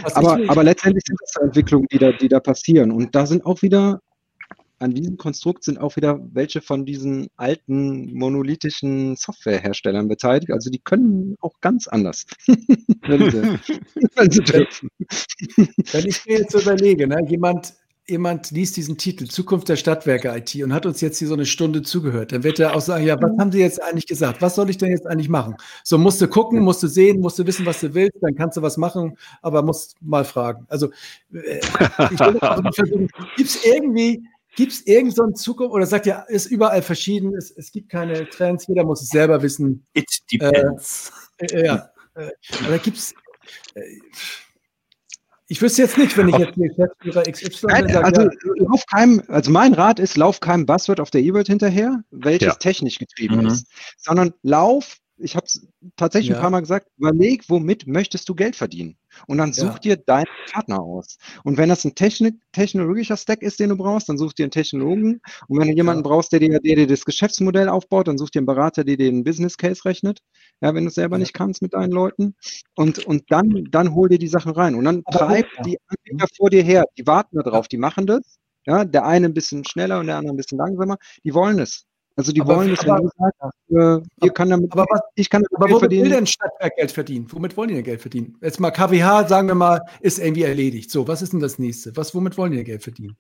Was 0.03 0.15
Aber, 0.15 0.39
aber 0.49 0.65
letztendlich 0.65 1.05
sind 1.07 1.19
das 1.21 1.37
Entwicklungen, 1.43 1.87
die 1.91 1.99
da, 1.99 2.13
die 2.13 2.29
da 2.29 2.41
passieren. 2.41 2.91
Und 2.91 3.15
da 3.15 3.27
sind 3.27 3.47
auch 3.47 3.63
wieder, 3.63 4.01
an 4.79 4.93
diesem 4.93 5.17
Konstrukt 5.17 5.65
sind 5.65 5.79
auch 5.79 5.97
wieder 5.97 6.21
welche 6.33 6.61
von 6.61 6.85
diesen 6.85 7.29
alten 7.37 8.13
monolithischen 8.13 9.17
Softwareherstellern 9.17 10.09
beteiligt. 10.09 10.51
Also 10.51 10.71
die 10.71 10.81
können 10.81 11.37
auch 11.41 11.61
ganz 11.61 11.87
anders. 11.89 12.27
wenn, 12.47 13.31
sie, 13.31 13.43
wenn 14.17 14.31
sie. 14.31 14.49
Wenn 15.93 16.07
ich 16.07 16.27
mir 16.27 16.39
jetzt 16.39 16.55
überlege, 16.55 17.07
ne, 17.07 17.19
jemand, 17.29 17.75
jemand 18.07 18.51
liest 18.51 18.77
diesen 18.77 18.99
Titel 18.99 19.27
Zukunft 19.27 19.69
der 19.69 19.77
Stadtwerke 19.77 20.29
IT 20.37 20.55
und 20.63 20.75
hat 20.75 20.85
uns 20.85 21.01
jetzt 21.01 21.19
hier 21.19 21.29
so 21.29 21.35
eine 21.35 21.47
Stunde 21.47 21.83
zugehört, 21.83 22.33
dann 22.33 22.43
wird 22.43 22.59
er 22.59 22.77
auch 22.77 22.81
sagen, 22.81 23.05
ja, 23.05 23.17
was 23.21 23.33
haben 23.39 23.51
Sie 23.51 23.61
jetzt 23.61 23.83
eigentlich 23.83 24.07
gesagt? 24.07 24.43
Was 24.43 24.55
soll 24.57 24.69
ich 24.69 24.79
denn 24.79 24.91
jetzt 24.91 25.07
eigentlich 25.07 25.29
machen? 25.29 25.57
So 25.85 25.97
musst 25.97 26.21
du 26.21 26.29
gucken, 26.29 26.61
musst 26.61 26.83
du 26.83 26.87
sehen, 26.87 27.21
musst 27.21 27.39
du 27.39 27.47
wissen, 27.47 27.65
was 27.65 27.81
du 27.81 27.95
willst, 27.95 28.19
dann 28.21 28.35
kannst 28.35 28.57
du 28.57 28.63
was 28.63 28.77
machen, 28.77 29.17
aber 29.41 29.63
musst 29.63 29.97
mal 30.03 30.25
fragen. 30.25 30.67
Also 30.69 30.91
äh, 31.33 31.59
ich 31.59 32.21
will 32.21 32.39
versuchen, 32.73 33.09
gibt 33.37 33.49
es 33.49 33.65
irgendwie, 33.65 34.23
gibt 34.55 34.73
es 34.73 34.87
irgend 34.87 35.15
so 35.15 35.27
Zukunft 35.31 35.73
oder 35.73 35.87
sagt 35.87 36.05
ja, 36.07 36.21
ist 36.29 36.47
überall 36.47 36.83
verschieden, 36.83 37.35
es, 37.35 37.51
es 37.51 37.73
gibt 37.73 37.89
keine 37.89 38.29
Trends, 38.29 38.67
jeder 38.67 38.85
muss 38.85 39.03
es 39.03 39.09
selber 39.09 39.43
wissen. 39.43 39.85
It 39.95 40.07
depends. 40.31 41.11
Äh, 41.39 41.65
ja, 41.65 41.91
äh, 42.15 42.31
aber 42.67 42.79
gibt 42.79 42.99
es. 42.99 43.15
Ich 45.49 45.61
wüsste 45.61 45.83
jetzt 45.83 45.99
nicht, 45.99 46.17
wenn 46.17 46.29
ich 46.29 46.37
jetzt 46.39 46.55
hier 46.55 46.69
Geschäftsführer 46.69 47.23
XY 47.31 47.67
Nein, 47.67 47.87
bin, 47.87 47.97
also, 47.97 48.23
ja, 48.23 48.29
lauf 48.57 48.87
keinem, 48.87 49.23
also 49.29 49.51
mein 49.51 49.75
Rat 49.75 49.99
ist, 49.99 50.17
lauf 50.17 50.41
keinem 50.41 50.65
Buzzword 50.65 51.01
auf 51.01 51.11
der 51.11 51.21
E-World 51.21 51.49
hinterher, 51.49 52.03
welches 52.11 52.47
Ja. 52.49 52.55
technisch 52.55 52.99
getrieben 52.99 53.41
Mhm. 53.41 53.47
ist, 53.49 53.67
sondern 53.99 54.33
lauf, 54.43 54.97
ich 55.19 55.37
habe 55.37 55.45
es 55.47 55.67
tatsächlich 55.97 56.31
Ja. 56.31 56.37
ein 56.37 56.41
paar 56.41 56.51
Mal 56.51 56.61
gesagt, 56.61 56.89
überleg, 56.97 57.45
womit 57.49 57.87
möchtest 57.87 58.29
du 58.29 58.35
Geld 58.35 58.57
verdienen? 58.57 58.97
Und 59.27 59.39
dann 59.39 59.53
such 59.53 59.75
Ja. 59.75 59.79
dir 59.79 59.97
deinen 59.97 60.25
Partner 60.53 60.81
aus. 60.81 61.17
Und 61.45 61.57
wenn 61.59 61.69
das 61.69 61.85
ein 61.85 61.95
Technik, 61.95 62.37
technologischer 62.53 63.17
Stack 63.17 63.43
ist, 63.43 63.59
den 63.61 63.71
du 63.71 63.77
brauchst, 63.77 64.09
dann 64.09 64.19
such 64.19 64.33
dir 64.35 64.45
einen 64.45 64.51
Technologen. 64.51 65.21
Und 65.49 65.59
wenn 65.61 65.69
du 65.69 65.75
jemanden 65.75 66.03
Ja. 66.03 66.09
brauchst, 66.09 66.33
der 66.33 66.41
dir, 66.41 66.59
der 66.61 66.77
dir 66.77 66.87
das 66.87 67.05
Geschäftsmodell 67.05 67.69
aufbaut, 67.69 68.09
dann 68.09 68.19
such 68.19 68.31
dir 68.31 68.41
einen 68.41 68.47
Berater, 68.47 68.85
der 68.85 68.97
dir 68.97 69.11
den 69.11 69.25
Business 69.25 69.57
Case 69.57 69.85
rechnet. 69.85 70.21
Ja, 70.61 70.75
wenn 70.75 70.85
du 70.85 70.89
es 70.89 70.95
selber 70.95 71.19
Ja. 71.19 71.19
nicht 71.19 71.33
kannst 71.35 71.63
mit 71.63 71.75
deinen 71.75 71.93
Leuten. 71.93 72.35
Und, 72.75 72.99
und 72.99 73.25
dann, 73.31 73.65
dann 73.71 73.95
hol 73.95 74.09
dir 74.09 74.19
die 74.19 74.29
Sachen 74.29 74.53
rein. 74.53 74.75
Und 74.75 74.85
dann 74.85 75.05
treib 75.11 75.47
die 75.65 75.79
Anbieter 75.89 76.27
vor 76.37 76.51
dir 76.51 76.63
her. 76.63 76.85
Die 76.99 77.07
warten 77.07 77.37
darauf, 77.43 77.69
die 77.69 77.79
machen 77.79 78.07
das. 78.07 78.39
Ja, 78.67 78.85
der 78.85 79.05
eine 79.07 79.27
ein 79.29 79.35
bisschen 79.35 79.65
schneller 79.65 80.01
und 80.01 80.07
der 80.07 80.17
andere 80.17 80.35
ein 80.35 80.37
bisschen 80.39 80.59
langsamer. 80.59 80.97
Die 81.25 81.35
wollen 81.35 81.59
es. 81.59 81.85
Also 82.17 82.31
die 82.33 82.41
Aber- 82.43 82.57
wollen 82.57 82.73
es, 82.73 82.81
aber- 82.81 82.99
wenn 82.99 83.03
du 83.03 83.11
sagst, 83.19 84.05
äh, 84.23 84.25
ihr 84.27 84.33
kann 84.33 84.49
damit, 84.51 84.73
aber 84.73 84.87
was, 84.89 85.01
ich 85.17 85.29
kann 85.29 85.43
damit 85.43 85.57
aber 85.57 85.67
Geld 85.67 85.75
womit 85.77 85.91
will 85.91 85.99
verdienen. 85.99 86.17
denn 86.17 86.27
Stadtwerk 86.27 86.77
Geld 86.77 86.93
verdienen? 86.93 87.27
Womit 87.31 87.57
wollen 87.57 87.69
die 87.69 87.75
denn 87.75 87.85
Geld 87.85 88.01
verdienen? 88.01 88.37
Jetzt 88.41 88.61
mal 88.61 88.71
KWH, 88.71 89.27
sagen 89.29 89.49
wir 89.49 89.55
mal, 89.57 89.81
ist 90.01 90.19
irgendwie 90.21 90.43
erledigt. 90.45 90.91
So, 90.91 91.09
was 91.09 91.23
ist 91.23 91.33
denn 91.33 91.41
das 91.41 91.59
nächste? 91.59 91.97
Was, 91.97 92.15
womit 92.15 92.39
wollen 92.39 92.53
die 92.53 92.59
denn 92.59 92.67
Geld 92.67 92.83
verdienen? 92.85 93.17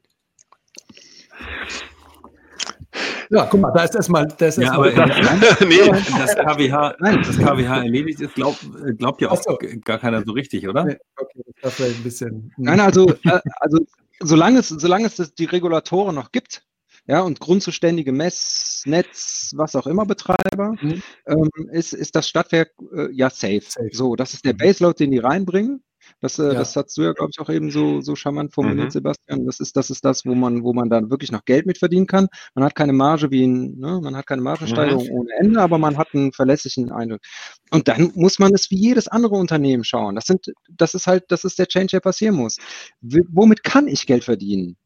Ja, 3.30 3.46
guck 3.46 3.60
mal, 3.60 3.72
da 3.72 3.82
ist 3.84 3.94
erstmal, 3.94 4.26
da 4.28 4.46
ist 4.46 4.58
Ja, 4.58 4.64
erstmal. 4.64 4.92
aber 4.92 5.06
nee, 5.66 5.78
das 6.18 6.36
KWH, 6.36 6.94
Nein. 7.00 7.22
das 7.26 7.36
KWH 7.38 7.76
erledigt 7.82 8.20
ist, 8.20 8.34
glaubt, 8.34 8.64
glaubt 8.98 9.20
ja 9.20 9.30
auch 9.30 9.42
so. 9.42 9.58
gar 9.84 9.98
keiner 9.98 10.22
so 10.24 10.32
richtig, 10.32 10.68
oder? 10.68 10.84
Nee, 10.84 10.98
okay, 11.16 11.42
das 11.46 11.64
war 11.64 11.70
vielleicht 11.70 11.96
ein 11.96 12.02
bisschen. 12.04 12.52
Nein, 12.58 12.78
also, 12.80 13.08
äh, 13.24 13.40
also 13.60 13.78
solange 14.20 14.60
es, 14.60 14.68
solange 14.68 15.06
es 15.06 15.16
das, 15.16 15.34
die 15.34 15.46
Regulatoren 15.46 16.14
noch 16.14 16.30
gibt, 16.32 16.62
ja, 17.06 17.20
und 17.22 17.40
grundzuständige 17.40 18.12
Mess, 18.12 18.82
Netz, 18.86 19.52
was 19.56 19.76
auch 19.76 19.86
immer 19.86 20.06
Betreiber, 20.06 20.74
Mhm. 20.80 21.02
ähm, 21.26 21.50
ist, 21.72 21.92
ist 21.92 22.16
das 22.16 22.28
Stadtwerk 22.28 22.70
äh, 22.94 23.10
ja 23.12 23.30
safe. 23.30 23.62
Safe. 23.68 23.90
So, 23.92 24.16
das 24.16 24.34
ist 24.34 24.44
der 24.44 24.52
Baseload, 24.54 24.96
den 25.02 25.10
die 25.10 25.18
reinbringen. 25.18 25.82
Das, 26.20 26.38
äh, 26.38 26.44
Ja. 26.48 26.54
das 26.54 26.76
hast 26.76 26.96
du 26.98 27.02
ja, 27.02 27.12
glaube 27.12 27.30
ich, 27.32 27.40
auch 27.40 27.48
eben 27.48 27.70
so, 27.70 28.02
so 28.02 28.14
charmant 28.14 28.52
formuliert, 28.52 28.88
Mhm. 28.88 28.90
Sebastian. 28.90 29.46
Das 29.46 29.58
ist, 29.58 29.74
das 29.76 29.88
ist 29.88 30.04
das, 30.04 30.26
wo 30.26 30.34
man, 30.34 30.62
wo 30.62 30.74
man 30.74 30.90
dann 30.90 31.08
wirklich 31.10 31.32
noch 31.32 31.44
Geld 31.46 31.64
mit 31.64 31.78
verdienen 31.78 32.06
kann. 32.06 32.28
Man 32.54 32.62
hat 32.64 32.74
keine 32.74 32.92
Marge 32.92 33.30
wie 33.30 33.46
ein, 33.46 33.78
ne, 33.78 34.00
man 34.02 34.14
hat 34.14 34.26
keine 34.26 34.42
Margensteigerung 34.42 35.08
ohne 35.10 35.30
Ende, 35.38 35.60
aber 35.62 35.78
man 35.78 35.96
hat 35.96 36.08
einen 36.12 36.32
verlässlichen 36.32 36.92
Eindruck. 36.92 37.20
Und 37.70 37.88
dann 37.88 38.12
muss 38.16 38.38
man 38.38 38.52
es 38.54 38.70
wie 38.70 38.76
jedes 38.78 39.08
andere 39.08 39.34
Unternehmen 39.36 39.82
schauen. 39.84 40.14
Das 40.14 40.26
sind, 40.26 40.52
das 40.70 40.94
ist 40.94 41.06
halt, 41.06 41.24
das 41.28 41.44
ist 41.44 41.58
der 41.58 41.68
Change, 41.68 41.88
der 41.92 42.00
passieren 42.00 42.34
muss. 42.36 42.58
W 43.00 43.20
womit 43.32 43.62
kann 43.64 43.88
ich 43.88 44.06
Geld 44.06 44.24
verdienen? 44.24 44.76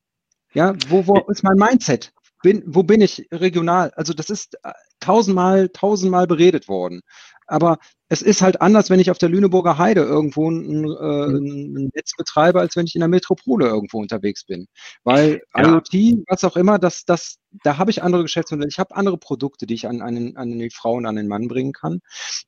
Ja, 0.54 0.74
wo, 0.88 1.06
wo 1.06 1.18
ist 1.30 1.42
mein 1.44 1.56
Mindset? 1.56 2.12
Bin, 2.42 2.62
wo 2.66 2.82
bin 2.82 3.00
ich 3.00 3.26
regional? 3.32 3.92
Also 3.96 4.14
das 4.14 4.30
ist 4.30 4.54
äh, 4.62 4.72
tausendmal, 5.00 5.68
tausendmal 5.70 6.26
beredet 6.26 6.68
worden. 6.68 7.02
Aber 7.48 7.78
es 8.10 8.22
ist 8.22 8.40
halt 8.40 8.60
anders, 8.62 8.88
wenn 8.88 9.00
ich 9.00 9.10
auf 9.10 9.18
der 9.18 9.28
Lüneburger 9.28 9.76
Heide 9.76 10.02
irgendwo 10.02 10.50
ein, 10.50 10.84
äh, 10.84 11.26
mhm. 11.26 11.90
Netz 11.94 12.12
betreibe, 12.16 12.60
als 12.60 12.74
wenn 12.74 12.86
ich 12.86 12.94
in 12.94 13.00
der 13.00 13.08
Metropole 13.08 13.66
irgendwo 13.66 13.98
unterwegs 13.98 14.44
bin. 14.44 14.66
Weil 15.04 15.42
ja. 15.54 15.68
IoT, 15.68 16.24
was 16.26 16.44
auch 16.44 16.56
immer, 16.56 16.78
das, 16.78 17.04
das, 17.04 17.36
da 17.64 17.76
habe 17.76 17.90
ich 17.90 18.02
andere 18.02 18.22
Geschäftsmodelle, 18.22 18.68
ich 18.70 18.78
habe 18.78 18.96
andere 18.96 19.18
Produkte, 19.18 19.66
die 19.66 19.74
ich 19.74 19.86
an, 19.86 20.00
an, 20.00 20.36
an 20.36 20.58
die 20.58 20.70
Frau 20.70 20.94
und 20.94 21.06
an 21.06 21.16
den 21.16 21.28
Mann 21.28 21.48
bringen 21.48 21.72
kann. 21.72 22.00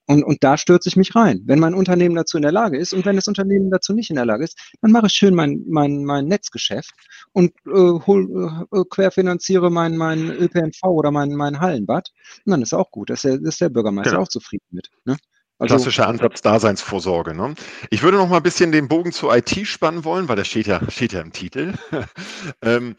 Und, 0.07 0.23
und 0.25 0.43
da 0.43 0.57
stürze 0.57 0.89
ich 0.89 0.97
mich 0.97 1.15
rein. 1.15 1.43
Wenn 1.45 1.59
mein 1.59 1.75
Unternehmen 1.75 2.15
dazu 2.15 2.39
in 2.39 2.43
der 2.43 2.53
Lage 2.53 2.79
ist 2.79 2.95
und 2.95 3.05
wenn 3.05 3.17
das 3.17 3.29
Unternehmen 3.29 3.71
dazu 3.71 3.93
nicht 3.93 4.09
in 4.09 4.17
der 4.17 4.27
Lage 4.27 4.45
ist, 4.45 4.59
dann 4.81 4.93
mache 4.93 5.07
ich 5.07 5.13
schön 5.13 5.35
mein, 5.35 5.63
mein, 5.69 6.05
mein 6.05 6.27
Netzgeschäft 6.27 6.93
und 7.33 7.53
äh, 7.67 7.71
hol, 8.07 8.67
äh, 8.73 8.85
querfinanziere 8.89 9.71
mein, 9.71 9.97
mein 9.97 10.31
ÖPNV 10.31 10.83
oder 10.85 11.11
mein, 11.11 11.33
mein 11.33 11.61
Hallenbad. 11.61 12.11
Und 12.47 12.53
dann 12.53 12.63
ist 12.63 12.73
auch 12.73 12.91
gut. 12.91 13.11
Da 13.11 13.15
ist 13.15 13.25
der, 13.25 13.41
ist 13.43 13.61
der 13.61 13.69
Bürgermeister 13.69 14.13
genau. 14.13 14.23
auch 14.23 14.29
zufrieden 14.29 14.67
mit. 14.71 14.90
Ne? 15.05 15.17
Also, 15.59 15.75
Klassischer 15.75 16.09
Ansatz 16.09 16.41
Daseinsvorsorge. 16.41 17.35
Ne? 17.35 17.55
Ich 17.91 18.03
würde 18.03 18.17
noch 18.17 18.29
mal 18.29 18.39
ein 18.39 18.43
bisschen 18.43 18.73
den 18.73 18.89
Bogen 18.89 19.13
zur 19.13 19.37
IT 19.37 19.67
spannen 19.67 20.05
wollen, 20.05 20.29
weil 20.29 20.37
das 20.37 20.49
steht 20.49 20.67
ja, 20.67 20.81
steht 20.91 21.13
ja 21.13 21.21
im 21.21 21.33
Titel. 21.33 21.75
ähm, 22.63 22.97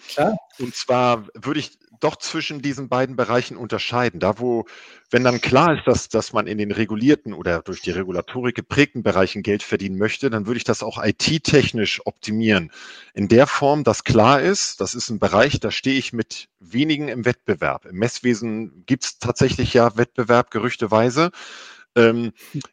und 0.59 0.75
zwar 0.75 1.27
würde 1.33 1.59
ich 1.59 1.79
doch 2.01 2.17
zwischen 2.17 2.61
diesen 2.61 2.89
beiden 2.89 3.15
Bereichen 3.15 3.55
unterscheiden. 3.55 4.19
Da, 4.19 4.39
wo, 4.39 4.65
wenn 5.11 5.23
dann 5.23 5.39
klar 5.39 5.77
ist, 5.77 5.87
dass, 5.87 6.09
dass 6.09 6.33
man 6.33 6.47
in 6.47 6.57
den 6.57 6.71
regulierten 6.71 7.33
oder 7.33 7.61
durch 7.61 7.81
die 7.81 7.91
Regulatorik 7.91 8.55
geprägten 8.55 9.03
Bereichen 9.03 9.43
Geld 9.43 9.63
verdienen 9.63 9.97
möchte, 9.97 10.29
dann 10.29 10.47
würde 10.47 10.57
ich 10.57 10.63
das 10.63 10.83
auch 10.83 11.03
IT-technisch 11.03 12.01
optimieren. 12.05 12.71
In 13.13 13.27
der 13.27 13.47
Form, 13.47 13.83
dass 13.83 14.03
klar 14.03 14.41
ist, 14.41 14.81
das 14.81 14.95
ist 14.95 15.09
ein 15.09 15.19
Bereich, 15.19 15.59
da 15.59 15.71
stehe 15.71 15.97
ich 15.97 16.11
mit 16.11 16.49
wenigen 16.59 17.07
im 17.07 17.23
Wettbewerb. 17.23 17.85
Im 17.85 17.97
Messwesen 17.97 18.83
gibt 18.85 19.03
es 19.05 19.19
tatsächlich 19.19 19.73
ja 19.73 19.95
Wettbewerb, 19.95 20.51
gerüchteweise. 20.51 21.31
Ähm, 21.95 22.31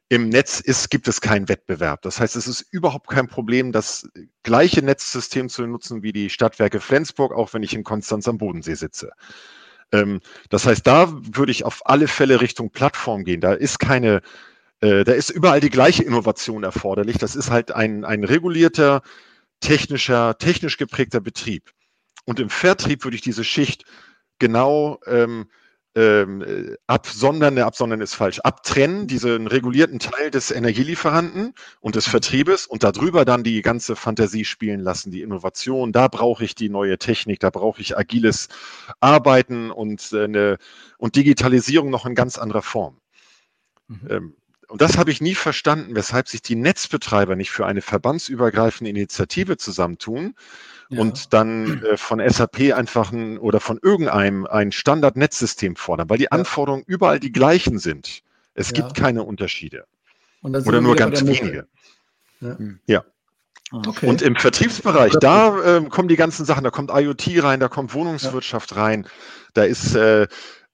Im 0.09 0.29
Netz 0.29 0.61
ist, 0.61 0.91
gibt 0.91 1.09
es 1.09 1.21
keinen 1.21 1.49
Wettbewerb. 1.49 2.03
Das 2.03 2.21
heißt, 2.21 2.37
es 2.37 2.47
ist 2.47 2.61
überhaupt 2.71 3.09
kein 3.09 3.27
Problem, 3.27 3.73
das 3.73 4.09
gleiche 4.45 4.83
Netzsystem 4.83 5.49
zu 5.49 5.66
nutzen 5.66 6.03
wie 6.03 6.12
die 6.12 6.31
Stadtwerke 6.31 6.81
Flensburg, 6.81 7.33
auch 7.33 7.53
wenn 7.53 7.64
ich 7.64 7.75
in 7.75 7.83
Konstanz 7.83 8.29
am 8.29 8.39
Bodensee 8.39 8.75
sitze. 8.75 9.11
Ähm, 9.93 10.21
das 10.51 10.66
heißt, 10.66 10.87
da 10.87 11.12
würde 11.12 11.51
ich 11.51 11.64
auf 11.64 11.83
alle 11.87 12.07
Fälle 12.09 12.41
Richtung 12.41 12.71
Plattform 12.71 13.25
gehen. 13.25 13.41
Da 13.41 13.55
ist 13.55 13.81
keine, 13.81 14.23
äh, 14.81 15.03
da 15.05 15.12
ist 15.12 15.31
überall 15.31 15.61
die 15.61 15.71
gleiche 15.71 16.05
Innovation 16.05 16.62
erforderlich. 16.62 17.19
Das 17.19 17.35
ist 17.35 17.51
halt 17.51 17.73
ein, 17.73 18.05
ein 18.05 18.23
regulierter, 18.25 19.03
technischer, 19.61 20.39
technisch 20.39 20.77
geprägter 20.77 21.21
Betrieb. 21.21 21.73
Und 22.25 22.39
im 22.39 22.51
Vertrieb 22.51 23.05
würde 23.05 23.16
ich 23.16 23.23
diese 23.23 23.45
Schicht 23.45 23.85
genau 24.39 25.01
ähm, 25.07 25.49
ähm, 25.99 26.42
äh, 26.42 26.76
absondern, 26.86 27.55
ne, 27.55 27.66
absondern 27.66 28.01
ist 28.01 28.14
falsch, 28.14 28.38
abtrennen, 28.38 29.09
diesen 29.09 29.49
regulierten 29.49 29.99
Teil 29.99 30.30
des 30.30 30.53
Energielieferanten 30.53 31.55
und 31.80 31.96
des 31.96 32.07
Vertriebes 32.07 32.68
und 32.68 32.84
darüber 32.84 33.24
dann 33.24 33.42
die 33.42 33.62
ganze 33.62 33.96
Fantasie 33.96 34.44
spielen 34.44 34.78
lassen, 34.78 35.11
die 35.11 35.22
Innovation. 35.22 35.90
Da 35.90 36.07
brauche 36.07 36.44
ich 36.44 36.55
die 36.55 36.68
neue 36.68 36.99
Technik, 36.99 37.40
da 37.40 37.51
brauche 37.51 37.80
ich 37.80 37.99
agiles 37.99 38.49
Arbeiten 39.01 39.72
und, 39.72 40.12
äh, 40.12 40.24
eine, 40.24 40.59
und 40.99 41.16
Digitalisierung 41.16 41.90
noch 41.90 42.07
in 42.07 42.14
ganz 42.14 42.38
anderer 42.38 42.62
Form. 42.62 43.01
Mhm. 43.88 44.01
Ähm, 44.09 44.34
und 44.69 44.81
das 44.81 44.99
habe 44.99 45.11
ich 45.11 45.21
nie 45.21 45.35
verstanden, 45.35 45.95
weshalb 45.95 46.29
sich 46.29 46.43
die 46.43 46.55
Netzbetreiber 46.55 47.37
nicht 47.37 47.51
für 47.51 47.66
eine 47.66 47.83
verbandsübergreifende 47.83 48.91
Initiative 48.91 49.57
zusammentun, 49.57 50.35
und 50.91 51.35
dann 51.35 51.83
äh, 51.85 51.97
von 51.97 52.21
SAP 52.27 52.73
einfach 52.75 53.12
ein, 53.12 53.39
oder 53.39 53.61
von 53.61 53.79
irgendeinem 53.83 54.47
ein 54.47 54.73
Standard-Netzsystem 54.73 55.77
fordern, 55.77 56.09
weil 56.09 56.19
die 56.19 56.33
Anforderungen 56.33 56.85
überall 56.87 57.21
die 57.21 57.33
gleichen 57.33 57.79
sind. 57.79 58.23
Es 58.55 58.69
ja. 58.69 58.77
gibt 58.77 58.95
keine 58.95 59.23
Unterschiede. 59.23 59.85
oder 60.43 60.81
nur 60.81 60.97
ganz 60.97 61.25
wenige. 61.25 61.66
Ja. 62.41 62.59
Hm. 62.59 62.81
ja. 62.87 63.05
Ah. 63.71 63.83
Okay. 63.87 64.07
Und 64.07 64.23
im 64.23 64.37
Vertriebsbereich, 64.37 65.12
da 65.21 65.77
äh, 65.77 65.85
kommen 65.91 66.09
die 66.09 66.16
ganzen 66.16 66.47
Sachen, 66.47 66.64
da 66.64 66.71
kommt 66.71 66.91
IoT 66.91 67.43
rein, 67.43 67.61
da 67.61 67.69
kommt 67.69 67.93
Wohnungswirtschaft 67.93 68.71
ja. 68.71 68.83
rein, 68.83 69.07
da 69.53 69.64
ist 69.64 69.95
äh, 69.95 70.27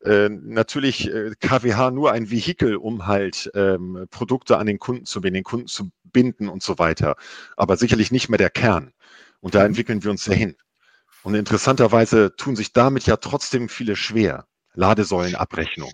äh, 0.05 0.29
natürlich 0.29 1.11
KWH 1.41 1.91
nur 1.91 2.13
ein 2.13 2.31
Vehikel, 2.31 2.77
um 2.77 3.07
halt 3.07 3.51
ähm, 3.55 4.07
Produkte 4.11 4.59
an 4.59 4.67
den 4.67 4.79
Kunden 4.79 5.07
zu 5.07 5.21
binden, 5.21 5.35
den 5.35 5.45
Kunden 5.45 5.67
zu 5.67 5.91
binden 6.05 6.49
und 6.49 6.63
so 6.63 6.79
weiter. 6.79 7.17
Aber 7.57 7.77
sicherlich 7.77 8.13
nicht 8.13 8.29
mehr 8.29 8.39
der 8.39 8.51
Kern. 8.51 8.93
Und 9.41 9.55
da 9.55 9.61
mhm. 9.61 9.67
entwickeln 9.67 10.05
wir 10.05 10.11
uns 10.11 10.25
dahin. 10.25 10.57
Und 11.23 11.35
interessanterweise 11.35 12.37
tun 12.37 12.55
sich 12.55 12.73
damit 12.73 13.07
ja 13.07 13.17
trotzdem 13.17 13.69
viele 13.69 13.97
schwer. 13.97 14.47
Ladesäulenabrechnung. 14.75 15.91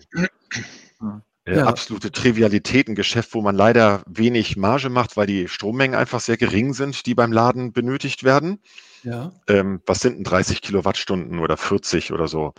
Äh, 1.47 1.57
ja. 1.57 1.67
absolute 1.67 2.13
Trivialität, 2.13 2.89
ein 2.89 2.95
Geschäft, 2.95 3.35
wo 3.35 3.41
man 3.41 3.57
leider 3.57 4.03
wenig 4.07 4.57
Marge 4.57 4.91
macht, 4.91 5.17
weil 5.17 5.27
die 5.27 5.49
Strommengen 5.49 5.99
einfach 5.99 6.21
sehr 6.21 6.37
gering 6.37 6.75
sind, 6.75 7.07
die 7.07 7.15
beim 7.15 7.33
Laden 7.33 7.73
benötigt 7.73 8.25
werden. 8.25 8.61
Ja. 9.03 9.33
Ähm, 9.49 9.81
was 9.87 10.01
sind 10.01 10.17
denn 10.17 10.25
30 10.25 10.61
Kilowattstunden 10.61 11.39
oder 11.39 11.57
40 11.57 12.13
oder 12.13 12.29
so? 12.29 12.53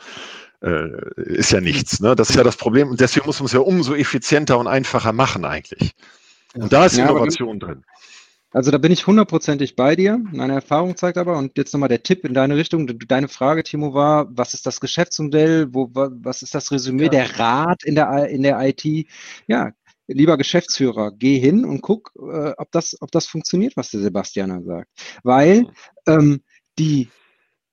Äh, 0.62 0.90
ist 1.16 1.52
ja 1.52 1.62
nichts. 1.62 2.00
Ne? 2.00 2.16
Das 2.16 2.30
ist 2.30 2.36
ja 2.36 2.44
das 2.44 2.56
Problem. 2.56 2.90
Und 2.90 3.00
deswegen 3.00 3.26
muss 3.26 3.40
man 3.40 3.48
es 3.48 3.54
ja 3.54 3.60
umso 3.60 3.96
effizienter 3.96 4.60
und 4.60 4.68
einfacher 4.68 5.12
machen 5.12 5.44
eigentlich. 5.44 5.94
Und 6.54 6.72
da 6.72 6.86
ist 6.86 6.98
ja, 6.98 7.06
Innovation 7.06 7.60
drin. 7.60 7.84
Also 8.52 8.70
da 8.70 8.78
bin 8.78 8.92
ich 8.92 9.08
hundertprozentig 9.08 9.76
bei 9.76 9.96
dir. 9.96 10.22
Meine 10.34 10.54
Erfahrung 10.54 10.98
zeigt 10.98 11.18
aber, 11.18 11.38
und 11.38 11.58
jetzt 11.58 11.74
nochmal 11.74 11.90
der 11.90 12.04
Tipp 12.04 12.26
in 12.26 12.34
deine 12.34 12.58
Richtung, 12.58 12.86
deine 13.08 13.30
Frage, 13.30 13.64
Timo, 13.64 13.94
war, 13.94 14.28
was 14.30 14.54
ist 14.54 14.66
das 14.66 14.82
Geschäftsmodell, 14.82 15.74
wo, 15.74 15.90
was 15.94 16.42
ist 16.42 16.54
das 16.54 16.72
Resümee, 16.72 17.06
ja. 17.06 17.10
der 17.10 17.40
Rat 17.40 17.84
in 17.84 17.96
der, 17.96 18.28
in 18.28 18.44
der 18.44 18.60
IT? 18.60 19.08
Ja, 19.48 19.72
lieber 20.08 20.38
Geschäftsführer, 20.38 21.12
geh 21.12 21.40
hin 21.40 21.64
und 21.64 21.82
guck, 21.82 22.12
äh, 22.18 22.52
ob, 22.58 22.72
das, 22.72 22.98
ob 23.00 23.10
das 23.12 23.26
funktioniert, 23.26 23.78
was 23.78 23.92
der 23.92 24.02
Sebastianer 24.02 24.62
sagt. 24.64 24.90
Weil 25.24 25.68
ähm, 26.06 26.42
die, 26.78 27.08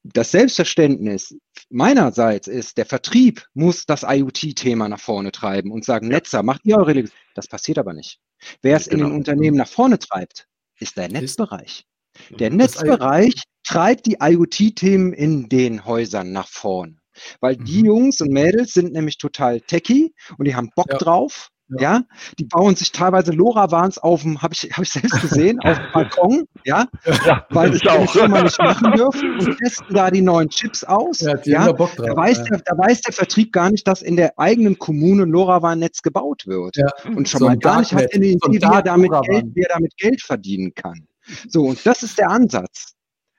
das 0.05 0.31
Selbstverständnis 0.31 1.37
meinerseits 1.71 2.49
ist, 2.49 2.79
der 2.79 2.87
Vertrieb 2.87 3.47
muss 3.55 3.85
das 3.85 4.05
IoT-Thema 4.05 4.89
nach 4.89 5.01
vorne 5.01 5.33
treiben 5.33 5.71
und 5.71 5.85
sagen, 5.85 6.09
Netzer, 6.09 6.43
macht 6.43 6.63
ihr 6.65 6.79
eure 6.79 6.93
Legis 6.93 7.13
Das 7.35 7.49
passiert 7.49 7.79
aber 7.79 7.93
nicht. 7.93 8.19
Wer 8.63 8.77
es 8.77 8.89
genau. 8.89 9.05
in 9.05 9.11
den 9.11 9.19
Unternehmen 9.19 9.57
nach 9.57 9.69
vorne 9.69 9.99
treibt, 9.99 10.47
ist 10.79 10.97
der 10.97 11.09
Netzbereich. 11.09 11.85
Der 12.31 12.51
Netzbereich 12.51 13.35
treibt 13.65 14.07
die 14.07 14.17
IoT-Themen 14.21 15.13
in 15.13 15.49
den 15.49 15.85
Häusern 15.85 16.33
nach 16.33 16.49
vorn. 16.49 17.01
Weil 17.41 17.57
die 17.57 17.81
mhm. 17.81 17.87
Jungs 17.87 18.21
und 18.21 18.31
Mädels 18.31 18.73
sind 18.73 18.93
nämlich 18.93 19.19
total 19.19 19.61
techy 19.61 20.15
und 20.39 20.47
die 20.47 20.55
haben 20.55 20.71
Bock 20.75 20.91
ja. 20.91 20.99
drauf. 20.99 21.51
Ja. 21.71 21.81
ja. 21.81 22.03
die 22.39 22.45
bauen 22.45 22.77
sich 22.77 22.93
teilweise 22.93 23.33
LoRaWANs 23.33 23.99
auf 23.99 24.23
dem, 24.23 24.41
habe 24.41 24.55
ich, 24.55 24.71
hab 24.73 24.83
ich 24.83 24.91
selbst 24.91 25.21
gesehen, 25.21 25.59
auf 25.65 25.77
dem 25.77 25.93
Balkon, 25.93 26.45
ja, 26.65 26.87
ja 27.27 27.47
weil 27.51 27.73
sie 27.73 27.81
das 27.81 28.11
schon 28.11 28.31
mal 28.31 28.45
nicht 28.45 28.59
machen 28.59 28.93
dürfen 28.97 29.39
und 29.39 29.59
testen 29.59 29.95
da 29.95 30.11
die 30.11 30.23
neuen 30.23 30.49
Chips 30.49 30.85
aus. 30.85 31.21
Ja, 31.21 31.39
ja. 31.45 31.73
Bock 31.73 31.95
drauf, 31.97 32.07
da, 32.07 32.17
weiß 32.17 32.45
Der, 32.45 32.61
da 32.65 32.79
weiß 32.79 33.03
der 33.03 33.13
Vertrieb 33.13 33.53
gar 33.53 33.71
nicht, 33.71 33.87
dass 33.87 34.03
in 34.03 34.17
der 34.17 34.39
eigenen 34.39 34.79
Kommune 34.79 35.25
ein 35.25 35.31
LoRaWAN-Netz 35.31 36.03
gebaut 36.03 36.47
wird. 36.47 36.77
Ja. 36.77 36.87
Und 37.15 37.29
schon 37.29 37.41
so 37.41 37.47
mal 37.47 37.59
gar 37.59 37.81
nicht 37.81 37.93
hat 37.93 38.03
er 38.11 38.15
eine 38.15 38.27
Idee, 38.27 38.39
wie 38.49 38.59
er, 38.59 38.83
damit 38.83 39.11
Geld, 39.27 39.47
wie 39.55 39.63
er 39.63 39.75
damit 39.75 39.97
Geld 39.97 40.23
verdienen 40.23 40.73
kann. 40.75 41.07
So, 41.49 41.65
und 41.65 41.85
das 41.85 42.03
ist 42.03 42.19
der 42.19 42.31
Ansatz. 42.31 42.95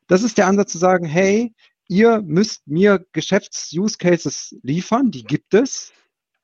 Das 0.08 0.24
ist 0.24 0.38
der 0.38 0.48
Ansatz 0.48 0.72
zu 0.72 0.78
sagen, 0.78 1.06
hey, 1.06 1.54
ihr 1.88 2.22
müsst 2.22 2.68
mir 2.68 3.06
Geschäfts-Use-Cases 3.14 4.56
liefern, 4.64 5.12
die 5.12 5.24
gibt 5.24 5.54
es 5.54 5.92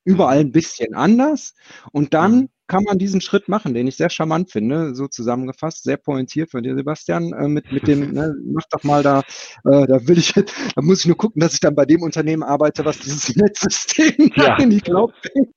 überall 0.05 0.39
ein 0.39 0.51
bisschen 0.51 0.93
anders. 0.93 1.53
Und 1.91 2.13
dann 2.13 2.35
mhm 2.35 2.49
kann 2.67 2.83
man 2.83 2.97
diesen 2.97 3.21
Schritt 3.21 3.47
machen, 3.47 3.73
den 3.73 3.87
ich 3.87 3.97
sehr 3.97 4.09
charmant 4.09 4.51
finde, 4.51 4.95
so 4.95 5.07
zusammengefasst, 5.07 5.83
sehr 5.83 5.97
pointiert 5.97 6.49
von 6.49 6.63
dir, 6.63 6.75
Sebastian, 6.75 7.33
äh, 7.33 7.47
mit, 7.47 7.71
mit 7.71 7.87
dem, 7.87 8.11
ne, 8.13 8.35
mach 8.45 8.63
doch 8.71 8.83
mal 8.83 9.03
da, 9.03 9.19
äh, 9.65 9.85
da 9.85 10.07
will 10.07 10.17
ich, 10.17 10.33
da 10.33 10.81
muss 10.81 11.01
ich 11.01 11.05
nur 11.05 11.17
gucken, 11.17 11.41
dass 11.41 11.53
ich 11.53 11.59
dann 11.59 11.75
bei 11.75 11.85
dem 11.85 12.01
Unternehmen 12.01 12.43
arbeite, 12.43 12.83
was 12.83 12.97
dieses 12.99 13.35
Netzsystem 13.35 14.31
ja. 14.35 14.57
in 14.57 14.71
die 14.71 14.81
Cloud 14.81 15.13
bringt. 15.21 15.53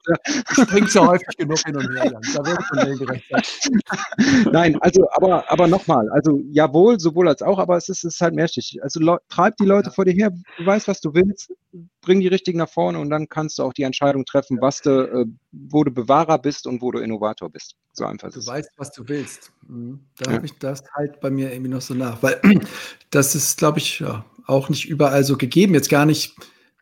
Ich 0.51 0.67
bring's 0.67 0.95
ja 0.95 1.07
häufig 1.07 1.37
genug 1.37 1.59
hin 1.65 1.77
und 1.77 1.89
her, 1.95 2.21
da 2.35 2.45
wird 2.45 2.63
von 2.65 3.07
gerecht 3.07 3.25
Nein, 4.53 4.77
also, 4.81 5.07
aber, 5.13 5.51
aber 5.51 5.67
nochmal, 5.67 6.09
also 6.11 6.41
jawohl, 6.51 7.01
sowohl 7.01 7.29
als 7.29 7.43
auch, 7.43 7.59
aber 7.59 7.77
es 7.77 7.89
ist, 7.89 8.05
es 8.05 8.15
ist 8.15 8.21
halt 8.21 8.35
mehrschichtig. 8.35 8.83
Also 8.83 9.19
treib 9.29 9.57
die 9.57 9.65
Leute 9.65 9.89
ja. 9.89 9.95
vor 9.95 10.05
dir 10.05 10.13
her, 10.13 10.31
du 10.59 10.67
weißt, 10.67 10.89
was 10.89 11.01
du 11.01 11.15
willst, 11.15 11.53
bring 12.09 12.21
die 12.21 12.29
richtigen 12.29 12.57
nach 12.57 12.71
vorne 12.71 12.99
und 12.99 13.11
dann 13.11 13.29
kannst 13.29 13.59
du 13.59 13.63
auch 13.63 13.75
die 13.75 13.83
Entscheidung 13.83 14.25
treffen, 14.25 14.63
was 14.63 14.81
du, 14.81 14.91
äh, 14.91 15.27
wo 15.53 15.85
du 15.85 15.91
Bewahrer 15.91 16.39
bist 16.39 16.67
und 16.67 16.81
wo 16.81 16.91
du 16.91 17.01
Innovator 17.01 17.51
bist. 17.51 17.75
So 17.93 18.07
einfach. 18.07 18.33
Du 18.33 18.45
weißt, 18.45 18.71
was 18.79 18.93
du 18.93 19.07
willst. 19.07 19.53
Mhm. 19.69 20.01
Da 20.17 20.31
ja. 20.31 20.37
habe 20.39 20.47
ich 20.47 20.59
das 20.59 20.83
halt 20.95 21.21
bei 21.21 21.29
mir 21.29 21.53
irgendwie 21.53 21.71
noch 21.71 21.83
so 21.83 21.93
nach, 21.93 22.23
weil 22.23 22.41
das 23.11 23.35
ist, 23.35 23.59
glaube 23.59 23.79
ich, 23.79 24.01
ja, 24.01 24.25
auch 24.47 24.71
nicht 24.71 24.89
überall 24.89 25.23
so 25.23 25.37
gegeben. 25.37 25.75
Jetzt 25.75 25.91
gar 25.91 26.07
nicht 26.07 26.35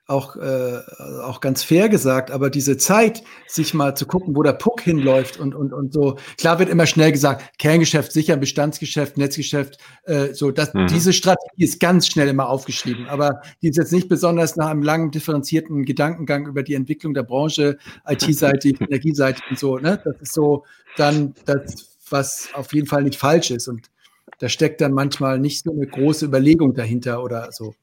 auch, 0.07 0.37
äh, 0.37 0.81
auch 1.23 1.41
ganz 1.41 1.65
fair 1.65 1.89
gesagt, 1.89 2.31
aber 2.31 2.49
diese 2.49 2.77
Zeit, 2.77 3.25
sich 3.49 3.75
mal 3.75 3.97
zu 3.97 4.07
gucken, 4.07 4.37
wo 4.37 4.43
der 4.43 4.53
Puck 4.53 4.81
hinläuft 4.81 5.39
und, 5.39 5.55
und, 5.55 5.73
und 5.73 5.93
so. 5.93 6.17
Klar 6.39 6.59
wird 6.61 6.69
immer 6.69 6.87
schnell 6.87 7.11
gesagt, 7.11 7.59
Kerngeschäft 7.59 8.13
sicher, 8.13 8.37
Bestandsgeschäft, 8.37 9.17
Netzgeschäft, 9.17 9.79
äh, 10.05 10.33
so, 10.33 10.53
das, 10.53 10.73
mhm. 10.75 10.87
diese 10.87 11.13
Strategie 11.13 11.65
ist 11.65 11.81
ganz 11.81 12.07
schnell 12.07 12.29
immer 12.29 12.49
aufgeschrieben, 12.49 13.09
aber 13.09 13.43
die 13.63 13.69
ist 13.69 13.77
jetzt 13.77 13.93
nicht 13.93 14.09
besonders 14.09 14.57
nach 14.57 14.69
einem 14.69 14.83
langen, 14.83 15.11
differenzierten 15.11 15.85
Gedankengang 15.85 16.47
über 16.47 16.63
die 16.63 16.75
Entwicklung 16.75 17.13
der 17.13 17.25
Branche, 17.25 17.77
IT-seitig, 18.07 18.81
Energieseitig 18.81 19.43
und 19.51 19.59
so, 19.59 19.79
ne? 19.79 20.01
Das 20.05 20.15
ist 20.21 20.35
so 20.35 20.65
dann 20.97 21.35
das, 21.47 21.99
was 22.09 22.49
auf 22.55 22.73
jeden 22.73 22.87
Fall 22.87 23.03
nicht 23.03 23.19
falsch 23.19 23.51
ist 23.51 23.67
und 23.67 23.91
da 24.39 24.49
steckt 24.49 24.81
dann 24.81 24.93
manchmal 24.93 25.39
nicht 25.39 25.65
so 25.65 25.73
eine 25.73 25.87
große 25.87 26.27
Überlegung 26.27 26.75
dahinter 26.75 27.23
oder 27.23 27.51
so. 27.51 27.75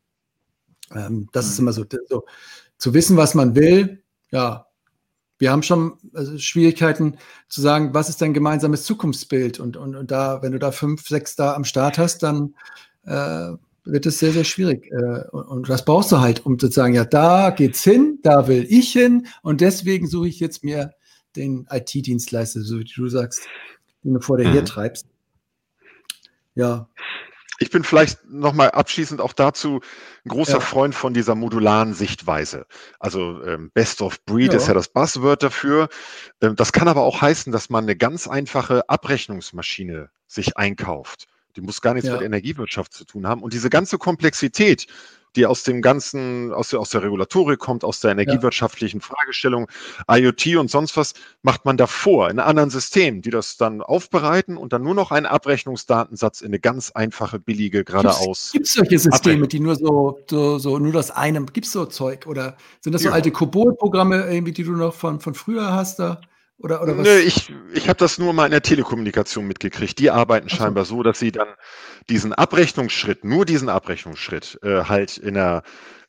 Ähm, 0.96 1.30
das 1.32 1.48
ist 1.48 1.60
mhm. 1.60 1.66
immer 1.66 1.74
so, 1.74 1.86
so, 2.08 2.26
zu 2.78 2.94
wissen, 2.94 3.18
was 3.18 3.36
man 3.36 3.56
will. 3.56 4.04
Ja, 4.32 4.68
wir 5.40 5.52
haben 5.52 5.64
schon 5.64 5.98
also 6.14 6.38
Schwierigkeiten 6.38 7.18
zu 7.50 7.62
sagen, 7.62 7.94
was 7.94 8.10
ist 8.10 8.22
dein 8.22 8.34
gemeinsames 8.34 8.84
Zukunftsbild? 8.86 9.60
Und, 9.60 9.78
und, 9.78 9.96
und 9.96 10.12
da, 10.12 10.42
wenn 10.42 10.52
du 10.52 10.60
da 10.60 10.72
fünf, 10.72 11.08
sechs 11.08 11.36
da 11.36 11.54
am 11.54 11.66
Start 11.66 11.98
hast, 11.98 12.24
dann 12.24 12.56
äh, 13.06 13.52
wird 13.86 14.06
es 14.06 14.20
sehr, 14.20 14.32
sehr 14.32 14.44
schwierig. 14.44 14.92
Äh, 14.92 15.28
und, 15.32 15.44
und, 15.44 15.70
das 15.70 15.86
brauchst 15.86 16.12
du 16.12 16.20
halt, 16.20 16.46
um 16.46 16.58
zu 16.58 16.68
sagen, 16.68 16.94
ja, 16.94 17.06
da 17.06 17.50
geht's 17.50 17.84
hin, 17.84 18.20
da 18.24 18.48
will 18.48 18.66
ich 18.70 18.92
hin 18.92 19.28
und 19.42 19.62
deswegen 19.62 20.08
suche 20.08 20.30
ich 20.30 20.40
jetzt 20.40 20.64
mir 20.64 20.94
den 21.36 21.68
IT-Dienstleister, 21.70 22.62
so 22.62 22.80
wie 22.80 22.86
du 22.86 23.08
sagst, 23.10 23.42
den 24.04 24.14
du 24.14 24.22
vor 24.22 24.38
dir 24.38 24.48
mhm. 24.48 24.54
hertreibst. 24.54 25.08
Ja, 26.56 26.88
ich 27.64 27.72
bin 27.72 27.84
vielleicht 27.84 28.26
nochmal 28.30 28.72
abschließend 28.72 29.22
auch 29.22 29.34
dazu 29.34 29.82
ein 30.26 30.30
großer 30.30 30.54
ja. 30.54 30.60
Freund 30.60 30.94
von 30.94 31.14
dieser 31.14 31.34
modularen 31.34 31.94
Sichtweise. 31.94 32.66
Also 33.00 33.44
ähm, 33.44 33.72
Best 33.74 34.02
of 34.02 34.24
Breed 34.26 34.52
ja. 34.52 34.58
ist 34.58 34.68
ja 34.68 34.74
das 34.74 34.90
Buzzword 34.90 35.42
dafür. 35.42 35.90
Ähm, 36.42 36.56
das 36.56 36.74
kann 36.74 36.88
aber 36.88 37.02
auch 37.02 37.22
heißen, 37.22 37.52
dass 37.52 37.70
man 37.70 37.86
eine 37.86 37.96
ganz 37.96 38.28
einfache 38.28 38.88
Abrechnungsmaschine 38.90 40.10
sich 40.28 40.58
einkauft. 40.58 41.28
Die 41.56 41.62
muss 41.62 41.82
gar 41.82 41.94
nichts 41.94 42.08
ja. 42.08 42.16
mit 42.16 42.24
Energiewirtschaft 42.24 42.94
zu 42.94 43.06
tun 43.06 43.28
haben. 43.28 43.42
Und 43.42 43.54
diese 43.54 43.70
ganze 43.70 43.98
Komplexität, 43.98 44.88
die 45.36 45.46
aus 45.46 45.64
dem 45.64 45.82
ganzen, 45.82 46.54
aus 46.54 46.70
der, 46.70 46.80
aus 46.80 46.90
der 46.90 47.04
Regulatorik 47.04 47.60
kommt, 47.60 47.84
aus 47.84 48.00
der 48.00 48.12
energiewirtschaftlichen 48.12 49.00
ja. 49.00 49.06
Fragestellung, 49.06 49.68
IoT 50.10 50.56
und 50.58 50.70
sonst 50.70 50.96
was, 50.98 51.14
macht 51.42 51.66
man 51.66 51.78
davor 51.78 52.30
in 52.30 52.40
anderen 52.40 52.70
Systemen, 52.70 53.22
die 53.22 53.30
das 53.30 53.58
dann 53.58 53.82
aufbereiten 53.82 54.58
und 54.58 54.74
dann 54.74 54.84
nur 54.84 54.96
noch 54.96 55.12
einen 55.12 55.26
Abrechnungsdatensatz 55.26 56.42
in 56.42 56.48
eine 56.48 56.60
ganz 56.60 56.92
einfache, 56.92 57.40
billige, 57.40 57.84
geradeaus. 57.84 58.52
Gibt 58.52 58.68
es 58.68 58.74
solche 58.74 59.00
Systeme, 59.00 59.48
die 59.48 59.60
nur 59.60 59.76
so, 59.76 60.20
so, 60.30 60.58
so, 60.60 60.80
nur 60.80 60.94
das 60.94 61.12
eine, 61.12 61.44
gibt 61.46 61.66
es 61.66 61.72
so 61.72 61.86
Zeug 61.86 62.28
oder 62.28 62.56
sind 62.82 62.94
das 62.94 63.02
so 63.02 63.10
ja. 63.10 63.14
alte 63.14 63.32
Cobol-Programme 63.32 64.28
irgendwie, 64.32 64.54
die 64.54 64.64
du 64.64 64.74
noch 64.74 64.94
von, 64.94 65.20
von 65.20 65.34
früher 65.34 65.74
hast 65.74 66.00
da? 66.00 66.22
Oder, 66.58 66.82
oder 66.82 66.98
was? 66.98 67.06
Nö, 67.06 67.18
ich, 67.18 67.54
ich 67.74 67.90
habe 67.90 67.98
das 67.98 68.18
nur 68.18 68.34
mal 68.34 68.46
in 68.46 68.52
der 68.52 68.62
Telekommunikation 68.62 69.46
mitgekriegt. 69.46 70.00
Die 70.00 70.12
arbeiten 70.12 70.50
so. 70.50 70.56
scheinbar 70.56 70.86
so, 70.86 71.04
dass 71.04 71.20
sie 71.20 71.32
dann 71.32 71.50
diesen 72.10 72.34
Abrechnungsschritt, 72.34 73.24
nur 73.24 73.46
diesen 73.46 73.70
Abrechnungsschritt, 73.70 74.60
äh, 74.64 74.84
halt 74.84 75.18
in 75.18 75.34
der, 75.34 75.64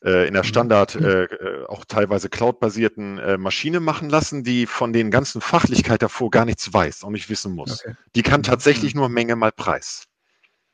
äh, 0.04 0.26
in 0.26 0.34
der 0.34 0.42
mhm. 0.42 0.48
Standard, 0.48 0.94
mhm. 0.94 1.06
äh, 1.06 1.28
auch 1.66 1.84
teilweise 1.84 2.28
cloud-basierten 2.28 3.18
äh, 3.18 3.38
Maschine 3.38 3.80
machen 3.80 4.10
lassen, 4.10 4.44
die 4.44 4.66
von 4.66 4.92
den 4.92 5.10
ganzen 5.10 5.40
Fachlichkeit 5.40 6.02
davor 6.02 6.30
gar 6.30 6.44
nichts 6.44 6.72
weiß 6.72 7.02
und 7.02 7.12
nicht 7.14 7.30
wissen 7.30 7.54
muss. 7.54 7.80
Okay. 7.84 7.96
Die 8.14 8.22
kann 8.22 8.40
mhm. 8.40 8.44
tatsächlich 8.44 8.94
nur 8.94 9.08
Menge 9.08 9.36
mal 9.36 9.52
Preis. 9.52 10.04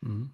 Mhm. 0.01 0.33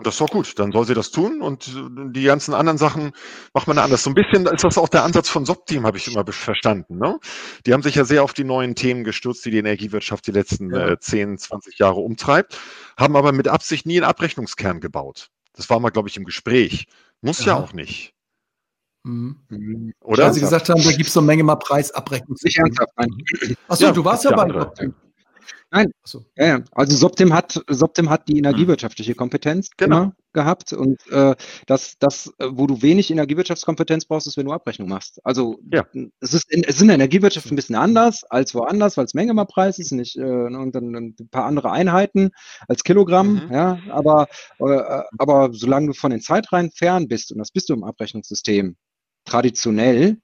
Und 0.00 0.06
das 0.06 0.14
ist 0.14 0.20
doch 0.22 0.30
gut. 0.30 0.58
Dann 0.58 0.72
soll 0.72 0.86
sie 0.86 0.94
das 0.94 1.10
tun 1.10 1.42
und 1.42 1.68
äh, 1.68 2.10
die 2.12 2.22
ganzen 2.22 2.54
anderen 2.54 2.78
Sachen 2.78 3.12
macht 3.52 3.68
man 3.68 3.76
anders. 3.76 4.02
So 4.02 4.08
ein 4.08 4.14
bisschen 4.14 4.46
ist 4.46 4.64
das 4.64 4.78
auch 4.78 4.88
der 4.88 5.04
Ansatz 5.04 5.28
von 5.28 5.44
SOP-Team, 5.44 5.84
habe 5.84 5.98
ich 5.98 6.10
immer 6.10 6.24
verstanden. 6.24 6.96
Ne? 6.96 7.18
Die 7.66 7.74
haben 7.74 7.82
sich 7.82 7.96
ja 7.96 8.06
sehr 8.06 8.24
auf 8.24 8.32
die 8.32 8.44
neuen 8.44 8.74
Themen 8.74 9.04
gestürzt, 9.04 9.44
die 9.44 9.50
die 9.50 9.58
Energiewirtschaft 9.58 10.26
die 10.26 10.30
letzten 10.30 10.70
ja. 10.74 10.88
äh, 10.88 10.98
10, 10.98 11.36
20 11.36 11.78
Jahre 11.78 12.00
umtreibt, 12.00 12.58
haben 12.96 13.14
aber 13.14 13.32
mit 13.32 13.46
Absicht 13.46 13.84
nie 13.84 13.98
einen 13.98 14.08
Abrechnungskern 14.08 14.80
gebaut. 14.80 15.28
Das 15.52 15.68
war 15.68 15.78
mal, 15.80 15.90
glaube 15.90 16.08
ich, 16.08 16.16
im 16.16 16.24
Gespräch. 16.24 16.86
Muss 17.20 17.40
ja, 17.40 17.48
ja 17.48 17.56
auch 17.56 17.74
nicht. 17.74 18.14
Mhm. 19.02 19.92
Oder? 20.00 20.24
Weil 20.24 20.32
Sie 20.32 20.40
gesagt 20.40 20.70
haben, 20.70 20.82
da 20.82 20.92
gibt 20.92 21.08
es 21.08 21.12
so 21.12 21.20
eine 21.20 21.26
Menge 21.26 21.42
mal 21.42 21.56
Preisabrechnung. 21.56 22.38
Nicht 22.42 22.56
ernsthaft, 22.56 22.92
nein. 22.96 23.10
Achso, 23.68 23.84
ja, 23.84 23.92
du 23.92 24.02
warst 24.02 24.24
ja 24.24 24.34
bei 24.34 24.48
SOP-Team. 24.48 24.94
Nein, 25.72 25.92
so. 26.04 26.24
ja, 26.36 26.46
ja. 26.46 26.64
also 26.72 26.96
Soptim 26.96 27.32
hat, 27.32 27.62
Soptim 27.68 28.10
hat 28.10 28.26
die 28.28 28.38
energiewirtschaftliche 28.38 29.14
Kompetenz 29.14 29.70
genau. 29.76 30.12
gehabt 30.32 30.72
und 30.72 30.98
äh, 31.10 31.36
das, 31.66 31.96
das, 31.98 32.32
wo 32.38 32.66
du 32.66 32.82
wenig 32.82 33.10
Energiewirtschaftskompetenz 33.10 34.06
brauchst, 34.06 34.26
ist, 34.26 34.36
wenn 34.36 34.46
du 34.46 34.52
Abrechnung 34.52 34.88
machst. 34.88 35.20
Also 35.24 35.60
ja. 35.72 35.86
es, 36.20 36.34
ist 36.34 36.50
in, 36.50 36.64
es 36.64 36.76
ist 36.76 36.80
in 36.82 36.88
der 36.88 36.96
Energiewirtschaft 36.96 37.50
ein 37.52 37.56
bisschen 37.56 37.76
anders 37.76 38.24
als 38.24 38.52
woanders, 38.54 38.96
weil 38.96 39.04
es 39.04 39.14
Menge 39.14 39.32
mal 39.32 39.44
Preis 39.44 39.78
ist, 39.78 39.92
nicht 39.92 40.16
äh, 40.16 40.22
und 40.22 40.74
dann 40.74 40.94
ein 40.94 41.28
paar 41.30 41.44
andere 41.44 41.70
Einheiten 41.70 42.30
als 42.66 42.82
Kilogramm, 42.82 43.46
mhm. 43.46 43.52
ja, 43.52 43.78
aber, 43.90 44.26
äh, 44.58 45.02
aber 45.18 45.50
solange 45.52 45.88
du 45.88 45.92
von 45.92 46.10
den 46.10 46.20
Zeitreihen 46.20 46.72
fern 46.72 47.06
bist, 47.06 47.30
und 47.30 47.38
das 47.38 47.52
bist 47.52 47.68
du 47.68 47.74
im 47.74 47.84
Abrechnungssystem, 47.84 48.76
traditionell, 49.24 50.18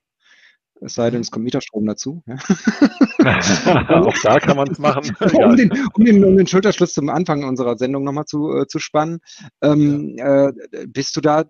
es 0.81 0.95
sei 0.95 1.11
denn, 1.11 1.20
es 1.20 1.31
kommt 1.31 1.45
Mieterstrom 1.45 1.87
dazu. 1.87 2.22
Ja. 2.27 2.37
Auch 3.89 4.14
da 4.22 4.39
kann 4.39 4.57
man 4.57 4.70
es 4.70 4.79
machen. 4.79 5.16
um, 5.20 5.57
den, 5.57 5.70
um, 5.95 6.05
den, 6.05 6.24
um 6.24 6.37
den 6.37 6.47
Schulterschluss 6.47 6.93
zum 6.93 7.09
Anfang 7.09 7.45
unserer 7.45 7.77
Sendung 7.77 8.05
nochmal 8.05 8.27
zu, 8.27 8.53
äh, 8.53 8.66
zu 8.66 8.79
spannen. 8.79 9.20
Ähm, 9.62 10.16
ja. 10.18 10.49
äh, 10.49 10.53
bist 10.87 11.16
du 11.16 11.20
da 11.20 11.45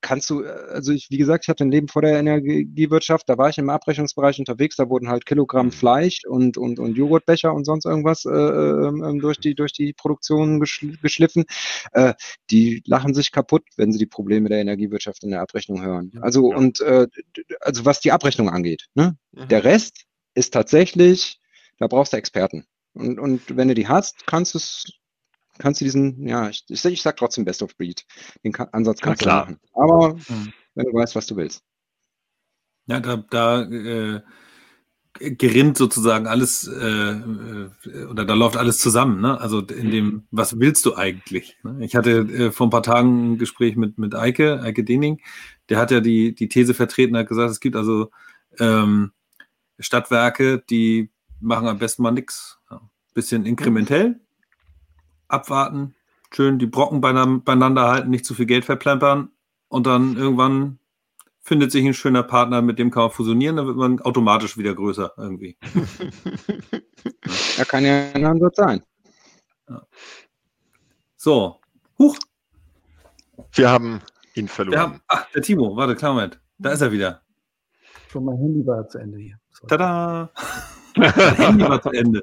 kannst 0.00 0.28
du, 0.30 0.44
also 0.44 0.92
ich, 0.92 1.08
wie 1.10 1.18
gesagt, 1.18 1.44
ich 1.44 1.48
hatte 1.48 1.64
ein 1.64 1.70
Leben 1.70 1.88
vor 1.88 2.02
der 2.02 2.18
Energiewirtschaft, 2.18 3.28
da 3.28 3.38
war 3.38 3.48
ich 3.48 3.58
im 3.58 3.70
Abrechnungsbereich 3.70 4.38
unterwegs, 4.38 4.76
da 4.76 4.88
wurden 4.88 5.08
halt 5.08 5.26
Kilogramm 5.26 5.66
mhm. 5.66 5.72
Fleisch 5.72 6.22
und, 6.26 6.56
und, 6.56 6.78
und 6.78 6.96
Joghurtbecher 6.96 7.52
und 7.52 7.64
sonst 7.64 7.86
irgendwas 7.86 8.24
äh, 8.24 8.30
äh, 8.30 9.18
durch, 9.18 9.38
die, 9.38 9.54
durch 9.54 9.72
die 9.72 9.92
Produktion 9.92 10.60
geschl 10.60 10.96
geschliffen. 11.02 11.44
Äh, 11.92 12.14
die 12.50 12.82
lachen 12.86 13.14
sich 13.14 13.32
kaputt, 13.32 13.64
wenn 13.76 13.92
sie 13.92 13.98
die 13.98 14.06
Probleme 14.06 14.48
der 14.48 14.58
Energiewirtschaft 14.58 15.24
in 15.24 15.30
der 15.30 15.40
Abrechnung 15.40 15.82
hören. 15.82 16.12
Also, 16.20 16.50
ja. 16.50 16.56
und 16.56 16.80
äh, 16.80 17.06
also 17.60 17.84
was 17.84 18.00
die 18.00 18.12
Abrechnung 18.12 18.50
angeht. 18.50 18.86
Ne? 18.94 19.16
Mhm. 19.32 19.48
Der 19.48 19.64
Rest 19.64 20.04
ist 20.34 20.52
tatsächlich, 20.52 21.40
da 21.78 21.86
brauchst 21.86 22.12
du 22.12 22.16
Experten. 22.16 22.66
Und, 22.94 23.18
und 23.18 23.56
wenn 23.56 23.68
du 23.68 23.74
die 23.74 23.88
hast, 23.88 24.26
kannst 24.26 24.54
du 24.54 24.58
es 24.58 24.84
kannst 25.58 25.80
du 25.80 25.84
diesen, 25.84 26.26
ja, 26.26 26.48
ich, 26.48 26.64
ich, 26.68 27.02
sag 27.02 27.16
trotzdem 27.16 27.44
Best 27.44 27.62
of 27.62 27.76
Breed. 27.76 28.04
Den 28.44 28.52
kann, 28.52 28.68
Ansatz 28.72 29.00
kannst 29.00 29.24
du 29.24 29.28
machen. 29.28 29.58
Aber 29.74 30.14
mhm. 30.14 30.52
wenn 30.74 30.86
du 30.86 30.94
weißt, 30.94 31.14
was 31.16 31.26
du 31.26 31.36
willst. 31.36 31.62
Ja, 32.86 33.00
da, 33.00 33.16
da 33.16 33.62
äh, 33.62 34.22
gerinnt 35.20 35.76
sozusagen 35.76 36.26
alles 36.26 36.68
äh, 36.68 37.10
äh, 37.12 38.04
oder 38.10 38.24
da 38.24 38.34
läuft 38.34 38.56
alles 38.56 38.78
zusammen. 38.78 39.20
Ne? 39.20 39.40
Also 39.40 39.60
in 39.60 39.90
dem, 39.90 40.26
was 40.30 40.58
willst 40.58 40.86
du 40.86 40.94
eigentlich? 40.94 41.58
Ne? 41.62 41.84
Ich 41.84 41.96
hatte 41.96 42.10
äh, 42.10 42.50
vor 42.50 42.66
ein 42.66 42.70
paar 42.70 42.82
Tagen 42.82 43.32
ein 43.32 43.38
Gespräch 43.38 43.76
mit, 43.76 43.98
mit 43.98 44.14
Eike, 44.14 44.62
Eike 44.62 44.84
Dening, 44.84 45.20
der 45.68 45.78
hat 45.78 45.90
ja 45.90 46.00
die, 46.00 46.34
die 46.34 46.48
These 46.48 46.74
vertreten, 46.74 47.16
hat 47.16 47.28
gesagt, 47.28 47.50
es 47.50 47.60
gibt 47.60 47.76
also 47.76 48.10
ähm, 48.58 49.12
Stadtwerke, 49.78 50.62
die 50.70 51.10
machen 51.40 51.68
am 51.68 51.78
besten 51.78 52.02
mal 52.02 52.10
nichts. 52.10 52.58
Ja. 52.70 52.80
Bisschen 53.14 53.46
inkrementell, 53.46 54.20
abwarten, 55.28 55.94
schön 56.32 56.58
die 56.58 56.66
Brocken 56.66 57.00
beieinander 57.00 57.88
halten, 57.88 58.10
nicht 58.10 58.24
zu 58.24 58.34
viel 58.34 58.46
Geld 58.46 58.64
verplempern 58.64 59.30
und 59.68 59.86
dann 59.86 60.16
irgendwann 60.16 60.78
findet 61.40 61.72
sich 61.72 61.84
ein 61.84 61.94
schöner 61.94 62.22
Partner, 62.22 62.60
mit 62.60 62.78
dem 62.78 62.90
kann 62.90 63.04
man 63.04 63.10
fusionieren, 63.10 63.56
dann 63.56 63.66
wird 63.66 63.76
man 63.76 64.00
automatisch 64.00 64.58
wieder 64.58 64.74
größer 64.74 65.12
irgendwie. 65.16 65.56
ja, 67.56 67.64
kann 67.64 67.84
ja 67.84 68.10
ein 68.12 68.24
Ansatz 68.24 68.56
sein. 68.56 68.82
Ja. 69.68 69.82
So, 71.16 71.56
huch. 71.98 72.18
Wir 73.52 73.70
haben 73.70 74.00
ihn 74.34 74.46
verloren. 74.46 74.78
Haben, 74.78 75.00
ach, 75.08 75.26
der 75.32 75.42
Timo, 75.42 75.74
warte, 75.74 75.96
klar, 75.96 76.12
Moment. 76.12 76.38
Da 76.58 76.72
ist 76.72 76.82
er 76.82 76.92
wieder. 76.92 77.22
Schon 78.08 78.24
mein 78.24 78.36
Handy 78.36 78.66
war 78.66 78.86
zu 78.88 78.98
Ende 78.98 79.18
hier. 79.18 79.38
Sorry. 79.50 79.68
Tada! 79.68 80.30
mein 80.96 81.12
Handy 81.12 81.64
war 81.64 81.82
zu 81.82 81.90
Ende. 81.90 82.22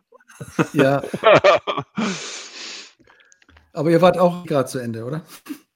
ja. 0.74 1.01
Aber 3.76 3.91
ihr 3.91 4.01
wart 4.01 4.17
auch 4.17 4.45
gerade 4.45 4.69
zu 4.69 4.80
Ende, 4.80 5.03
oder? 5.05 5.21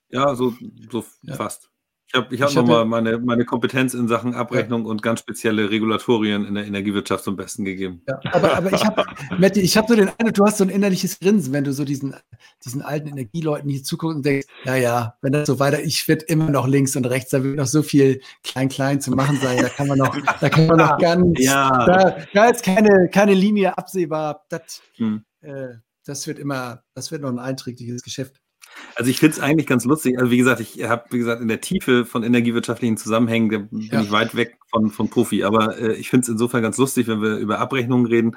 Ja, 0.09 0.33
so, 0.35 0.53
so 0.89 1.05
ja. 1.23 1.35
fast. 1.35 1.69
Ich 2.11 2.19
habe 2.19 2.33
ich 2.33 2.41
hab 2.41 2.51
nochmal 2.55 2.85
meine, 2.85 3.19
meine 3.19 3.45
Kompetenz 3.45 3.93
in 3.93 4.07
Sachen 4.07 4.33
Abrechnung 4.33 4.85
ja. 4.85 4.89
und 4.89 5.03
ganz 5.03 5.19
spezielle 5.19 5.69
Regulatorien 5.69 6.43
in 6.43 6.55
der 6.55 6.65
Energiewirtschaft 6.65 7.23
zum 7.23 7.35
Besten 7.35 7.65
gegeben. 7.65 8.01
Ja, 8.07 8.19
aber, 8.31 8.57
aber 8.57 8.73
ich 8.73 8.83
habe, 8.83 9.05
Matti, 9.37 9.59
ich 9.59 9.77
habe 9.77 9.87
so 9.87 9.95
den 9.95 10.09
Eindruck, 10.17 10.33
du 10.33 10.43
hast 10.43 10.57
so 10.57 10.63
ein 10.63 10.71
innerliches 10.71 11.19
Grinsen, 11.19 11.53
wenn 11.53 11.65
du 11.65 11.71
so 11.71 11.85
diesen, 11.85 12.15
diesen 12.65 12.81
alten 12.81 13.09
Energieleuten 13.09 13.69
hier 13.69 13.83
zuguckst 13.83 14.15
und 14.15 14.25
denkst, 14.25 14.47
ja, 14.63 14.75
ja, 14.75 15.17
wenn 15.21 15.33
das 15.33 15.45
so 15.45 15.59
weiter, 15.59 15.83
ich 15.83 16.07
werde 16.07 16.25
immer 16.25 16.49
noch 16.49 16.65
links 16.65 16.95
und 16.95 17.05
rechts, 17.05 17.29
da 17.29 17.43
wird 17.43 17.57
noch 17.57 17.67
so 17.67 17.83
viel 17.83 18.21
klein-klein 18.43 19.01
zu 19.01 19.11
machen 19.11 19.37
sein, 19.39 19.59
da 19.61 19.69
kann 19.69 19.87
man 19.87 19.99
noch, 19.99 20.17
da 20.41 20.49
kann 20.49 20.65
man 20.65 20.77
noch 20.77 20.97
ganz, 20.99 21.39
ja. 21.39 21.85
da, 21.85 22.17
da 22.33 22.45
ist 22.45 22.63
keine, 22.63 23.09
keine 23.09 23.35
Linie 23.35 23.77
absehbar. 23.77 24.45
Das, 24.49 24.81
hm. 24.95 25.25
äh, 25.41 25.75
das 26.09 26.27
wird 26.27 26.39
immer, 26.39 26.83
das 26.95 27.11
wird 27.11 27.21
noch 27.21 27.29
ein 27.29 27.39
einträgliches 27.39 28.01
Geschäft. 28.01 28.41
Also 28.95 29.09
ich 29.09 29.19
finde 29.19 29.35
es 29.35 29.41
eigentlich 29.41 29.67
ganz 29.67 29.85
lustig. 29.85 30.17
Also 30.17 30.31
wie 30.31 30.37
gesagt, 30.37 30.59
ich 30.59 30.83
habe, 30.83 31.05
wie 31.11 31.17
gesagt, 31.17 31.41
in 31.41 31.47
der 31.47 31.61
Tiefe 31.61 32.05
von 32.05 32.23
energiewirtschaftlichen 32.23 32.97
Zusammenhängen 32.97 33.49
da 33.49 33.57
bin 33.57 33.81
ja. 33.81 34.01
ich 34.01 34.11
weit 34.11 34.35
weg 34.35 34.57
von, 34.69 34.89
von 34.89 35.09
Profi. 35.09 35.43
Aber 35.43 35.77
äh, 35.77 35.93
ich 35.93 36.09
finde 36.09 36.23
es 36.23 36.29
insofern 36.29 36.61
ganz 36.61 36.77
lustig, 36.77 37.07
wenn 37.07 37.21
wir 37.21 37.37
über 37.37 37.59
Abrechnungen 37.59 38.05
reden, 38.05 38.35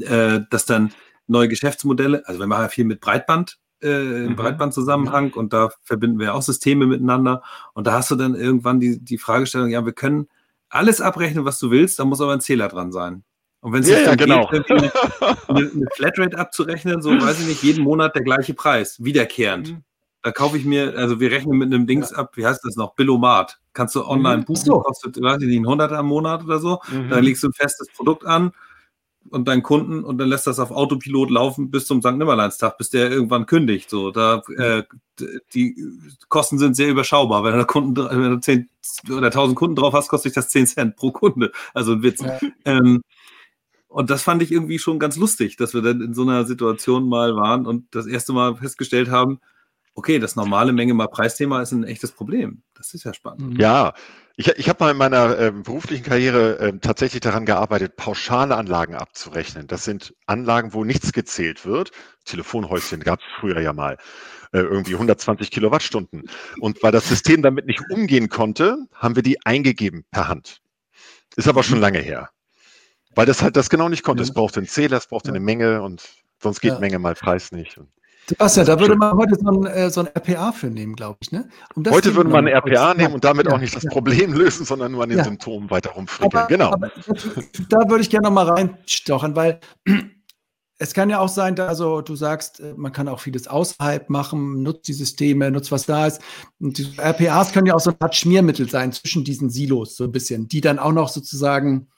äh, 0.00 0.40
dass 0.50 0.66
dann 0.66 0.92
neue 1.26 1.48
Geschäftsmodelle, 1.48 2.26
also 2.26 2.40
wir 2.40 2.46
machen 2.46 2.62
ja 2.62 2.68
viel 2.68 2.84
mit 2.84 3.00
Breitband, 3.00 3.58
äh, 3.82 4.24
im 4.24 4.30
mhm. 4.30 4.36
Breitbandzusammenhang 4.36 5.32
und 5.34 5.52
da 5.52 5.70
verbinden 5.82 6.18
wir 6.18 6.34
auch 6.34 6.42
Systeme 6.42 6.86
miteinander. 6.86 7.42
Und 7.74 7.86
da 7.86 7.92
hast 7.92 8.10
du 8.10 8.16
dann 8.16 8.34
irgendwann 8.34 8.80
die, 8.80 9.02
die 9.02 9.18
Fragestellung, 9.18 9.68
ja, 9.68 9.84
wir 9.84 9.92
können 9.92 10.28
alles 10.68 11.00
abrechnen, 11.00 11.44
was 11.44 11.58
du 11.58 11.70
willst, 11.70 11.98
da 11.98 12.04
muss 12.04 12.20
aber 12.20 12.32
ein 12.32 12.40
Zähler 12.40 12.68
dran 12.68 12.92
sein. 12.92 13.24
Und 13.60 13.72
wenn 13.72 13.82
es 13.82 13.88
ja, 13.88 14.00
ja, 14.00 14.14
genau. 14.14 14.46
geht, 14.46 14.70
eine, 14.70 14.92
eine, 15.48 15.86
Flatrate 15.94 16.38
abzurechnen, 16.38 17.02
so 17.02 17.10
weiß 17.10 17.40
ich 17.40 17.46
nicht, 17.48 17.62
jeden 17.62 17.82
Monat 17.82 18.14
der 18.14 18.22
gleiche 18.22 18.54
Preis, 18.54 19.02
wiederkehrend. 19.02 19.72
Mhm. 19.72 19.82
Da 20.22 20.32
kaufe 20.32 20.56
ich 20.58 20.64
mir, 20.64 20.96
also 20.96 21.20
wir 21.20 21.30
rechnen 21.30 21.58
mit 21.58 21.72
einem 21.72 21.86
Dings 21.86 22.10
ja. 22.10 22.18
ab, 22.18 22.36
wie 22.36 22.46
heißt 22.46 22.64
das 22.64 22.76
noch? 22.76 22.94
Billomat. 22.94 23.58
Kannst 23.72 23.94
du 23.94 24.04
online 24.04 24.38
mhm. 24.38 24.44
buchen, 24.44 24.64
so. 24.64 24.80
kostet, 24.80 25.20
weiß 25.20 25.42
ich 25.42 25.48
nicht, 25.48 25.60
ein 25.60 25.66
Hunderter 25.66 25.98
im 25.98 26.06
Monat 26.06 26.44
oder 26.44 26.58
so. 26.58 26.80
Mhm. 26.90 27.10
Dann 27.10 27.24
legst 27.24 27.42
du 27.42 27.48
ein 27.48 27.52
festes 27.52 27.88
Produkt 27.96 28.24
an 28.24 28.52
und 29.30 29.46
deinen 29.46 29.62
Kunden 29.62 30.04
und 30.04 30.18
dann 30.18 30.28
lässt 30.28 30.46
das 30.46 30.58
auf 30.58 30.70
Autopilot 30.70 31.30
laufen 31.30 31.70
bis 31.70 31.86
zum 31.86 32.00
St. 32.00 32.12
Nimmerleinstag, 32.12 32.78
bis 32.78 32.90
der 32.90 33.10
irgendwann 33.10 33.46
kündigt. 33.46 33.90
So, 33.90 34.10
da 34.10 34.42
äh, 34.56 34.82
die 35.54 35.76
Kosten 36.28 36.58
sind 36.58 36.76
sehr 36.76 36.88
überschaubar. 36.88 37.44
Wenn 37.44 37.56
du 37.56 37.64
Kunden, 37.64 37.96
wenn 37.96 38.30
du 38.30 38.40
10 38.40 38.68
oder 39.10 39.26
1000 39.26 39.56
Kunden 39.56 39.76
drauf 39.76 39.92
hast, 39.92 40.08
kostet 40.08 40.30
dich 40.30 40.34
das 40.34 40.48
10 40.48 40.66
Cent 40.66 40.96
pro 40.96 41.12
Kunde. 41.12 41.52
Also 41.74 41.92
ein 41.92 42.02
Witz. 42.02 42.20
Ja. 42.20 42.38
Ähm, 42.64 43.02
und 43.88 44.10
das 44.10 44.22
fand 44.22 44.42
ich 44.42 44.52
irgendwie 44.52 44.78
schon 44.78 44.98
ganz 44.98 45.16
lustig, 45.16 45.56
dass 45.56 45.74
wir 45.74 45.82
dann 45.82 46.00
in 46.00 46.14
so 46.14 46.22
einer 46.22 46.44
Situation 46.44 47.08
mal 47.08 47.34
waren 47.34 47.66
und 47.66 47.94
das 47.94 48.06
erste 48.06 48.32
Mal 48.32 48.56
festgestellt 48.56 49.10
haben, 49.10 49.40
okay, 49.94 50.18
das 50.20 50.36
normale 50.36 50.72
Menge 50.72 50.94
mal 50.94 51.08
Preisthema 51.08 51.60
ist 51.60 51.72
ein 51.72 51.82
echtes 51.82 52.12
Problem. 52.12 52.62
Das 52.74 52.94
ist 52.94 53.04
ja 53.04 53.12
spannend. 53.12 53.54
Mhm. 53.54 53.60
Ja, 53.60 53.94
ich, 54.36 54.46
ich 54.46 54.68
habe 54.68 54.84
mal 54.84 54.92
in 54.92 54.96
meiner 54.96 55.36
äh, 55.36 55.50
beruflichen 55.50 56.04
Karriere 56.04 56.58
äh, 56.60 56.78
tatsächlich 56.78 57.20
daran 57.20 57.44
gearbeitet, 57.44 57.96
pauschale 57.96 58.54
Anlagen 58.54 58.94
abzurechnen. 58.94 59.66
Das 59.66 59.84
sind 59.84 60.14
Anlagen, 60.26 60.72
wo 60.72 60.84
nichts 60.84 61.12
gezählt 61.12 61.66
wird. 61.66 61.90
Telefonhäuschen 62.24 63.00
gab 63.00 63.18
es 63.18 63.24
früher 63.40 63.60
ja 63.60 63.72
mal. 63.72 63.96
Äh, 64.52 64.60
irgendwie 64.60 64.94
120 64.94 65.50
Kilowattstunden. 65.50 66.30
Und 66.60 66.82
weil 66.84 66.92
das 66.92 67.08
System 67.08 67.42
damit 67.42 67.66
nicht 67.66 67.82
umgehen 67.90 68.28
konnte, 68.28 68.86
haben 68.94 69.16
wir 69.16 69.24
die 69.24 69.44
eingegeben 69.44 70.04
per 70.12 70.28
Hand. 70.28 70.60
Ist 71.34 71.48
aber 71.48 71.64
schon 71.64 71.80
lange 71.80 71.98
her. 71.98 72.30
Weil 73.18 73.26
das 73.26 73.42
halt 73.42 73.56
das 73.56 73.68
genau 73.68 73.88
nicht 73.88 74.04
konnte. 74.04 74.22
Ja. 74.22 74.28
Es 74.28 74.32
brauchte 74.32 74.60
einen 74.60 74.68
Zähler, 74.68 74.96
es 74.96 75.08
brauchte 75.08 75.30
eine 75.30 75.40
Menge 75.40 75.82
und 75.82 76.08
sonst 76.40 76.60
geht 76.60 76.74
ja. 76.74 76.78
Menge 76.78 77.00
mal 77.00 77.16
Preis 77.16 77.50
nicht. 77.50 77.80
Sebastian, 78.28 78.64
da 78.64 78.78
würde 78.78 78.94
man 78.94 79.16
heute 79.16 79.34
so 79.34 79.50
ein, 79.50 79.66
äh, 79.66 79.90
so 79.90 80.02
ein 80.02 80.06
RPA 80.06 80.52
für 80.52 80.68
nehmen, 80.68 80.94
glaube 80.94 81.18
ich. 81.22 81.32
Ne? 81.32 81.48
Um 81.74 81.84
heute 81.90 82.14
würde 82.14 82.30
man 82.30 82.46
ein 82.46 82.54
RPA 82.54 82.94
nehmen 82.94 83.14
und 83.14 83.24
damit 83.24 83.46
ja, 83.46 83.54
auch 83.54 83.58
nicht 83.58 83.74
das 83.74 83.82
ja. 83.82 83.90
Problem 83.90 84.32
lösen, 84.34 84.64
sondern 84.64 84.92
nur 84.92 85.02
an 85.02 85.08
den 85.08 85.18
ja. 85.18 85.24
Symptomen 85.24 85.68
weiter 85.68 85.90
rumfrickeln. 85.90 86.44
genau. 86.46 86.70
Aber 86.70 86.92
da 87.68 87.78
würde 87.88 88.02
ich 88.02 88.10
gerne 88.10 88.28
noch 88.28 88.32
mal 88.32 88.48
reinstochen, 88.48 89.34
weil 89.34 89.58
es 90.78 90.94
kann 90.94 91.10
ja 91.10 91.18
auch 91.18 91.28
sein, 91.28 91.56
dass, 91.56 91.70
also 91.70 92.02
du 92.02 92.14
sagst, 92.14 92.60
äh, 92.60 92.74
man 92.76 92.92
kann 92.92 93.08
auch 93.08 93.18
vieles 93.18 93.48
außerhalb 93.48 94.10
machen, 94.10 94.62
nutzt 94.62 94.86
die 94.86 94.92
Systeme, 94.92 95.50
nutzt 95.50 95.72
was 95.72 95.86
da 95.86 96.06
ist. 96.06 96.22
Und 96.60 96.78
die 96.78 96.86
RPAs 96.96 97.52
können 97.52 97.66
ja 97.66 97.74
auch 97.74 97.80
so 97.80 97.90
eine 97.90 98.00
Art 98.00 98.14
Schmiermittel 98.14 98.70
sein 98.70 98.92
zwischen 98.92 99.24
diesen 99.24 99.50
Silos, 99.50 99.96
so 99.96 100.04
ein 100.04 100.12
bisschen, 100.12 100.46
die 100.46 100.60
dann 100.60 100.78
auch 100.78 100.92
noch 100.92 101.08
sozusagen 101.08 101.88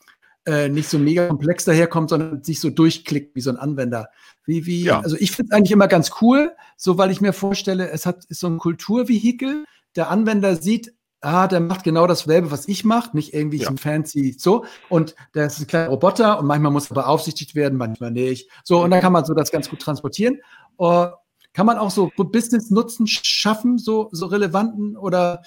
äh, 0.47 0.69
nicht 0.69 0.89
so 0.89 0.99
mega 0.99 1.29
komplex 1.29 1.65
daherkommt, 1.65 2.11
sondern 2.11 2.43
sich 2.43 2.61
so 2.61 2.71
durchklickt 2.71 3.37
wie 3.37 3.41
so 3.41 3.51
ein 3.51 3.57
Anwender. 3.57 4.09
Wie, 4.47 4.67
wie, 4.67 4.85
ja. 4.85 5.01
Also 5.01 5.17
ich 5.19 5.33
finde 5.33 5.51
es 5.51 5.57
eigentlich 5.57 5.73
immer 5.73 5.89
ganz 5.89 6.13
cool, 6.21 6.53
so 6.77 6.99
weil 6.99 7.11
ich 7.11 7.21
mir 7.21 7.33
vorstelle, 7.33 7.91
es 7.91 8.07
hat 8.07 8.25
ist 8.27 8.41
so 8.41 8.47
ein 8.47 8.59
Kulturvehikel. 8.59 9.65
Der 9.97 10.11
Anwender 10.11 10.57
sieht, 10.57 10.95
ah, 11.21 11.47
der 11.47 11.61
macht 11.61 11.85
genau 11.85 12.07
dasselbe, 12.07 12.51
was 12.51 12.69
ich 12.69 12.85
mache, 12.85 13.15
nicht 13.15 13.35
irgendwie 13.35 13.59
ja. 13.59 13.65
so 13.65 13.71
ein 13.71 13.79
fancy 13.79 14.35
so. 14.39 14.65
Und 14.89 15.15
der 15.35 15.47
ist 15.47 15.61
ein 15.61 15.67
kleiner 15.67 15.89
Roboter 15.89 16.39
und 16.39 16.47
manchmal 16.47 16.73
muss 16.73 16.91
er 16.91 16.95
beaufsichtigt 16.95 17.55
werden, 17.55 17.77
manchmal 17.79 18.11
nicht. 18.11 18.51
So, 18.65 18.83
und 18.83 18.91
dann 18.91 19.01
kann 19.01 19.13
man 19.13 19.25
so 19.25 19.35
das 19.35 19.51
ganz 19.51 19.69
gut 19.69 19.81
transportieren. 19.81 20.39
Uh, 20.79 21.09
kann 21.53 21.67
man 21.67 21.79
auch 21.79 21.91
so 21.91 22.11
Business-Nutzen 22.17 23.07
schaffen, 23.07 23.77
so, 23.77 24.09
so 24.13 24.27
relevanten 24.27 24.97
oder 24.97 25.43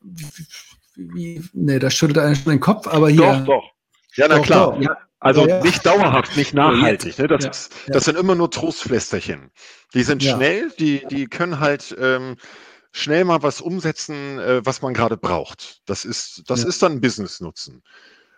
wie, 0.00 0.26
wie, 0.96 1.44
nee, 1.52 1.78
da 1.78 1.90
schüttelt 1.90 2.18
einer 2.18 2.34
schon 2.34 2.50
den 2.50 2.60
Kopf, 2.60 2.86
aber 2.86 3.10
hier. 3.10 3.44
Doch, 3.44 3.44
doch. 3.44 3.73
Ja, 4.16 4.28
na 4.28 4.38
klar. 4.40 4.80
Ja. 4.80 4.96
Also 5.20 5.48
ja, 5.48 5.62
nicht 5.62 5.86
dauerhaft, 5.86 6.36
nicht 6.36 6.52
nachhaltig. 6.52 7.18
Ne? 7.18 7.26
Das, 7.28 7.46
ist, 7.46 7.72
das 7.88 8.04
sind 8.04 8.18
immer 8.18 8.34
nur 8.34 8.50
Trostflästerchen. 8.50 9.50
Die 9.94 10.02
sind 10.02 10.22
schnell, 10.22 10.70
die, 10.78 11.02
die 11.08 11.28
können 11.28 11.60
halt 11.60 11.96
ähm, 11.98 12.36
schnell 12.92 13.24
mal 13.24 13.42
was 13.42 13.62
umsetzen, 13.62 14.38
äh, 14.38 14.64
was 14.66 14.82
man 14.82 14.92
gerade 14.92 15.16
braucht. 15.16 15.80
Das 15.86 16.04
ist, 16.04 16.42
das 16.48 16.62
ist 16.62 16.82
dann 16.82 16.92
ein 16.92 17.00
Business-Nutzen. 17.00 17.82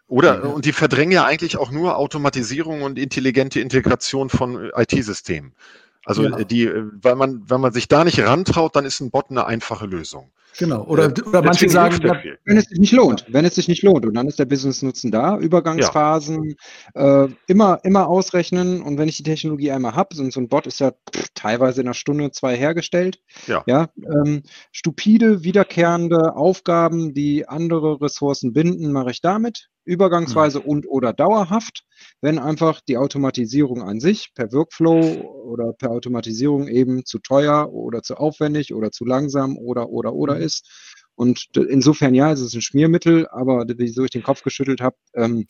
Oder, 0.06 0.54
und 0.54 0.64
die 0.64 0.72
verdrängen 0.72 1.10
ja 1.10 1.24
eigentlich 1.24 1.56
auch 1.56 1.72
nur 1.72 1.96
Automatisierung 1.96 2.82
und 2.82 2.98
intelligente 2.98 3.58
Integration 3.58 4.30
von 4.30 4.70
IT-Systemen. 4.76 5.56
Also 6.04 6.22
ja. 6.22 6.44
die, 6.44 6.70
weil 7.02 7.16
man, 7.16 7.50
wenn 7.50 7.60
man 7.60 7.72
sich 7.72 7.88
da 7.88 8.04
nicht 8.04 8.20
rantraut, 8.20 8.76
dann 8.76 8.84
ist 8.84 9.00
ein 9.00 9.10
Bot 9.10 9.30
eine 9.30 9.44
einfache 9.44 9.86
Lösung. 9.86 10.30
Genau. 10.58 10.84
Oder, 10.84 11.06
äh, 11.06 11.22
oder 11.22 11.42
manche 11.42 11.68
sagen, 11.68 12.02
wenn 12.44 12.56
es 12.56 12.64
sich 12.66 12.78
nicht 12.78 12.92
lohnt, 12.92 13.26
wenn 13.28 13.44
es 13.44 13.54
sich 13.54 13.68
nicht 13.68 13.82
lohnt. 13.82 14.06
Und 14.06 14.14
dann 14.14 14.26
ist 14.26 14.38
der 14.38 14.44
Business-Nutzen 14.44 15.10
da, 15.10 15.38
Übergangsphasen, 15.38 16.56
ja. 16.94 17.24
äh, 17.24 17.28
immer, 17.46 17.80
immer 17.84 18.08
ausrechnen. 18.08 18.82
Und 18.82 18.98
wenn 18.98 19.08
ich 19.08 19.16
die 19.16 19.22
Technologie 19.22 19.70
einmal 19.70 19.94
habe, 19.94 20.14
so, 20.14 20.28
so 20.30 20.40
ein 20.40 20.48
Bot 20.48 20.66
ist 20.66 20.80
ja 20.80 20.92
pff, 20.92 21.28
teilweise 21.34 21.80
in 21.80 21.86
einer 21.86 21.94
Stunde, 21.94 22.30
zwei 22.30 22.56
hergestellt. 22.56 23.20
Ja. 23.46 23.62
ja 23.66 23.88
ähm, 23.96 24.42
stupide, 24.72 25.44
wiederkehrende 25.44 26.34
Aufgaben, 26.36 27.14
die 27.14 27.48
andere 27.48 28.00
Ressourcen 28.00 28.52
binden, 28.52 28.92
mache 28.92 29.10
ich 29.10 29.20
damit 29.20 29.68
übergangsweise 29.86 30.60
mhm. 30.60 30.66
und 30.66 30.88
oder 30.88 31.12
dauerhaft, 31.12 31.84
wenn 32.20 32.38
einfach 32.38 32.80
die 32.80 32.98
Automatisierung 32.98 33.82
an 33.82 34.00
sich 34.00 34.32
per 34.34 34.52
Workflow 34.52 35.22
oder 35.44 35.72
per 35.72 35.90
Automatisierung 35.90 36.68
eben 36.68 37.06
zu 37.06 37.18
teuer 37.20 37.72
oder 37.72 38.02
zu 38.02 38.16
aufwendig 38.16 38.74
oder 38.74 38.90
zu 38.90 39.04
langsam 39.04 39.56
oder 39.56 39.88
oder 39.88 40.12
oder 40.12 40.34
mhm. 40.34 40.42
ist. 40.42 40.68
Und 41.14 41.46
insofern 41.56 42.14
ja, 42.14 42.30
es 42.30 42.40
ist 42.40 42.54
ein 42.54 42.60
Schmiermittel, 42.60 43.26
aber 43.28 43.64
wieso 43.66 44.04
ich 44.04 44.10
den 44.10 44.22
Kopf 44.22 44.42
geschüttelt 44.42 44.82
habe, 44.82 44.96
ähm, 45.14 45.46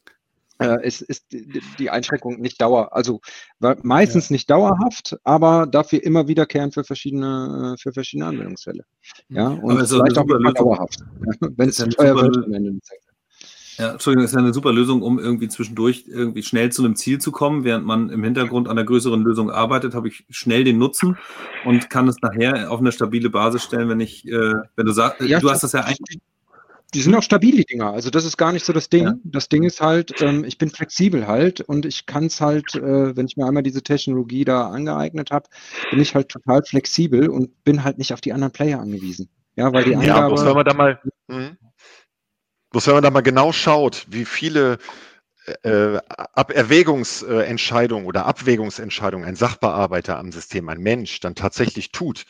äh, 0.59 0.79
es 0.83 1.03
ist 1.03 1.27
die 1.79 1.91
Einschränkung 1.91 2.41
nicht 2.41 2.61
dauer, 2.61 2.95
also 2.95 3.21
meistens 3.83 4.29
ja. 4.29 4.35
nicht 4.35 4.49
dauerhaft, 4.49 5.17
aber 5.23 5.67
dafür 5.67 6.03
immer 6.03 6.29
wiederkehrend 6.29 6.73
für 6.73 6.85
verschiedene, 6.85 7.77
für 7.79 7.93
verschiedene 7.93 8.29
Anwendungsfälle. 8.29 8.85
Ja, 9.29 9.49
und 9.49 9.87
vielleicht 9.87 10.19
auch 10.19 10.29
immer 10.29 10.53
dauerhaft, 10.53 11.01
wenn 11.57 11.69
es 11.69 11.77
teuer 11.77 12.15
wird 12.17 12.39
am 12.39 12.53
Ende 12.53 12.73
des 12.73 12.91
ja, 13.79 13.93
Entschuldigung, 13.93 14.25
das 14.25 14.31
ist 14.31 14.37
ja 14.37 14.43
eine 14.43 14.55
super 14.55 14.73
Lösung, 14.73 15.03
um 15.03 15.19
irgendwie 15.19 15.49
zwischendurch 15.49 16.05
irgendwie 16.07 16.43
schnell 16.43 16.73
zu 16.73 16.85
einem 16.85 16.97
Ziel 16.97 17.19
zu 17.19 17.33
kommen. 17.33 17.65
Während 17.65 17.85
man 17.85 18.09
im 18.09 18.25
Hintergrund 18.25 18.69
an 18.69 18.79
einer 18.79 18.87
größeren 18.87 19.23
Lösung 19.23 19.51
arbeitet, 19.51 19.95
habe 19.95 20.09
ich 20.09 20.25
schnell 20.31 20.65
den 20.65 20.79
Nutzen 20.79 21.19
und 21.65 21.91
kann 21.91 22.09
es 22.09 22.17
nachher 22.23 22.71
auf 22.71 22.81
eine 22.81 22.93
stabile 22.93 23.29
Basis 23.29 23.65
stellen, 23.65 23.89
wenn 23.89 24.01
ich, 24.01 24.27
äh, 24.27 24.55
wenn 24.77 24.87
du 24.87 24.93
sagst, 24.93 25.21
ja, 25.21 25.41
du 25.41 25.51
hast 25.51 25.63
das 25.63 25.73
ja 25.73 25.81
eigentlich. 25.81 26.21
Die 26.95 27.03
sind 27.03 27.15
auch 27.15 27.23
stabil, 27.23 27.57
die 27.57 27.65
Dinger. 27.65 27.91
Also 27.91 28.11
das 28.11 28.25
ist 28.25 28.39
gar 28.39 28.53
nicht 28.53 28.65
so 28.65 28.73
das 28.73 28.89
Ding. 28.89 29.05
Ja. 29.05 29.15
Das 29.25 29.49
Ding 29.49 29.65
ist 29.65 29.81
halt, 29.81 30.23
ähm, 30.23 30.45
ich 30.45 30.57
bin 30.57 30.71
flexibel 30.71 31.27
halt 31.27 31.61
und 31.61 31.85
ich 31.85 32.07
kann 32.07 32.27
es 32.27 32.41
halt, 32.41 32.75
äh, 32.77 33.15
wenn 33.17 33.27
ich 33.27 33.37
mir 33.37 33.45
einmal 33.45 33.65
diese 33.65 33.83
Technologie 33.83 34.45
da 34.45 34.69
angeeignet 34.69 35.31
habe, 35.31 35.49
bin 35.91 36.01
ich 36.01 36.15
halt 36.15 36.29
total 36.29 36.63
flexibel 36.63 37.29
und 37.29 37.65
bin 37.65 37.85
halt 37.85 37.99
nicht 37.99 38.13
auf 38.15 38.21
die 38.21 38.33
anderen 38.33 38.53
Player 38.53 38.81
angewiesen. 38.81 39.29
Ja, 39.57 39.73
weil 39.73 39.85
die 39.85 39.97
Angabe... 39.97 40.37
Ja, 40.37 40.55
man 40.55 40.65
da 40.65 40.75
mal... 40.75 41.01
Hm? 41.29 41.57
Bloß 42.77 42.89
wenn 42.89 42.95
man 42.97 43.05
da 43.05 43.11
mal 43.11 43.23
genau 43.23 43.53
schaut, 43.53 44.05
wie 44.11 44.27
viele 44.27 44.77
äh, 45.63 45.97
Aberwägungsentscheidungen 46.35 48.05
oder 48.05 48.27
Abwägungsentscheidungen 48.27 49.27
ein 49.27 49.35
Sachbearbeiter 49.35 50.19
am 50.19 50.31
System, 50.31 50.69
ein 50.69 50.81
Mensch, 50.81 51.21
dann 51.21 51.35
tatsächlich 51.35 51.91
tut, 51.91 52.27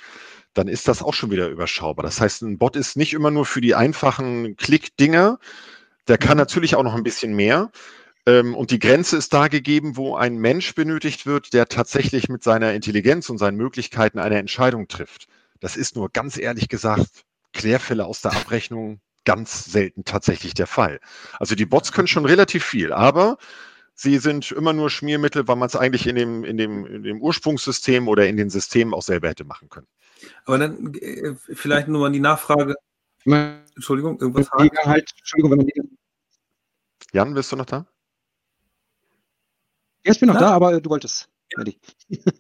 dann 0.55 0.69
ist 0.69 0.87
das 0.87 1.03
auch 1.03 1.15
schon 1.15 1.33
wieder 1.33 1.49
überschaubar. 1.49 2.05
Das 2.05 2.21
heißt, 2.21 2.43
ein 2.43 2.59
Bot 2.59 2.77
ist 2.77 2.97
nicht 2.97 3.13
immer 3.13 3.33
nur 3.33 3.45
für 3.45 3.61
die 3.61 3.75
einfachen 3.75 4.57
Klick-Dinge, 4.57 5.41
der 6.07 6.17
kann 6.17 6.37
natürlich 6.37 6.77
auch 6.77 6.85
noch 6.85 6.95
ein 6.95 7.03
bisschen 7.03 7.35
mehr. 7.35 7.73
Ähm, 8.25 8.55
und 8.55 8.71
die 8.71 8.79
Grenze 8.79 9.17
ist 9.17 9.35
da 9.35 9.49
gegeben, 9.49 9.97
wo 9.97 10.15
ein 10.15 10.37
Mensch 10.37 10.77
benötigt 10.77 11.27
wird, 11.27 11.55
der 11.55 11.67
tatsächlich 11.67 12.29
mit 12.29 12.45
seiner 12.45 12.73
Intelligenz 12.73 13.29
und 13.31 13.39
seinen 13.39 13.57
Möglichkeiten 13.57 14.21
eine 14.21 14.39
Entscheidung 14.39 14.87
trifft. 14.87 15.27
Das 15.59 15.77
ist 15.77 15.97
nur 15.97 16.09
ganz 16.09 16.39
ehrlich 16.39 16.69
gesagt 16.69 17.25
Klärfälle 17.53 18.07
aus 18.07 18.21
der 18.21 18.31
Abrechnung 18.31 19.01
ganz 19.27 19.67
selten 19.67 20.05
tatsächlich 20.05 20.55
der 20.55 20.67
Fall. 20.67 21.01
Also 21.39 21.55
die 21.55 21.67
Bots 21.67 21.93
können 21.93 22.09
schon 22.09 22.25
relativ 22.25 22.65
viel, 22.65 22.95
aber 22.95 23.37
sie 23.95 24.17
sind 24.19 24.51
immer 24.53 24.73
nur 24.73 24.89
Schmiermittel, 24.89 25.47
weil 25.47 25.57
man 25.57 25.67
es 25.67 25.77
eigentlich 25.77 26.07
in 26.07 26.17
dem, 26.17 26.45
in, 26.45 26.57
dem, 26.57 26.87
in 26.87 27.03
dem 27.03 27.21
Ursprungssystem 27.21 28.09
oder 28.09 28.27
in 28.27 28.39
den 28.39 28.49
Systemen 28.49 28.95
auch 28.95 29.03
selber 29.03 29.29
hätte 29.29 29.45
machen 29.45 29.69
können. 29.69 29.89
Aber 30.47 30.57
dann 30.57 30.95
äh, 30.95 31.35
vielleicht 31.53 31.89
nur 31.89 32.01
mal 32.01 32.13
die 32.13 32.21
Nachfrage. 32.21 32.77
Entschuldigung, 33.25 34.19
irgendwas 34.21 34.49
halt, 34.51 35.11
Entschuldigung, 35.19 35.51
wenn 35.51 35.59
man 35.59 35.67
die 35.67 35.83
Jan, 37.13 37.35
bist 37.35 37.53
du 37.53 37.57
noch 37.57 37.67
da? 37.67 37.87
Ja, 40.05 40.13
ich 40.13 40.21
bin 40.21 40.29
noch 40.29 40.37
ja? 40.37 40.41
da, 40.41 40.51
aber 40.53 40.81
du 40.81 40.91
wolltest. 40.91 41.29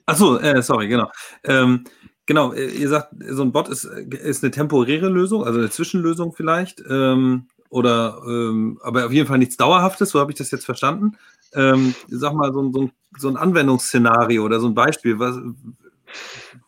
Achso, 0.06 0.38
äh, 0.38 0.62
sorry, 0.62 0.88
genau. 0.88 1.10
Ähm, 1.44 1.84
Genau, 2.26 2.52
äh, 2.52 2.66
ihr 2.66 2.88
sagt, 2.88 3.14
so 3.30 3.42
ein 3.42 3.52
Bot 3.52 3.68
ist, 3.68 3.84
ist 3.84 4.42
eine 4.42 4.50
temporäre 4.50 5.08
Lösung, 5.08 5.44
also 5.44 5.58
eine 5.58 5.70
Zwischenlösung 5.70 6.32
vielleicht. 6.32 6.82
Ähm, 6.88 7.46
oder 7.68 8.20
ähm, 8.26 8.78
aber 8.82 9.06
auf 9.06 9.12
jeden 9.12 9.26
Fall 9.26 9.38
nichts 9.38 9.56
Dauerhaftes, 9.56 10.10
so 10.10 10.20
habe 10.20 10.32
ich 10.32 10.38
das 10.38 10.50
jetzt 10.50 10.64
verstanden. 10.64 11.16
Ähm, 11.54 11.94
sag 12.08 12.34
mal, 12.34 12.52
so, 12.52 12.70
so, 12.72 12.90
so 13.18 13.28
ein 13.28 13.36
Anwendungsszenario 13.36 14.44
oder 14.44 14.60
so 14.60 14.66
ein 14.66 14.74
Beispiel, 14.74 15.18
was, 15.18 15.36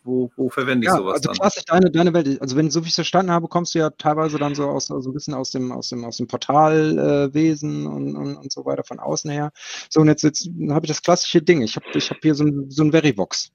wo, 0.05 0.31
wo 0.37 0.49
verwende 0.49 0.87
ich 0.87 0.93
ja, 0.93 0.97
sowas 0.97 1.15
also 1.17 1.29
dann? 1.29 1.37
klassisch 1.37 1.65
deine, 1.65 1.91
deine 1.91 2.13
Welt. 2.15 2.41
Also 2.41 2.57
wenn 2.57 2.71
so 2.71 2.81
wie 2.83 2.87
ich 2.87 2.91
es 2.91 2.97
verstanden 2.97 3.31
habe, 3.31 3.49
kommst 3.49 3.75
du 3.75 3.81
ja 3.81 3.91
teilweise 3.91 4.39
dann 4.39 4.55
so 4.55 4.65
aus 4.65 4.87
so 4.87 4.97
ein 4.97 5.13
bisschen 5.13 5.35
aus 5.35 5.51
dem 5.51 5.73
aus 5.73 5.89
dem 5.89 6.05
aus 6.05 6.17
dem 6.17 6.27
Portalwesen 6.27 7.85
äh, 7.85 7.89
und, 7.89 8.17
und, 8.17 8.37
und 8.37 8.53
so 8.53 8.65
weiter 8.65 8.85
von 8.85 8.99
außen 8.99 9.31
her. 9.31 9.53
So 9.91 10.01
und 10.01 10.09
jetzt, 10.09 10.23
jetzt 10.23 10.49
habe 10.71 10.87
ich 10.87 10.89
das 10.89 11.03
klassische 11.03 11.43
Ding. 11.43 11.63
Ich 11.63 11.77
habe 11.77 11.87
ich 11.95 12.11
habe 12.11 12.21
hier 12.23 12.35
so 12.35 12.45
ein 12.45 12.71
so 12.71 12.83
ein 12.83 12.93
Verivox 12.93 13.51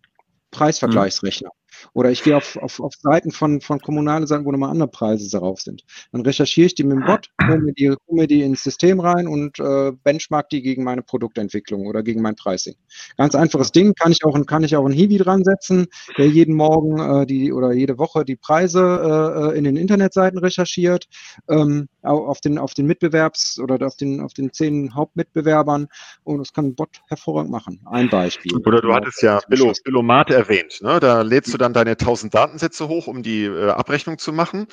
Preisvergleichsrechner. 0.51 1.49
Mhm. 1.49 1.62
Oder 1.93 2.11
ich 2.11 2.23
gehe 2.23 2.38
auf, 2.38 2.57
auf, 2.57 2.80
auf 2.80 2.93
Seiten 2.99 3.31
von, 3.31 3.61
von 3.61 3.80
kommunalen 3.80 4.27
Seiten, 4.27 4.45
wo 4.45 4.51
nochmal 4.51 4.69
andere 4.69 4.88
Preise 4.88 5.30
darauf 5.30 5.61
sind. 5.61 5.84
Dann 6.11 6.22
recherchiere 6.22 6.68
ich 6.68 6.76
die 6.76 6.84
mit 6.84 6.97
dem 6.97 7.05
Bot, 7.05 7.30
hole 7.41 7.60
mir 7.60 7.73
die, 7.73 7.89
hole 7.89 7.97
mir 8.10 8.27
die 8.27 8.41
ins 8.41 8.64
System 8.64 8.99
rein 8.99 9.27
und 9.27 9.60
äh, 9.60 9.91
benchmark 10.03 10.49
die 10.49 10.61
gegen 10.61 10.84
meine 10.84 11.01
Produktentwicklung 11.01 11.85
oder 11.88 12.03
gegen 12.03 12.22
mein 12.22 12.35
Pricing. 12.35 12.76
Ganz 13.18 13.35
einfaches 13.35 13.72
Ding, 13.72 13.93
kann 13.93 14.11
ich 14.11 14.23
auch, 14.23 14.38
kann 14.45 14.64
ich 14.64 14.76
auch 14.76 14.85
einen 14.85 14.93
Hiwi 14.93 15.18
dran 15.18 15.43
setzen, 15.43 15.88
der 16.18 16.27
jeden 16.27 16.55
Morgen 16.55 16.99
äh, 16.99 17.26
die 17.26 17.51
oder 17.51 17.73
jede 17.73 17.97
Woche 17.97 18.26
die 18.26 18.35
Preise 18.35 19.51
äh, 19.53 19.57
in 19.57 19.64
den 19.64 19.77
Internetseiten 19.77 20.39
recherchiert, 20.39 21.07
ähm, 21.49 21.88
auf 22.01 22.41
den, 22.41 22.57
auf 22.57 22.73
den 22.73 22.91
Mitbewerbs- 22.91 23.60
oder 23.61 23.85
auf 23.85 23.95
den, 23.95 24.22
auf 24.22 24.34
den 24.34 24.51
zehn 24.51 24.93
Hauptmitbewerbern 24.93 25.88
und 26.23 26.39
das 26.39 26.53
kann 26.53 26.65
ein 26.65 26.76
Bot 26.76 27.01
hervorragend 27.07 27.51
machen. 27.51 27.80
Ein 27.85 28.10
Beispiel. 28.10 28.55
Oder 28.65 28.81
du 28.81 28.93
hattest 28.93 29.22
ja 29.22 29.39
Billo, 29.47 29.72
Billomat 29.84 30.30
erwähnt, 30.30 30.80
ne? 30.81 30.99
da 30.99 31.22
lädst 31.22 31.53
du 31.53 31.57
dann 31.57 31.72
deine 31.73 31.91
1000 31.91 32.33
Datensätze 32.33 32.87
hoch, 32.87 33.07
um 33.07 33.23
die 33.23 33.45
äh, 33.45 33.69
Abrechnung 33.69 34.17
zu 34.17 34.31
machen. 34.33 34.67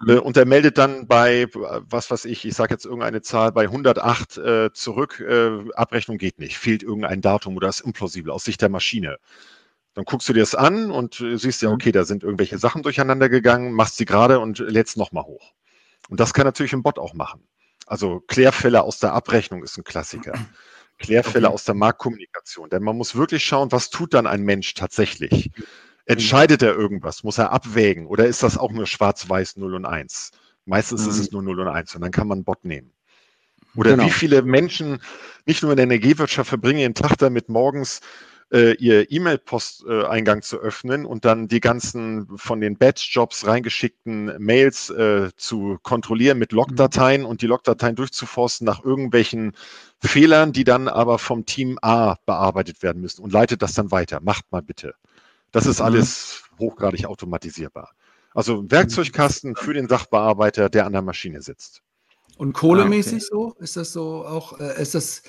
Mhm. 0.00 0.10
Äh, 0.10 0.18
und 0.18 0.36
der 0.36 0.46
meldet 0.46 0.78
dann 0.78 1.06
bei, 1.06 1.46
was 1.52 2.10
weiß 2.10 2.24
ich, 2.26 2.44
ich 2.44 2.54
sage 2.54 2.74
jetzt 2.74 2.84
irgendeine 2.84 3.22
Zahl, 3.22 3.52
bei 3.52 3.64
108 3.64 4.38
äh, 4.38 4.72
zurück, 4.72 5.20
äh, 5.20 5.70
Abrechnung 5.74 6.18
geht 6.18 6.38
nicht, 6.38 6.58
fehlt 6.58 6.82
irgendein 6.82 7.20
Datum 7.20 7.56
oder 7.56 7.68
ist 7.68 7.80
implausibel 7.80 8.32
aus 8.32 8.44
Sicht 8.44 8.62
der 8.62 8.68
Maschine. 8.68 9.18
Dann 9.94 10.04
guckst 10.04 10.28
du 10.28 10.32
dir 10.32 10.40
das 10.40 10.54
an 10.54 10.90
und 10.90 11.20
äh, 11.20 11.38
siehst 11.38 11.62
ja, 11.62 11.68
mhm. 11.68 11.76
okay, 11.76 11.92
da 11.92 12.04
sind 12.04 12.22
irgendwelche 12.22 12.58
Sachen 12.58 12.82
durcheinander 12.82 13.28
gegangen, 13.28 13.72
machst 13.72 13.96
sie 13.96 14.04
gerade 14.04 14.40
und 14.40 14.58
lädst 14.58 14.96
nochmal 14.96 15.24
hoch. 15.24 15.52
Und 16.08 16.20
das 16.20 16.34
kann 16.34 16.44
natürlich 16.44 16.72
ein 16.72 16.82
Bot 16.82 16.98
auch 16.98 17.14
machen. 17.14 17.46
Also 17.86 18.20
Klärfälle 18.20 18.82
aus 18.82 18.98
der 18.98 19.12
Abrechnung 19.12 19.62
ist 19.62 19.78
ein 19.78 19.84
Klassiker. 19.84 20.34
Klärfälle 20.98 21.48
okay. 21.48 21.54
aus 21.54 21.64
der 21.64 21.74
Marktkommunikation. 21.74 22.70
Denn 22.70 22.82
man 22.82 22.96
muss 22.96 23.16
wirklich 23.16 23.44
schauen, 23.44 23.72
was 23.72 23.90
tut 23.90 24.14
dann 24.14 24.26
ein 24.26 24.42
Mensch 24.42 24.74
tatsächlich. 24.74 25.50
Entscheidet 26.06 26.62
er 26.62 26.74
irgendwas? 26.74 27.24
Muss 27.24 27.38
er 27.38 27.52
abwägen? 27.52 28.06
Oder 28.06 28.26
ist 28.26 28.42
das 28.42 28.56
auch 28.56 28.72
nur 28.72 28.86
schwarz-weiß 28.86 29.56
0 29.56 29.74
und 29.74 29.84
1? 29.84 30.30
Meistens 30.64 31.04
mhm. 31.04 31.10
ist 31.10 31.18
es 31.18 31.32
nur 31.32 31.42
0 31.42 31.60
und 31.60 31.68
1 31.68 31.94
und 31.94 32.00
dann 32.00 32.12
kann 32.12 32.28
man 32.28 32.38
einen 32.38 32.44
Bot 32.44 32.64
nehmen. 32.64 32.92
Oder 33.74 33.90
genau. 33.92 34.06
wie 34.06 34.10
viele 34.10 34.42
Menschen 34.42 35.00
nicht 35.44 35.62
nur 35.62 35.72
in 35.72 35.76
der 35.76 35.84
Energiewirtschaft 35.84 36.48
verbringen 36.48 36.78
ihren 36.78 36.94
Tag 36.94 37.16
damit 37.18 37.48
morgens 37.48 38.00
äh, 38.52 38.74
ihr 38.76 39.10
E-Mail-Posteingang 39.10 40.42
zu 40.42 40.58
öffnen 40.58 41.04
und 41.04 41.24
dann 41.24 41.48
die 41.48 41.60
ganzen 41.60 42.28
von 42.36 42.60
den 42.60 42.76
Batch-Jobs 42.76 43.46
reingeschickten 43.46 44.36
Mails 44.38 44.90
äh, 44.90 45.30
zu 45.36 45.78
kontrollieren 45.82 46.38
mit 46.38 46.52
Logdateien 46.52 47.22
mhm. 47.22 47.26
und 47.26 47.42
die 47.42 47.46
Logdateien 47.46 47.96
durchzuforsten 47.96 48.64
nach 48.64 48.84
irgendwelchen 48.84 49.52
Fehlern, 50.00 50.52
die 50.52 50.64
dann 50.64 50.88
aber 50.88 51.18
vom 51.18 51.44
Team 51.46 51.78
A 51.82 52.16
bearbeitet 52.26 52.82
werden 52.82 53.02
müssen 53.02 53.22
und 53.22 53.32
leitet 53.32 53.62
das 53.62 53.74
dann 53.74 53.90
weiter. 53.90 54.20
Macht 54.22 54.50
mal 54.52 54.62
bitte. 54.62 54.94
Das 55.56 55.64
ist 55.64 55.78
mhm. 55.78 55.86
alles 55.86 56.42
hochgradig 56.58 57.06
automatisierbar. 57.06 57.94
Also 58.34 58.60
ein 58.60 58.70
Werkzeugkasten 58.70 59.56
für 59.56 59.72
den 59.72 59.88
Sachbearbeiter, 59.88 60.68
der 60.68 60.84
an 60.84 60.92
der 60.92 61.00
Maschine 61.00 61.40
sitzt. 61.40 61.80
Und 62.36 62.52
kohlemäßig 62.52 63.22
ah, 63.32 63.36
okay. 63.36 63.54
so? 63.54 63.54
Ist 63.60 63.76
das 63.78 63.92
so 63.94 64.26
auch, 64.26 64.60
äh, 64.60 64.82
ist 64.82 64.94
das 64.94 65.22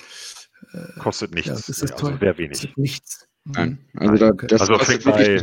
äh, 0.74 1.00
kostet 1.00 1.34
nichts. 1.34 1.48
Ja, 1.48 1.56
das 1.56 1.70
ist 1.70 1.94
also 1.94 2.18
sehr 2.18 2.38
wenig. 2.38 2.60
Kostet 2.60 2.78
nichts. 2.78 3.30
Nein. 3.54 3.80
Also, 3.96 4.16
da, 4.16 4.32
das 4.32 4.62
also 4.62 4.78
fängt 4.80 5.04
bei 5.06 5.42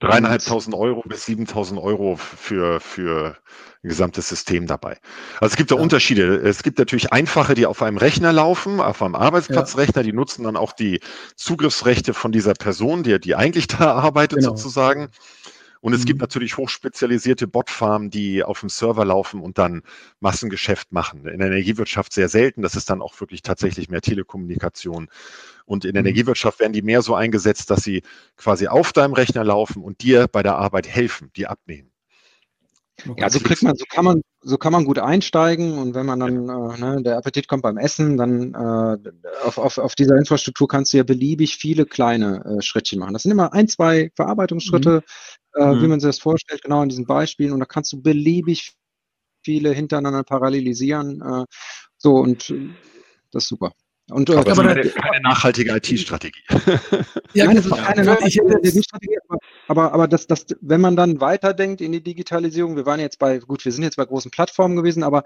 dreieinhalbtausend 0.00 0.74
Euro 0.74 1.02
bis 1.06 1.26
7.000 1.26 1.80
Euro 1.80 2.16
für, 2.16 2.80
für 2.80 3.36
ein 3.82 3.88
gesamtes 3.88 4.28
System 4.28 4.66
dabei. 4.66 4.98
Also 5.40 5.52
es 5.52 5.56
gibt 5.56 5.70
da 5.70 5.76
ja. 5.76 5.80
Unterschiede. 5.80 6.36
Es 6.36 6.62
gibt 6.62 6.78
natürlich 6.78 7.12
einfache, 7.12 7.54
die 7.54 7.66
auf 7.66 7.82
einem 7.82 7.96
Rechner 7.96 8.32
laufen, 8.32 8.80
auf 8.80 9.02
einem 9.02 9.14
Arbeitsplatzrechner, 9.14 10.02
die 10.02 10.12
nutzen 10.12 10.44
dann 10.44 10.56
auch 10.56 10.72
die 10.72 11.00
Zugriffsrechte 11.36 12.12
von 12.12 12.32
dieser 12.32 12.54
Person, 12.54 13.02
die, 13.02 13.18
die 13.18 13.34
eigentlich 13.34 13.66
da 13.68 13.92
arbeitet 13.94 14.40
genau. 14.40 14.50
sozusagen. 14.50 15.08
Und 15.84 15.92
es 15.92 16.00
mhm. 16.00 16.06
gibt 16.06 16.20
natürlich 16.22 16.56
hochspezialisierte 16.56 17.46
Botfarmen, 17.46 18.08
die 18.08 18.42
auf 18.42 18.60
dem 18.60 18.70
Server 18.70 19.04
laufen 19.04 19.42
und 19.42 19.58
dann 19.58 19.82
Massengeschäft 20.18 20.92
machen. 20.92 21.26
In 21.26 21.40
der 21.40 21.48
Energiewirtschaft 21.48 22.14
sehr 22.14 22.30
selten. 22.30 22.62
Das 22.62 22.74
ist 22.74 22.88
dann 22.88 23.02
auch 23.02 23.20
wirklich 23.20 23.42
tatsächlich 23.42 23.90
mehr 23.90 24.00
Telekommunikation. 24.00 25.10
Und 25.66 25.84
in 25.84 25.92
der 25.92 26.02
mhm. 26.02 26.06
Energiewirtschaft 26.08 26.58
werden 26.58 26.72
die 26.72 26.80
mehr 26.80 27.02
so 27.02 27.14
eingesetzt, 27.14 27.68
dass 27.68 27.84
sie 27.84 28.00
quasi 28.38 28.66
auf 28.66 28.94
deinem 28.94 29.12
Rechner 29.12 29.44
laufen 29.44 29.82
und 29.82 30.00
dir 30.02 30.26
bei 30.26 30.42
der 30.42 30.56
Arbeit 30.56 30.88
helfen, 30.88 31.30
die 31.36 31.46
abnehmen. 31.46 31.90
Ja, 33.16 33.28
so 33.28 33.40
kriegt 33.40 33.62
man, 33.62 33.76
so 33.76 33.84
kann 33.88 34.04
man, 34.04 34.22
so 34.40 34.56
kann 34.56 34.72
man 34.72 34.84
gut 34.84 34.98
einsteigen 34.98 35.78
und 35.78 35.94
wenn 35.94 36.06
man 36.06 36.20
dann, 36.20 36.48
äh, 36.48 36.78
ne, 36.78 37.02
der 37.02 37.18
Appetit 37.18 37.48
kommt 37.48 37.62
beim 37.62 37.76
Essen, 37.76 38.16
dann 38.16 38.54
äh, 38.54 39.10
auf, 39.44 39.58
auf, 39.58 39.78
auf 39.78 39.94
dieser 39.94 40.16
Infrastruktur 40.16 40.68
kannst 40.68 40.92
du 40.92 40.98
ja 40.98 41.02
beliebig 41.02 41.56
viele 41.56 41.86
kleine 41.86 42.44
äh, 42.44 42.62
Schrittchen 42.62 43.00
machen. 43.00 43.12
Das 43.12 43.24
sind 43.24 43.32
immer 43.32 43.52
ein, 43.52 43.68
zwei 43.68 44.10
Verarbeitungsschritte, 44.14 44.90
mhm. 44.90 45.33
Äh, 45.56 45.66
mhm. 45.66 45.82
wie 45.82 45.86
man 45.86 46.00
sich 46.00 46.08
das 46.08 46.18
vorstellt, 46.18 46.62
genau 46.62 46.82
in 46.82 46.88
diesen 46.88 47.06
Beispielen 47.06 47.52
und 47.52 47.60
da 47.60 47.66
kannst 47.66 47.92
du 47.92 48.02
beliebig 48.02 48.72
viele 49.44 49.72
hintereinander 49.72 50.24
parallelisieren. 50.24 51.20
Äh, 51.20 51.44
so 51.96 52.16
und 52.16 52.50
äh, 52.50 52.70
das 53.30 53.44
ist 53.44 53.48
super. 53.50 53.72
Und, 54.10 54.28
aber, 54.30 54.50
aber 54.50 54.64
keine, 54.64 54.90
keine, 54.90 55.20
nachhaltige 55.22 55.74
IT-Strategie. 55.76 56.42
ja, 57.32 57.46
Nein, 57.46 57.56
das 57.56 57.66
ist 57.66 57.74
keine 57.74 58.04
nachhaltige 58.04 58.60
IT-Strategie, 58.62 59.16
aber, 59.28 59.38
aber, 59.68 59.92
aber 59.92 60.08
das, 60.08 60.26
das, 60.26 60.46
wenn 60.60 60.82
man 60.82 60.94
dann 60.94 61.20
weiterdenkt 61.20 61.80
in 61.80 61.92
die 61.92 62.02
Digitalisierung, 62.02 62.76
wir 62.76 62.84
waren 62.84 63.00
jetzt 63.00 63.18
bei, 63.18 63.38
gut, 63.38 63.64
wir 63.64 63.72
sind 63.72 63.82
jetzt 63.82 63.96
bei 63.96 64.04
großen 64.04 64.30
Plattformen 64.30 64.76
gewesen, 64.76 65.02
aber 65.04 65.24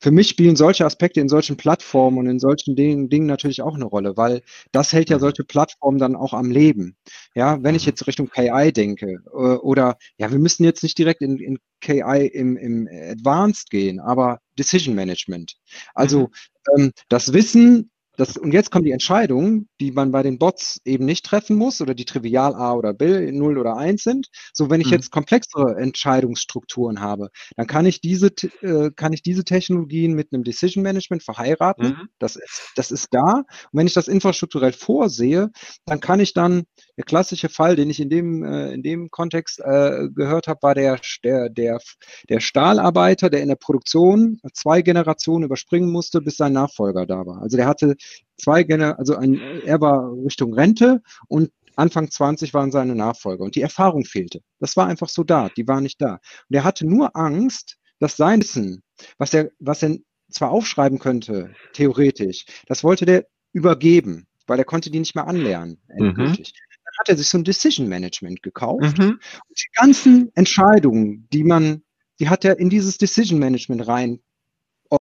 für 0.00 0.10
mich 0.10 0.28
spielen 0.28 0.56
solche 0.56 0.84
Aspekte 0.86 1.20
in 1.20 1.28
solchen 1.28 1.56
Plattformen 1.56 2.18
und 2.18 2.26
in 2.26 2.38
solchen 2.38 2.74
Dingen, 2.74 3.08
Dingen 3.08 3.26
natürlich 3.26 3.62
auch 3.62 3.74
eine 3.74 3.84
Rolle, 3.84 4.16
weil 4.16 4.42
das 4.72 4.92
hält 4.92 5.10
ja 5.10 5.16
mhm. 5.16 5.20
solche 5.20 5.44
Plattformen 5.44 5.98
dann 5.98 6.16
auch 6.16 6.32
am 6.32 6.50
Leben. 6.50 6.96
Ja, 7.34 7.62
wenn 7.62 7.74
ich 7.74 7.84
mhm. 7.84 7.90
jetzt 7.90 8.06
Richtung 8.06 8.30
KI 8.30 8.72
denke, 8.72 9.22
äh, 9.26 9.36
oder 9.36 9.98
ja, 10.16 10.30
wir 10.30 10.38
müssen 10.38 10.64
jetzt 10.64 10.82
nicht 10.82 10.96
direkt 10.98 11.20
in, 11.20 11.38
in 11.38 11.58
KI 11.80 12.26
im, 12.32 12.56
im 12.56 12.88
Advanced 12.90 13.70
gehen, 13.70 14.00
aber 14.00 14.40
Decision 14.58 14.94
Management. 14.94 15.56
Also 15.94 16.30
mhm. 16.76 16.84
ähm, 16.84 16.92
das 17.08 17.32
Wissen 17.32 17.90
das, 18.20 18.36
und 18.36 18.52
jetzt 18.52 18.70
kommt 18.70 18.86
die 18.86 18.90
Entscheidung, 18.90 19.66
die 19.80 19.92
man 19.92 20.12
bei 20.12 20.22
den 20.22 20.38
Bots 20.38 20.78
eben 20.84 21.06
nicht 21.06 21.24
treffen 21.24 21.56
muss 21.56 21.80
oder 21.80 21.94
die 21.94 22.04
trivial 22.04 22.54
A 22.54 22.74
oder 22.74 22.92
B, 22.92 23.32
0 23.32 23.56
oder 23.56 23.76
1 23.76 24.02
sind. 24.02 24.28
So, 24.52 24.68
wenn 24.68 24.80
ich 24.82 24.88
mhm. 24.88 24.92
jetzt 24.92 25.10
komplexere 25.10 25.76
Entscheidungsstrukturen 25.76 27.00
habe, 27.00 27.30
dann 27.56 27.66
kann 27.66 27.86
ich 27.86 28.02
diese, 28.02 28.26
äh, 28.60 28.90
kann 28.94 29.14
ich 29.14 29.22
diese 29.22 29.44
Technologien 29.44 30.12
mit 30.12 30.32
einem 30.32 30.44
Decision 30.44 30.82
Management 30.82 31.22
verheiraten. 31.22 31.88
Mhm. 31.88 32.08
Das, 32.18 32.36
ist, 32.36 32.72
das 32.76 32.90
ist 32.90 33.08
da. 33.12 33.36
Und 33.36 33.46
wenn 33.72 33.86
ich 33.86 33.94
das 33.94 34.06
infrastrukturell 34.06 34.72
vorsehe, 34.72 35.50
dann 35.86 36.00
kann 36.00 36.20
ich 36.20 36.34
dann, 36.34 36.64
der 37.00 37.06
klassische 37.06 37.48
Fall, 37.48 37.76
den 37.76 37.88
ich 37.88 37.98
in 37.98 38.10
dem, 38.10 38.44
äh, 38.44 38.72
in 38.74 38.82
dem 38.82 39.10
Kontext 39.10 39.58
äh, 39.60 40.08
gehört 40.14 40.48
habe, 40.48 40.62
war 40.62 40.74
der, 40.74 41.00
der, 41.24 41.48
der, 41.48 41.80
der 42.28 42.40
Stahlarbeiter, 42.40 43.30
der 43.30 43.40
in 43.40 43.48
der 43.48 43.56
Produktion 43.56 44.38
zwei 44.52 44.82
Generationen 44.82 45.44
überspringen 45.44 45.90
musste, 45.90 46.20
bis 46.20 46.36
sein 46.36 46.52
Nachfolger 46.52 47.06
da 47.06 47.24
war. 47.24 47.40
Also 47.40 47.56
der 47.56 47.66
hatte 47.66 47.96
zwei 48.36 48.64
Gener 48.64 48.98
also 48.98 49.16
ein, 49.16 49.40
er 49.64 49.80
war 49.80 50.12
Richtung 50.26 50.52
Rente 50.52 51.00
und 51.26 51.50
Anfang 51.74 52.10
20 52.10 52.52
waren 52.52 52.70
seine 52.70 52.94
Nachfolger 52.94 53.44
und 53.44 53.54
die 53.54 53.62
Erfahrung 53.62 54.04
fehlte. 54.04 54.42
Das 54.58 54.76
war 54.76 54.86
einfach 54.86 55.08
so 55.08 55.24
da, 55.24 55.48
die 55.56 55.66
war 55.66 55.80
nicht 55.80 56.02
da. 56.02 56.20
Und 56.50 56.56
er 56.56 56.64
hatte 56.64 56.86
nur 56.86 57.16
Angst, 57.16 57.78
dass 57.98 58.18
sein 58.18 58.40
Wissen, 58.40 58.82
was 59.16 59.32
er, 59.32 59.50
was 59.58 59.82
er 59.82 59.96
zwar 60.30 60.50
aufschreiben 60.50 60.98
könnte, 60.98 61.54
theoretisch, 61.72 62.44
das 62.66 62.84
wollte 62.84 63.06
der 63.06 63.26
übergeben, 63.54 64.26
weil 64.46 64.58
er 64.58 64.66
konnte 64.66 64.90
die 64.90 64.98
nicht 64.98 65.14
mehr 65.14 65.26
anlernen, 65.26 65.80
mhm. 65.88 66.08
endgültig. 66.08 66.52
Mhm. 66.52 66.69
Dann 66.90 67.02
hat 67.02 67.08
er 67.08 67.16
sich 67.16 67.28
so 67.28 67.38
ein 67.38 67.44
Decision 67.44 67.88
Management 67.88 68.42
gekauft 68.42 68.98
mhm. 68.98 69.20
und 69.48 69.58
die 69.58 69.70
ganzen 69.74 70.30
Entscheidungen, 70.34 71.28
die 71.32 71.44
man, 71.44 71.82
die 72.18 72.28
hat 72.28 72.44
er 72.44 72.58
in 72.58 72.68
dieses 72.68 72.98
Decision 72.98 73.38
Management 73.38 73.86
rein 73.86 74.20